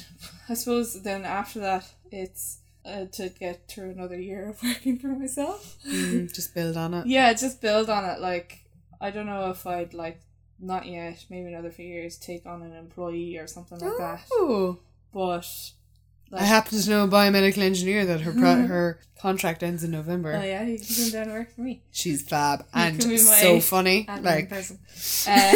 I 0.50 0.56
suppose 0.56 1.04
then 1.04 1.26
after 1.26 1.60
that, 1.60 1.86
it's 2.12 2.60
uh, 2.86 3.06
to 3.14 3.30
get 3.30 3.68
through 3.68 3.92
another 3.92 4.20
year 4.20 4.50
of 4.50 4.62
working 4.70 4.98
for 4.98 5.08
myself. 5.10 5.78
Mm, 5.88 6.34
just 6.34 6.54
build 6.56 6.76
on 6.76 6.94
it. 6.96 7.06
Yeah, 7.06 7.32
just 7.34 7.62
build 7.62 7.90
on 7.90 8.04
it. 8.04 8.20
Like 8.20 8.66
I 9.00 9.12
don't 9.12 9.28
know 9.28 9.52
if 9.52 9.66
I'd 9.68 9.94
like 9.94 10.20
not 10.60 10.86
yet, 10.86 11.26
maybe 11.30 11.48
another 11.48 11.72
few 11.72 11.86
years, 11.86 12.18
take 12.18 12.46
on 12.46 12.62
an 12.62 12.74
employee 12.74 13.38
or 13.38 13.48
something 13.48 13.80
like 13.80 13.98
that. 13.98 14.22
Oh. 14.32 14.80
But 15.14 15.48
like, 16.34 16.42
I 16.42 16.46
happen 16.46 16.80
to 16.80 16.90
know 16.90 17.04
a 17.04 17.08
biomedical 17.08 17.60
engineer 17.60 18.06
that 18.06 18.22
her 18.22 18.34
pro- 18.34 18.66
her 18.68 19.00
contract 19.20 19.62
ends 19.62 19.84
in 19.84 19.92
November. 19.92 20.34
oh 20.34 20.44
yeah, 20.44 20.64
you 20.64 20.80
can 20.80 20.96
come 20.96 21.10
down 21.12 21.24
and 21.24 21.32
work 21.34 21.54
for 21.54 21.62
me. 21.62 21.84
She's 21.92 22.24
fab 22.24 22.66
and 22.74 23.00
can 23.00 23.10
be 23.10 23.18
my 23.18 23.22
so 23.22 23.60
funny. 23.60 24.08
Like, 24.22 24.50
person. 24.50 24.80
Uh, 25.28 25.54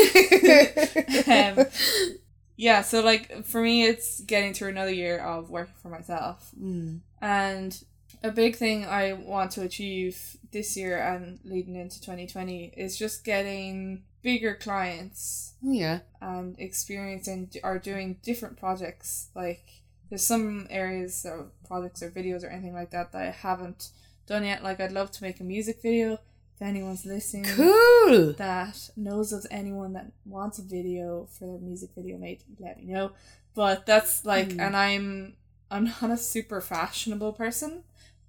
um, 1.60 1.66
yeah, 2.58 2.82
so 2.84 3.02
like 3.02 3.44
for 3.44 3.62
me, 3.62 3.86
it's 3.86 4.22
getting 4.22 4.54
through 4.54 4.70
another 4.70 4.92
year 4.92 5.18
of 5.18 5.50
working 5.50 5.74
for 5.82 5.90
myself. 5.90 6.52
Mm. 6.62 7.00
And 7.22 7.84
a 8.24 8.32
big 8.32 8.56
thing 8.56 8.86
I 8.86 9.14
want 9.14 9.52
to 9.52 9.64
achieve 9.64 10.38
this 10.52 10.78
year 10.78 11.00
and 11.00 11.40
leading 11.44 11.76
into 11.76 12.00
2020 12.02 12.74
is 12.78 12.98
just 12.98 13.24
getting 13.24 14.04
bigger 14.28 14.56
clients 14.56 15.54
yeah. 15.62 16.00
and 16.22 16.56
experiencing 16.60 17.50
are 17.64 17.80
doing 17.80 18.18
different 18.30 18.58
projects. 18.58 19.30
Like 19.34 19.64
there's 20.10 20.28
some 20.28 20.68
areas 20.70 21.26
or 21.26 21.48
projects 21.66 22.04
or 22.04 22.12
videos 22.12 22.44
or 22.44 22.48
anything 22.50 22.74
like 22.74 22.92
that 22.92 23.14
that 23.14 23.22
I 23.22 23.32
haven't 23.32 23.92
done 24.28 24.44
yet. 24.44 24.64
Like 24.68 24.82
I'd 24.82 24.92
love 24.92 25.12
to 25.12 25.24
make 25.24 25.40
a 25.40 25.46
music 25.46 25.82
video. 25.82 26.20
If 26.56 26.62
anyone's 26.62 27.06
listening 27.06 27.46
Cool. 27.46 28.34
that 28.34 28.90
knows 28.98 29.32
of 29.32 29.46
anyone 29.50 29.94
that 29.94 30.12
wants 30.26 30.60
a 30.60 30.64
video 30.64 31.28
for 31.32 31.46
their 31.48 31.60
music 31.60 31.92
video 31.96 32.18
made, 32.18 32.44
let 32.60 32.78
me 32.80 32.86
know. 32.94 33.12
But 33.56 33.86
that's 33.86 34.26
like, 34.26 34.52
Hmm. 34.52 34.60
and 34.60 34.76
I'm 34.76 35.38
I'm 35.72 35.86
not 36.02 36.12
a 36.12 36.18
super 36.18 36.60
fashionable 36.60 37.34
person, 37.34 37.84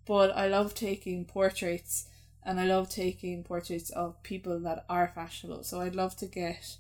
but 0.07 0.29
I 0.37 0.47
love 0.47 0.75
taking 0.75 1.25
portraits, 1.25 2.07
and 2.49 2.59
I 2.59 2.65
love 2.65 2.89
taking 2.89 3.45
portraits 3.45 3.91
of 3.91 4.21
people 4.23 4.59
that 4.61 4.85
are 4.89 5.13
fashionable. 5.15 5.63
So 5.65 5.81
I'd 5.83 5.95
love 5.95 6.17
to 6.17 6.27
get 6.27 6.77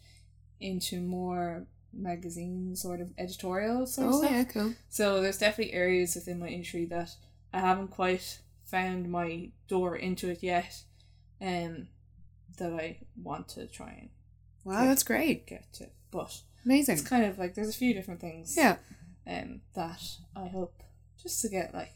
into 0.60 1.00
more 1.00 1.66
magazine 1.92 2.74
sort 2.74 3.00
of 3.00 3.12
editorial 3.18 3.86
sort 3.86 4.08
of 4.08 4.14
Oh 4.14 4.18
stuff. 4.18 4.30
yeah, 4.32 4.44
cool. 4.44 4.72
So 4.88 5.20
there's 5.22 5.38
definitely 5.38 5.74
areas 5.74 6.14
within 6.14 6.38
my 6.38 6.48
industry 6.48 6.84
that 6.86 7.10
I 7.52 7.60
haven't 7.60 7.88
quite 7.88 8.40
found 8.64 9.10
my 9.10 9.50
door 9.68 9.96
into 9.96 10.28
it 10.30 10.42
yet, 10.42 10.82
um, 11.40 11.88
that 12.58 12.72
I 12.72 12.98
want 13.22 13.48
to 13.50 13.66
try 13.66 13.90
and 14.00 14.08
Wow, 14.64 14.84
that's 14.86 15.02
great. 15.02 15.46
get 15.46 15.72
to. 15.74 15.88
But 16.10 16.42
amazing. 16.64 16.94
it's 16.98 17.06
kind 17.08 17.24
of 17.24 17.38
like 17.38 17.54
there's 17.54 17.74
a 17.74 17.78
few 17.78 17.94
different 17.94 18.20
things, 18.20 18.56
Yeah. 18.56 18.76
um, 19.26 19.60
that 19.74 20.02
I 20.36 20.48
hope 20.48 20.82
just 21.22 21.40
to 21.42 21.48
get 21.48 21.72
like 21.74 21.94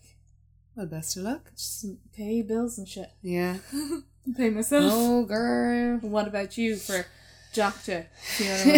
Well, 0.76 0.86
best 0.86 1.16
of 1.16 1.24
luck. 1.24 1.50
just 1.56 1.84
pay 2.12 2.42
bills 2.42 2.78
and 2.78 2.88
shit, 2.88 3.10
Yeah. 3.22 3.58
pay 4.36 4.50
myself. 4.50 4.84
Oh, 4.94 5.24
girl. 5.24 5.98
What 5.98 6.28
about 6.28 6.56
you 6.56 6.76
for 6.76 7.04
doctor? 7.54 8.06
You 8.38 8.44
know 8.46 8.52
what 8.52 8.66
I 8.66 8.70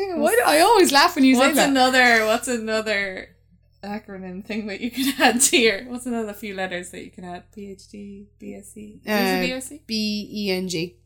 mean? 0.00 0.20
Why 0.20 0.32
do 0.34 0.42
I 0.44 0.60
always 0.60 0.90
laugh 0.92 1.14
when 1.14 1.24
you 1.24 1.34
say 1.34 1.40
what's 1.40 1.56
that? 1.56 1.68
another? 1.70 2.26
What's 2.26 2.48
another? 2.48 3.28
acronym 3.84 4.42
thing 4.42 4.66
that 4.66 4.80
you 4.80 4.90
can 4.90 5.12
add 5.22 5.38
to 5.38 5.58
your 5.58 5.82
what's 5.90 6.06
another 6.06 6.32
few 6.32 6.54
letters 6.54 6.90
that 6.90 7.04
you 7.04 7.10
can 7.10 7.22
add 7.22 7.42
PhD 7.54 8.24
BSc 8.40 9.00
Uh, 9.06 9.12
is 9.12 9.30
it 9.30 9.50
BSc 9.76 9.80
B 9.86 10.26
E 10.32 10.50
N 10.52 10.68
G. 10.68 10.96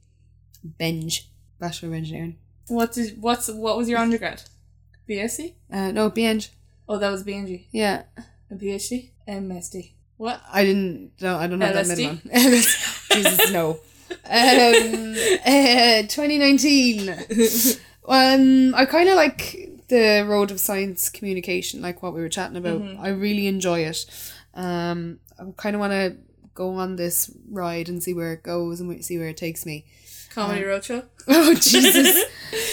Benge. 0.81 1.23
Bachelor 1.59 1.89
of 1.89 1.95
Engineering. 1.97 2.37
what 2.69 2.93
did 2.93 3.21
what's 3.21 3.49
what 3.51 3.77
was 3.77 3.89
your 3.89 3.99
undergrad 3.99 4.43
BSc 5.09 5.55
Uh, 5.73 5.91
no, 5.91 6.09
Benge. 6.09 6.51
oh 6.89 6.99
that 6.99 7.11
was 7.11 7.25
BNG 7.25 7.67
Yeah. 7.73 8.05
And 8.51 8.61
PhD 8.61 9.11
MSD 9.29 9.93
what 10.19 10.43
I 10.53 10.65
didn't. 10.65 11.13
No, 11.21 11.39
I 11.39 11.47
don't 11.47 11.61
have 11.63 11.75
that 11.75 11.87
LSD? 11.87 12.07
one. 12.07 12.21
Jesus, 13.23 13.53
no. 13.53 13.79
Um, 14.11 14.17
uh, 15.47 16.03
2019. 16.03 17.09
Um, 18.07 18.75
I 18.75 18.85
kind 18.85 19.09
of 19.09 19.15
like 19.17 19.71
the 19.89 20.27
road 20.29 20.51
of 20.51 20.61
science 20.61 21.09
communication, 21.09 21.81
like 21.81 22.03
what 22.03 22.15
we 22.15 22.21
were 22.21 22.29
chatting 22.29 22.57
about. 22.57 22.83
Mhm. 22.83 23.01
I 23.01 23.09
really 23.11 23.47
enjoy 23.47 23.81
it. 23.81 24.05
Um, 24.55 25.21
I 25.39 25.45
kind 25.57 25.77
of 25.77 25.81
want 25.81 25.93
to 25.93 26.17
go 26.53 26.75
on 26.75 26.97
this 26.97 27.31
ride 27.51 27.89
and 27.89 28.03
see 28.03 28.13
where 28.13 28.33
it 28.33 28.43
goes 28.43 28.81
and 28.81 29.05
see 29.05 29.19
where 29.19 29.29
it 29.29 29.37
takes 29.37 29.65
me. 29.65 29.87
Comedy 30.31 30.63
Roadshow 30.63 31.05
Oh 31.29 31.55
Jesus, 31.55 32.25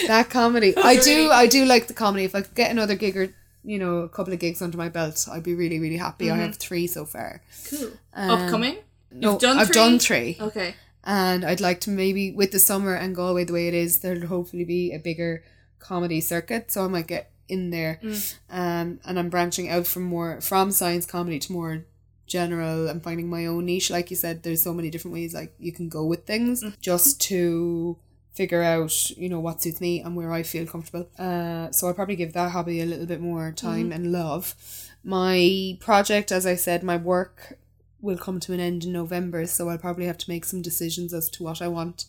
that 0.08 0.30
comedy! 0.30 0.76
I 0.78 0.98
do? 0.98 1.30
I 1.32 1.48
do 1.48 1.66
like 1.66 1.88
the 1.88 1.94
comedy. 1.94 2.24
If 2.26 2.36
I 2.36 2.42
could 2.42 2.56
get 2.56 2.72
another 2.72 2.96
gig 2.96 3.16
or 3.18 3.34
you 3.66 3.78
know 3.80 3.98
a 4.00 4.10
couple 4.10 4.34
of 4.34 4.40
gigs 4.40 4.62
under 4.62 4.78
my 4.78 4.90
belt, 4.90 5.28
I'd 5.32 5.44
be 5.44 5.56
really, 5.56 5.80
really 5.80 5.98
happy. 5.98 6.30
I 6.32 6.36
Mhm. 6.38 6.42
have 6.46 6.56
three 6.58 6.88
so 6.88 7.06
far. 7.06 7.42
cool 7.70 7.90
Um, 8.14 8.30
upcoming 8.30 8.78
No, 9.12 9.38
done 9.40 9.58
I've 9.58 9.68
three? 9.68 9.74
done 9.82 10.00
three, 10.00 10.38
okay 10.40 10.76
and 11.08 11.46
I'd 11.46 11.62
like 11.62 11.80
to 11.82 11.92
maybe 11.92 12.32
with 12.32 12.52
the 12.52 12.58
summer 12.60 12.96
and 12.96 13.16
Galway 13.16 13.44
the 13.46 13.54
way 13.54 13.68
it 13.68 13.74
is, 13.76 14.00
there'll 14.00 14.26
hopefully 14.28 14.66
be 14.66 14.92
a 14.92 14.98
bigger 15.00 15.44
comedy 15.78 16.20
circuit, 16.20 16.72
so 16.72 16.84
I 16.84 16.88
might 16.88 17.06
get 17.08 17.32
in 17.48 17.70
there. 17.70 18.00
Mm. 18.04 18.34
Um, 18.50 19.00
and 19.06 19.20
I'm 19.20 19.30
branching 19.30 19.70
out 19.70 19.86
from 19.86 20.02
more 20.04 20.42
from 20.42 20.72
science 20.72 21.06
comedy 21.06 21.38
to 21.46 21.52
more 21.54 21.86
general 22.26 22.88
and 22.88 23.04
finding 23.04 23.30
my 23.30 23.46
own 23.46 23.66
niche. 23.68 23.92
Like 23.92 24.10
you 24.10 24.16
said, 24.18 24.42
there's 24.42 24.64
so 24.64 24.74
many 24.74 24.90
different 24.90 25.14
ways 25.14 25.34
like 25.36 25.54
you 25.60 25.72
can 25.72 25.90
go 25.90 26.04
with 26.06 26.26
things 26.26 26.64
Mm. 26.64 26.74
just 26.82 27.22
to 27.30 27.98
figure 28.36 28.62
out 28.62 29.10
you 29.12 29.30
know 29.30 29.40
what 29.40 29.62
suits 29.62 29.80
me 29.82 30.02
and 30.02 30.16
where 30.16 30.32
I 30.32 30.44
feel 30.44 30.66
comfortable. 30.68 31.08
Uh, 31.18 31.72
so 31.72 31.88
I'll 31.88 31.94
probably 31.94 32.16
give 32.18 32.34
that 32.34 32.52
hobby 32.52 32.82
a 32.82 32.86
little 32.86 33.06
bit 33.06 33.22
more 33.22 33.52
time 33.52 33.86
Mm-hmm. 33.86 33.92
and 33.94 34.12
love. 34.12 34.56
My 35.04 35.78
project, 35.80 36.32
as 36.32 36.46
I 36.46 36.56
said, 36.56 36.84
my 36.84 36.98
work 36.98 37.58
will 38.02 38.18
come 38.18 38.40
to 38.42 38.54
an 38.54 38.60
end 38.60 38.84
in 38.86 38.92
November, 38.92 39.46
so 39.48 39.70
I'll 39.70 39.78
probably 39.78 40.06
have 40.06 40.18
to 40.20 40.30
make 40.30 40.46
some 40.46 40.62
decisions 40.62 41.14
as 41.14 41.30
to 41.32 41.44
what 41.44 41.62
I 41.62 41.68
want 41.68 42.06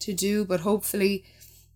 to 0.00 0.12
do. 0.12 0.44
But 0.44 0.60
hopefully, 0.60 1.24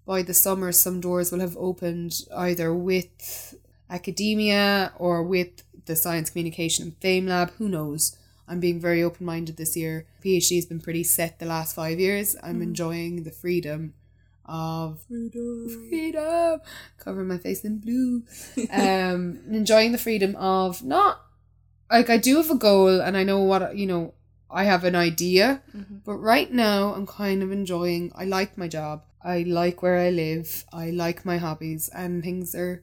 by 0.07 0.23
the 0.23 0.35
summer, 0.35 0.73
some 0.73 1.01
doors 1.01 1.31
will 1.31 1.41
have 1.41 1.57
opened 1.57 2.23
either 2.37 2.73
with 2.75 3.55
academia 3.89 4.93
or 4.99 5.23
with 5.23 5.63
the 5.87 5.97
Science 5.97 6.31
Communication 6.31 6.85
and 6.85 6.97
Fame 6.99 7.27
Lab. 7.27 7.51
Who 7.59 7.69
knows? 7.69 8.17
I'm 8.51 8.59
being 8.59 8.81
very 8.81 9.03
open 9.03 9.25
minded 9.25 9.57
this 9.57 9.77
year. 9.77 10.07
PhD 10.25 10.57
has 10.57 10.67
been 10.67 10.81
pretty 10.81 11.05
set 11.05 11.39
the 11.39 11.47
last 11.47 11.77
five 11.77 12.01
years. 12.01 12.35
I'm 12.43 12.61
enjoying 12.61 13.23
the 13.23 13.31
freedom 13.31 13.95
of 14.45 15.01
freedom, 15.07 15.89
freedom, 15.89 16.61
covering 16.99 17.29
my 17.29 17.39
face 17.39 17.65
in 17.65 17.79
blue. 17.79 18.25
um, 18.73 19.39
enjoying 19.49 19.93
the 19.93 19.99
freedom 19.99 20.35
of 20.35 20.83
not 20.83 21.23
like 21.89 22.11
I 22.11 22.17
do 22.17 22.37
have 22.39 22.51
a 22.51 22.57
goal 22.57 23.01
and 23.01 23.17
I 23.17 23.23
know 23.23 23.41
what 23.41 23.77
you 23.77 23.87
know. 23.87 24.15
I 24.53 24.65
have 24.65 24.83
an 24.83 24.97
idea, 24.97 25.63
but 26.05 26.17
right 26.17 26.53
now 26.53 26.93
I'm 26.93 27.07
kind 27.07 27.41
of 27.45 27.53
enjoying. 27.53 28.11
I 28.17 28.25
like 28.25 28.59
my 28.59 28.67
job. 28.67 29.05
I 29.23 29.45
like 29.45 29.81
where 29.81 29.99
I 29.99 30.11
live. 30.11 30.65
I 30.73 30.91
like 30.91 31.25
my 31.25 31.39
hobbies, 31.39 31.89
and 31.95 32.21
things 32.25 32.53
are 32.57 32.83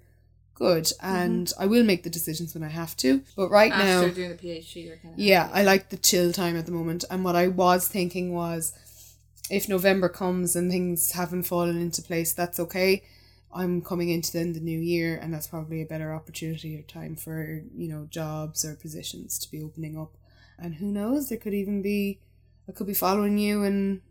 good. 0.57 0.85
Mm-hmm. 0.85 1.15
And 1.15 1.53
I 1.59 1.65
will 1.67 1.83
make 1.83 2.03
the 2.03 2.09
decisions 2.09 2.53
when 2.53 2.63
I 2.63 2.69
have 2.69 2.97
to. 2.97 3.21
But 3.35 3.49
right 3.49 3.69
now, 3.69 4.01
After 4.01 4.11
doing 4.11 4.29
the 4.29 4.35
PhD, 4.35 4.85
you're 4.85 4.97
kind 4.97 5.13
of 5.13 5.19
yeah, 5.19 5.49
I 5.53 5.63
like 5.63 5.89
the 5.89 5.97
chill 5.97 6.33
time 6.33 6.57
at 6.57 6.65
the 6.65 6.71
moment. 6.71 7.05
And 7.09 7.23
what 7.23 7.35
I 7.35 7.47
was 7.47 7.87
thinking 7.87 8.33
was 8.33 8.73
if 9.49 9.69
November 9.69 10.09
comes 10.09 10.55
and 10.55 10.69
things 10.69 11.11
haven't 11.11 11.43
fallen 11.43 11.79
into 11.79 12.01
place, 12.01 12.33
that's 12.33 12.59
okay. 12.59 13.03
I'm 13.53 13.81
coming 13.81 14.09
into 14.09 14.33
then 14.33 14.53
the 14.53 14.59
new 14.59 14.79
year 14.79 15.17
and 15.21 15.33
that's 15.33 15.47
probably 15.47 15.81
a 15.81 15.85
better 15.85 16.13
opportunity 16.13 16.77
or 16.77 16.81
time 16.81 17.15
for, 17.15 17.61
you 17.75 17.87
know, 17.87 18.07
jobs 18.09 18.65
or 18.65 18.75
positions 18.75 19.39
to 19.39 19.51
be 19.51 19.61
opening 19.61 19.97
up. 19.97 20.17
And 20.59 20.75
who 20.75 20.87
knows, 20.87 21.29
there 21.29 21.37
could 21.37 21.53
even 21.53 21.81
be 21.81 22.19
I 22.67 22.73
could 22.73 22.87
be 22.87 22.93
following 22.93 23.37
you 23.37 23.63
and 23.63 24.01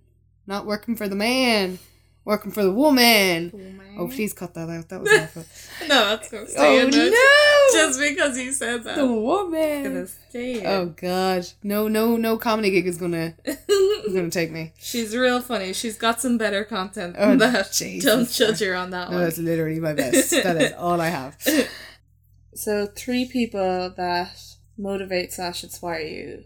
not 0.46 0.64
working 0.64 0.96
for 0.96 1.08
the 1.08 1.16
man, 1.16 1.78
working 2.26 2.50
for 2.50 2.62
the 2.62 2.72
woman. 2.72 3.80
Oh 3.98 4.08
please 4.08 4.34
cut 4.34 4.52
that 4.52 4.68
out. 4.68 4.86
That 4.90 5.00
was 5.00 5.10
awful. 5.22 5.44
No, 5.88 6.04
that's 6.10 6.30
gonna 6.30 6.46
stay 6.46 6.82
oh 6.82 6.88
no. 6.88 7.12
Just 7.72 7.98
because 7.98 8.36
you 8.38 8.52
said 8.52 8.84
that. 8.84 8.96
the 8.96 9.02
It's 9.04 9.10
woman. 9.10 9.82
gonna 9.84 10.06
stay 10.06 10.60
in. 10.60 10.66
Oh 10.66 10.86
god. 10.86 11.46
No 11.62 11.88
no 11.88 12.18
no 12.18 12.36
comedy 12.36 12.70
gig 12.70 12.86
is 12.86 12.98
gonna 12.98 13.34
is 13.46 14.12
gonna 14.14 14.30
take 14.30 14.50
me. 14.50 14.72
She's 14.78 15.16
real 15.16 15.40
funny. 15.40 15.72
She's 15.72 15.96
got 15.96 16.20
some 16.20 16.36
better 16.36 16.64
content 16.64 17.16
Oh, 17.18 17.30
than 17.30 17.38
that. 17.38 17.72
Jesus. 17.72 18.04
Don't 18.04 18.30
judge 18.30 18.60
her 18.60 18.74
on 18.74 18.90
that 18.90 19.08
No, 19.10 19.16
one. 19.16 19.24
that's 19.24 19.38
literally 19.38 19.80
my 19.80 19.94
best. 19.94 20.30
that 20.32 20.60
is 20.60 20.72
all 20.74 21.00
I 21.00 21.08
have. 21.08 21.38
So 22.54 22.86
three 22.86 23.26
people 23.26 23.90
that 23.98 24.34
motivate 24.78 25.32
slash 25.32 25.62
inspire 25.62 26.00
you 26.00 26.44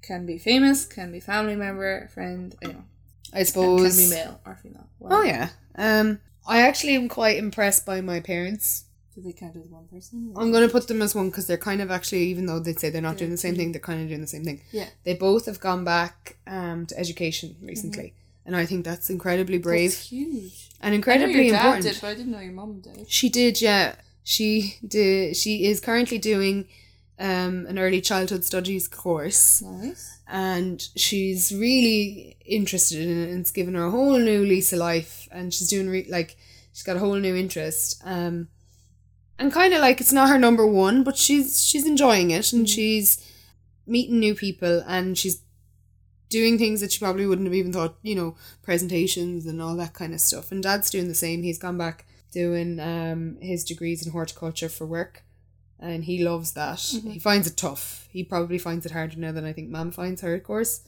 can 0.00 0.24
be 0.24 0.38
famous, 0.38 0.84
can 0.86 1.10
be 1.10 1.18
family 1.18 1.56
member, 1.56 2.08
friend, 2.14 2.54
know, 2.62 2.84
I 3.32 3.42
suppose. 3.44 3.96
can 3.96 4.04
be 4.04 4.10
male 4.10 4.40
or 4.46 4.58
female. 4.62 4.88
Oh 5.02 5.22
yeah. 5.22 5.50
Um 5.76 6.20
I 6.46 6.60
actually 6.62 6.94
am 6.96 7.08
quite 7.08 7.36
impressed 7.36 7.86
by 7.86 8.00
my 8.00 8.20
parents. 8.20 8.84
Do 9.14 9.22
they 9.22 9.32
count 9.32 9.56
as 9.56 9.62
one 9.68 9.86
person? 9.88 10.32
I'm 10.36 10.50
going 10.52 10.66
to 10.66 10.72
put 10.72 10.86
them 10.88 11.02
as 11.02 11.14
one 11.14 11.28
because 11.30 11.46
they're 11.46 11.58
kind 11.58 11.80
of 11.82 11.90
actually, 11.90 12.22
even 12.24 12.46
though 12.46 12.58
they'd 12.60 12.78
say 12.78 12.90
they're 12.90 13.02
not 13.02 13.10
They're 13.10 13.18
doing 13.18 13.30
the 13.32 13.36
same 13.36 13.54
two. 13.54 13.58
thing, 13.58 13.72
they're 13.72 13.80
kind 13.80 14.00
of 14.02 14.08
doing 14.08 14.20
the 14.20 14.26
same 14.26 14.44
thing. 14.44 14.62
Yeah. 14.72 14.86
They 15.04 15.14
both 15.14 15.46
have 15.46 15.58
gone 15.60 15.84
back 15.84 16.36
um, 16.46 16.86
to 16.86 16.98
education 16.98 17.56
recently. 17.60 18.14
And 18.46 18.56
I 18.56 18.66
think 18.66 18.84
that's 18.84 19.10
incredibly 19.10 19.58
brave 19.58 19.90
That's 19.90 20.08
huge. 20.08 20.70
and 20.80 20.94
incredibly 20.94 21.48
important. 21.50 21.82
did, 21.82 21.98
but 22.00 22.06
I 22.08 22.14
didn't 22.14 22.32
know 22.32 22.40
your 22.40 22.52
mum 22.52 22.80
did. 22.80 23.08
She 23.10 23.28
did, 23.28 23.60
yeah. 23.60 23.96
She 24.24 24.76
did. 24.86 25.36
She 25.36 25.66
is 25.66 25.80
currently 25.80 26.18
doing 26.18 26.66
um, 27.18 27.66
an 27.66 27.78
early 27.78 28.00
childhood 28.00 28.44
studies 28.44 28.88
course, 28.88 29.60
Nice. 29.62 30.19
And 30.30 30.80
she's 30.96 31.52
really 31.52 32.36
interested 32.44 33.00
in 33.00 33.22
it. 33.22 33.30
And 33.30 33.40
it's 33.40 33.50
given 33.50 33.74
her 33.74 33.86
a 33.86 33.90
whole 33.90 34.18
new 34.18 34.44
lease 34.44 34.72
of 34.72 34.78
life, 34.78 35.28
and 35.30 35.52
she's 35.52 35.68
doing 35.68 35.88
re- 35.88 36.06
like 36.08 36.36
she's 36.72 36.84
got 36.84 36.96
a 36.96 37.00
whole 37.00 37.16
new 37.16 37.36
interest. 37.36 38.00
Um, 38.04 38.48
and 39.38 39.52
kind 39.52 39.74
of 39.74 39.80
like 39.80 40.00
it's 40.00 40.12
not 40.12 40.28
her 40.28 40.38
number 40.38 40.66
one, 40.66 41.02
but 41.02 41.16
she's 41.16 41.64
she's 41.64 41.86
enjoying 41.86 42.30
it, 42.30 42.52
and 42.52 42.68
she's 42.68 43.26
meeting 43.86 44.20
new 44.20 44.34
people, 44.34 44.82
and 44.86 45.18
she's 45.18 45.42
doing 46.28 46.58
things 46.58 46.80
that 46.80 46.92
she 46.92 47.00
probably 47.00 47.26
wouldn't 47.26 47.48
have 47.48 47.54
even 47.54 47.72
thought, 47.72 47.96
you 48.02 48.14
know, 48.14 48.36
presentations 48.62 49.46
and 49.46 49.60
all 49.60 49.74
that 49.76 49.94
kind 49.94 50.14
of 50.14 50.20
stuff. 50.20 50.52
And 50.52 50.62
dad's 50.62 50.90
doing 50.90 51.08
the 51.08 51.14
same. 51.14 51.42
He's 51.42 51.58
gone 51.58 51.76
back 51.76 52.06
doing 52.30 52.78
um 52.78 53.36
his 53.40 53.64
degrees 53.64 54.06
in 54.06 54.12
horticulture 54.12 54.68
for 54.68 54.86
work. 54.86 55.24
And 55.82 56.04
he 56.04 56.22
loves 56.22 56.52
that. 56.52 56.78
He 56.78 57.18
finds 57.18 57.46
it 57.46 57.56
tough. 57.56 58.06
He 58.12 58.22
probably 58.22 58.58
finds 58.58 58.84
it 58.84 58.92
harder 58.92 59.16
now 59.16 59.32
than 59.32 59.44
I 59.46 59.52
think 59.54 59.70
mum 59.70 59.90
finds 59.90 60.20
her 60.20 60.34
of 60.34 60.44
course 60.44 60.82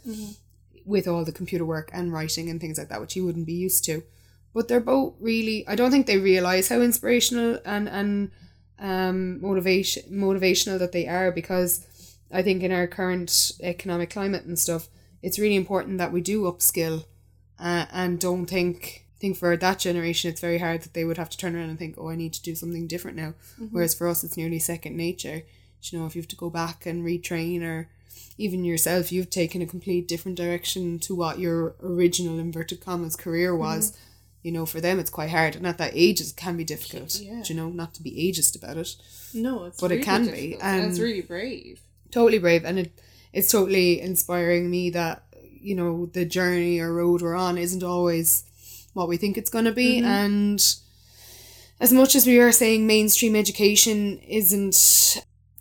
with 0.84 1.09
all 1.09 1.24
the 1.24 1.32
computer 1.32 1.64
work 1.64 1.90
and 1.93 2.12
writing 2.12 2.51
and 2.51 2.61
things 2.61 2.76
like 2.78 2.88
that, 2.88 3.01
which 3.01 3.14
he 3.14 3.20
wouldn't 3.20 3.47
be 3.47 3.53
used 3.55 3.84
to. 3.84 4.03
But 4.53 4.68
they're 4.68 4.80
both 4.80 5.14
really 5.20 5.66
I 5.66 5.74
don't 5.76 5.90
think 5.90 6.07
they 6.07 6.18
realise 6.18 6.68
how 6.68 6.80
inspirational 6.80 7.59
and, 7.64 7.88
and 7.88 8.30
um 8.78 9.40
motivation 9.40 10.03
motivational 10.11 10.78
that 10.78 10.93
they 10.93 11.07
are 11.07 11.30
because 11.32 11.86
I 12.30 12.43
think 12.43 12.62
in 12.62 12.72
our 12.72 12.86
current 12.86 13.53
economic 13.61 14.11
climate 14.11 14.45
and 14.45 14.59
stuff, 14.59 14.88
it's 15.22 15.38
really 15.38 15.57
important 15.57 15.99
that 15.99 16.12
we 16.12 16.20
do 16.20 16.43
upskill 16.43 17.05
uh, 17.59 17.86
and 17.93 18.18
don't 18.18 18.47
think 18.47 19.01
think 19.22 19.36
for 19.36 19.56
that 19.56 19.78
generation 19.78 20.28
it's 20.28 20.40
very 20.40 20.58
hard 20.58 20.82
that 20.82 20.94
they 20.94 21.04
would 21.04 21.16
have 21.16 21.30
to 21.30 21.38
turn 21.38 21.54
around 21.54 21.70
and 21.70 21.78
think, 21.78 21.94
oh, 21.96 22.10
I 22.10 22.16
need 22.16 22.32
to 22.34 22.42
do 22.42 22.56
something 22.56 22.88
different 22.88 23.16
now. 23.16 23.34
Mm-hmm. 23.54 23.66
Whereas 23.66 23.94
for 23.94 24.08
us, 24.08 24.24
it's 24.24 24.36
nearly 24.36 24.58
second 24.58 24.96
nature. 24.96 25.42
You 25.84 25.98
know, 25.98 26.06
if 26.06 26.16
you 26.16 26.22
have 26.22 26.28
to 26.28 26.36
go 26.36 26.50
back 26.50 26.86
and 26.86 27.04
retrain 27.04 27.62
or 27.62 27.88
even 28.36 28.64
yourself, 28.64 29.12
you've 29.12 29.30
taken 29.30 29.62
a 29.62 29.66
complete 29.66 30.08
different 30.08 30.36
direction 30.36 30.98
to 31.00 31.14
what 31.14 31.38
your 31.38 31.76
original 31.82 32.40
inverted 32.40 32.80
commas 32.80 33.14
career 33.14 33.52
mm-hmm. 33.52 33.62
was. 33.62 33.96
You 34.42 34.50
know, 34.50 34.66
for 34.66 34.80
them 34.80 34.98
it's 34.98 35.10
quite 35.10 35.30
hard, 35.30 35.54
and 35.54 35.68
at 35.68 35.78
that 35.78 35.92
age 35.94 36.20
it 36.20 36.32
can 36.36 36.56
be 36.56 36.64
difficult. 36.64 37.14
Yeah. 37.20 37.44
You 37.44 37.54
know, 37.54 37.68
not 37.68 37.94
to 37.94 38.02
be 38.02 38.10
ageist 38.10 38.60
about 38.60 38.76
it 38.76 38.96
No, 39.32 39.66
it's 39.66 39.80
But 39.80 39.92
it 39.92 39.94
really 39.94 40.04
can 40.04 40.24
be, 40.24 40.30
difficult, 40.30 40.64
and 40.64 40.90
it's 40.90 40.98
really 40.98 41.20
brave. 41.20 41.80
totally 42.10 42.40
brave 42.40 42.64
and 42.64 42.78
it 42.80 42.90
it's 43.32 43.52
totally 43.52 44.00
inspiring 44.00 44.68
me 44.68 44.90
that 44.90 45.22
you 45.68 45.76
know 45.76 46.06
the 46.06 46.24
journey 46.24 46.80
or 46.80 46.92
road 46.92 47.22
we're 47.22 47.36
on 47.36 47.56
isn't 47.56 47.84
always 47.84 48.44
what 48.95 49.09
we 49.09 49.16
think 49.16 49.36
it's 49.38 49.51
going 49.51 49.64
to 49.64 49.72
be 49.72 49.99
and 49.99 50.61
as 51.80 51.93
much 51.93 52.14
as 52.14 52.26
we 52.26 52.38
are 52.38 52.53
saying 52.53 52.86
mainstream 52.86 53.34
education 53.34 54.18
isn't 54.18 54.76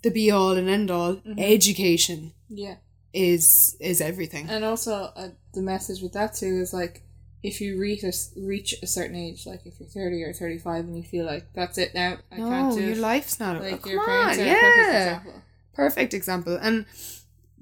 the 0.02 0.10
be 0.10 0.30
all 0.30 0.52
and 0.52 0.68
end 0.68 0.90
all 0.90 1.20
education 1.38 2.32
Yeah. 2.48 2.76
is 3.12 3.76
is 3.80 4.00
everything 4.00 4.48
And 4.48 4.64
also, 4.64 4.94
uh, 5.16 5.28
the 5.54 5.62
message 5.62 6.00
with 6.02 6.12
that 6.12 6.34
too 6.34 6.60
is 6.60 6.72
like, 6.72 7.02
if 7.42 7.60
you 7.60 7.78
reach 7.78 8.04
a, 8.04 8.12
reach 8.36 8.74
a 8.82 8.86
certain 8.86 9.16
age, 9.16 9.46
like 9.46 9.66
if 9.66 9.80
you're 9.80 9.88
30 9.88 10.22
or 10.22 10.32
35 10.32 10.84
and 10.84 10.96
you 10.96 11.02
feel 11.02 11.24
like, 11.26 11.44
that's 11.54 11.76
it 11.78 11.92
now, 11.94 12.18
I 12.30 12.36
no 12.38 12.48
can't 12.48 12.74
do 12.74 12.80
your 12.82 12.92
it. 12.92 12.98
life's 12.98 13.40
not 13.40 13.60
Like, 13.60 13.84
your 13.86 14.04
parents 14.04 14.38
yeah 14.38 14.54
perfect 14.60 14.94
example. 14.94 15.42
perfect 15.74 16.14
example 16.14 16.58
and 16.60 16.86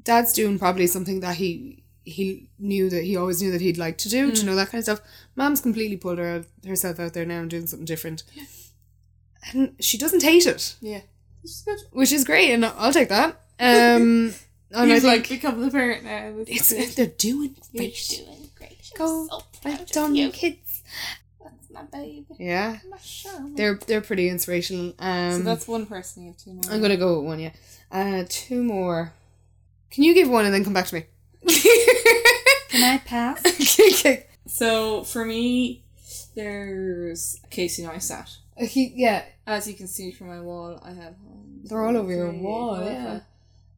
dad's 0.03 0.33
doing 0.33 0.59
probably 0.59 0.87
something 0.87 1.21
that 1.21 1.37
he 1.37 1.83
he 2.05 2.48
knew 2.59 2.88
that 2.90 3.05
he 3.05 3.16
always 3.16 3.42
knew 3.42 3.51
that 3.53 3.61
he'd 3.61 3.76
like 3.78 3.98
to 3.98 4.09
do 4.09 4.32
do 4.32 4.40
you 4.40 4.46
know 4.46 4.57
that 4.57 4.68
kind 4.70 4.78
of 4.78 4.84
stuff 4.84 5.01
mom's 5.36 5.61
completely 5.61 5.96
pulled 5.96 6.18
her 6.18 6.44
herself 6.66 6.98
out 6.98 7.12
there 7.14 7.26
now 7.26 7.40
and 7.40 7.51
doing 7.51 7.66
something 7.66 7.84
different 7.84 8.22
and 9.53 9.74
she 9.80 9.96
doesn't 9.98 10.22
hate 10.22 10.46
it 10.46 10.76
Yeah. 10.81 11.01
Which 11.43 11.51
is 11.52 11.62
good. 11.66 11.78
which 11.93 12.12
is 12.12 12.24
great 12.24 12.51
and 12.52 12.64
i'll 12.64 12.93
take 12.93 13.09
that 13.09 13.31
um 13.59 14.35
and 14.72 14.90
He's 14.90 15.05
i 15.05 15.09
like 15.09 15.27
think 15.27 15.43
become 15.43 15.60
the 15.60 15.70
parent 15.70 16.05
now. 16.05 16.32
It's 16.47 16.94
they're 16.94 17.06
doing 17.06 17.56
great 17.77 17.97
doing 18.09 18.51
great. 18.56 18.90
go 18.97 19.27
well 19.31 19.47
done 19.93 20.14
kids 20.32 20.82
That's 21.43 21.70
my 21.70 21.82
baby. 21.85 22.24
yeah 22.39 22.78
My 22.90 22.97
Charmin. 22.98 23.55
they're 23.56 23.78
they're 23.86 24.01
pretty 24.01 24.28
inspirational 24.28 24.94
um 24.98 25.32
so 25.32 25.43
that's 25.43 25.66
one 25.68 25.86
person. 25.86 26.22
You 26.24 26.28
have 26.31 26.39
two 26.39 26.52
more. 26.55 26.62
i'm 26.70 26.81
gonna 26.81 26.97
go 26.97 27.18
with 27.18 27.27
one 27.27 27.40
yeah 27.40 27.52
uh 27.90 28.24
two 28.28 28.62
more 28.62 29.12
can 29.90 30.05
you 30.05 30.14
give 30.14 30.28
one 30.31 30.44
and 30.44 30.55
then 30.55 30.64
come 30.64 30.72
back 30.74 30.86
to 30.86 30.94
me 30.94 31.05
Can 32.69 32.95
I 32.95 32.99
pass? 33.05 33.43
okay 33.81 34.27
so 34.47 35.05
for 35.05 35.25
me, 35.25 35.85
there's 36.35 37.41
Casey 37.51 37.83
Neistat. 37.85 38.37
Uh, 38.61 38.67
he 38.67 38.93
yeah 38.97 39.25
As 39.47 39.67
you 39.69 39.75
can 39.75 39.87
see 39.87 40.11
from 40.11 40.27
my 40.29 40.41
wall, 40.41 40.81
I 40.83 40.91
have. 40.91 41.15
one, 41.23 41.61
They're 41.65 41.85
all 41.85 41.93
two, 41.93 41.99
over 41.99 42.12
your 42.12 42.33
wall, 42.33 42.77
four, 42.77 42.85
yeah. 42.85 43.21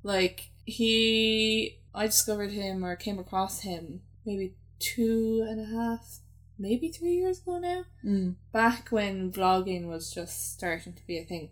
Like 0.03 0.49
he, 0.65 1.79
I 1.95 2.07
discovered 2.07 2.51
him 2.53 2.85
or 2.85 2.97
came 2.97 3.19
across 3.19 3.61
him 3.61 4.01
maybe 4.25 4.55
two 4.79 5.45
and 5.49 5.61
a 5.61 5.65
half, 5.77 6.19
maybe 6.59 6.89
three 6.89 7.15
years 7.17 7.41
ago 7.41 7.59
now. 7.59 7.85
Mm. 8.05 8.35
Back 8.53 8.89
when 8.91 9.31
vlogging 9.31 9.89
was 9.89 10.11
just 10.13 10.55
starting 10.55 10.95
to 10.95 11.07
be 11.07 11.19
a 11.19 11.25
thing, 11.25 11.51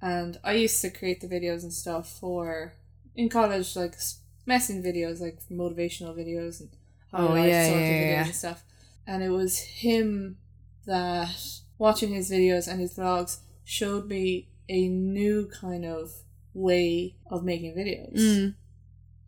and 0.00 0.38
I 0.44 0.52
used 0.52 0.80
to 0.82 0.90
create 0.90 1.20
the 1.20 1.26
videos 1.28 1.62
and 1.62 1.72
stuff 1.72 2.08
for 2.20 2.74
in 3.16 3.28
college, 3.28 3.74
like 3.76 3.94
s- 3.94 4.20
messing 4.46 4.82
videos, 4.82 5.20
like 5.20 5.38
motivational 5.50 6.16
videos 6.16 6.60
and 6.60 6.70
how 7.10 7.28
Oh, 7.28 7.34
yeah, 7.34 7.68
sort 7.68 7.76
of 7.76 7.82
yeah, 7.82 7.92
videos 7.92 8.10
yeah. 8.10 8.24
and 8.24 8.34
stuff. 8.34 8.64
And 9.06 9.22
it 9.22 9.30
was 9.30 9.58
him 9.58 10.38
that 10.86 11.30
watching 11.78 12.12
his 12.14 12.30
videos 12.30 12.68
and 12.68 12.80
his 12.80 12.94
vlogs 12.96 13.38
showed 13.64 14.08
me 14.08 14.48
a 14.68 14.88
new 14.88 15.46
kind 15.48 15.84
of 15.84 16.12
way 16.54 17.16
of 17.30 17.44
making 17.44 17.74
videos. 17.74 18.14
Mm. 18.16 18.54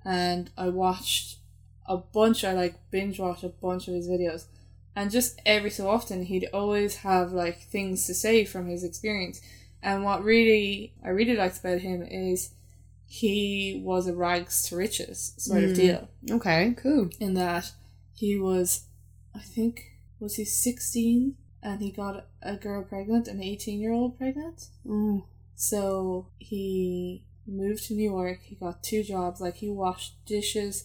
and 0.05 0.51
I 0.57 0.69
watched 0.69 1.39
a 1.87 1.97
bunch. 1.97 2.45
I 2.45 2.53
like 2.53 2.77
binge 2.91 3.19
watched 3.19 3.45
a 3.45 3.49
bunch 3.49 3.89
of 3.89 3.95
his 3.95 4.09
videos, 4.09 4.47
and 4.97 5.11
just 5.11 5.41
every 5.47 5.71
so 5.71 5.89
often 5.89 6.25
he'd 6.25 6.49
always 6.53 6.97
have 6.97 7.33
like 7.33 7.59
things 7.61 8.07
to 8.07 8.15
say 8.15 8.45
from 8.45 8.67
his 8.67 8.85
experience. 8.85 9.41
And 9.83 10.03
what 10.05 10.25
really 10.25 10.95
I 11.05 11.09
really 11.11 11.37
liked 11.37 11.59
about 11.59 11.81
him 11.81 12.03
is 12.03 12.51
he 13.07 13.81
was 13.85 14.07
a 14.07 14.15
rags 14.15 14.63
to 14.69 14.77
riches 14.77 15.35
sort 15.39 15.63
of 15.65 15.71
Mm. 15.71 15.75
deal 15.77 16.09
Okay, 16.31 16.75
cool. 16.77 17.11
in 17.21 17.35
that 17.35 17.73
he 18.15 18.37
was, 18.39 18.85
I 19.35 19.41
think, 19.41 19.93
was 20.21 20.37
he 20.37 20.45
16 20.45 21.37
and 21.63 21.81
he 21.81 21.91
got 21.91 22.27
a 22.43 22.57
girl 22.57 22.83
pregnant, 22.83 23.29
an 23.29 23.43
18 23.43 23.81
year 23.81 23.93
old 23.93 24.19
pregnant. 24.19 24.69
Oh, 24.89 25.25
So 25.55 26.27
he 26.39 27.25
moved 27.47 27.85
to 27.87 27.95
New 27.95 28.11
York. 28.11 28.41
He 28.43 28.55
got 28.55 28.83
two 28.83 29.03
jobs. 29.03 29.41
Like 29.41 29.57
he 29.57 29.69
washed 29.69 30.15
dishes. 30.27 30.85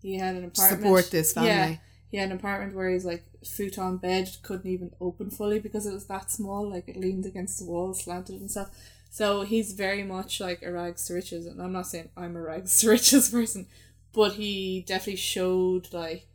He 0.00 0.18
had 0.18 0.36
an 0.36 0.44
apartment. 0.44 0.82
support 0.82 1.10
this 1.10 1.32
family. 1.32 1.48
Yeah, 1.50 1.76
he 2.08 2.16
had 2.16 2.30
an 2.30 2.36
apartment 2.36 2.74
where 2.74 2.90
he's 2.90 3.04
like 3.04 3.24
futon 3.44 3.96
bed 3.98 4.28
couldn't 4.42 4.70
even 4.70 4.90
open 5.00 5.30
fully 5.30 5.58
because 5.60 5.86
it 5.86 5.92
was 5.92 6.06
that 6.06 6.30
small. 6.30 6.68
Like 6.70 6.88
it 6.88 6.96
leaned 6.96 7.26
against 7.26 7.58
the 7.58 7.64
wall, 7.66 7.92
slanted 7.94 8.40
and 8.40 8.50
stuff. 8.50 8.70
So 9.16 9.44
he's 9.44 9.72
very 9.72 10.02
much 10.02 10.40
like 10.42 10.62
a 10.62 10.70
rags 10.70 11.06
to 11.06 11.14
riches, 11.14 11.46
and 11.46 11.62
I'm 11.62 11.72
not 11.72 11.86
saying 11.86 12.10
I'm 12.18 12.36
a 12.36 12.42
rags 12.42 12.78
to 12.80 12.90
riches 12.90 13.30
person, 13.36 13.66
but 14.12 14.34
he 14.34 14.84
definitely 14.86 15.16
showed 15.16 15.90
like 15.92 16.26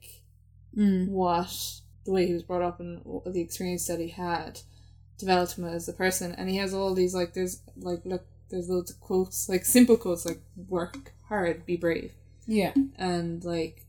Mm. 0.76 1.10
what 1.10 1.54
the 2.06 2.12
way 2.14 2.26
he 2.26 2.34
was 2.34 2.44
brought 2.44 2.62
up 2.62 2.80
and 2.80 3.02
the 3.26 3.42
experience 3.42 3.86
that 3.88 4.00
he 4.00 4.08
had 4.08 4.62
developed 5.20 5.58
him 5.58 5.66
as 5.66 5.88
a 5.90 5.94
person. 5.94 6.32
And 6.32 6.50
he 6.50 6.56
has 6.58 6.74
all 6.74 6.96
these 6.96 7.14
like 7.14 7.34
there's 7.34 7.62
like 7.76 8.00
look 8.06 8.26
there's 8.50 8.70
loads 8.70 8.90
of 8.90 9.00
quotes 9.02 9.48
like 9.50 9.66
simple 9.66 9.98
quotes 9.98 10.26
like 10.26 10.40
work 10.70 11.12
hard 11.28 11.66
be 11.68 11.76
brave. 11.76 12.14
Yeah. 12.48 12.74
and 12.98 13.44
like 13.44 13.86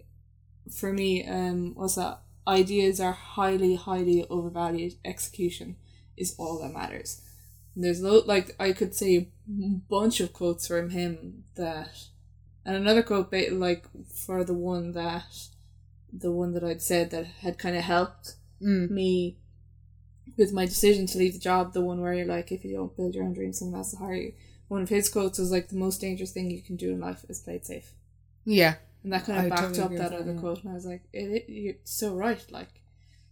for 0.70 0.93
me 0.93 1.24
um 1.27 1.74
what's 1.77 1.94
that? 1.94 2.19
Ideas 2.48 3.01
are 3.01 3.12
highly 3.12 3.77
highly 3.77 4.27
overvalued. 4.28 4.97
Execution 5.05 5.77
is 6.16 6.35
all 6.36 6.59
that 6.59 6.74
matters 6.74 7.23
there's 7.77 8.03
lo- 8.03 8.23
like 8.27 8.55
i 8.61 8.73
could 8.73 8.94
say 8.94 9.16
a 9.16 9.28
bunch 9.89 10.20
of 10.20 10.32
quotes 10.32 10.66
from 10.66 10.90
him 10.90 11.44
that 11.55 11.89
and 12.65 12.77
another 12.77 13.03
quote 13.03 13.31
ba- 13.31 13.49
like 13.53 13.85
for 14.15 14.44
the 14.44 14.55
one 14.55 14.93
that 14.93 15.24
the 16.12 16.31
one 16.31 16.53
that 16.53 16.62
i'd 16.65 16.82
said 16.82 17.11
that 17.11 17.27
had 17.27 17.59
kind 17.59 17.77
of 17.77 17.82
helped 17.82 18.35
Mm. 18.62 18.90
me 18.90 19.36
with 20.36 20.53
my 20.53 20.65
decision 20.66 21.05
to 21.07 21.19
leave 21.19 21.32
the 21.32 21.39
job, 21.40 21.73
the 21.73 21.81
one 21.81 22.01
where 22.01 22.15
you're 22.15 22.24
like, 22.27 22.53
if 22.53 22.65
you 22.65 22.77
don't 22.77 22.97
build 22.97 23.12
your 23.16 23.24
own 23.24 23.32
dreams, 23.35 23.59
someone 23.59 23.77
else 23.78 23.93
will 23.93 24.07
hire 24.07 24.15
you. 24.15 24.32
One 24.69 24.82
of 24.82 24.89
his 24.89 25.09
quotes 25.09 25.40
was 25.40 25.51
like, 25.51 25.69
the 25.69 25.74
most 25.77 26.01
dangerous 26.01 26.31
thing 26.31 26.49
you 26.49 26.62
can 26.62 26.77
do 26.77 26.90
in 26.93 27.01
life 27.01 27.24
is 27.28 27.40
play 27.40 27.57
it 27.57 27.66
safe. 27.66 27.90
Yeah. 28.44 28.77
And 29.03 29.12
that 29.12 29.24
kind 29.27 29.40
of 29.40 29.44
I 29.47 29.49
backed 29.49 29.74
totally 29.74 29.99
up 29.99 30.11
that 30.11 30.16
other 30.20 30.32
that, 30.32 30.40
quote, 30.40 30.62
and 30.62 30.70
I 30.70 30.74
was 30.74 30.86
like, 30.86 31.03
it, 31.12 31.24
it, 31.24 31.44
you're 31.49 31.74
so 31.82 32.15
right. 32.15 32.40
Like, 32.53 32.69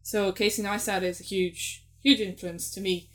so 0.03 0.33
Casey 0.33 0.63
Neistat 0.65 1.03
is 1.03 1.21
a 1.21 1.25
huge, 1.25 1.85
huge 2.03 2.21
influence 2.21 2.69
to 2.73 2.81
me. 2.81 3.09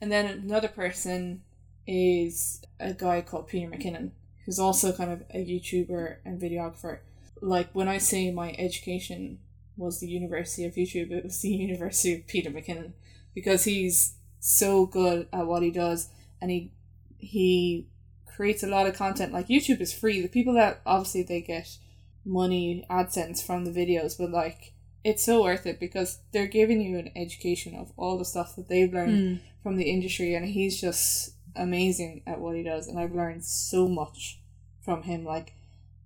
And 0.00 0.12
then 0.12 0.26
another 0.26 0.68
person 0.68 1.42
is 1.86 2.62
a 2.78 2.92
guy 2.92 3.22
called 3.22 3.48
Peter 3.48 3.70
McKinnon, 3.70 4.10
who's 4.44 4.58
also 4.58 4.92
kind 4.92 5.10
of 5.10 5.22
a 5.30 5.44
YouTuber 5.44 6.16
and 6.24 6.40
videographer. 6.40 6.98
Like, 7.40 7.70
when 7.72 7.88
I 7.88 7.98
say 7.98 8.30
my 8.30 8.54
education 8.58 9.38
was 9.76 10.00
the 10.00 10.08
University 10.08 10.64
of 10.64 10.74
YouTube, 10.74 11.10
it 11.10 11.24
was 11.24 11.40
the 11.40 11.48
University 11.50 12.14
of 12.14 12.26
Peter 12.26 12.50
McKinnon 12.50 12.92
because 13.34 13.64
he's 13.64 14.14
so 14.40 14.86
good 14.86 15.26
at 15.32 15.46
what 15.46 15.62
he 15.62 15.70
does 15.70 16.08
and 16.40 16.50
he 16.50 16.70
he 17.18 17.88
creates 18.26 18.62
a 18.62 18.66
lot 18.68 18.86
of 18.86 18.94
content 18.94 19.32
like 19.32 19.48
YouTube 19.48 19.80
is 19.80 19.92
free 19.92 20.20
the 20.20 20.28
people 20.28 20.54
that 20.54 20.80
obviously 20.86 21.22
they 21.22 21.40
get 21.40 21.78
money 22.24 22.84
AdSense 22.88 23.44
from 23.44 23.64
the 23.64 23.70
videos 23.70 24.16
but 24.16 24.30
like 24.30 24.72
it's 25.08 25.24
so 25.24 25.42
worth 25.42 25.64
it 25.66 25.78
because 25.78 26.18
they're 26.32 26.46
giving 26.60 26.80
you 26.80 26.98
an 26.98 27.10
education 27.14 27.74
of 27.76 27.92
all 27.96 28.18
the 28.18 28.24
stuff 28.32 28.56
that 28.56 28.68
they've 28.68 28.92
learned 28.92 29.18
Mm. 29.38 29.40
from 29.62 29.76
the 29.76 29.88
industry 29.90 30.34
and 30.34 30.46
he's 30.46 30.80
just 30.80 31.32
amazing 31.54 32.22
at 32.26 32.40
what 32.40 32.56
he 32.56 32.62
does 32.62 32.88
and 32.88 32.98
I've 32.98 33.14
learned 33.14 33.44
so 33.44 33.88
much 33.88 34.40
from 34.82 35.02
him 35.04 35.24
like 35.24 35.52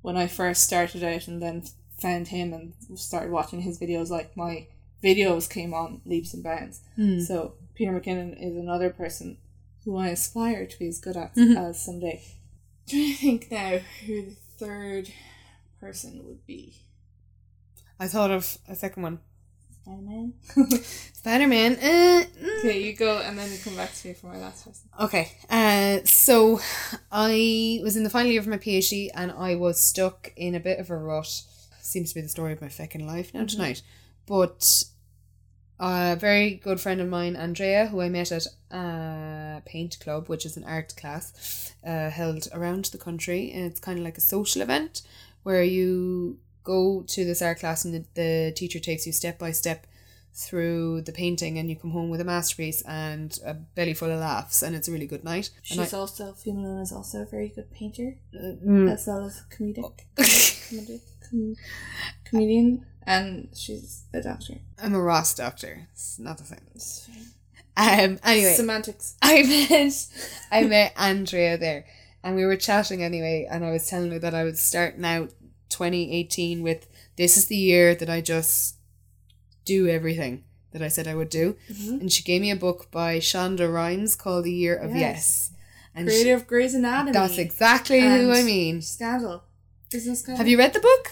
when 0.03 0.17
I 0.17 0.27
first 0.27 0.63
started 0.65 1.03
out 1.03 1.29
and 1.29 1.41
then 1.43 1.63
found 1.99 2.29
him 2.29 2.53
and 2.53 2.73
started 2.99 3.31
watching 3.33 3.63
his 3.63 3.79
videos 3.79 4.11
like 4.11 4.37
my 4.37 4.67
videos 5.03 5.49
came 5.49 5.73
on 5.75 6.01
leaps 6.05 6.35
and 6.35 6.43
bounds 6.43 6.81
Mm. 6.99 7.21
so 7.27 7.55
Peter 7.75 7.93
McKinnon 7.93 8.33
is 8.39 8.57
another 8.57 8.91
person 8.91 9.39
who 9.85 9.97
I 9.97 10.09
aspire 10.09 10.67
to 10.67 10.79
be 10.79 10.89
as 10.89 10.99
good 11.01 11.17
at 11.17 11.35
Mhm. 11.35 11.57
as 11.57 11.83
someday. 11.83 12.21
trying 12.87 13.13
to 13.13 13.17
think 13.17 13.51
now 13.51 13.79
who 14.07 14.23
the 14.27 14.37
third 14.59 15.11
person 15.81 16.23
would 16.27 16.45
be. 16.47 16.75
I 18.01 18.09
thought 18.09 18.31
of 18.33 18.59
a 18.69 18.75
second 18.75 19.03
one. 19.05 19.19
Spider 19.83 20.03
Man. 20.03 20.33
Spider 21.13 21.47
Man. 21.47 21.73
Uh, 21.75 22.25
mm. 22.25 22.59
okay, 22.61 22.83
you 22.83 22.95
go 22.95 23.19
and 23.19 23.39
then 23.39 23.51
you 23.53 23.59
come 23.59 23.77
back 23.77 23.93
to 23.95 24.09
me 24.09 24.15
for 24.15 24.27
my 24.27 24.39
last 24.39 24.65
person. 24.67 24.89
Okay. 24.99 25.33
Uh, 25.49 25.99
so 26.05 26.61
I 27.13 27.79
was 27.83 27.97
in 27.97 28.03
the 28.05 28.11
final 28.11 28.31
year 28.33 28.41
of 28.41 28.47
my 28.47 28.57
PhD 28.59 29.11
and 29.15 29.31
I 29.31 29.55
was 29.55 29.79
stuck 29.81 30.33
in 30.37 30.55
a 30.55 30.61
bit 30.61 30.79
of 30.81 30.91
a 30.91 30.97
rut. 30.97 31.43
Seems 31.83 32.09
to 32.11 32.15
be 32.15 32.21
the 32.23 32.29
story 32.29 32.53
of 32.53 32.61
my 32.63 32.69
fucking 32.69 33.07
life 33.07 33.33
now 33.35 33.43
Mhm. 33.43 33.49
tonight. 33.49 33.83
But 34.27 34.85
a 35.79 36.17
very 36.17 36.55
good 36.55 36.81
friend 36.81 37.01
of 37.01 37.09
mine, 37.09 37.37
Andrea, 37.37 37.87
who 37.87 38.01
I 38.01 38.09
met 38.09 38.33
at 38.33 38.47
a 38.71 39.63
paint 39.65 39.99
club, 40.01 40.29
which 40.29 40.45
is 40.47 40.57
an 40.57 40.65
art 40.65 40.95
class 40.97 41.73
uh, 41.87 42.11
held 42.11 42.49
around 42.53 42.87
the 42.87 42.99
country. 42.99 43.51
And 43.51 43.65
it's 43.65 43.81
kind 43.81 43.99
of 43.99 44.05
like 44.05 44.19
a 44.19 44.23
social 44.23 44.63
event 44.63 45.03
where 45.43 45.63
you 45.63 46.39
go 46.63 47.03
to 47.07 47.25
this 47.25 47.43
art 47.43 47.59
class 47.59 47.85
and 47.85 47.95
the, 47.95 48.05
the 48.15 48.53
teacher 48.53 48.79
takes 48.79 49.07
you 49.07 49.13
step 49.13 49.39
by 49.39 49.53
step 49.53 49.87
through 50.33 51.03
the 51.03 51.13
painting 51.13 51.59
and 51.59 51.69
you 51.69 51.77
come 51.77 51.91
home 51.91 52.09
with 52.09 52.21
a 52.21 52.25
masterpiece 52.25 52.83
and 52.83 53.39
a 53.45 53.53
belly 53.55 53.95
full 53.95 54.11
of 54.11 54.21
laughs 54.21 54.63
and 54.63 54.77
it's 54.77 54.89
a 54.89 54.93
really 54.93 55.07
good 55.07 55.25
night. 55.25 55.51
And 55.71 55.81
She's 55.81 55.93
also 55.93 56.33
Fiona 56.33 56.81
is 56.83 56.93
also 56.93 57.23
a 57.23 57.27
very 57.27 57.49
good 57.49 57.71
painter 57.73 58.17
I, 58.33 58.57
mm, 58.65 58.91
as 58.91 59.07
well 59.07 59.25
as 59.25 59.43
comedic, 59.51 60.01
comedic 60.17 61.01
com- 61.29 61.57
comedian, 62.25 62.87
and 63.03 63.49
she's 63.55 64.05
a 64.13 64.21
doctor. 64.21 64.55
I'm 64.83 64.95
a 64.95 65.01
Ross 65.01 65.35
doctor. 65.35 65.89
It's 65.93 66.19
not 66.19 66.39
the 66.39 66.45
same. 66.45 66.61
Um. 67.77 68.19
Anyway, 68.25 68.55
semantics. 68.55 69.17
I 69.23 69.43
met 69.43 70.09
I 70.51 70.63
met 70.65 70.93
Andrea 70.97 71.57
there, 71.57 71.87
and 72.23 72.37
we 72.37 72.45
were 72.45 72.57
chatting 72.57 73.03
anyway, 73.03 73.49
and 73.51 73.65
I 73.65 73.71
was 73.71 73.89
telling 73.89 74.11
her 74.13 74.19
that 74.19 74.35
I 74.35 74.45
was 74.45 74.61
starting 74.61 75.05
out 75.05 75.33
2018 75.71 76.63
with 76.63 76.87
this 77.17 77.37
is 77.37 77.47
the 77.47 77.57
year 77.57 77.95
that 77.95 78.11
I 78.11 78.21
just 78.21 78.77
do 79.65 79.89
everything 79.89 80.45
that 80.73 80.83
I 80.83 80.89
said 80.89 81.09
I 81.09 81.15
would 81.15 81.31
do, 81.31 81.57
Mhm. 81.73 82.01
and 82.01 82.13
she 82.13 82.23
gave 82.23 82.41
me 82.41 82.51
a 82.51 82.57
book 82.57 82.91
by 82.91 83.19
Shonda 83.19 83.73
Rhimes 83.73 84.15
called 84.17 84.45
The 84.45 84.53
Year 84.53 84.77
of 84.77 84.91
Yes. 84.91 85.01
Yes, 85.01 85.51
and 85.95 86.09
she- 86.09 86.15
Creator 86.23 86.35
of 86.37 86.47
Grey's 86.47 86.75
Anatomy. 86.75 87.13
that's 87.13 87.39
exactly 87.39 88.01
who 88.01 88.31
I 88.31 88.43
mean. 88.43 88.81
Scandal. 88.83 89.43
Isn't 89.93 90.15
Scandal? 90.17 90.39
Have 90.39 90.49
you 90.49 90.57
read 90.59 90.73
the 90.73 90.81
book? 90.81 91.11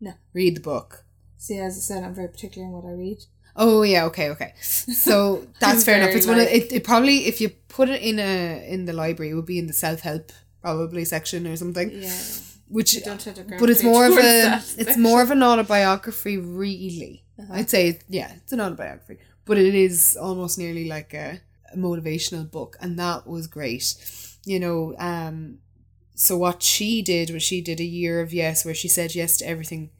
No. 0.00 0.12
Read 0.32 0.54
the 0.56 0.60
book. 0.60 1.04
See, 1.38 1.58
as 1.58 1.76
I 1.76 1.80
said, 1.80 2.04
I'm 2.04 2.14
very 2.14 2.28
particular 2.28 2.66
in 2.68 2.72
what 2.72 2.84
I 2.84 2.92
read. 2.92 3.24
Oh 3.56 3.82
yeah, 3.82 4.04
okay, 4.06 4.30
okay. 4.30 4.54
So 4.62 5.46
that's 5.60 5.82
fair 5.84 5.96
enough. 5.96 6.14
It's 6.14 6.26
one 6.26 6.38
of 6.38 6.46
it, 6.46 6.72
it 6.72 6.84
probably 6.84 7.26
if 7.26 7.40
you 7.40 7.48
put 7.68 7.88
it 7.88 8.00
in 8.00 8.18
a 8.20 8.64
in 8.74 8.84
the 8.84 8.92
library, 8.92 9.30
it 9.32 9.34
would 9.34 9.46
be 9.46 9.58
in 9.58 9.66
the 9.66 9.72
self 9.72 10.00
help 10.00 10.32
probably 10.62 11.04
section 11.04 11.46
or 11.48 11.56
something. 11.56 11.90
Yeah. 11.90 12.22
Which 12.76 12.96
I 12.96 13.00
don't 13.00 13.20
tend 13.20 13.36
to 13.36 13.44
but 13.58 13.68
it's 13.68 13.82
more 13.82 14.06
of 14.06 14.16
a 14.16 14.62
it's 14.82 14.96
more 14.96 15.20
of 15.22 15.30
an 15.30 15.42
autobiography 15.42 16.36
really. 16.38 17.24
Uh-huh. 17.38 17.52
I'd 17.56 17.70
say 17.70 17.98
yeah, 18.08 18.32
it's 18.36 18.52
an 18.52 18.60
autobiography. 18.60 19.18
But 19.44 19.58
it 19.58 19.74
is 19.74 20.16
almost 20.20 20.58
nearly 20.58 20.86
like 20.88 21.12
a, 21.12 21.40
a 21.72 21.76
motivational 21.76 22.48
book 22.50 22.76
and 22.80 22.98
that 22.98 23.26
was 23.26 23.46
great. 23.48 23.84
You 24.44 24.60
know, 24.60 24.94
um 24.98 25.58
so 26.14 26.36
what 26.36 26.62
she 26.62 27.02
did 27.02 27.30
was 27.30 27.42
she 27.42 27.60
did 27.60 27.80
a 27.80 27.84
year 28.00 28.20
of 28.20 28.32
yes 28.32 28.64
where 28.64 28.74
she 28.74 28.88
said 28.88 29.14
yes 29.14 29.38
to 29.38 29.46
everything 29.48 29.90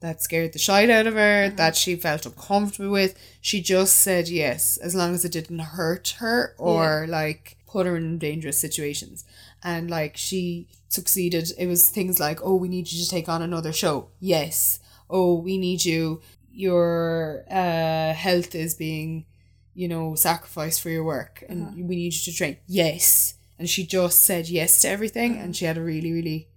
that 0.00 0.22
scared 0.22 0.52
the 0.54 0.58
shit 0.58 0.90
out 0.90 1.06
of 1.06 1.14
her, 1.14 1.44
Uh-huh. 1.46 1.56
that 1.56 1.76
she 1.76 1.94
felt 1.94 2.26
uncomfortable 2.26 2.90
with. 2.90 3.14
She 3.40 3.60
just 3.60 3.98
said 3.98 4.28
yes, 4.28 4.78
as 4.78 4.94
long 4.94 5.14
as 5.14 5.24
it 5.24 5.32
didn't 5.32 5.58
hurt 5.78 6.16
her 6.18 6.54
or 6.58 7.06
like 7.08 7.58
put 7.66 7.86
her 7.86 7.96
in 7.96 8.18
dangerous 8.18 8.58
situations. 8.58 9.24
And 9.62 9.90
like 9.90 10.16
she 10.16 10.68
succeeded. 10.88 11.52
It 11.58 11.66
was 11.66 11.88
things 11.88 12.18
like, 12.18 12.40
oh, 12.42 12.54
we 12.56 12.68
need 12.68 12.90
you 12.90 13.02
to 13.04 13.10
take 13.10 13.28
on 13.28 13.42
another 13.42 13.72
show. 13.72 14.08
Yes. 14.18 14.80
Oh, 15.08 15.34
we 15.40 15.58
need 15.58 15.84
you. 15.84 16.20
Your 16.52 17.44
uh, 17.50 18.12
health 18.14 18.54
is 18.54 18.74
being, 18.74 19.26
you 19.74 19.86
know, 19.88 20.14
sacrificed 20.14 20.80
for 20.80 20.90
your 20.90 21.04
work, 21.04 21.44
and 21.48 21.62
Uh-huh. 21.62 21.74
we 21.76 21.96
need 21.96 22.12
you 22.14 22.32
to 22.32 22.32
train. 22.32 22.56
Yes. 22.66 23.34
And 23.58 23.68
she 23.68 23.86
just 23.86 24.24
said 24.24 24.48
yes 24.48 24.80
to 24.82 24.88
everything, 24.88 25.36
and 25.36 25.54
she 25.54 25.64
had 25.66 25.76
a 25.78 25.82
really, 25.82 26.12
really 26.12 26.48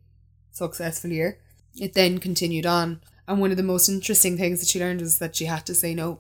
successful 0.52 1.12
year. 1.12 1.40
It 1.80 1.94
then 1.94 2.18
continued 2.20 2.66
on, 2.66 3.02
and 3.28 3.40
one 3.42 3.52
of 3.52 3.58
the 3.58 3.64
most 3.64 3.90
interesting 3.90 4.38
things 4.38 4.60
that 4.60 4.70
she 4.70 4.80
learned 4.80 5.02
was 5.02 5.18
that 5.20 5.36
she 5.36 5.46
had 5.46 5.66
to 5.66 5.76
say 5.76 5.94
no, 5.94 6.20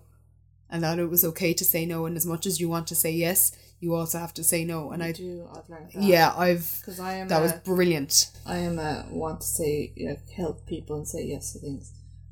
and 0.69 0.84
that 0.84 0.99
it 0.99 1.10
was 1.10 1.23
okay 1.23 1.53
to 1.53 1.65
say 1.65 1.85
no. 1.85 2.05
And 2.05 2.15
as 2.18 2.26
much 2.26 2.45
as 2.45 2.60
you 2.60 2.68
want 2.69 2.88
to 2.88 2.95
say 2.95 3.11
yes, 3.11 3.51
you 3.84 3.93
also 3.95 4.18
have 4.18 4.34
to 4.35 4.43
say 4.43 4.64
no. 4.64 4.91
And 4.91 5.03
I, 5.03 5.11
do. 5.11 5.47
I've 5.55 5.69
learned 5.69 5.91
that. 5.93 6.03
yeah, 6.03 6.34
I've 6.45 6.68
because 6.80 6.99
I 6.99 7.14
am. 7.15 7.27
that 7.27 7.39
a, 7.39 7.43
was 7.43 7.53
brilliant. 7.72 8.31
I 8.45 8.57
am 8.57 8.80
a 8.80 9.05
want 9.10 9.41
to 9.41 9.47
say 9.47 9.91
you 9.95 10.05
know, 10.10 10.18
help 10.35 10.65
people 10.65 10.95
and 10.97 11.07
say 11.07 11.23
yes 11.26 11.53
to 11.53 11.60
things, 11.60 11.91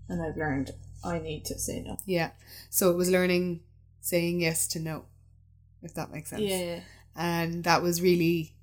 and 0.09 0.21
I've 0.21 0.37
learned 0.37 0.71
I 1.03 1.19
need 1.19 1.45
to 1.45 1.59
say 1.59 1.83
no. 1.85 1.97
Yeah, 2.05 2.31
so 2.69 2.89
it 2.91 2.95
was 2.97 3.09
learning 3.09 3.61
saying 4.01 4.41
yes 4.41 4.67
to 4.69 4.79
no, 4.79 5.05
if 5.83 5.93
that 5.95 6.11
makes 6.11 6.29
sense. 6.29 6.41
Yeah. 6.43 6.79
and 7.15 7.63
that 7.65 7.81
was 7.81 8.01
really 8.01 8.53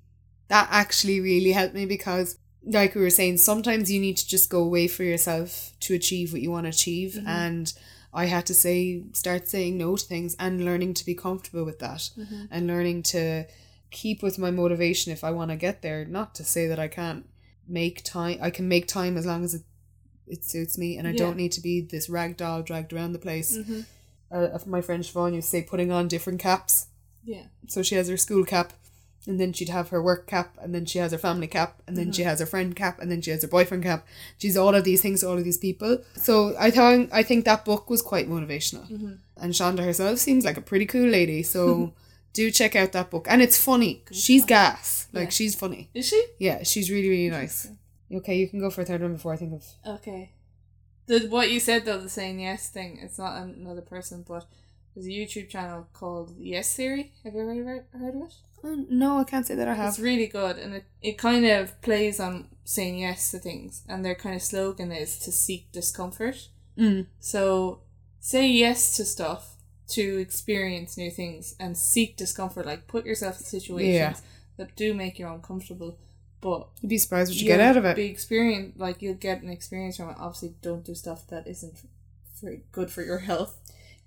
that 0.47 0.67
actually 0.71 1.19
really 1.21 1.51
helped 1.51 1.75
me 1.75 1.85
because 1.85 2.37
like 2.65 2.95
we 2.95 3.01
were 3.01 3.09
saying 3.11 3.37
sometimes 3.37 3.91
you 3.91 3.99
need 4.01 4.17
to 4.17 4.27
just 4.27 4.49
go 4.49 4.61
away 4.63 4.87
for 4.87 5.03
yourself 5.03 5.71
to 5.79 5.93
achieve 5.93 6.33
what 6.33 6.41
you 6.41 6.51
want 6.51 6.65
to 6.65 6.69
achieve 6.69 7.13
Mm-hmm. 7.13 7.27
and 7.27 7.73
i 8.13 8.25
had 8.25 8.45
to 8.45 8.53
say 8.53 9.03
start 9.13 9.47
saying 9.47 9.77
no 9.77 9.95
to 9.95 10.05
things 10.05 10.35
and 10.39 10.63
learning 10.65 10.93
to 10.93 11.05
be 11.05 11.13
comfortable 11.15 11.63
with 11.65 11.79
that 11.79 12.09
Mm-hmm. 12.17 12.45
and 12.51 12.67
learning 12.67 13.03
to 13.03 13.45
keep 13.91 14.21
with 14.23 14.37
my 14.37 14.51
motivation 14.51 15.11
if 15.11 15.23
i 15.23 15.31
want 15.31 15.51
to 15.51 15.57
get 15.57 15.81
there 15.81 16.05
not 16.05 16.35
to 16.35 16.43
say 16.43 16.67
that 16.67 16.79
i 16.79 16.87
can't 16.87 17.25
make 17.67 18.03
time 18.03 18.37
i 18.41 18.49
can 18.49 18.67
make 18.67 18.87
time 18.87 19.17
as 19.17 19.25
long 19.25 19.43
as 19.43 19.53
it 19.53 19.63
it 20.27 20.43
suits 20.43 20.77
me 20.77 20.97
and 20.97 21.07
i 21.07 21.11
Yeah. 21.11 21.17
don't 21.17 21.37
need 21.37 21.51
to 21.53 21.61
be 21.61 21.81
this 21.81 22.09
rag 22.09 22.37
doll 22.37 22.61
dragged 22.61 22.93
around 22.93 23.13
the 23.13 23.19
place 23.27 23.57
Mhm. 23.57 23.85
uh, 24.31 24.59
my 24.67 24.81
friend 24.81 25.03
Siobhan 25.03 25.33
used 25.35 25.47
to 25.47 25.51
say 25.57 25.61
putting 25.63 25.91
on 25.91 26.07
different 26.07 26.39
caps 26.39 26.87
Yeah. 27.23 27.45
so 27.67 27.81
she 27.83 27.95
has 27.95 28.07
her 28.09 28.17
school 28.17 28.45
cap, 28.45 28.73
and 29.29 29.39
then 29.39 29.53
she'd 29.53 29.69
have 29.69 29.89
her 29.89 30.01
work 30.01 30.25
cap, 30.25 30.57
and 30.59 30.73
then 30.73 30.87
she 30.87 30.97
has 30.97 31.11
her 31.11 31.17
family 31.19 31.45
cap, 31.45 31.83
and 31.85 31.95
then 31.95 32.11
she 32.11 32.23
mm-hmm. 32.23 32.29
has 32.29 32.39
her 32.39 32.47
friend 32.47 32.75
cap, 32.75 32.99
and 32.99 33.11
then 33.11 33.21
she 33.21 33.29
has 33.29 33.43
her 33.43 33.47
boyfriend 33.47 33.83
cap. 33.83 34.07
She's 34.39 34.57
all 34.57 34.73
of 34.73 34.83
these 34.83 35.03
things 35.03 35.21
to 35.21 35.29
all 35.29 35.37
of 35.37 35.43
these 35.43 35.59
people. 35.59 35.99
So 36.15 36.55
I 36.59 36.71
thought 36.71 37.09
I 37.11 37.21
think 37.21 37.45
that 37.45 37.63
book 37.63 37.91
was 37.91 38.01
quite 38.01 38.27
motivational. 38.27 38.89
Mm-hmm. 38.89 39.13
And 39.37 39.53
Shonda 39.53 39.85
herself 39.85 40.17
seems 40.17 40.45
like 40.45 40.57
a 40.57 40.61
pretty 40.61 40.87
cool 40.87 41.07
lady. 41.07 41.43
So 41.43 41.93
do 42.33 42.49
check 42.49 42.75
out 42.75 42.91
that 42.93 43.11
book, 43.11 43.27
and 43.29 43.39
it's 43.39 43.63
funny. 43.63 44.03
She's 44.11 44.45
gas. 44.45 45.07
Like 45.13 45.25
Yeah. 45.25 45.29
she's 45.29 45.53
funny. 45.53 45.91
Is 45.93 46.07
she? 46.07 46.25
Yeah, 46.39 46.63
she's 46.63 46.89
really 46.89 47.09
really 47.09 47.29
nice. 47.29 47.67
Okay, 48.11 48.35
you 48.35 48.49
can 48.49 48.59
go 48.59 48.71
for 48.71 48.81
a 48.81 48.85
third 48.85 49.03
one 49.03 49.13
before 49.13 49.33
I 49.33 49.37
think 49.37 49.53
of. 49.53 49.63
Okay. 49.85 50.31
The 51.05 51.27
what 51.27 51.51
you 51.51 51.59
said 51.59 51.85
though, 51.85 51.99
the 51.99 52.09
saying 52.09 52.39
yes 52.39 52.69
thing. 52.69 52.97
It's 52.99 53.19
not 53.19 53.43
another 53.43 53.81
person, 53.81 54.25
but 54.27 54.47
there's 54.95 55.05
a 55.05 55.11
YouTube 55.11 55.49
channel 55.49 55.87
called 55.93 56.33
Yes 56.39 56.75
Theory. 56.75 57.11
Have 57.23 57.35
you 57.35 57.41
ever 57.41 57.85
heard 57.93 58.15
of 58.15 58.21
it? 58.23 58.33
Oh, 58.63 58.85
no, 58.89 59.19
I 59.19 59.23
can't 59.23 59.45
say 59.47 59.55
that 59.55 59.67
I 59.67 59.73
have. 59.73 59.89
It's 59.89 59.99
really 59.99 60.27
good, 60.27 60.57
and 60.57 60.73
it, 60.75 60.83
it 61.01 61.17
kind 61.17 61.45
of 61.45 61.79
plays 61.81 62.19
on 62.19 62.47
saying 62.63 62.99
yes 62.99 63.31
to 63.31 63.39
things, 63.39 63.83
and 63.87 64.03
their 64.03 64.15
kind 64.15 64.35
of 64.35 64.41
slogan 64.41 64.91
is 64.91 65.17
to 65.19 65.31
seek 65.31 65.71
discomfort. 65.71 66.47
Mm. 66.77 67.07
So 67.19 67.79
say 68.19 68.47
yes 68.47 68.95
to 68.97 69.05
stuff 69.05 69.55
to 69.89 70.17
experience 70.19 70.97
new 70.97 71.09
things 71.09 71.55
and 71.59 71.75
seek 71.77 72.15
discomfort. 72.17 72.65
Like 72.65 72.87
put 72.87 73.05
yourself 73.05 73.39
in 73.39 73.45
situations 73.45 73.93
Yeah. 73.95 74.13
that 74.57 74.75
do 74.75 74.93
make 74.93 75.17
you 75.19 75.27
uncomfortable, 75.27 75.97
but 76.41 76.67
You'd 76.81 76.89
be 76.89 76.97
surprised 76.97 77.31
what 77.31 77.37
you 77.41 77.47
get 77.47 77.59
out 77.59 77.75
of 77.77 77.85
it. 77.85 77.95
Be 77.95 78.05
experience 78.05 78.75
like 78.77 79.01
you'll 79.01 79.15
get 79.15 79.41
an 79.41 79.49
experience 79.49 79.97
from 79.97 80.09
it. 80.09 80.17
Obviously, 80.19 80.53
don't 80.61 80.85
do 80.85 80.93
stuff 80.95 81.25
that 81.27 81.47
isn't 81.47 81.73
for 82.39 82.55
good 82.71 82.91
for 82.91 83.01
your 83.03 83.19
health. 83.19 83.57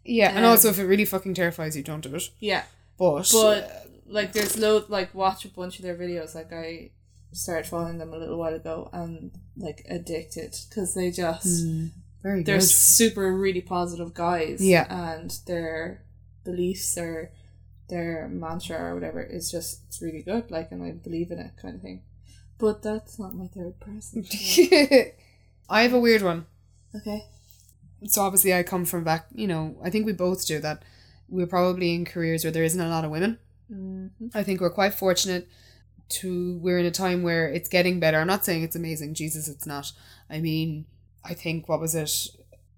yeah, 0.05 0.29
and 0.31 0.45
um, 0.45 0.53
also 0.53 0.69
if 0.71 0.79
it 0.79 0.85
really 0.87 1.05
fucking 1.05 1.35
terrifies 1.35 1.77
you, 1.77 1.83
don't 1.83 2.01
do 2.03 2.15
it. 2.15 2.31
Yeah, 2.39 2.63
But, 2.97 3.29
but 3.33 3.87
like 4.07 4.33
there's 4.33 4.59
load 4.59 4.89
like 4.89 5.15
watch 5.15 5.45
a 5.45 5.49
bunch 5.49 5.79
of 5.79 5.85
their 5.85 5.97
videos. 5.97 6.35
Like 6.35 6.53
I 6.53 6.91
started 7.33 7.67
following 7.67 7.99
them 7.99 8.13
a 8.13 8.19
little 8.19 8.39
while 8.39 8.55
ago 8.55 8.91
and 8.93 9.31
like 9.57 9.85
addicted 9.89 10.57
because 10.69 10.95
they 10.95 11.11
just 11.11 11.65
hmm. 11.65 11.87
very 12.23 12.43
they're 12.43 12.59
good. 12.59 12.65
super 12.65 13.35
really 13.37 13.63
positive 13.63 14.15
guys. 14.15 14.65
Yeah. 14.65 14.87
and 14.89 15.31
their 15.47 16.03
beliefs 16.45 16.97
or 16.99 17.31
their 17.89 18.29
mantra 18.29 18.79
or 18.79 18.95
whatever 18.95 19.23
is 19.23 19.51
just 19.51 19.83
it's 19.87 20.01
really 20.01 20.23
good. 20.23 20.51
Like, 20.51 20.73
and 20.73 20.83
I 20.83 20.93
believe 20.93 21.31
in 21.31 21.39
it, 21.39 21.53
kind 21.61 21.75
of 21.75 21.83
thing. 21.83 22.03
But 22.59 22.83
that's 22.83 23.19
not 23.19 23.35
my 23.35 23.49
third 23.49 23.79
person. 23.81 24.25
I 25.69 25.83
have 25.83 25.93
a 25.93 26.01
weird 26.01 26.23
one. 26.23 26.47
okay. 26.95 27.25
So 28.07 28.23
obviously, 28.23 28.55
I 28.55 28.63
come 28.63 28.85
from 28.85 29.05
back. 29.05 29.27
You 29.35 29.47
know, 29.47 29.77
I 29.83 29.91
think 29.91 30.07
we 30.07 30.13
both 30.13 30.47
do 30.47 30.59
that. 30.61 30.83
We're 31.29 31.47
probably 31.47 31.95
in 31.95 32.05
careers 32.05 32.45
where 32.45 32.51
there 32.51 32.65
isn't 32.65 32.81
a 32.81 32.89
lot 32.89 33.05
of 33.05 33.11
women. 33.11 33.39
Mm-hmm. 33.73 34.29
I 34.35 34.43
think 34.43 34.61
we're 34.61 34.71
quite 34.71 34.95
fortunate 34.95 35.49
to. 36.11 36.59
We're 36.59 36.79
in 36.79 36.87
a 36.87 36.91
time 36.91 37.23
where 37.23 37.49
it's 37.49 37.69
getting 37.69 38.01
better. 38.01 38.19
I'm 38.19 38.27
not 38.27 38.45
saying 38.45 38.63
it's 38.63 38.77
amazing. 38.77 39.15
Jesus, 39.15 39.49
it's 39.49 39.67
not. 39.67 39.93
I 40.29 40.41
mean, 40.41 40.87
I 41.25 41.35
think 41.35 41.69
what 41.69 41.81
was 41.81 41.95
it? 41.95 42.29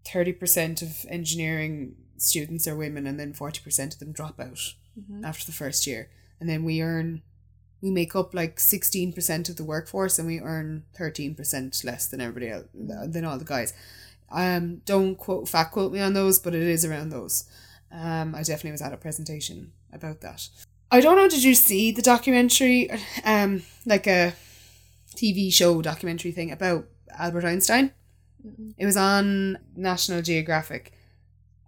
Thirty 0.07 0.33
percent 0.33 0.83
of 0.83 1.05
engineering 1.09 1.97
students 2.16 2.66
are 2.69 2.77
women, 2.77 3.07
and 3.07 3.19
then 3.19 3.33
forty 3.33 3.61
percent 3.62 3.95
of 3.95 4.01
them 4.01 4.12
drop 4.12 4.39
out 4.39 4.75
Mhm. 5.01 5.25
after 5.25 5.45
the 5.47 5.53
first 5.53 5.87
year, 5.87 6.11
and 6.41 6.49
then 6.49 6.65
we 6.65 6.81
earn. 6.83 7.23
We 7.81 7.91
make 7.91 8.15
up 8.16 8.33
like 8.35 8.61
sixteen 8.61 9.12
percent 9.12 9.49
of 9.49 9.57
the 9.57 9.65
workforce, 9.65 10.19
and 10.19 10.27
we 10.29 10.41
earn 10.41 10.85
thirteen 10.97 11.35
percent 11.35 11.83
less 11.85 12.07
than 12.07 12.21
everybody 12.21 12.49
else, 12.51 12.66
than 12.75 13.25
all 13.25 13.39
the 13.39 13.45
guys. 13.45 13.73
Um, 14.31 14.83
don't 14.87 15.16
quote 15.16 15.49
fact 15.49 15.73
quote 15.73 15.93
me 15.93 16.01
on 16.01 16.15
those, 16.15 16.39
but 16.39 16.55
it 16.55 16.62
is 16.62 16.85
around 16.85 17.11
those. 17.11 17.45
Um, 17.93 18.35
I 18.35 18.39
definitely 18.43 18.73
was 18.73 18.83
at 18.83 18.93
a 18.93 18.97
presentation 18.97 19.73
about 19.93 20.21
that. 20.23 20.49
I 20.95 21.01
don't 21.01 21.16
know. 21.16 21.29
Did 21.29 21.43
you 21.43 21.57
see 21.57 21.91
the 21.91 22.03
documentary? 22.03 22.89
Um, 23.25 23.65
like 23.85 24.07
a 24.07 24.33
TV 25.16 25.53
show 25.53 25.83
documentary 25.83 26.31
thing 26.31 26.53
about 26.53 26.87
Albert 27.19 27.45
Einstein. 27.45 27.91
It 28.79 28.87
was 28.87 28.97
on 28.97 29.59
National 29.75 30.23
Geographic. 30.23 30.93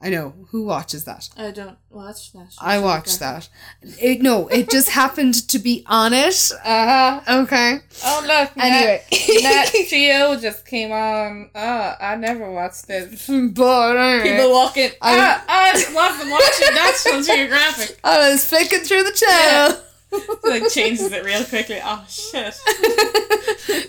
I 0.00 0.10
know 0.10 0.34
who 0.50 0.64
watches 0.66 1.04
that. 1.04 1.30
I 1.38 1.50
don't 1.50 1.78
watch 1.90 2.32
that. 2.34 2.54
I 2.60 2.78
watched 2.78 3.18
that. 3.20 3.48
It, 3.82 4.20
no, 4.20 4.46
it 4.48 4.68
just 4.70 4.90
happened 4.90 5.48
to 5.48 5.58
be 5.58 5.84
on 5.86 6.12
it. 6.12 6.50
Uh 6.62 7.20
huh. 7.22 7.42
Okay. 7.42 7.78
Oh 8.04 8.24
look! 8.26 8.50
Anyway. 8.62 9.02
Nat 9.42 9.70
Geo 9.88 10.36
just 10.38 10.66
came 10.66 10.92
on. 10.92 11.50
Ah, 11.54 11.96
I 11.98 12.16
never 12.16 12.50
watched 12.50 12.86
this. 12.88 13.26
But 13.26 14.22
People 14.22 14.50
walking. 14.52 14.90
I- 15.00 15.18
ah, 15.18 15.44
I 15.48 15.72
wasn't 15.94 16.30
watching 16.30 16.74
National 16.74 17.22
Geographic. 17.22 17.98
I 18.04 18.30
was 18.30 18.44
flicking 18.44 18.80
through 18.80 19.02
the 19.04 19.12
channel. 19.12 19.80
like 20.44 20.70
changes 20.70 21.10
it 21.10 21.24
real 21.24 21.42
quickly. 21.44 21.80
Oh 21.82 22.04
shit! 22.08 22.54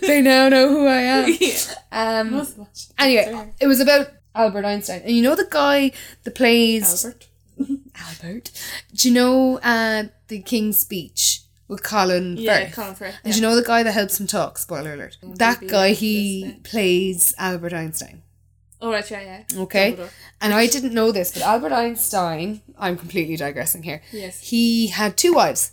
they 0.00 0.20
now 0.22 0.48
know 0.48 0.68
who 0.68 0.86
I 0.86 1.00
am. 1.00 1.36
yeah. 1.38 1.56
Um. 1.92 2.34
It. 2.34 2.86
Anyway, 2.98 3.52
it 3.60 3.66
was 3.66 3.80
about 3.80 4.08
Albert 4.38 4.64
Einstein, 4.64 5.02
and 5.04 5.12
you 5.16 5.22
know 5.22 5.34
the 5.34 5.48
guy 5.50 5.92
that 6.24 6.34
plays 6.34 7.04
Albert. 7.04 7.26
Albert. 7.96 8.50
Do 8.94 9.08
you 9.08 9.14
know 9.14 9.58
uh, 9.58 10.04
the 10.28 10.40
King's 10.40 10.78
Speech 10.80 11.40
with 11.66 11.82
Colin 11.82 12.36
Yeah, 12.36 12.66
Firth? 12.66 12.74
Colin 12.74 12.94
Firth. 12.94 13.14
And 13.24 13.32
do 13.32 13.38
you 13.38 13.42
know 13.42 13.56
the 13.56 13.62
guy 13.64 13.82
that 13.82 13.92
helps 13.92 14.18
him 14.20 14.26
talk? 14.26 14.58
Spoiler 14.58 14.94
alert. 14.94 15.18
that 15.22 15.66
guy, 15.66 15.90
he 15.90 16.56
plays 16.62 17.34
Albert 17.36 17.72
Einstein. 17.72 18.22
Oh 18.80 18.92
right, 18.92 19.10
yeah, 19.10 19.20
yeah. 19.52 19.60
Okay. 19.62 19.92
Dumbledore. 19.94 20.10
And 20.40 20.54
I 20.54 20.68
didn't 20.68 20.94
know 20.94 21.10
this, 21.10 21.32
but 21.32 21.42
Albert 21.42 21.72
Einstein, 21.72 22.62
I'm 22.78 22.96
completely 22.96 23.36
digressing 23.36 23.82
here. 23.82 24.02
Yes. 24.12 24.40
He 24.40 24.86
had 24.86 25.16
two 25.16 25.32
wives. 25.32 25.72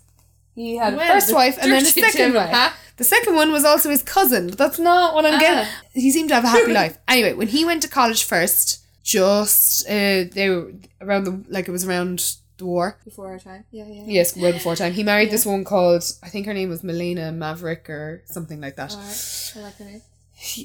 He 0.55 0.77
had 0.77 0.93
a 0.93 0.97
first 0.97 1.33
wife 1.33 1.57
and 1.61 1.71
then 1.71 1.83
a 1.83 1.85
second 1.85 2.33
wife. 2.33 2.49
huh? 2.51 2.71
The 2.97 3.03
second 3.03 3.35
one 3.35 3.51
was 3.51 3.65
also 3.65 3.89
his 3.89 4.01
cousin, 4.01 4.47
but 4.47 4.57
that's 4.57 4.79
not 4.79 5.13
what 5.13 5.25
I'm 5.25 5.37
getting. 5.39 5.67
Ah. 5.69 5.81
He 5.93 6.11
seemed 6.11 6.29
to 6.29 6.35
have 6.35 6.45
a 6.45 6.47
happy 6.47 6.71
life. 6.81 6.97
Anyway, 7.09 7.33
when 7.33 7.49
he 7.49 7.65
went 7.65 7.81
to 7.83 7.89
college 7.89 8.23
first, 8.23 8.81
just 9.03 9.85
uh, 9.87 10.23
they 10.33 10.49
were 10.49 10.71
around 11.01 11.25
the 11.25 11.43
like 11.49 11.67
it 11.67 11.71
was 11.71 11.85
around 11.85 12.35
the 12.57 12.65
war. 12.65 12.97
Before 13.03 13.27
our 13.27 13.39
time. 13.39 13.65
Yeah, 13.71 13.85
yeah. 13.87 14.03
Yes, 14.07 14.37
well 14.37 14.53
before 14.53 14.77
time. 14.77 14.93
He 14.93 15.03
married 15.03 15.29
this 15.29 15.45
one 15.45 15.65
called 15.65 16.03
I 16.23 16.29
think 16.29 16.45
her 16.45 16.53
name 16.53 16.69
was 16.69 16.83
Milena 16.83 17.31
Maverick 17.33 17.89
or 17.89 18.23
something 18.25 18.61
like 18.61 18.77
that. 18.77 18.93
Alright. 18.93 19.53
I 19.57 19.59
like 19.59 19.77
the 19.77 19.85
name. 19.85 20.01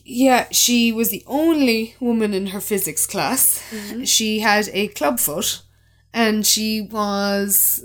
Yeah, 0.04 0.46
she 0.52 0.92
was 0.92 1.10
the 1.10 1.24
only 1.26 1.94
woman 2.00 2.32
in 2.34 2.48
her 2.48 2.60
physics 2.60 3.06
class. 3.06 3.62
She 4.04 4.40
had 4.40 4.68
a 4.72 4.88
club 4.88 5.18
foot 5.20 5.62
and 6.12 6.46
she 6.46 6.80
was 6.80 7.82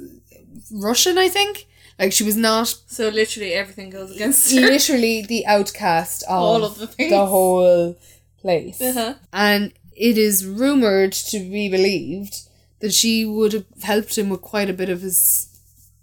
Russian, 0.71 1.17
I 1.17 1.29
think. 1.29 1.67
Like 1.99 2.11
she 2.13 2.23
was 2.23 2.35
not 2.35 2.67
So 2.87 3.09
literally 3.09 3.53
everything 3.53 3.89
goes 3.89 4.11
against 4.15 4.51
her. 4.53 4.59
literally 4.61 5.21
the 5.21 5.45
outcast 5.45 6.23
of 6.29 6.29
All 6.29 6.63
of 6.65 6.77
the 6.77 6.87
things. 6.87 7.11
the 7.11 7.25
whole 7.25 7.95
place. 8.41 8.81
Uh-huh. 8.81 9.15
And 9.31 9.73
it 9.95 10.17
is 10.17 10.45
rumored 10.45 11.13
to 11.13 11.39
be 11.39 11.69
believed 11.69 12.35
that 12.81 12.93
she 12.93 13.25
would 13.25 13.53
have 13.53 13.65
helped 13.83 14.17
him 14.17 14.29
with 14.29 14.41
quite 14.41 14.69
a 14.69 14.73
bit 14.73 14.89
of 14.89 15.01
his 15.01 15.47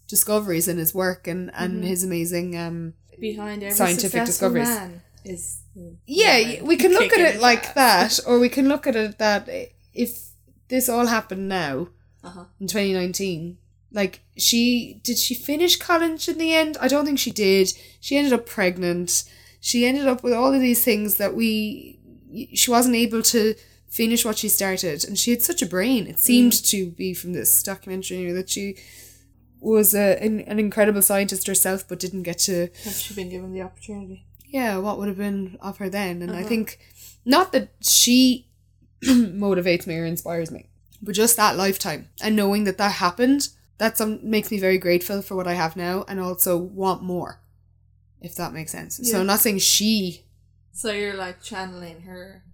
discoveries 0.08 0.66
in 0.68 0.78
his 0.78 0.94
work 0.94 1.26
and, 1.26 1.50
and 1.54 1.84
his 1.84 2.02
amazing 2.04 2.56
um 2.56 2.94
Behind 3.20 3.62
every 3.62 3.76
Scientific 3.76 4.24
discoveries. 4.24 4.66
man 4.68 5.02
is 5.24 5.58
yeah, 6.06 6.38
woman 6.54 6.66
we 6.66 6.76
can 6.76 6.92
look 6.92 7.12
at 7.12 7.20
it 7.34 7.40
like 7.40 7.64
ass. 7.76 8.16
that, 8.16 8.20
or 8.26 8.38
we 8.40 8.48
can 8.48 8.68
look 8.68 8.86
at 8.86 8.96
it 8.96 9.18
that 9.18 9.48
if 9.94 10.30
this 10.68 10.88
all 10.88 11.06
happened 11.06 11.48
now 11.48 11.88
Uh-huh. 12.24 12.44
in 12.60 12.66
2019, 12.66 13.58
like 13.92 14.20
she 14.36 15.00
did 15.02 15.18
she 15.18 15.34
finish 15.34 15.76
college 15.76 16.28
in 16.28 16.38
the 16.38 16.54
end? 16.54 16.76
I 16.80 16.88
don't 16.88 17.04
think 17.04 17.18
she 17.18 17.30
did. 17.30 17.72
She 18.00 18.16
ended 18.16 18.32
up 18.32 18.46
pregnant. 18.46 19.24
She 19.60 19.86
ended 19.86 20.06
up 20.08 20.22
with 20.24 20.32
all 20.32 20.52
of 20.54 20.60
these 20.60 20.84
things 20.84 21.16
that 21.16 21.34
we 21.34 21.98
she 22.54 22.70
wasn't 22.70 22.96
able 22.96 23.22
to 23.22 23.54
finish 23.88 24.24
what 24.24 24.38
she 24.38 24.48
started, 24.48 25.04
and 25.04 25.18
she 25.18 25.30
had 25.30 25.42
such 25.42 25.60
a 25.62 25.66
brain. 25.66 26.06
It 26.06 26.18
seemed 26.18 26.52
to 26.64 26.90
be 26.90 27.12
from 27.12 27.34
this 27.34 27.62
documentary 27.62 28.32
that 28.32 28.48
she 28.48 28.76
was 29.60 29.94
a, 29.94 30.20
an, 30.24 30.40
an 30.40 30.58
incredible 30.58 31.02
scientist 31.02 31.46
herself, 31.46 31.86
but 31.86 32.00
didn't 32.00 32.22
get 32.24 32.38
to 32.38 32.68
Had 32.84 32.94
she 32.94 33.14
been 33.14 33.28
given 33.28 33.52
the 33.52 33.62
opportunity? 33.62 34.24
yeah, 34.46 34.76
what 34.78 34.98
would 34.98 35.08
have 35.08 35.18
been 35.18 35.56
of 35.60 35.76
her 35.78 35.88
then? 35.88 36.20
And 36.22 36.32
I 36.32 36.40
Uh-huh. 36.40 36.48
think 36.48 36.78
not 37.24 37.52
that 37.52 37.68
she 37.82 38.48
motivates 39.04 39.86
me 39.86 39.96
or 39.96 40.04
inspires 40.04 40.50
me, 40.50 40.68
but 41.00 41.14
just 41.14 41.36
that 41.36 41.56
lifetime 41.56 42.08
and 42.22 42.34
knowing 42.36 42.64
that 42.64 42.78
that 42.78 42.92
happened, 42.92 43.48
that 43.82 43.98
some 43.98 44.12
makes 44.22 44.50
me 44.52 44.58
very 44.60 44.78
grateful 44.78 45.22
for 45.22 45.34
what 45.34 45.48
I 45.48 45.54
have 45.54 45.74
now 45.76 46.04
and 46.08 46.20
also 46.20 46.56
want 46.56 47.02
more. 47.02 47.40
If 48.20 48.36
that 48.36 48.52
makes 48.52 48.70
sense. 48.78 48.96
So 48.96 49.02
Yeah. 49.16 49.18
I'm 49.20 49.26
not 49.26 49.40
saying 49.40 49.58
she. 49.58 50.24
So 50.72 50.92
you're 50.92 51.14
like 51.26 51.42
channeling 51.42 52.02
her. 52.02 52.44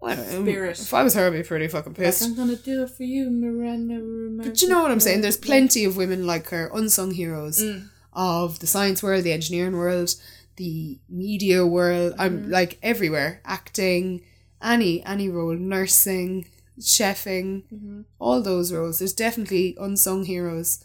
Well, 0.00 0.18
um, 0.18 0.44
Spirit. 0.46 0.80
If 0.80 0.94
I 0.94 1.02
was 1.02 1.14
her, 1.14 1.26
I'd 1.26 1.32
be 1.32 1.42
pretty 1.42 1.68
fucking 1.68 1.92
Like, 1.92 2.02
pissed. 2.02 2.22
I'm 2.24 2.34
gonna 2.36 2.56
do 2.70 2.84
it 2.84 2.90
for 2.96 3.02
you, 3.02 3.28
Miranda. 3.30 3.98
But 4.44 4.62
you 4.62 4.68
know 4.68 4.80
what 4.82 4.90
I'm 4.92 5.00
saying? 5.00 5.20
There's 5.20 5.36
plenty 5.36 5.84
of 5.84 5.96
women 5.96 6.24
like 6.26 6.46
her, 6.50 6.70
unsung 6.72 7.10
heroes 7.10 7.58
Mm. 7.60 7.88
of 8.14 8.60
the 8.60 8.66
science 8.74 9.02
world, 9.02 9.24
the 9.24 9.32
engineering 9.32 9.76
world, 9.76 10.14
the 10.56 10.98
media 11.08 11.66
world. 11.66 12.14
I'm 12.18 12.34
Mm-hmm. 12.42 12.50
like 12.58 12.78
everywhere. 12.82 13.30
Acting, 13.44 14.22
any 14.62 15.04
any 15.04 15.28
role, 15.28 15.56
nursing, 15.74 16.46
chefing, 16.80 17.62
Mhm. 17.72 18.04
all 18.18 18.42
those 18.42 18.72
roles. 18.72 18.98
There's 18.98 19.12
definitely 19.12 19.76
unsung 19.80 20.24
heroes, 20.24 20.84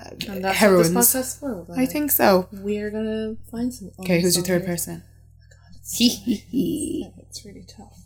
uh, 0.00 0.10
And 0.28 0.44
that's 0.44 0.58
heroines. 0.58 0.90
what 0.90 1.00
this 1.00 1.14
podcast 1.14 1.20
is 1.20 1.34
for. 1.36 1.66
I 1.76 1.86
think 1.86 2.10
so. 2.10 2.48
we're 2.52 2.90
gonna 2.90 3.36
find 3.50 3.72
some. 3.74 3.90
Okay, 4.00 4.20
who's 4.20 4.36
your 4.36 4.44
third 4.44 4.62
heroes. 4.62 4.86
person? 4.86 5.02
God, 5.50 5.80
it's, 6.00 7.44
really 7.44 7.64
tough. 7.64 7.98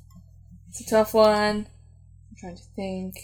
It's 0.69 0.81
a 0.81 0.87
tough 0.87 1.15
one. 1.15 1.67
I'm 2.31 2.37
trying 2.37 2.57
to 2.57 2.63
think. 2.75 3.15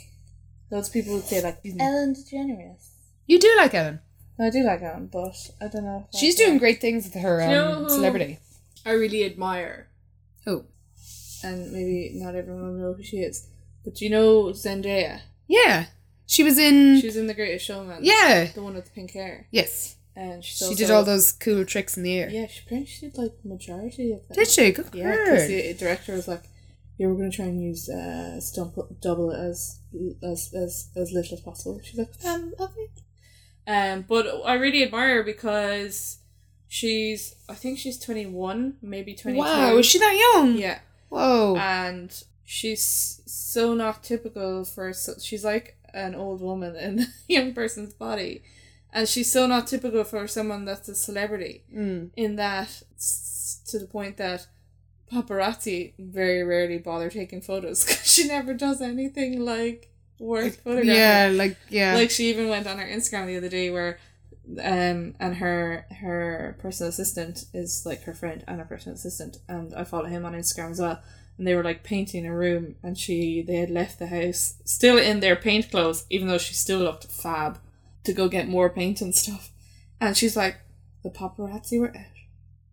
Loads 0.70 0.88
of 0.88 0.94
people 0.94 1.14
would 1.14 1.24
say 1.24 1.42
like 1.42 1.58
Ellen 1.78 2.14
DeGeneres. 2.14 2.88
You 3.26 3.38
do 3.38 3.52
like 3.58 3.74
Ellen. 3.74 4.00
I 4.40 4.48
do 4.50 4.64
like 4.64 4.80
Ellen, 4.82 5.08
but 5.12 5.50
I 5.60 5.68
don't 5.68 5.84
know. 5.84 6.08
If 6.12 6.18
She's 6.18 6.34
doing 6.34 6.56
great 6.58 6.80
things 6.80 7.04
with 7.04 7.14
her 7.22 7.42
um, 7.42 7.48
you 7.50 7.54
know 7.54 7.74
who- 7.84 7.88
celebrity. 7.90 8.38
I 8.84 8.92
really 8.92 9.24
admire, 9.24 9.88
Oh, 10.46 10.64
and 11.44 11.70
maybe 11.72 12.12
not 12.14 12.34
everyone 12.34 12.62
will 12.64 12.72
know 12.80 12.92
who 12.94 13.02
she 13.02 13.18
is. 13.18 13.46
But 13.84 14.00
you 14.00 14.10
know 14.10 14.44
Zendaya? 14.52 15.20
yeah. 15.48 15.86
She 16.26 16.42
was 16.44 16.56
in. 16.56 16.98
She 17.00 17.06
was 17.08 17.16
in 17.16 17.26
The 17.26 17.34
Greatest 17.34 17.66
Showman. 17.66 17.98
yeah. 18.04 18.44
the 18.54 18.62
one 18.62 18.74
with 18.74 18.86
the 18.86 18.90
pink 18.92 19.10
hair, 19.10 19.48
Yes. 19.50 19.96
and 20.16 20.42
She 20.42 20.64
also, 20.64 20.76
did 20.76 20.90
all 20.90 21.04
those 21.04 21.30
cool 21.32 21.64
tricks 21.66 21.96
in 21.98 22.04
the 22.04 22.16
air. 22.16 22.30
Yeah, 22.30 22.46
she 22.46 22.86
she 22.86 23.00
did 23.10 23.18
like 23.18 23.32
majority 23.44 24.12
of 24.12 24.26
them. 24.28 24.36
Did 24.36 24.48
she? 24.48 24.70
Good 24.72 24.86
Yeah, 24.94 25.10
because 25.16 25.46
the 25.48 25.74
director 25.74 26.14
was 26.14 26.28
like, 26.28 26.44
"Yeah, 26.96 27.08
we're 27.08 27.16
gonna 27.16 27.30
try 27.30 27.46
and 27.46 27.60
use 27.62 27.88
uh, 27.90 28.40
stump 28.40 28.78
double 29.02 29.30
as 29.32 29.80
as 30.22 30.54
as 30.54 30.88
as 30.96 31.12
little 31.12 31.34
as 31.36 31.40
possible." 31.42 31.80
She's 31.84 31.98
like, 31.98 32.12
"Um, 32.24 32.54
okay." 32.58 32.88
Um, 33.66 34.04
but 34.08 34.24
I 34.44 34.54
really 34.54 34.82
admire 34.84 35.16
her 35.16 35.22
because 35.22 36.18
she's, 36.68 37.34
I 37.48 37.54
think 37.54 37.78
she's 37.78 37.98
twenty 37.98 38.24
one, 38.26 38.76
maybe 38.80 39.14
twenty. 39.14 39.38
Wow, 39.38 39.76
is 39.76 39.84
she 39.86 39.98
that 39.98 40.16
young? 40.34 40.56
Yeah, 40.56 40.78
Whoa. 41.10 41.56
and 41.56 42.10
she's 42.44 43.20
so 43.26 43.74
not 43.74 44.02
typical 44.02 44.64
for. 44.64 44.92
So, 44.92 45.14
she's 45.20 45.44
like 45.44 45.76
an 45.94 46.14
old 46.14 46.40
woman 46.40 46.76
in 46.76 47.00
a 47.00 47.06
young 47.28 47.52
person's 47.54 47.92
body, 47.94 48.42
and 48.92 49.08
she's 49.08 49.30
so 49.30 49.46
not 49.46 49.66
typical 49.66 50.04
for 50.04 50.26
someone 50.26 50.64
that's 50.64 50.88
a 50.88 50.94
celebrity 50.94 51.64
Mm. 51.74 52.10
in 52.16 52.36
that 52.36 52.82
to 53.68 53.78
the 53.78 53.86
point 53.86 54.16
that 54.18 54.46
paparazzi 55.12 55.92
very 55.98 56.42
rarely 56.42 56.78
bother 56.78 57.10
taking 57.10 57.40
photos 57.40 57.84
because 57.86 58.10
she 58.10 58.26
never 58.26 58.54
does 58.54 58.80
anything 58.80 59.44
like 59.44 59.90
worth 60.18 60.60
photographing. 60.62 60.90
Yeah, 60.94 61.30
like 61.34 61.56
yeah. 61.68 61.94
Like 61.94 62.10
she 62.10 62.30
even 62.30 62.48
went 62.48 62.66
on 62.66 62.78
her 62.78 62.86
Instagram 62.86 63.26
the 63.26 63.36
other 63.36 63.48
day 63.48 63.70
where 63.70 63.98
um 64.60 65.14
and 65.20 65.36
her 65.36 65.86
her 66.00 66.56
personal 66.60 66.88
assistant 66.90 67.44
is 67.54 67.84
like 67.86 68.02
her 68.04 68.14
friend 68.14 68.42
and 68.48 68.58
her 68.58 68.64
personal 68.64 68.94
assistant 68.96 69.38
and 69.48 69.72
I 69.74 69.84
follow 69.84 70.06
him 70.06 70.24
on 70.24 70.32
Instagram 70.34 70.70
as 70.72 70.80
well. 70.80 71.00
And 71.38 71.46
they 71.46 71.54
were 71.54 71.64
like 71.64 71.82
painting 71.82 72.26
a 72.26 72.34
room 72.34 72.76
and 72.82 72.96
she 72.96 73.42
they 73.42 73.56
had 73.56 73.70
left 73.70 73.98
the 73.98 74.06
house 74.06 74.54
still 74.64 74.98
in 74.98 75.20
their 75.20 75.36
paint 75.36 75.70
clothes, 75.70 76.04
even 76.10 76.28
though 76.28 76.38
she 76.38 76.54
still 76.54 76.80
looked 76.80 77.06
fab, 77.06 77.58
to 78.04 78.12
go 78.12 78.28
get 78.28 78.48
more 78.48 78.70
paint 78.70 79.00
and 79.00 79.14
stuff. 79.14 79.50
And 80.00 80.16
she's 80.16 80.36
like, 80.36 80.56
The 81.02 81.10
paparazzi 81.10 81.80
were 81.80 81.96
out. 81.96 82.06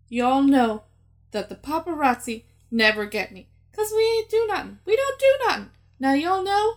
Y'all 0.08 0.42
know 0.42 0.84
that 1.30 1.48
the 1.48 1.54
paparazzi 1.54 2.44
never 2.70 3.06
get 3.06 3.32
me. 3.32 3.48
Cause 3.72 3.92
we 3.96 4.02
ain't 4.02 4.30
do 4.30 4.46
nothing. 4.48 4.78
We 4.84 4.96
don't 4.96 5.20
do 5.20 5.46
nothing. 5.46 5.70
Now 5.98 6.14
y'all 6.14 6.42
know 6.42 6.74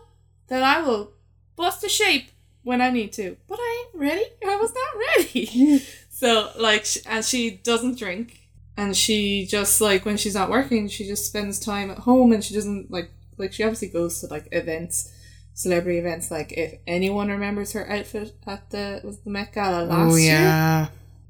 that 0.48 0.64
I 0.64 0.82
will 0.82 1.14
bust 1.56 1.84
a 1.84 1.90
shape 1.90 2.30
when 2.64 2.82
I 2.82 2.90
need 2.90 3.14
to. 3.14 3.38
But 3.48 3.60
I 3.60 3.86
ain't 3.86 4.02
ready. 4.02 4.26
I 4.46 4.56
was 4.56 4.74
not 4.74 5.00
ready. 5.18 5.80
so 6.10 6.52
like, 6.58 6.86
and 7.06 7.26
she 7.26 7.52
doesn't 7.52 7.98
drink, 7.98 8.43
and 8.78 8.96
she 8.96 9.46
just 9.46 9.80
like 9.82 10.06
when 10.06 10.18
she's 10.18 10.36
not 10.36 10.50
working, 10.50 10.88
she 10.88 11.06
just 11.06 11.26
spends 11.26 11.60
time 11.60 11.92
at 11.92 12.00
home, 12.00 12.32
and 12.32 12.44
she 12.44 12.54
doesn't 12.54 12.92
like 12.92 13.12
like 13.38 13.54
she 13.54 13.64
obviously 13.64 13.90
goes 13.90 14.20
to 14.22 14.28
like 14.28 14.48
events, 14.52 15.12
celebrity 15.54 16.00
events. 16.00 16.32
Like 16.32 16.52
if 16.54 16.76
anyone 16.88 17.30
remembers 17.30 17.74
her 17.74 17.90
outfit 17.90 18.36
at 18.48 18.70
the 18.72 19.02
was 19.04 19.20
the 19.20 19.30
Met 19.30 19.54
Gala 19.54 19.84
last 19.86 20.14
oh 20.14 20.16
year. 20.16 20.34
yeah. 20.34 20.88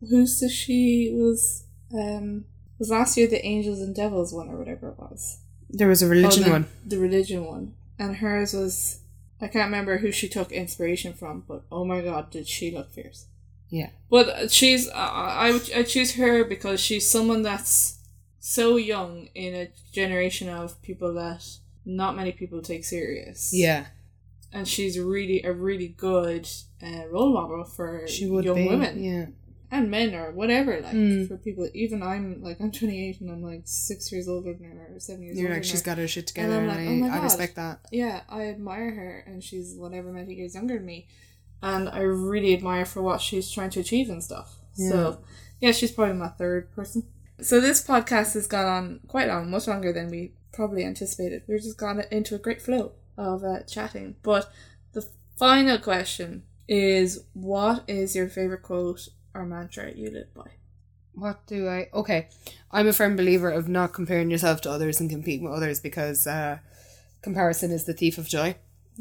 Who's 0.10 0.40
the 0.40 0.50
she 0.50 1.12
was 1.14 1.64
um 1.94 2.46
was 2.80 2.90
last 2.90 3.16
year 3.18 3.28
the 3.28 3.46
Angels 3.46 3.80
and 3.80 3.96
Devils 3.96 4.34
one 4.34 4.50
or 4.50 4.58
whatever 4.58 4.90
it 4.90 5.00
was. 5.00 5.40
There 5.70 5.88
was 5.88 6.02
a 6.02 6.08
religion 6.08 6.44
Oh, 6.44 6.46
the, 6.46 6.52
one. 6.52 6.68
The 6.86 6.98
religion 7.00 7.46
one. 7.46 7.74
And 7.98 8.18
hers 8.18 8.54
was 8.54 9.00
I 9.42 9.48
can't 9.48 9.66
remember 9.66 9.98
who 9.98 10.12
she 10.12 10.28
took 10.30 10.52
inspiration 10.52 11.14
from, 11.14 11.44
but 11.48 11.64
oh 11.72 11.84
my 11.86 12.02
god, 12.02 12.32
did 12.32 12.48
she 12.48 12.72
look 12.72 12.92
fierce. 12.94 13.26
Yeah. 13.80 13.90
But 14.10 14.52
she's 14.52 14.84
I 14.90 15.08
I 15.48 15.80
I 15.80 15.84
choose 15.84 16.12
her 16.22 16.44
because 16.46 16.80
she's 16.80 17.10
someone 17.10 17.42
that's 17.42 17.98
so 18.40 18.76
young 18.94 19.30
in 19.34 19.52
a 19.56 19.66
generation 19.92 20.48
of 20.50 20.80
people 20.82 21.12
that 21.16 21.42
not 21.86 22.16
many 22.16 22.32
people 22.32 22.62
take 22.62 22.84
serious. 22.86 23.40
Yeah. 23.54 23.86
And 24.56 24.68
she's 24.68 25.00
really 25.00 25.42
a 25.44 25.52
really 25.68 25.88
good 26.10 26.48
uh, 26.88 27.04
role 27.10 27.34
model 27.34 27.64
for 27.64 28.08
She 28.08 28.26
would 28.28 28.46
young 28.46 28.56
be. 28.62 28.68
women 28.68 29.04
Yeah. 29.04 29.26
and 29.72 29.90
men 29.90 30.14
or 30.14 30.28
whatever 30.32 30.74
like 30.86 30.94
Mm. 30.94 31.28
for 31.28 31.38
people 31.48 31.66
even 31.84 32.04
i'm 32.12 32.26
like 32.48 32.58
i'm 32.62 32.72
28 32.72 33.22
and 33.22 33.32
i'm 33.34 33.42
like 33.52 33.64
six 33.66 34.12
years 34.12 34.28
older 34.34 34.54
than 34.54 34.70
her 34.78 34.88
or 34.96 35.00
seven 35.00 35.24
years 35.24 35.36
You're 35.38 35.48
older 35.48 35.56
like 35.60 35.64
she's 35.70 35.82
her. 35.82 35.86
got 35.90 35.98
her 35.98 36.08
shit 36.08 36.26
And 36.26 36.28
together, 36.32 36.58
I'm 36.62 36.70
and, 36.70 37.02
like, 37.02 37.12
oh 37.12 37.16
I, 37.16 37.20
I 37.20 37.24
respect 37.24 37.56
that. 37.56 37.80
yeah 37.92 38.18
i 38.30 38.42
admire 38.56 38.92
her 39.00 39.14
and 39.26 39.44
she's 39.48 39.68
whatever 39.84 40.10
many 40.20 40.34
years 40.36 40.54
younger 40.54 40.76
than 40.78 40.86
me 40.94 41.08
and 41.64 41.90
i 41.90 42.00
really 42.00 42.54
admire 42.54 42.86
for 42.86 43.02
what 43.02 43.22
she's 43.22 43.50
trying 43.50 43.72
to 43.72 43.80
achieve 43.80 44.10
and 44.10 44.24
stuff. 44.24 44.58
Yeah. 44.76 44.90
so 44.90 45.24
yeah 45.60 45.72
she's 45.72 45.92
probably 45.92 46.16
my 46.16 46.28
third 46.28 46.72
person. 46.76 47.04
So 47.42 47.60
this 47.60 47.86
podcast 47.86 48.34
has 48.36 48.48
gone 48.48 48.68
on 48.68 49.00
quite 49.08 49.28
long 49.28 49.50
much 49.50 49.68
longer 49.68 49.92
than 49.92 50.10
we 50.10 50.34
probably 50.54 50.86
anticipated. 50.86 51.44
We've 51.48 51.62
just 51.62 51.78
gone 51.78 52.04
into 52.12 52.36
a 52.36 52.40
great 52.40 52.62
flow 52.62 52.92
of 53.18 53.44
uh, 53.44 53.62
chatting. 53.64 54.16
But 54.24 54.52
the 54.94 55.08
final 55.38 55.78
question 55.80 56.44
is 56.68 57.26
what 57.34 57.84
is 57.88 58.16
your 58.16 58.30
favorite 58.30 58.62
quote 58.62 59.10
or 59.34 59.46
mantra 59.46 59.92
you 59.92 60.10
live 60.12 60.34
by? 60.34 60.52
What 61.14 61.46
do 61.48 61.68
I? 61.68 61.90
Okay, 61.94 62.28
I'm 62.72 62.88
a 62.88 62.94
firm 62.94 63.16
believer 63.16 63.50
of 63.50 63.68
not 63.68 63.94
comparing 63.94 64.32
yourself 64.32 64.62
to 64.62 64.72
others 64.72 65.00
and 65.00 65.10
competing 65.10 65.46
with 65.46 65.54
others 65.54 65.80
because 65.80 66.26
uh, 66.26 66.58
comparison 67.22 67.72
is 67.72 67.86
the 67.86 67.94
thief 67.94 68.18
of 68.18 68.28
joy, 68.28 68.56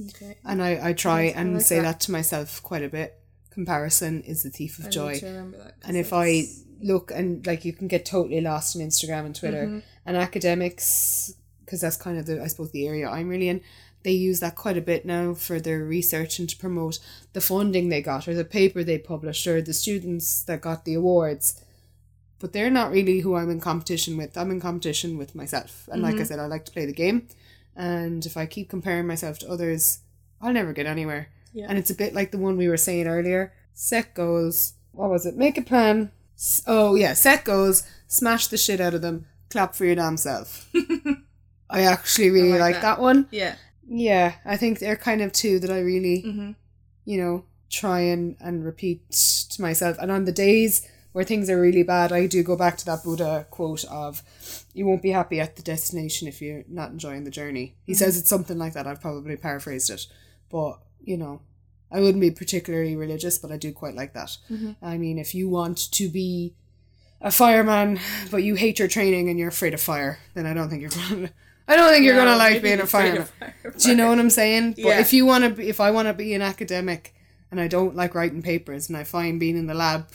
okay 0.08 0.36
and 0.44 0.62
I 0.62 0.88
I 0.88 0.92
try 0.92 1.24
Yes, 1.24 1.36
I 1.36 1.40
and 1.40 1.54
like 1.54 1.62
say 1.64 1.76
that. 1.76 1.82
that. 1.82 2.00
to 2.00 2.12
myself 2.12 2.62
quite 2.62 2.82
a 2.84 2.88
bit. 2.88 3.18
Comparison 3.50 4.22
is 4.22 4.42
the 4.42 4.50
thief 4.50 4.78
of 4.78 4.86
I 4.86 4.90
joy. 4.90 5.12
need 5.12 5.20
to 5.20 5.26
remember 5.26 5.58
that 5.58 5.74
And 5.84 5.96
if 5.96 6.12
I 6.12 6.46
look 6.80 7.10
and 7.14 7.46
like 7.46 7.64
you 7.64 7.72
can 7.72 7.86
get 7.88 8.04
totally 8.06 8.40
lost 8.40 8.74
on 8.76 8.82
Instagram 8.82 9.26
and 9.26 9.34
Twitter 9.36 9.66
Mhm. 9.66 9.82
and 10.06 10.16
academics, 10.16 11.34
because 11.64 11.80
that's 11.80 11.96
kind 11.96 12.18
of 12.18 12.26
the 12.26 12.42
I 12.42 12.46
suppose 12.48 12.70
the 12.72 12.86
area 12.86 13.08
I'm 13.08 13.28
really 13.28 13.48
in. 13.48 13.60
They 14.04 14.12
use 14.12 14.40
that 14.40 14.56
quite 14.56 14.76
a 14.76 14.80
bit 14.80 15.04
now 15.06 15.32
for 15.34 15.60
their 15.60 15.84
research 15.84 16.38
and 16.40 16.48
to 16.48 16.56
promote 16.56 16.98
the 17.34 17.40
funding 17.40 17.88
they 17.88 18.02
got 18.02 18.26
or 18.26 18.34
the 18.34 18.44
paper 18.44 18.82
they 18.82 18.98
published 18.98 19.46
or 19.46 19.62
the 19.62 19.72
students 19.72 20.42
that 20.44 20.60
got 20.60 20.84
the 20.84 20.94
awards. 20.94 21.60
But 22.40 22.52
they're 22.52 22.70
not 22.70 22.90
really 22.90 23.20
who 23.20 23.36
I'm 23.36 23.48
in 23.50 23.60
competition 23.60 24.16
with. 24.16 24.36
I'm 24.36 24.50
in 24.50 24.60
competition 24.60 25.18
with 25.18 25.36
myself. 25.36 25.88
And 25.92 26.02
like 26.02 26.16
I 26.16 26.22
Mhm. 26.22 26.26
said, 26.26 26.38
I 26.40 26.46
like 26.46 26.64
to 26.64 26.72
play 26.72 26.84
the 26.86 26.92
game. 26.92 27.28
And 27.76 28.24
if 28.26 28.36
I 28.36 28.46
keep 28.46 28.68
comparing 28.68 29.06
myself 29.06 29.38
to 29.40 29.48
others, 29.50 30.00
I'll 30.40 30.52
never 30.52 30.72
get 30.72 30.86
anywhere. 30.86 31.28
yeah. 31.52 31.66
And 31.68 31.78
it's 31.78 31.90
a 31.90 31.94
bit 31.94 32.14
like 32.14 32.30
the 32.30 32.38
one 32.38 32.56
we 32.56 32.68
were 32.68 32.76
saying 32.76 33.06
earlier. 33.06 33.52
Set 33.74 34.14
goals. 34.14 34.74
What 34.92 35.08
was 35.10 35.24
it? 35.26 35.36
Make 35.36 35.56
a 35.56 35.62
plan. 35.62 36.10
Oh 36.66 36.94
yeah, 36.96 37.14
set 37.14 37.44
goals. 37.44 37.84
Smash 38.08 38.48
the 38.48 38.58
shit 38.58 38.80
out 38.80 38.94
of 38.94 39.00
them. 39.02 39.26
Clap 39.50 39.74
for 39.74 39.84
your 39.86 39.94
damn 39.94 40.16
self. 40.16 40.68
I 41.70 41.82
actually 41.82 42.30
really 42.30 42.50
like 42.52 42.60
like, 42.60 42.74
that. 42.76 42.82
that. 42.82 43.00
one. 43.00 43.28
yeah. 43.30 43.56
Yeah, 43.88 44.34
I 44.44 44.56
think 44.56 44.78
they're 44.78 44.96
kind 44.96 45.20
of 45.22 45.32
two 45.32 45.58
that 45.58 45.70
I 45.70 45.80
really, 45.80 46.22
Mm-hmm. 46.26 46.50
you 47.04 47.18
know, 47.20 47.44
try 47.70 48.00
and, 48.00 48.36
and 48.40 48.64
repeat 48.64 49.10
to 49.10 49.60
myself. 49.60 49.96
And 50.00 50.10
on 50.10 50.24
the 50.24 50.32
days 50.32 50.86
where 51.12 51.24
things 51.24 51.50
are 51.50 51.60
really 51.60 51.82
bad, 51.82 52.12
I 52.12 52.26
do 52.26 52.42
go 52.42 52.56
back 52.56 52.76
to 52.78 52.84
that 52.86 53.02
Buddha 53.02 53.46
quote 53.50 53.84
of, 53.86 54.22
"You 54.72 54.86
won't 54.86 55.02
be 55.02 55.10
happy 55.10 55.40
at 55.40 55.56
the 55.56 55.62
destination 55.62 56.28
if 56.28 56.40
you're 56.42 56.64
not 56.68 56.90
enjoying 56.90 57.24
the 57.24 57.30
journey." 57.30 57.74
He 57.84 57.94
says 57.94 58.16
it's 58.18 58.28
something 58.28 58.58
like 58.58 58.72
that. 58.74 58.86
I've 58.86 59.00
probably 59.00 59.36
paraphrased 59.36 59.90
it, 59.90 60.06
but 60.50 60.78
you 61.02 61.16
know, 61.16 61.40
I 61.90 62.00
wouldn't 62.00 62.20
be 62.20 62.30
particularly 62.30 62.96
religious, 62.96 63.38
but 63.38 63.50
I 63.52 63.56
do 63.56 63.72
quite 63.72 63.94
like 63.94 64.14
that. 64.14 64.36
Mm-hmm. 64.50 64.72
I 64.84 64.98
mean, 64.98 65.18
if 65.18 65.34
you 65.34 65.48
want 65.48 65.90
to 65.92 66.08
be 66.08 66.54
a 67.20 67.30
fireman, 67.30 68.00
but 68.30 68.38
you 68.42 68.54
hate 68.54 68.78
your 68.78 68.88
training 68.88 69.28
and 69.28 69.38
you're 69.38 69.48
afraid 69.48 69.74
of 69.74 69.80
fire, 69.80 70.18
then 70.34 70.46
I 70.46 70.54
don't 70.54 70.68
think 70.70 70.80
you're 70.80 70.90
going. 71.08 71.26
to... 71.28 71.32
I 71.68 71.76
don't 71.76 71.90
think 71.92 72.04
you're 72.04 72.16
Yeah, 72.16 72.24
gonna 72.24 72.36
like 72.36 72.62
being 72.62 72.80
a 72.80 72.86
fireman. 72.86 73.24
fire. 73.24 73.54
Do 73.78 73.88
you 73.90 73.94
know 73.94 74.08
what 74.08 74.18
I'm 74.18 74.30
saying? 74.30 74.74
But 74.82 74.98
if 74.98 75.12
you 75.12 75.24
want 75.26 75.44
to, 75.44 75.50
be, 75.50 75.68
if 75.68 75.78
I 75.80 75.90
want 75.92 76.08
to 76.08 76.14
be 76.14 76.34
an 76.34 76.42
academic 76.42 77.14
and 77.52 77.60
I 77.60 77.68
don't 77.68 77.94
like 77.94 78.14
writing 78.16 78.42
papers 78.42 78.88
and 78.88 78.96
I 78.96 79.04
find 79.04 79.38
being 79.38 79.56
in 79.56 79.66
the 79.68 79.74
lab 79.74 80.08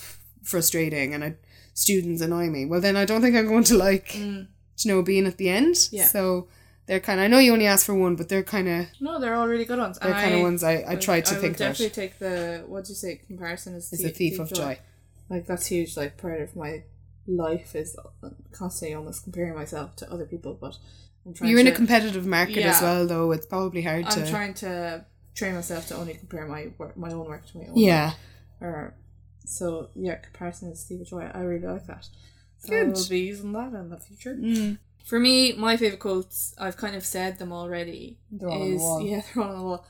frustrating 0.44 1.14
and 1.14 1.24
I, 1.24 1.36
students 1.86 2.22
annoy 2.22 2.48
me, 2.56 2.62
well 2.66 2.82
then 2.86 2.96
I 2.98 3.06
don't 3.10 3.22
think 3.22 3.36
I'm 3.36 3.48
going 3.54 3.64
to 3.72 3.78
like, 3.78 4.10
Mm. 4.86 5.06
being 5.06 5.26
at 5.32 5.38
the 5.42 5.50
end. 5.60 5.76
Yeah. 5.92 6.06
So 6.16 6.48
they're 6.88 7.00
kind 7.08 7.20
of. 7.20 7.24
I 7.26 7.28
know 7.28 7.40
you 7.46 7.52
only 7.58 7.68
asked 7.74 7.86
for 7.86 7.96
one, 7.96 8.16
but 8.20 8.26
they're 8.30 8.44
kind 8.56 8.68
of 8.76 8.80
No, 9.08 9.20
they're 9.22 9.36
all 9.40 9.48
really 9.54 9.66
good 9.72 9.80
ones. 9.86 9.98
they're 10.00 10.14
kind 10.26 10.36
of 10.36 10.42
ones 10.50 10.64
I 10.64 10.76
I 10.92 10.96
tried 11.08 11.26
to 11.30 11.36
I 11.36 11.40
think 11.42 11.54
would 11.54 11.62
about. 11.62 11.78
definitely 11.78 11.96
take 12.02 12.14
the 12.26 12.36
what 12.72 12.82
do 12.86 12.90
you 12.94 12.96
say 13.04 13.12
comparison 13.32 13.72
is 13.80 13.92
Is 13.94 14.04
a 14.06 14.10
thief 14.22 14.36
of 14.44 14.48
joy. 14.62 14.74
Like 15.30 15.44
that's 15.50 15.68
huge. 15.76 15.92
Like 16.02 16.12
part 16.26 16.40
of 16.46 16.50
my 16.56 16.72
life 17.46 17.76
is 17.82 17.90
constantly 18.60 18.96
almost 19.00 19.24
comparing 19.28 19.56
myself 19.62 19.88
to 20.00 20.04
other 20.14 20.26
people, 20.34 20.54
but 20.66 20.74
I'm 21.26 21.34
trying. 21.34 21.50
You're 21.50 21.60
in 21.66 21.68
a 21.68 21.78
competitive 21.82 22.26
market 22.38 22.64
as 22.72 22.82
well, 22.82 23.06
though. 23.12 23.32
It's 23.36 23.46
probably 23.56 23.82
hard 23.90 24.04
to 24.12 24.20
I'm 24.22 24.28
trying 24.36 24.54
to 24.66 25.06
train 25.40 25.54
myself 25.56 25.84
to 25.90 25.96
only 26.02 26.14
compare 26.24 26.46
my 26.56 26.62
work, 26.80 26.96
my 27.06 27.12
own 27.12 27.28
work 27.28 27.44
to 27.50 27.58
my 27.60 27.66
own. 27.70 27.78
yeah. 27.78 28.08
Work. 28.62 28.70
Or 28.70 28.94
so 29.48 29.90
yeah, 29.96 30.16
comparison 30.16 30.72
is 30.72 30.82
Steve 30.82 31.06
joy. 31.06 31.30
I 31.34 31.40
really 31.40 31.68
like 31.68 31.88
that. 31.88 32.08
So 32.60 32.70
Good. 32.70 32.98
I'll 32.98 33.10
be 33.10 33.20
using 33.20 33.54
that 33.54 33.74
in 33.74 33.90
the 33.90 34.00
future. 34.00 34.36
Mm. 34.36 34.78
For 35.06 35.20
me, 35.20 35.54
my 35.54 35.78
favorite 35.78 36.00
quotes, 36.00 36.54
I've 36.58 36.76
kind 36.76 36.96
of 36.96 37.06
said 37.06 37.40
them 37.40 37.54
already. 37.54 38.18
They're 38.32 38.50
all 38.50 38.62
on 38.62 38.70
the 38.70 38.76
is 38.76 38.82
wall. 38.82 39.02
yeah, 39.02 39.22
they're 39.34 39.44
all 39.44 39.50
on 39.52 39.58
the 39.58 39.64
wall. 39.64 39.86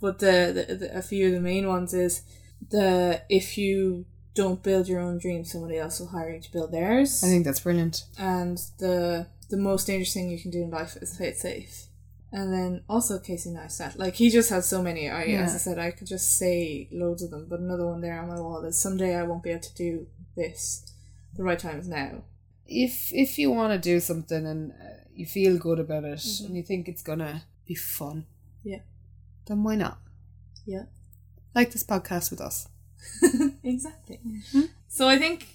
But 0.00 0.18
the, 0.18 0.66
the, 0.68 0.74
the 0.74 0.98
a 0.98 1.02
few 1.02 1.28
of 1.28 1.32
the 1.32 1.40
main 1.40 1.68
ones 1.68 1.94
is 1.94 2.22
the 2.70 3.22
if 3.28 3.56
you 3.56 4.06
don't 4.34 4.62
build 4.62 4.88
your 4.88 5.00
own 5.00 5.18
dreams, 5.18 5.52
somebody 5.52 5.78
else 5.78 6.00
will 6.00 6.08
hire 6.08 6.34
you 6.34 6.40
to 6.40 6.52
build 6.52 6.72
theirs. 6.72 7.22
I 7.22 7.28
think 7.28 7.44
that's 7.44 7.60
brilliant. 7.60 8.04
and 8.18 8.58
the 8.78 9.28
the 9.48 9.56
most 9.56 9.86
dangerous 9.86 10.12
thing 10.12 10.28
you 10.28 10.40
can 10.40 10.50
do 10.50 10.62
in 10.62 10.70
life 10.70 10.96
is 11.00 11.16
play 11.16 11.28
it 11.28 11.38
safe. 11.38 11.86
And 12.32 12.52
then 12.52 12.82
also 12.88 13.18
Casey 13.18 13.50
Neistat, 13.50 13.96
like 13.98 14.14
he 14.16 14.30
just 14.30 14.50
has 14.50 14.68
so 14.68 14.82
many. 14.82 15.08
I 15.08 15.24
Yeah. 15.24 15.42
as 15.44 15.54
I 15.54 15.58
said, 15.58 15.78
I 15.78 15.90
could 15.92 16.06
just 16.08 16.36
say 16.36 16.88
loads 16.92 17.22
of 17.22 17.30
them. 17.30 17.46
But 17.48 17.60
another 17.60 17.86
one 17.86 18.00
there 18.00 18.20
on 18.20 18.28
my 18.28 18.40
wall 18.40 18.64
is 18.64 18.76
someday 18.78 19.14
I 19.14 19.22
won't 19.22 19.42
be 19.44 19.50
able 19.50 19.62
to 19.62 19.74
do 19.74 20.06
this. 20.34 20.84
The 21.36 21.44
right 21.44 21.58
time 21.58 21.78
is 21.78 21.88
now. 21.88 22.24
If 22.66 23.12
if 23.12 23.38
you 23.38 23.50
want 23.52 23.72
to 23.72 23.78
do 23.92 24.00
something 24.00 24.44
and 24.46 24.72
uh, 24.72 25.04
you 25.14 25.24
feel 25.24 25.56
good 25.56 25.78
about 25.78 26.04
it 26.04 26.18
Mhm. 26.18 26.46
and 26.46 26.56
you 26.56 26.62
think 26.64 26.88
it's 26.88 27.02
gonna 27.02 27.44
be 27.64 27.74
fun, 27.76 28.26
Yeah. 28.64 28.80
then 29.46 29.62
why 29.62 29.76
not? 29.76 29.98
Yeah. 30.66 30.86
Like 31.54 31.70
this 31.70 31.84
podcast 31.84 32.30
with 32.30 32.40
us. 32.40 32.68
exactly. 33.62 34.20
Mhm. 34.52 34.68
So 34.88 35.08
I 35.08 35.16
think 35.18 35.46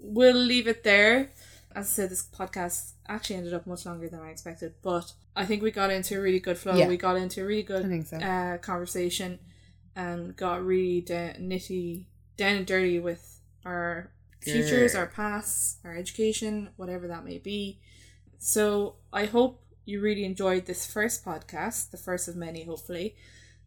we'll 0.00 0.36
leave 0.36 0.66
it 0.66 0.82
there. 0.84 1.30
As 1.74 1.86
I 1.86 1.90
said, 1.90 2.10
this 2.10 2.24
podcast 2.24 2.92
actually 3.08 3.36
ended 3.36 3.54
up 3.54 3.66
much 3.66 3.86
longer 3.86 4.08
than 4.08 4.20
I 4.20 4.30
expected, 4.30 4.74
but 4.82 5.12
I 5.34 5.46
think 5.46 5.62
we 5.62 5.70
got 5.70 5.90
into 5.90 6.18
a 6.18 6.20
really 6.20 6.40
good 6.40 6.58
flow. 6.58 6.74
Yeah. 6.74 6.88
We 6.88 6.96
got 6.96 7.16
into 7.16 7.42
a 7.42 7.44
really 7.44 7.62
good 7.62 8.06
so. 8.06 8.16
uh, 8.18 8.58
conversation 8.58 9.38
and 9.96 10.36
got 10.36 10.64
really 10.64 11.00
da- 11.00 11.34
nitty, 11.34 12.06
down 12.36 12.56
and 12.56 12.66
dirty 12.66 12.98
with 13.00 13.40
our 13.64 14.10
futures, 14.40 14.94
our 14.94 15.06
pasts, 15.06 15.78
our 15.84 15.96
education, 15.96 16.70
whatever 16.76 17.08
that 17.08 17.24
may 17.24 17.38
be. 17.38 17.80
So 18.38 18.96
I 19.12 19.24
hope 19.26 19.62
you 19.84 20.00
really 20.00 20.24
enjoyed 20.24 20.66
this 20.66 20.86
first 20.86 21.24
podcast, 21.24 21.90
the 21.90 21.96
first 21.96 22.28
of 22.28 22.36
many, 22.36 22.64
hopefully. 22.64 23.16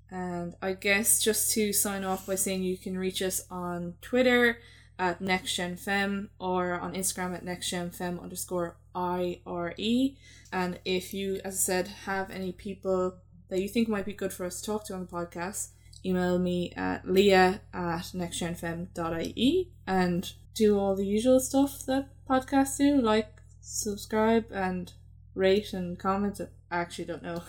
And 0.09 0.55
I 0.61 0.73
guess 0.73 1.21
just 1.21 1.51
to 1.53 1.73
sign 1.73 2.03
off 2.03 2.27
by 2.27 2.35
saying 2.35 2.63
you 2.63 2.77
can 2.77 2.97
reach 2.97 3.21
us 3.21 3.45
on 3.49 3.95
Twitter 4.01 4.59
at 4.99 5.21
NextGenFem 5.21 6.29
or 6.39 6.73
on 6.73 6.93
Instagram 6.93 7.33
at 7.33 7.45
NextGenFem 7.45 8.21
underscore 8.21 8.77
IRE. 8.95 10.15
And 10.51 10.79
if 10.85 11.13
you, 11.13 11.39
as 11.45 11.55
I 11.55 11.57
said, 11.57 11.87
have 12.05 12.29
any 12.29 12.51
people 12.51 13.15
that 13.49 13.61
you 13.61 13.67
think 13.67 13.87
might 13.87 14.05
be 14.05 14.13
good 14.13 14.33
for 14.33 14.45
us 14.45 14.61
to 14.61 14.65
talk 14.65 14.85
to 14.85 14.93
on 14.93 15.01
the 15.01 15.05
podcast, 15.05 15.69
email 16.05 16.39
me 16.39 16.73
at 16.75 17.07
leah 17.07 17.61
at 17.73 18.11
nextgenfem.ie 18.13 19.71
and 19.87 20.33
do 20.53 20.77
all 20.77 20.95
the 20.95 21.05
usual 21.05 21.39
stuff 21.39 21.85
that 21.85 22.09
podcasts 22.29 22.77
do, 22.77 23.01
like 23.01 23.41
subscribe 23.61 24.45
and 24.51 24.93
rate 25.35 25.73
and 25.73 25.97
comment. 25.99 26.39
I 26.41 26.77
actually 26.77 27.05
don't 27.05 27.23
know. 27.23 27.43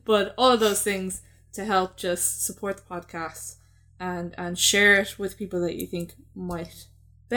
but 0.04 0.34
all 0.36 0.52
of 0.52 0.60
those 0.60 0.82
things 0.82 1.22
to 1.52 1.64
help 1.64 1.96
just 1.96 2.44
support 2.44 2.78
the 2.78 2.94
podcast 2.94 3.56
and 4.00 4.34
and 4.36 4.58
share 4.58 5.00
it 5.00 5.18
with 5.18 5.38
people 5.38 5.60
that 5.60 5.76
you 5.76 5.86
think 5.86 6.14
might 6.34 6.86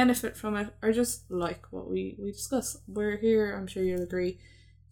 benefit 0.02 0.38
from 0.38 0.56
it 0.56 0.68
or 0.84 0.92
just 0.92 1.14
like 1.32 1.62
what 1.72 1.90
we, 1.90 2.16
we 2.20 2.32
discuss. 2.32 2.78
We're 2.88 3.18
here, 3.18 3.56
I'm 3.56 3.66
sure 3.66 3.82
you'll 3.84 4.04
agree, 4.04 4.38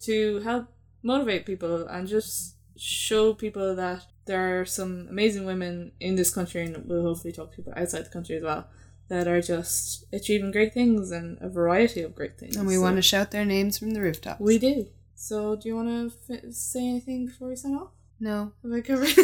to 0.00 0.40
help 0.40 0.64
motivate 1.02 1.46
people 1.46 1.86
and 1.86 2.08
just 2.08 2.56
show 2.76 3.32
people 3.32 3.76
that 3.76 4.02
there 4.24 4.60
are 4.60 4.64
some 4.64 5.06
amazing 5.08 5.44
women 5.46 5.92
in 6.00 6.16
this 6.16 6.34
country 6.34 6.64
and 6.64 6.84
we'll 6.88 7.02
hopefully 7.08 7.32
talk 7.32 7.50
to 7.50 7.56
people 7.56 7.72
outside 7.76 8.04
the 8.04 8.10
country 8.10 8.34
as 8.36 8.42
well 8.42 8.66
that 9.08 9.28
are 9.28 9.40
just 9.40 10.04
achieving 10.12 10.50
great 10.50 10.74
things 10.74 11.12
and 11.12 11.38
a 11.40 11.48
variety 11.48 12.02
of 12.02 12.12
great 12.12 12.36
things. 12.36 12.56
And 12.56 12.66
we 12.66 12.74
So 12.74 12.80
want 12.82 12.96
to 12.96 13.02
shout 13.02 13.30
their 13.30 13.44
names 13.44 13.78
from 13.78 13.92
the 13.92 14.00
rooftops. 14.00 14.40
We 14.40 14.58
do. 14.58 14.88
So 15.14 15.54
do 15.54 15.68
you 15.68 15.76
want 15.76 15.88
to 16.28 16.34
f- 16.34 16.52
say 16.52 16.84
anything 16.88 17.26
before 17.26 17.48
we 17.48 17.54
sign 17.54 17.76
off? 17.76 17.92
No. 18.18 18.52
Have 18.64 18.72
I 18.72 18.80
covered? 18.80 19.14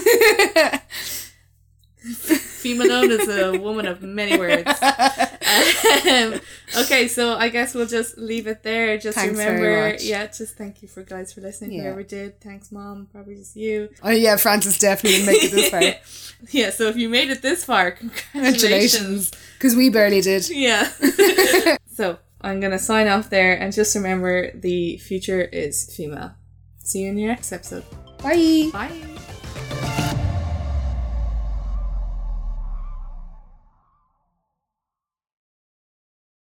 Fee 2.63 2.79
Malone 2.79 3.11
is 3.11 3.29
a 3.29 3.59
woman 3.59 3.87
of 3.87 4.03
many 4.03 4.39
words. 4.39 4.71
Um, 6.03 6.41
okay, 6.79 7.09
so 7.09 7.37
I 7.37 7.49
guess 7.49 7.75
we'll 7.75 7.87
just 7.87 8.19
leave 8.19 8.47
it 8.47 8.63
there. 8.63 8.99
Just 8.99 9.17
Thanks 9.17 9.39
remember, 9.39 9.97
yeah, 10.01 10.27
just 10.27 10.57
thank 10.57 10.83
you 10.83 10.89
for 10.89 11.03
guys 11.03 11.33
for 11.33 11.41
listening. 11.41 11.73
Yeah. 11.73 11.83
Whoever 11.85 12.03
did, 12.03 12.41
thanks, 12.41 12.73
mom. 12.73 13.09
Probably 13.13 13.37
just 13.37 13.57
you. 13.57 13.89
oh 14.03 14.11
yeah, 14.11 14.37
Francis 14.37 14.79
definitely 14.79 15.19
didn't 15.19 15.27
make 15.27 15.45
it 15.45 15.53
this 15.53 15.71
far. 15.71 16.49
yeah, 16.51 16.71
so 16.71 16.89
if 16.89 16.97
you 16.97 17.09
made 17.09 17.31
it 17.31 17.41
this 17.41 17.65
far, 17.65 17.93
congratulations. 17.93 18.31
Congratulations. 18.33 19.31
Because 19.59 19.77
we 19.77 19.91
barely 19.91 20.21
did. 20.21 20.49
Yeah. 20.51 20.89
so 21.95 22.19
I'm 22.41 22.61
gonna 22.61 22.79
sign 22.79 23.09
off 23.09 23.31
there, 23.31 23.55
and 23.55 23.73
just 23.73 23.95
remember, 23.95 24.51
the 24.53 24.99
future 24.99 25.41
is 25.43 25.95
female. 25.95 26.35
See 26.79 27.01
you 27.01 27.11
in 27.11 27.19
your 27.19 27.29
next 27.29 27.53
episode. 27.53 27.85
Bye. 28.19 28.71
Bye. 28.73 29.12